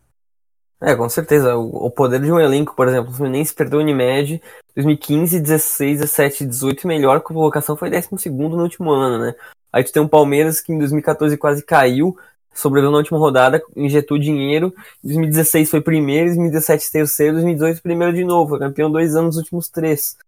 É, 0.78 0.94
com 0.94 1.08
certeza. 1.08 1.56
O, 1.56 1.86
o, 1.86 1.90
poder 1.90 2.20
de 2.20 2.30
um 2.30 2.38
elenco, 2.38 2.76
por 2.76 2.86
exemplo, 2.86 3.10
o 3.10 3.14
Fluminense 3.14 3.54
perdeu 3.54 3.78
o 3.78 3.82
Unimed 3.82 4.42
2015, 4.74 5.40
16, 5.40 6.00
17, 6.00 6.44
18, 6.44 6.86
melhor 6.86 7.22
colocação 7.22 7.74
foi 7.74 7.88
12 7.88 8.08
no 8.30 8.62
último 8.62 8.90
ano, 8.90 9.24
né? 9.24 9.34
Aí 9.72 9.82
tu 9.82 9.90
tem 9.90 10.02
um 10.02 10.08
Palmeiras 10.08 10.60
que 10.60 10.74
em 10.74 10.78
2014 10.78 11.38
quase 11.38 11.62
caiu, 11.62 12.14
sobreviveu 12.52 12.90
na 12.90 12.98
última 12.98 13.18
rodada, 13.18 13.62
injetou 13.74 14.18
dinheiro. 14.18 14.74
2016 15.02 15.70
foi 15.70 15.80
primeiro, 15.80 16.26
2017 16.26 16.92
terceiro, 16.92 17.32
2018 17.32 17.80
primeiro 17.80 18.12
de 18.12 18.24
novo, 18.24 18.58
campeão 18.58 18.92
dois 18.92 19.16
anos 19.16 19.36
nos 19.36 19.38
últimos 19.38 19.68
três. 19.70 20.18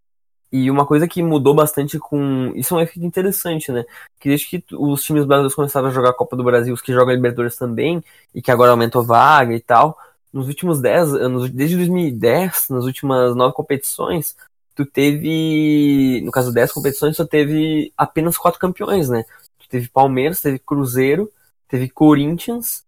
E 0.51 0.69
uma 0.71 0.85
coisa 0.85 1.07
que 1.07 1.21
mudou 1.21 1.53
bastante 1.53 1.99
com. 1.99 2.53
Isso 2.55 2.73
é 2.73 2.77
um 2.77 2.81
efeito 2.81 3.05
interessante, 3.05 3.71
né? 3.71 3.83
Que 4.19 4.29
desde 4.29 4.47
que 4.47 4.63
os 4.75 5.03
times 5.03 5.25
brasileiros 5.25 5.55
começaram 5.55 5.87
a 5.87 5.91
jogar 5.91 6.11
a 6.11 6.13
Copa 6.13 6.35
do 6.35 6.43
Brasil, 6.43 6.73
os 6.73 6.81
que 6.81 6.93
jogam 6.93 7.09
a 7.09 7.15
Libertadores 7.15 7.57
também, 7.57 8.03
e 8.33 8.41
que 8.41 8.51
agora 8.51 8.71
aumentou 8.71 9.03
vaga 9.03 9.53
e 9.53 9.59
tal, 9.59 9.97
nos 10.31 10.47
últimos 10.47 10.81
10 10.81 11.13
anos, 11.13 11.49
desde 11.49 11.77
2010, 11.77 12.67
nas 12.69 12.85
últimas 12.85 13.35
nove 13.35 13.53
competições, 13.53 14.35
tu 14.75 14.85
teve, 14.85 16.21
no 16.25 16.31
caso 16.31 16.53
10 16.53 16.71
competições, 16.73 17.15
só 17.15 17.25
teve 17.25 17.93
apenas 17.97 18.37
quatro 18.37 18.59
campeões, 18.59 19.09
né? 19.09 19.23
Tu 19.57 19.69
teve 19.69 19.87
Palmeiras, 19.87 20.41
teve 20.41 20.59
Cruzeiro, 20.59 21.31
teve 21.67 21.89
Corinthians 21.89 22.83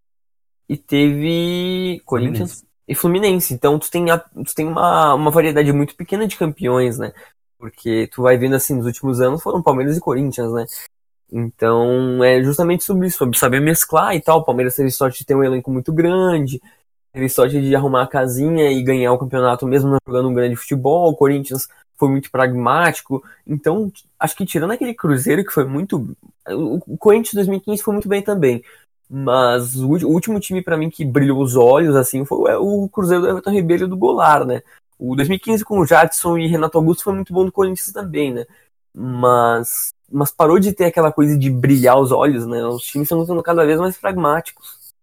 e 0.68 0.76
teve 0.76 2.02
Corinthians 2.04 2.50
Fluminense. 2.50 2.66
e 2.86 2.94
Fluminense. 2.94 3.54
Então 3.54 3.78
tu 3.78 3.90
tem, 3.90 4.04
tu 4.44 4.54
tem 4.54 4.66
uma, 4.66 5.14
uma 5.14 5.30
variedade 5.30 5.72
muito 5.72 5.96
pequena 5.96 6.28
de 6.28 6.36
campeões, 6.36 6.98
né? 6.98 7.12
Porque 7.58 8.08
tu 8.12 8.22
vai 8.22 8.38
vendo 8.38 8.54
assim, 8.54 8.74
nos 8.74 8.86
últimos 8.86 9.20
anos 9.20 9.42
foram 9.42 9.62
Palmeiras 9.62 9.96
e 9.96 10.00
Corinthians, 10.00 10.52
né? 10.52 10.64
Então 11.30 12.22
é 12.24 12.42
justamente 12.42 12.84
sobre 12.84 13.06
isso, 13.06 13.18
sobre 13.18 13.38
saber 13.38 13.60
mesclar 13.60 14.14
e 14.14 14.20
tal. 14.20 14.38
O 14.38 14.44
Palmeiras 14.44 14.76
teve 14.76 14.90
sorte 14.90 15.18
de 15.18 15.26
ter 15.26 15.34
um 15.34 15.44
elenco 15.44 15.70
muito 15.70 15.92
grande, 15.92 16.62
teve 17.12 17.28
sorte 17.28 17.60
de 17.60 17.74
arrumar 17.74 18.04
a 18.04 18.08
casinha 18.08 18.70
e 18.70 18.82
ganhar 18.82 19.12
o 19.12 19.18
campeonato 19.18 19.66
mesmo 19.66 19.90
não 19.90 19.98
jogando 20.06 20.28
um 20.28 20.34
grande 20.34 20.56
futebol. 20.56 21.10
O 21.10 21.16
Corinthians 21.16 21.68
foi 21.96 22.08
muito 22.08 22.30
pragmático. 22.30 23.22
Então, 23.46 23.92
acho 24.18 24.36
que 24.36 24.46
tirando 24.46 24.70
aquele 24.70 24.94
Cruzeiro 24.94 25.44
que 25.44 25.52
foi 25.52 25.64
muito. 25.64 26.16
O 26.48 26.96
Corinthians 26.96 27.34
2015 27.34 27.82
foi 27.82 27.92
muito 27.92 28.08
bem 28.08 28.22
também. 28.22 28.62
Mas 29.10 29.74
o 29.76 29.88
último 29.88 30.38
time 30.38 30.62
para 30.62 30.76
mim 30.76 30.90
que 30.90 31.04
brilhou 31.04 31.42
os 31.42 31.56
olhos 31.56 31.96
assim 31.96 32.24
foi 32.24 32.54
o 32.56 32.88
Cruzeiro 32.88 33.22
do 33.22 33.28
Everton 33.30 33.50
Ribeiro 33.50 33.88
do 33.88 33.96
Goulart, 33.96 34.46
né? 34.46 34.62
O 34.98 35.14
2015 35.14 35.64
com 35.64 35.78
o 35.80 35.86
Jadson 35.86 36.38
e 36.38 36.46
Renato 36.48 36.78
Augusto 36.78 37.04
foi 37.04 37.14
muito 37.14 37.32
bom 37.32 37.44
do 37.44 37.52
Corinthians 37.52 37.92
também, 37.92 38.34
né? 38.34 38.46
Mas 38.94 39.94
mas 40.10 40.30
parou 40.30 40.58
de 40.58 40.72
ter 40.72 40.86
aquela 40.86 41.12
coisa 41.12 41.36
de 41.38 41.50
brilhar 41.50 41.98
os 41.98 42.10
olhos, 42.12 42.46
né? 42.46 42.64
Os 42.64 42.82
times 42.84 43.06
estão 43.06 43.20
ficando 43.20 43.42
cada 43.42 43.64
vez 43.64 43.78
mais 43.78 43.96
pragmáticos. 43.98 44.94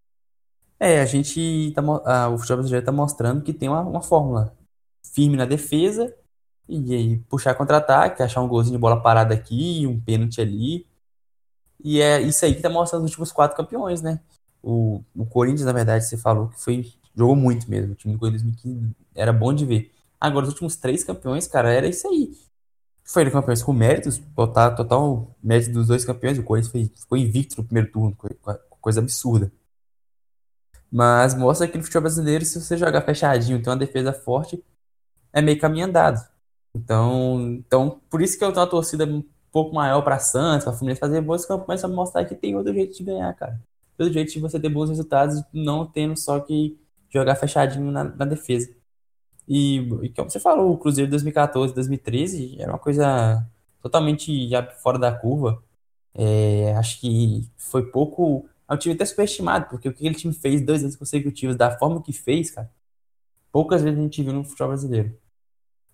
É, 0.79 0.99
a 1.01 1.05
gente 1.05 1.71
tá, 1.75 1.81
a, 2.05 2.29
o 2.29 2.37
futebol 2.37 2.57
brasileiro 2.57 2.81
está 2.81 2.91
mostrando 2.91 3.41
que 3.43 3.53
tem 3.53 3.69
uma, 3.69 3.81
uma 3.81 4.01
fórmula 4.01 4.55
firme 5.13 5.37
na 5.37 5.45
defesa 5.45 6.13
e 6.67 7.17
puxar 7.29 7.55
contra-ataque, 7.55 8.23
achar 8.23 8.41
um 8.41 8.47
golzinho 8.47 8.75
de 8.77 8.81
bola 8.81 9.01
parada 9.01 9.33
aqui, 9.33 9.85
um 9.87 9.99
pênalti 9.99 10.41
ali. 10.41 10.87
E 11.83 12.01
é 12.01 12.21
isso 12.21 12.43
aí 12.45 12.55
que 12.55 12.61
tá 12.61 12.69
mostrando 12.69 13.03
os 13.03 13.11
últimos 13.11 13.31
quatro 13.31 13.55
campeões, 13.55 14.01
né? 14.01 14.19
O, 14.61 15.03
o 15.15 15.25
Corinthians, 15.25 15.65
na 15.65 15.73
verdade, 15.73 16.05
você 16.05 16.17
falou 16.17 16.49
que 16.49 16.59
foi 16.61 16.91
jogou 17.15 17.35
muito 17.35 17.69
mesmo. 17.69 17.93
O 17.93 17.95
time 17.95 18.13
do 18.13 18.19
Corinthians 18.19 18.43
2015 18.43 18.95
era 19.15 19.33
bom 19.33 19.53
de 19.53 19.65
ver. 19.65 19.91
Agora, 20.19 20.45
os 20.45 20.51
últimos 20.51 20.75
três 20.75 21.03
campeões, 21.03 21.47
cara, 21.47 21.71
era 21.71 21.87
isso 21.87 22.07
aí. 22.07 22.31
Foi 23.03 23.29
campeões 23.29 23.61
com 23.61 23.71
méritos, 23.73 24.21
total, 24.35 24.75
total 24.75 25.35
mérito 25.43 25.71
dos 25.71 25.87
dois 25.87 26.03
campeões. 26.03 26.37
O 26.37 26.43
Corinthians 26.43 26.71
foi, 26.71 26.91
ficou 26.95 27.17
invicto 27.17 27.57
no 27.57 27.63
primeiro 27.63 27.91
turno, 27.91 28.17
coisa 28.81 28.99
absurda. 28.99 29.51
Mas 30.91 31.35
mostra 31.35 31.67
que 31.67 31.77
no 31.77 31.83
futebol 31.83 32.03
brasileiro, 32.03 32.45
se 32.45 32.59
você 32.59 32.77
jogar 32.77 33.01
fechadinho, 33.01 33.61
tem 33.61 33.71
uma 33.71 33.77
defesa 33.77 34.13
forte, 34.13 34.63
é 35.33 35.41
meio 35.41 35.59
caminho 35.59 35.85
andado. 35.85 36.25
Então, 36.73 37.61
então 37.67 38.01
por 38.09 38.21
isso 38.21 38.37
que 38.37 38.43
eu 38.43 38.51
tenho 38.51 38.61
uma 38.61 38.69
torcida 38.69 39.05
um 39.05 39.23
pouco 39.51 39.73
maior 39.75 40.01
para 40.01 40.19
Santos, 40.19 40.65
para 40.65 40.73
Fluminense 40.73 40.99
fazer 40.99 41.21
boas 41.21 41.45
campanhas 41.45 41.81
para 41.81 41.89
mostrar 41.89 42.25
que 42.25 42.35
tem 42.35 42.55
outro 42.55 42.73
jeito 42.73 42.97
de 42.97 43.03
ganhar, 43.03 43.33
cara. 43.33 43.61
Outro 43.97 44.13
jeito 44.13 44.31
de 44.33 44.39
você 44.39 44.59
ter 44.59 44.69
bons 44.69 44.89
resultados, 44.89 45.41
não 45.53 45.85
tendo 45.85 46.17
só 46.17 46.39
que 46.39 46.77
jogar 47.09 47.35
fechadinho 47.35 47.91
na, 47.91 48.03
na 48.03 48.25
defesa. 48.25 48.73
E, 49.47 49.77
e 50.03 50.09
como 50.09 50.29
você 50.29 50.39
falou, 50.39 50.73
o 50.73 50.77
Cruzeiro 50.77 51.07
de 51.07 51.11
2014, 51.11 51.73
2013 51.73 52.57
era 52.59 52.71
uma 52.71 52.79
coisa 52.79 53.45
totalmente 53.81 54.47
já 54.49 54.65
fora 54.71 54.97
da 54.97 55.11
curva. 55.11 55.61
É, 56.13 56.73
acho 56.77 56.99
que 56.99 57.49
foi 57.57 57.85
pouco 57.85 58.47
é 58.67 58.73
um 58.73 58.77
time 58.77 58.95
até 58.95 59.05
superestimado, 59.05 59.67
porque 59.69 59.87
o 59.87 59.93
que 59.93 59.99
aquele 59.99 60.15
time 60.15 60.33
fez 60.33 60.61
dois 60.65 60.81
anos 60.81 60.95
consecutivos, 60.95 61.55
da 61.55 61.77
forma 61.77 62.01
que 62.01 62.11
fez, 62.11 62.49
cara, 62.49 62.71
poucas 63.51 63.83
vezes 63.83 63.99
a 63.99 64.01
gente 64.01 64.23
viu 64.23 64.33
no 64.33 64.43
futebol 64.43 64.69
brasileiro. 64.69 65.15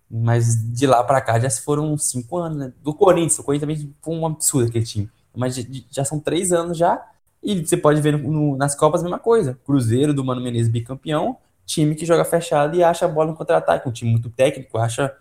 Mas 0.09 0.55
de 0.73 0.87
lá 0.87 1.03
para 1.03 1.21
cá 1.21 1.39
já 1.39 1.49
foram 1.49 1.97
cinco 1.97 2.37
anos, 2.37 2.57
né? 2.57 2.73
Do 2.81 2.93
Corinthians, 2.93 3.39
o 3.39 3.43
Corinthians 3.43 3.79
também 3.79 3.95
foi 4.01 4.15
um 4.15 4.25
absurdo 4.25 4.69
aquele 4.69 4.85
time. 4.85 5.09
Mas 5.35 5.55
já 5.89 6.03
são 6.05 6.19
três 6.19 6.51
anos 6.51 6.77
já, 6.77 7.05
e 7.43 7.65
você 7.65 7.77
pode 7.77 8.01
ver 8.01 8.17
no, 8.17 8.55
nas 8.55 8.75
Copas 8.75 9.01
a 9.01 9.03
mesma 9.03 9.19
coisa. 9.19 9.59
Cruzeiro 9.65 10.13
do 10.13 10.23
Mano 10.23 10.41
Menezes 10.41 10.71
bicampeão, 10.71 11.37
time 11.71 11.95
que 11.95 12.05
joga 12.05 12.25
fechado 12.25 12.75
e 12.75 12.83
acha 12.83 13.05
a 13.05 13.07
bola 13.07 13.31
no 13.31 13.37
contra-ataque. 13.37 13.87
Um 13.87 13.91
time 13.91 14.11
muito 14.11 14.29
técnico, 14.29 14.77
acha 14.77 15.15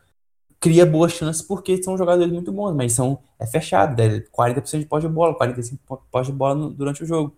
cria 0.59 0.85
boas 0.85 1.13
chances 1.13 1.41
porque 1.41 1.83
são 1.83 1.97
jogadores 1.97 2.31
muito 2.31 2.53
bons, 2.53 2.75
mas 2.75 2.93
são 2.93 3.19
é 3.39 3.47
fechado, 3.47 3.99
é 4.01 4.21
40% 4.21 4.81
de 4.81 4.85
pós 4.85 5.03
de 5.03 5.09
bola, 5.09 5.35
45% 5.39 5.71
de 5.71 5.79
pós 6.11 6.27
de 6.27 6.33
bola 6.33 6.55
no, 6.55 6.71
durante 6.71 7.03
o 7.03 7.07
jogo. 7.07 7.35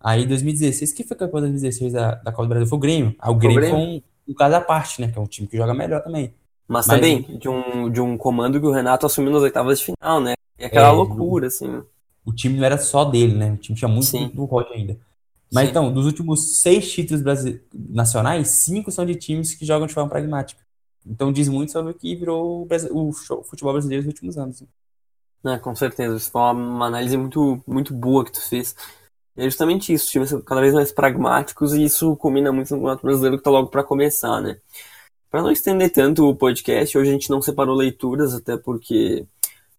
Aí 0.00 0.26
2016, 0.26 0.92
que 0.92 1.04
foi 1.04 1.16
campeão 1.16 1.40
2016 1.40 1.92
da, 1.92 2.14
da 2.14 2.32
Copa 2.32 2.44
do 2.44 2.48
Brasil? 2.48 2.66
Foi 2.66 2.78
o 2.78 2.80
Grêmio. 2.80 3.14
Ah, 3.18 3.30
o 3.30 3.34
Grêmio, 3.34 3.68
foi 3.68 3.78
um, 3.78 4.02
um 4.28 4.34
caso 4.34 4.56
à 4.56 4.60
parte, 4.60 5.00
né? 5.00 5.08
Que 5.08 5.18
é 5.18 5.20
um 5.20 5.26
time 5.26 5.46
que 5.46 5.56
joga 5.56 5.74
melhor 5.74 6.02
também. 6.02 6.34
Mas, 6.66 6.86
Mas 6.86 6.96
também 6.96 7.38
de 7.38 7.48
um, 7.48 7.90
de 7.90 8.00
um 8.00 8.16
comando 8.16 8.58
que 8.58 8.66
o 8.66 8.72
Renato 8.72 9.06
assumiu 9.06 9.32
nas 9.32 9.42
oitavas 9.42 9.78
de 9.78 9.84
final, 9.84 10.20
né? 10.20 10.34
E 10.58 10.64
aquela 10.64 10.88
é, 10.88 10.92
loucura, 10.92 11.46
assim. 11.46 11.82
O 12.24 12.32
time 12.32 12.56
não 12.56 12.64
era 12.64 12.78
só 12.78 13.04
dele, 13.04 13.34
né? 13.34 13.52
O 13.52 13.56
time 13.56 13.76
tinha 13.76 13.88
muito, 13.88 14.10
muito 14.16 14.34
do 14.34 14.44
Roger 14.44 14.72
ainda. 14.72 14.98
Mas 15.54 15.66
Sim. 15.66 15.70
então, 15.70 15.92
dos 15.92 16.04
últimos 16.04 16.60
seis 16.60 16.90
títulos 16.90 17.22
nacionais, 17.72 18.48
cinco 18.48 18.90
são 18.90 19.06
de 19.06 19.14
times 19.14 19.54
que 19.54 19.64
jogam 19.64 19.86
de 19.86 19.94
forma 19.94 20.10
pragmática. 20.10 20.60
Então 21.06 21.32
diz 21.32 21.48
muito 21.48 21.70
sobre 21.70 21.92
o 21.92 21.94
que 21.94 22.16
virou 22.16 22.66
o, 22.66 23.08
o 23.08 23.12
futebol 23.12 23.72
brasileiro 23.72 24.04
nos 24.04 24.12
últimos 24.12 24.36
anos. 24.36 24.64
É, 25.44 25.56
com 25.58 25.74
certeza. 25.76 26.16
Isso 26.16 26.30
foi 26.30 26.40
uma 26.40 26.86
análise 26.86 27.16
muito, 27.16 27.62
muito 27.66 27.94
boa 27.94 28.24
que 28.24 28.32
tu 28.32 28.40
fez. 28.40 28.74
É 29.36 29.44
justamente 29.44 29.92
isso, 29.92 30.10
times 30.10 30.34
cada 30.44 30.60
vez 30.60 30.74
mais 30.74 30.90
pragmáticos 30.90 31.72
e 31.72 31.84
isso 31.84 32.16
combina 32.16 32.50
muito 32.50 32.70
no 32.70 32.78
Campeonato 32.78 33.02
Brasileiro 33.02 33.36
que 33.36 33.40
está 33.40 33.50
logo 33.50 33.68
para 33.68 33.84
começar, 33.84 34.40
né? 34.40 34.58
Para 35.30 35.42
não 35.42 35.50
estender 35.52 35.90
tanto 35.90 36.28
o 36.28 36.34
podcast, 36.34 36.96
hoje 36.96 37.10
a 37.10 37.12
gente 37.12 37.30
não 37.30 37.42
separou 37.42 37.76
leituras, 37.76 38.32
até 38.32 38.56
porque 38.56 39.26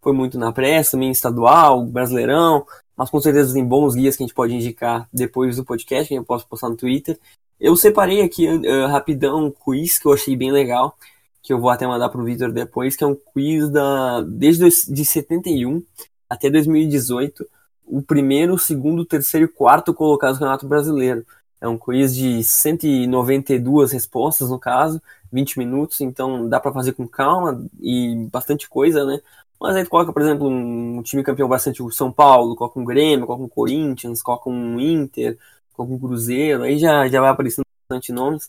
foi 0.01 0.13
muito 0.13 0.37
na 0.37 0.51
pressa, 0.51 0.91
também 0.91 1.09
estadual, 1.09 1.85
brasileirão, 1.85 2.65
mas 2.97 3.09
com 3.09 3.19
certeza 3.19 3.53
tem 3.53 3.65
bons 3.65 3.95
guias 3.95 4.15
que 4.15 4.23
a 4.23 4.25
gente 4.25 4.35
pode 4.35 4.53
indicar 4.53 5.07
depois 5.13 5.57
do 5.57 5.65
podcast, 5.65 6.07
que 6.07 6.15
eu 6.15 6.23
posso 6.23 6.47
postar 6.47 6.69
no 6.69 6.77
Twitter. 6.77 7.19
Eu 7.59 7.75
separei 7.75 8.21
aqui 8.21 8.47
uh, 8.47 8.87
rapidão 8.87 9.45
um 9.45 9.51
quiz 9.51 9.97
que 9.97 10.07
eu 10.07 10.13
achei 10.13 10.35
bem 10.35 10.51
legal, 10.51 10.97
que 11.41 11.53
eu 11.53 11.59
vou 11.59 11.69
até 11.69 11.85
mandar 11.85 12.09
pro 12.09 12.23
Vitor 12.23 12.51
depois, 12.51 12.95
que 12.95 13.03
é 13.03 13.07
um 13.07 13.15
quiz 13.15 13.69
da 13.69 14.21
desde 14.21 14.67
de 14.91 15.05
71 15.05 15.83
até 16.29 16.49
2018, 16.49 17.45
o 17.85 18.01
primeiro, 18.01 18.57
segundo, 18.57 19.05
terceiro 19.05 19.45
e 19.45 19.49
quarto 19.49 19.93
colocados 19.93 20.37
no 20.37 20.45
Campeonato 20.45 20.67
Brasileiro. 20.67 21.25
É 21.61 21.67
um 21.67 21.77
quiz 21.77 22.15
de 22.15 22.43
192 22.43 23.91
respostas, 23.91 24.49
no 24.49 24.59
caso, 24.59 25.01
20 25.31 25.57
minutos, 25.59 26.01
então 26.01 26.47
dá 26.49 26.59
para 26.59 26.73
fazer 26.73 26.93
com 26.93 27.07
calma 27.07 27.65
e 27.79 28.27
bastante 28.31 28.67
coisa, 28.67 29.05
né? 29.05 29.21
Mas 29.65 29.75
aí 29.77 29.83
coloca, 29.83 30.13
por 30.13 30.21
exemplo, 30.21 30.47
um 30.47 31.01
time 31.01 31.23
campeão 31.23 31.49
bastante 31.49 31.81
o 31.81 31.89
São 31.89 32.11
Paulo, 32.11 32.55
coloca 32.55 32.79
um 32.79 32.85
Grêmio, 32.85 33.25
coloca 33.25 33.45
um 33.45 33.49
Corinthians, 33.49 34.21
coloca 34.21 34.47
um 34.47 34.79
Inter, 34.79 35.39
coloca 35.73 35.91
um 35.91 35.97
Cruzeiro, 35.97 36.61
aí 36.61 36.77
já, 36.77 37.07
já 37.07 37.19
vai 37.19 37.31
aparecendo 37.31 37.65
bastante 37.89 38.11
nomes. 38.11 38.47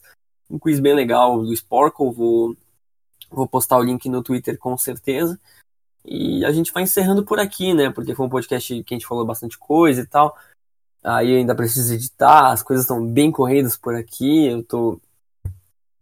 Um 0.51 0.59
quiz 0.59 0.79
bem 0.79 0.95
legal 0.95 1.43
do 1.43 1.55
Sporkle, 1.55 2.13
vou, 2.13 2.55
vou 3.31 3.49
postar 3.49 3.79
o 3.79 3.83
link 3.83 4.07
no 4.11 4.23
Twitter 4.23 4.59
com 4.59 4.77
certeza. 4.77 5.41
E 6.05 6.45
a 6.45 6.53
gente 6.53 6.71
vai 6.71 6.83
encerrando 6.83 7.25
por 7.25 7.41
aqui, 7.41 7.73
né? 7.73 7.89
Porque 7.89 8.15
foi 8.15 8.27
um 8.27 8.29
podcast 8.29 8.85
que 8.85 8.93
a 8.93 8.99
gente 8.99 9.07
falou 9.07 9.25
bastante 9.25 9.57
coisa 9.57 10.03
e 10.03 10.07
tal. 10.07 10.37
Aí 11.03 11.35
ainda 11.35 11.55
preciso 11.55 11.95
editar, 11.95 12.53
as 12.53 12.63
coisas 12.63 12.85
estão 12.85 13.03
bem 13.07 13.33
corridas 13.33 13.75
por 13.75 13.95
aqui. 13.95 14.49
Eu 14.49 14.63
tô, 14.63 15.01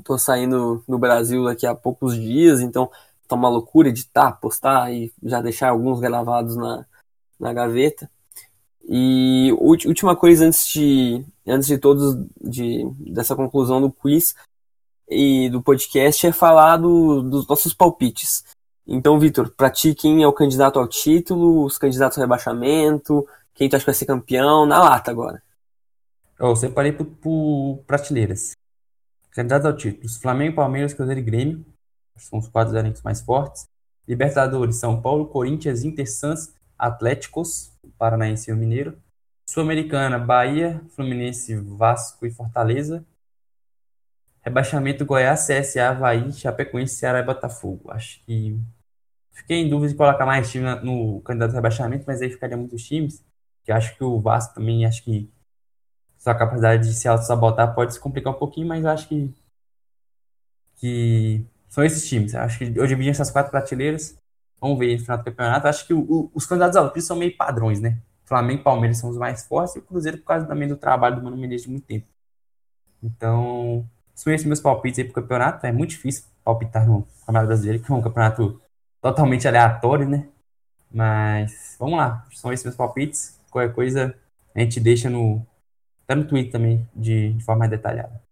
tô 0.02 0.18
saindo 0.18 0.82
no 0.88 0.98
Brasil 0.98 1.44
daqui 1.44 1.68
a 1.68 1.74
poucos 1.74 2.16
dias, 2.16 2.60
então 2.60 2.90
tá 3.26 3.34
uma 3.34 3.48
loucura 3.48 3.88
editar, 3.88 4.32
postar 4.32 4.92
e 4.92 5.12
já 5.22 5.40
deixar 5.40 5.70
alguns 5.70 6.00
gravados 6.00 6.56
na, 6.56 6.86
na 7.38 7.52
gaveta. 7.52 8.10
E 8.86 9.50
última 9.58 10.14
coisa 10.14 10.46
antes 10.46 10.66
de, 10.68 11.24
antes 11.46 11.66
de 11.66 11.78
todos, 11.78 12.16
de, 12.40 12.84
dessa 12.98 13.34
conclusão 13.34 13.80
do 13.80 13.90
quiz 13.90 14.34
e 15.08 15.48
do 15.48 15.62
podcast, 15.62 16.26
é 16.26 16.32
falar 16.32 16.76
do, 16.76 17.22
dos 17.22 17.46
nossos 17.48 17.72
palpites. 17.72 18.44
Então, 18.86 19.18
Vitor, 19.18 19.50
pra 19.50 19.70
ti, 19.70 19.94
quem 19.94 20.22
é 20.22 20.28
o 20.28 20.32
candidato 20.32 20.78
ao 20.78 20.86
título, 20.86 21.64
os 21.64 21.78
candidatos 21.78 22.18
ao 22.18 22.22
rebaixamento, 22.22 23.26
quem 23.54 23.68
tu 23.68 23.76
acha 23.76 23.84
que 23.84 23.90
vai 23.90 23.94
ser 23.94 24.04
campeão, 24.04 24.66
na 24.66 24.78
lata 24.78 25.10
agora. 25.10 25.42
Eu 26.38 26.54
separei 26.54 26.92
por, 26.92 27.06
por 27.06 27.82
prateleiras. 27.86 28.52
Candidato 29.30 29.66
ao 29.66 29.76
título, 29.76 30.08
Flamengo, 30.20 30.56
Palmeiras, 30.56 30.92
Cruzeiro 30.92 31.20
e 31.20 31.24
Grêmio 31.24 31.64
são 32.16 32.38
os 32.38 32.48
quatro 32.48 32.76
elencos 32.76 33.02
mais 33.02 33.20
fortes. 33.20 33.68
Libertadores, 34.06 34.76
São 34.76 35.00
Paulo, 35.00 35.26
Corinthians, 35.26 35.84
Inter, 35.84 36.10
Santos, 36.10 36.54
Atléticos, 36.78 37.72
Paranaense 37.98 38.50
e 38.50 38.54
Mineiro. 38.54 38.98
Sul-Americana, 39.48 40.18
Bahia, 40.18 40.80
Fluminense, 40.90 41.54
Vasco 41.56 42.26
e 42.26 42.30
Fortaleza. 42.30 43.04
Rebaixamento 44.42 45.06
Goiás, 45.06 45.46
CSA, 45.46 45.88
Havaí, 45.88 46.32
Chapecoense, 46.32 46.96
Ceará 46.96 47.20
e 47.20 47.22
Botafogo. 47.22 47.90
Acho 47.90 48.22
que 48.24 48.58
fiquei 49.32 49.58
em 49.58 49.70
dúvida 49.70 49.92
de 49.92 49.96
colocar 49.96 50.26
mais 50.26 50.50
time 50.50 50.74
no 50.82 51.20
candidato 51.22 51.50
de 51.50 51.56
rebaixamento, 51.56 52.04
mas 52.06 52.20
aí 52.20 52.30
ficaria 52.30 52.56
muitos 52.56 52.82
times. 52.84 53.24
Que 53.64 53.72
acho 53.72 53.96
que 53.96 54.04
o 54.04 54.20
Vasco 54.20 54.54
também, 54.54 54.84
acho 54.84 55.02
que 55.02 55.30
sua 56.18 56.34
capacidade 56.34 56.86
de 56.86 56.94
se 56.94 57.08
auto-sabotar 57.08 57.74
pode 57.74 57.94
se 57.94 58.00
complicar 58.00 58.34
um 58.34 58.38
pouquinho, 58.38 58.68
mas 58.68 58.84
acho 58.84 59.08
que 59.08 59.32
que 60.76 61.46
são 61.74 61.82
esses 61.82 62.08
times. 62.08 62.36
Acho 62.36 62.58
que 62.58 62.72
eu 62.78 62.86
dividi 62.86 63.10
essas 63.10 63.32
quatro 63.32 63.50
prateleiras. 63.50 64.16
Vamos 64.60 64.78
ver 64.78 64.96
no 64.96 65.02
final 65.02 65.18
do 65.18 65.24
campeonato. 65.24 65.66
Acho 65.66 65.84
que 65.84 65.92
o, 65.92 66.00
o, 66.00 66.30
os 66.32 66.46
candidatos 66.46 66.76
ao 66.76 67.00
são 67.00 67.16
meio 67.16 67.36
padrões, 67.36 67.80
né? 67.80 67.98
Flamengo 68.24 68.60
e 68.60 68.64
Palmeiras 68.64 68.98
são 68.98 69.10
os 69.10 69.16
mais 69.16 69.44
fortes 69.44 69.74
e 69.74 69.80
o 69.80 69.82
Cruzeiro 69.82 70.18
por 70.18 70.26
causa 70.26 70.46
também 70.46 70.68
do 70.68 70.76
trabalho 70.76 71.16
do 71.16 71.22
Mano 71.22 71.36
Menezes 71.36 71.64
de 71.64 71.72
muito 71.72 71.84
tempo. 71.84 72.06
Então, 73.02 73.84
são 74.14 74.32
esses 74.32 74.46
meus 74.46 74.60
palpites 74.60 75.00
aí 75.00 75.04
pro 75.04 75.14
campeonato. 75.14 75.66
É 75.66 75.72
muito 75.72 75.90
difícil 75.90 76.24
palpitar 76.44 76.86
no 76.86 77.02
Campeonato 77.20 77.46
Brasileiro, 77.48 77.82
que 77.82 77.90
é 77.90 77.94
um 77.94 78.00
campeonato 78.00 78.62
totalmente 79.02 79.48
aleatório, 79.48 80.08
né? 80.08 80.28
Mas 80.92 81.74
vamos 81.76 81.98
lá, 81.98 82.24
são 82.32 82.52
esses 82.52 82.64
meus 82.64 82.76
palpites. 82.76 83.36
Qualquer 83.50 83.74
coisa 83.74 84.14
a 84.54 84.60
gente 84.60 84.78
deixa 84.78 85.10
no. 85.10 85.44
Até 86.04 86.14
no 86.14 86.24
Twitter 86.24 86.52
também, 86.52 86.88
de, 86.94 87.32
de 87.32 87.44
forma 87.44 87.60
mais 87.60 87.70
detalhada. 87.72 88.22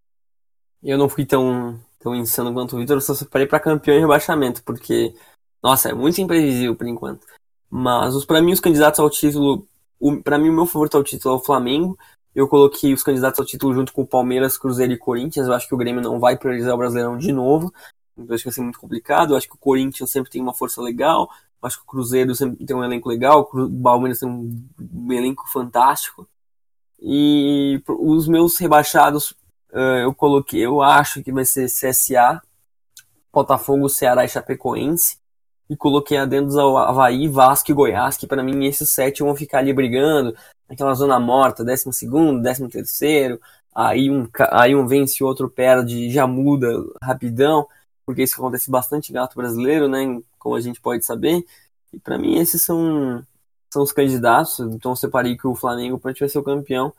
Eu 0.81 0.97
não 0.97 1.09
fui 1.09 1.27
tão 1.27 1.81
tão 2.03 2.15
insano 2.15 2.53
quanto 2.53 2.77
o 2.77 2.79
Vitor, 2.79 2.97
eu 2.97 3.01
só 3.01 3.15
separei 3.15 3.47
para 3.47 3.61
campeão 3.61 3.97
e 3.97 4.01
rebaixamento, 4.01 4.63
porque, 4.65 5.15
nossa, 5.63 5.91
é 5.91 5.95
muito 5.95 6.21
imprevisível 6.21 6.75
por 6.75 6.87
enquanto. 6.87 7.27
Mas, 7.71 8.25
para 8.25 8.43
mim, 8.43 8.53
os 8.53 8.61
candidatos 8.61 9.01
ao 9.01 9.09
título, 9.09 9.67
para 10.23 10.39
mim, 10.39 10.51
o 10.51 10.53
meu 10.53 10.67
favorito 10.67 10.97
ao 10.97 11.05
título 11.05 11.35
é 11.35 11.39
o 11.39 11.43
Flamengo. 11.43 11.99
Eu 12.35 12.49
coloquei 12.49 12.93
os 12.93 13.03
candidatos 13.03 13.39
ao 13.41 13.47
título 13.47 13.75
junto 13.75 13.93
com 13.93 14.03
o 14.03 14.07
Palmeiras, 14.07 14.59
Cruzeiro 14.59 14.93
e 14.93 14.99
Corinthians. 14.99 15.47
Eu 15.47 15.55
acho 15.55 15.69
que 15.69 15.75
o 15.75 15.79
Grêmio 15.79 16.03
não 16.03 16.19
vai 16.19 16.37
priorizar 16.37 16.75
o 16.75 16.79
Brasileirão 16.79 17.17
de 17.17 17.33
novo. 17.33 17.73
Então, 18.17 18.35
acho 18.35 18.43
que 18.43 18.51
vai 18.51 18.55
ser 18.55 18.63
muito 18.63 18.79
complicado. 18.79 19.33
Eu 19.33 19.37
acho 19.37 19.49
que 19.49 19.55
o 19.55 19.59
Corinthians 19.59 20.11
sempre 20.11 20.31
tem 20.31 20.43
uma 20.43 20.55
força 20.55 20.83
legal. 20.83 21.31
Eu 21.63 21.67
acho 21.67 21.79
que 21.79 21.85
o 21.85 21.87
Cruzeiro 21.87 22.35
sempre 22.35 22.65
tem 22.65 22.77
um 22.77 22.85
elenco 22.85 23.09
legal. 23.09 23.49
O 23.53 23.83
Palmeiras 23.83 24.19
tem 24.19 24.29
um 24.29 25.13
elenco 25.13 25.45
fantástico. 25.51 26.29
E 27.01 27.83
os 27.87 28.29
meus 28.29 28.59
rebaixados 28.59 29.35
eu 29.73 30.15
coloquei, 30.15 30.65
eu 30.65 30.83
acho 30.83 31.23
que 31.23 31.33
vai 31.33 31.45
ser 31.45 31.67
CSA, 31.67 32.43
Botafogo, 33.33 33.89
Ceará 33.89 34.25
e 34.25 34.29
Chapecoense. 34.29 35.17
E 35.71 35.77
coloquei 35.77 36.19
adendos 36.19 36.57
ao 36.57 36.77
Havaí, 36.77 37.29
Vasco 37.29 37.71
e 37.71 37.75
Goiás, 37.75 38.17
que 38.17 38.27
para 38.27 38.43
mim 38.43 38.67
esses 38.67 38.91
sete 38.91 39.23
vão 39.23 39.35
ficar 39.35 39.59
ali 39.59 39.73
brigando, 39.73 40.37
naquela 40.69 40.93
zona 40.95 41.19
morta, 41.19 41.65
décimo 41.65 41.93
segundo, 41.93 42.43
décimo 42.43 42.69
terceiro, 42.69 43.41
aí 43.75 44.11
um, 44.11 44.29
aí 44.51 44.75
um 44.75 44.87
vence 44.87 45.23
o 45.25 45.27
outro 45.27 45.49
perde 45.49 46.11
já 46.11 46.27
muda 46.27 46.69
rapidão, 47.03 47.67
porque 48.05 48.23
isso 48.23 48.35
acontece 48.35 48.71
bastante 48.71 49.13
gato 49.13 49.35
brasileiro, 49.35 49.89
né, 49.89 50.21
como 50.39 50.55
a 50.55 50.61
gente 50.61 50.81
pode 50.81 51.05
saber. 51.05 51.45
E 51.93 51.99
para 51.99 52.19
mim 52.19 52.39
esses 52.39 52.63
são, 52.63 53.23
são 53.73 53.83
os 53.83 53.93
candidatos, 53.93 54.61
então 54.61 54.93
eu 54.93 54.97
separei 54.97 55.37
que 55.37 55.47
o 55.47 55.55
Flamengo 55.55 55.99
pode 55.99 56.21
vai 56.21 56.29
ser 56.29 56.39
o 56.39 56.43
campeão. 56.43 56.93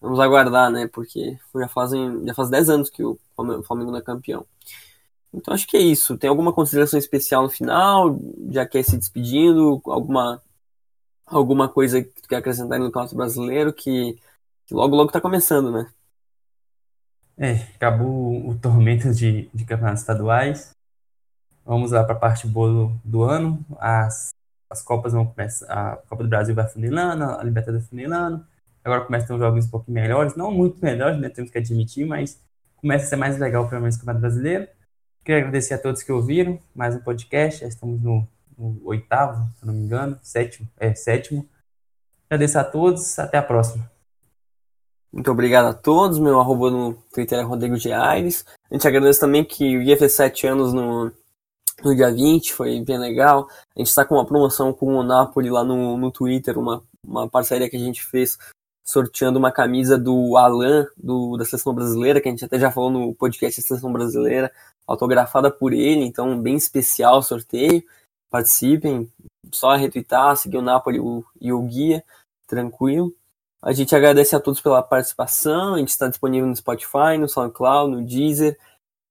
Vamos 0.00 0.20
aguardar, 0.20 0.70
né? 0.70 0.86
Porque 0.86 1.38
já 1.54 1.68
fazem 1.68 2.24
já 2.24 2.34
faz 2.34 2.48
10 2.48 2.70
anos 2.70 2.90
que 2.90 3.02
o 3.02 3.18
Flamengo 3.34 3.90
não 3.90 3.98
é 3.98 4.02
campeão. 4.02 4.46
Então 5.32 5.52
acho 5.52 5.66
que 5.66 5.76
é 5.76 5.80
isso. 5.80 6.16
Tem 6.16 6.30
alguma 6.30 6.52
consideração 6.52 6.98
especial 6.98 7.42
no 7.42 7.50
final? 7.50 8.18
Já 8.50 8.66
quer 8.66 8.82
se 8.84 8.96
despedindo? 8.96 9.80
Alguma 9.86 10.42
alguma 11.26 11.68
coisa 11.68 12.02
que 12.02 12.22
tu 12.22 12.28
quer 12.28 12.36
acrescentar 12.36 12.78
no 12.78 12.86
Campeonato 12.86 13.16
Brasileiro 13.16 13.72
que, 13.72 14.18
que 14.66 14.74
logo 14.74 14.96
logo 14.96 15.12
tá 15.12 15.20
começando, 15.20 15.70
né? 15.70 15.90
É, 17.36 17.52
acabou 17.74 18.48
o 18.48 18.58
tormento 18.58 19.12
de, 19.12 19.48
de 19.52 19.64
campeonatos 19.64 20.00
estaduais. 20.00 20.70
Vamos 21.64 21.92
lá 21.92 22.02
para 22.02 22.14
a 22.14 22.18
parte 22.18 22.46
boa 22.46 22.68
do, 22.68 23.00
do, 23.04 23.22
ano. 23.22 23.64
As, 23.78 24.30
as 24.70 24.82
Copas 24.82 25.12
vão 25.12 25.26
começar. 25.26 25.66
A 25.70 25.96
Copa 25.96 26.24
do 26.24 26.28
Brasil 26.28 26.54
vai 26.54 26.66
funilando, 26.66 27.24
a 27.24 27.42
Libertadores 27.44 27.86
funilando 27.88 28.44
Agora 28.84 29.04
começa 29.04 29.24
a 29.24 29.28
ter 29.28 29.34
uns 29.34 29.40
jogos 29.40 29.66
um 29.66 29.70
pouquinho 29.70 29.94
melhores, 29.94 30.34
não 30.34 30.50
muito 30.50 30.82
melhores, 30.82 31.18
né? 31.18 31.28
Temos 31.28 31.50
que 31.50 31.58
admitir, 31.58 32.06
mas 32.06 32.40
começa 32.76 33.04
a 33.04 33.08
ser 33.08 33.16
mais 33.16 33.38
legal, 33.38 33.68
pelo 33.68 33.82
menos, 33.82 33.96
o 33.96 33.98
Campeonato 33.98 34.20
Brasileiro. 34.22 34.68
Queria 35.24 35.40
agradecer 35.40 35.74
a 35.74 35.78
todos 35.78 36.02
que 36.02 36.12
ouviram 36.12 36.58
mais 36.74 36.94
um 36.94 37.00
podcast. 37.00 37.60
Já 37.60 37.68
estamos 37.68 38.00
no, 38.00 38.26
no 38.56 38.80
oitavo, 38.84 39.46
se 39.58 39.66
não 39.66 39.74
me 39.74 39.80
engano, 39.80 40.18
sétimo, 40.22 40.68
é, 40.78 40.94
sétimo. 40.94 41.46
Agradeço 42.30 42.58
a 42.58 42.64
todos, 42.64 43.18
até 43.18 43.38
a 43.38 43.42
próxima. 43.42 43.90
Muito 45.12 45.30
obrigado 45.30 45.66
a 45.66 45.74
todos. 45.74 46.18
Meu 46.18 46.38
arroba 46.38 46.70
no 46.70 46.94
Twitter 47.12 47.38
é 47.38 47.42
Rodrigo 47.42 47.76
de 47.76 47.92
Aires. 47.92 48.44
A 48.70 48.74
gente 48.74 48.86
agradece 48.86 49.20
também 49.20 49.44
que 49.44 49.64
ia 49.64 49.96
fazer 49.96 50.10
sete 50.10 50.46
anos 50.46 50.72
no, 50.72 51.10
no 51.82 51.94
dia 51.94 52.10
20, 52.12 52.52
foi 52.52 52.80
bem 52.82 52.98
legal. 52.98 53.48
A 53.74 53.80
gente 53.80 53.88
está 53.88 54.04
com 54.04 54.16
uma 54.16 54.26
promoção 54.26 54.72
com 54.72 54.96
o 54.96 55.02
Napoli 55.02 55.50
lá 55.50 55.64
no, 55.64 55.96
no 55.96 56.10
Twitter, 56.10 56.58
uma, 56.58 56.82
uma 57.06 57.28
parceria 57.28 57.68
que 57.70 57.76
a 57.76 57.80
gente 57.80 58.04
fez 58.04 58.36
sorteando 58.88 59.38
uma 59.38 59.52
camisa 59.52 59.98
do 59.98 60.34
Alan, 60.38 60.86
do, 60.96 61.36
da 61.36 61.44
Seleção 61.44 61.74
Brasileira, 61.74 62.22
que 62.22 62.28
a 62.28 62.30
gente 62.30 62.46
até 62.46 62.58
já 62.58 62.70
falou 62.70 62.90
no 62.90 63.14
podcast 63.14 63.60
da 63.60 63.66
Seleção 63.66 63.92
Brasileira, 63.92 64.50
autografada 64.86 65.50
por 65.50 65.74
ele, 65.74 66.06
então 66.06 66.40
bem 66.40 66.56
especial 66.56 67.18
o 67.18 67.22
sorteio. 67.22 67.84
Participem, 68.30 69.06
só 69.52 69.76
retweetar, 69.76 70.34
seguir 70.38 70.56
o 70.56 70.62
Napoli 70.62 70.98
o, 70.98 71.22
e 71.38 71.52
o 71.52 71.60
Guia, 71.60 72.02
tranquilo. 72.46 73.14
A 73.60 73.74
gente 73.74 73.94
agradece 73.94 74.34
a 74.34 74.40
todos 74.40 74.58
pela 74.58 74.82
participação, 74.82 75.74
a 75.74 75.78
gente 75.80 75.90
está 75.90 76.08
disponível 76.08 76.48
no 76.48 76.56
Spotify, 76.56 77.18
no 77.20 77.28
SoundCloud, 77.28 77.94
no 77.94 78.02
Deezer, 78.02 78.58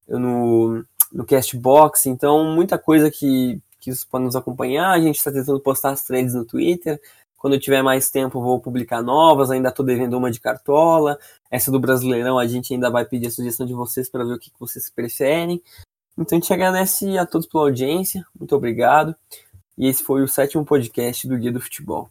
no, 0.07 0.83
no 1.13 1.23
Castbox, 1.23 2.07
então 2.07 2.45
muita 2.45 2.79
coisa 2.79 3.11
que, 3.11 3.61
que 3.79 3.93
vocês 3.93 4.05
podem 4.05 4.25
nos 4.25 4.35
acompanhar. 4.35 4.89
A 4.89 4.99
gente 4.99 5.17
está 5.17 5.31
tentando 5.31 5.59
postar 5.59 5.91
as 5.91 6.01
threads 6.01 6.33
no 6.33 6.45
Twitter, 6.45 6.99
quando 7.37 7.53
eu 7.53 7.59
tiver 7.59 7.83
mais 7.83 8.09
tempo, 8.09 8.41
vou 8.41 8.59
publicar 8.59 9.01
novas. 9.01 9.51
Ainda 9.51 9.69
estou 9.69 9.85
devendo 9.85 10.17
uma 10.17 10.31
de 10.31 10.39
cartola. 10.39 11.17
Essa 11.49 11.71
do 11.71 11.79
Brasileirão, 11.79 12.37
a 12.37 12.47
gente 12.47 12.73
ainda 12.73 12.89
vai 12.89 13.05
pedir 13.05 13.27
a 13.27 13.31
sugestão 13.31 13.65
de 13.65 13.73
vocês 13.73 14.09
para 14.09 14.25
ver 14.25 14.33
o 14.33 14.39
que, 14.39 14.51
vocês 14.59 14.89
preferem. 14.89 15.61
Então, 16.17 16.37
a 16.37 16.41
gente 16.41 16.51
agradece 16.51 17.17
a 17.17 17.25
todos 17.25 17.47
pela 17.47 17.65
audiência. 17.65 18.25
Muito 18.37 18.55
obrigado. 18.55 19.15
E 19.77 19.87
esse 19.87 20.03
foi 20.03 20.23
o 20.23 20.27
sétimo 20.27 20.65
podcast 20.65 21.27
do 21.27 21.39
Dia 21.39 21.51
do 21.51 21.61
Futebol. 21.61 22.09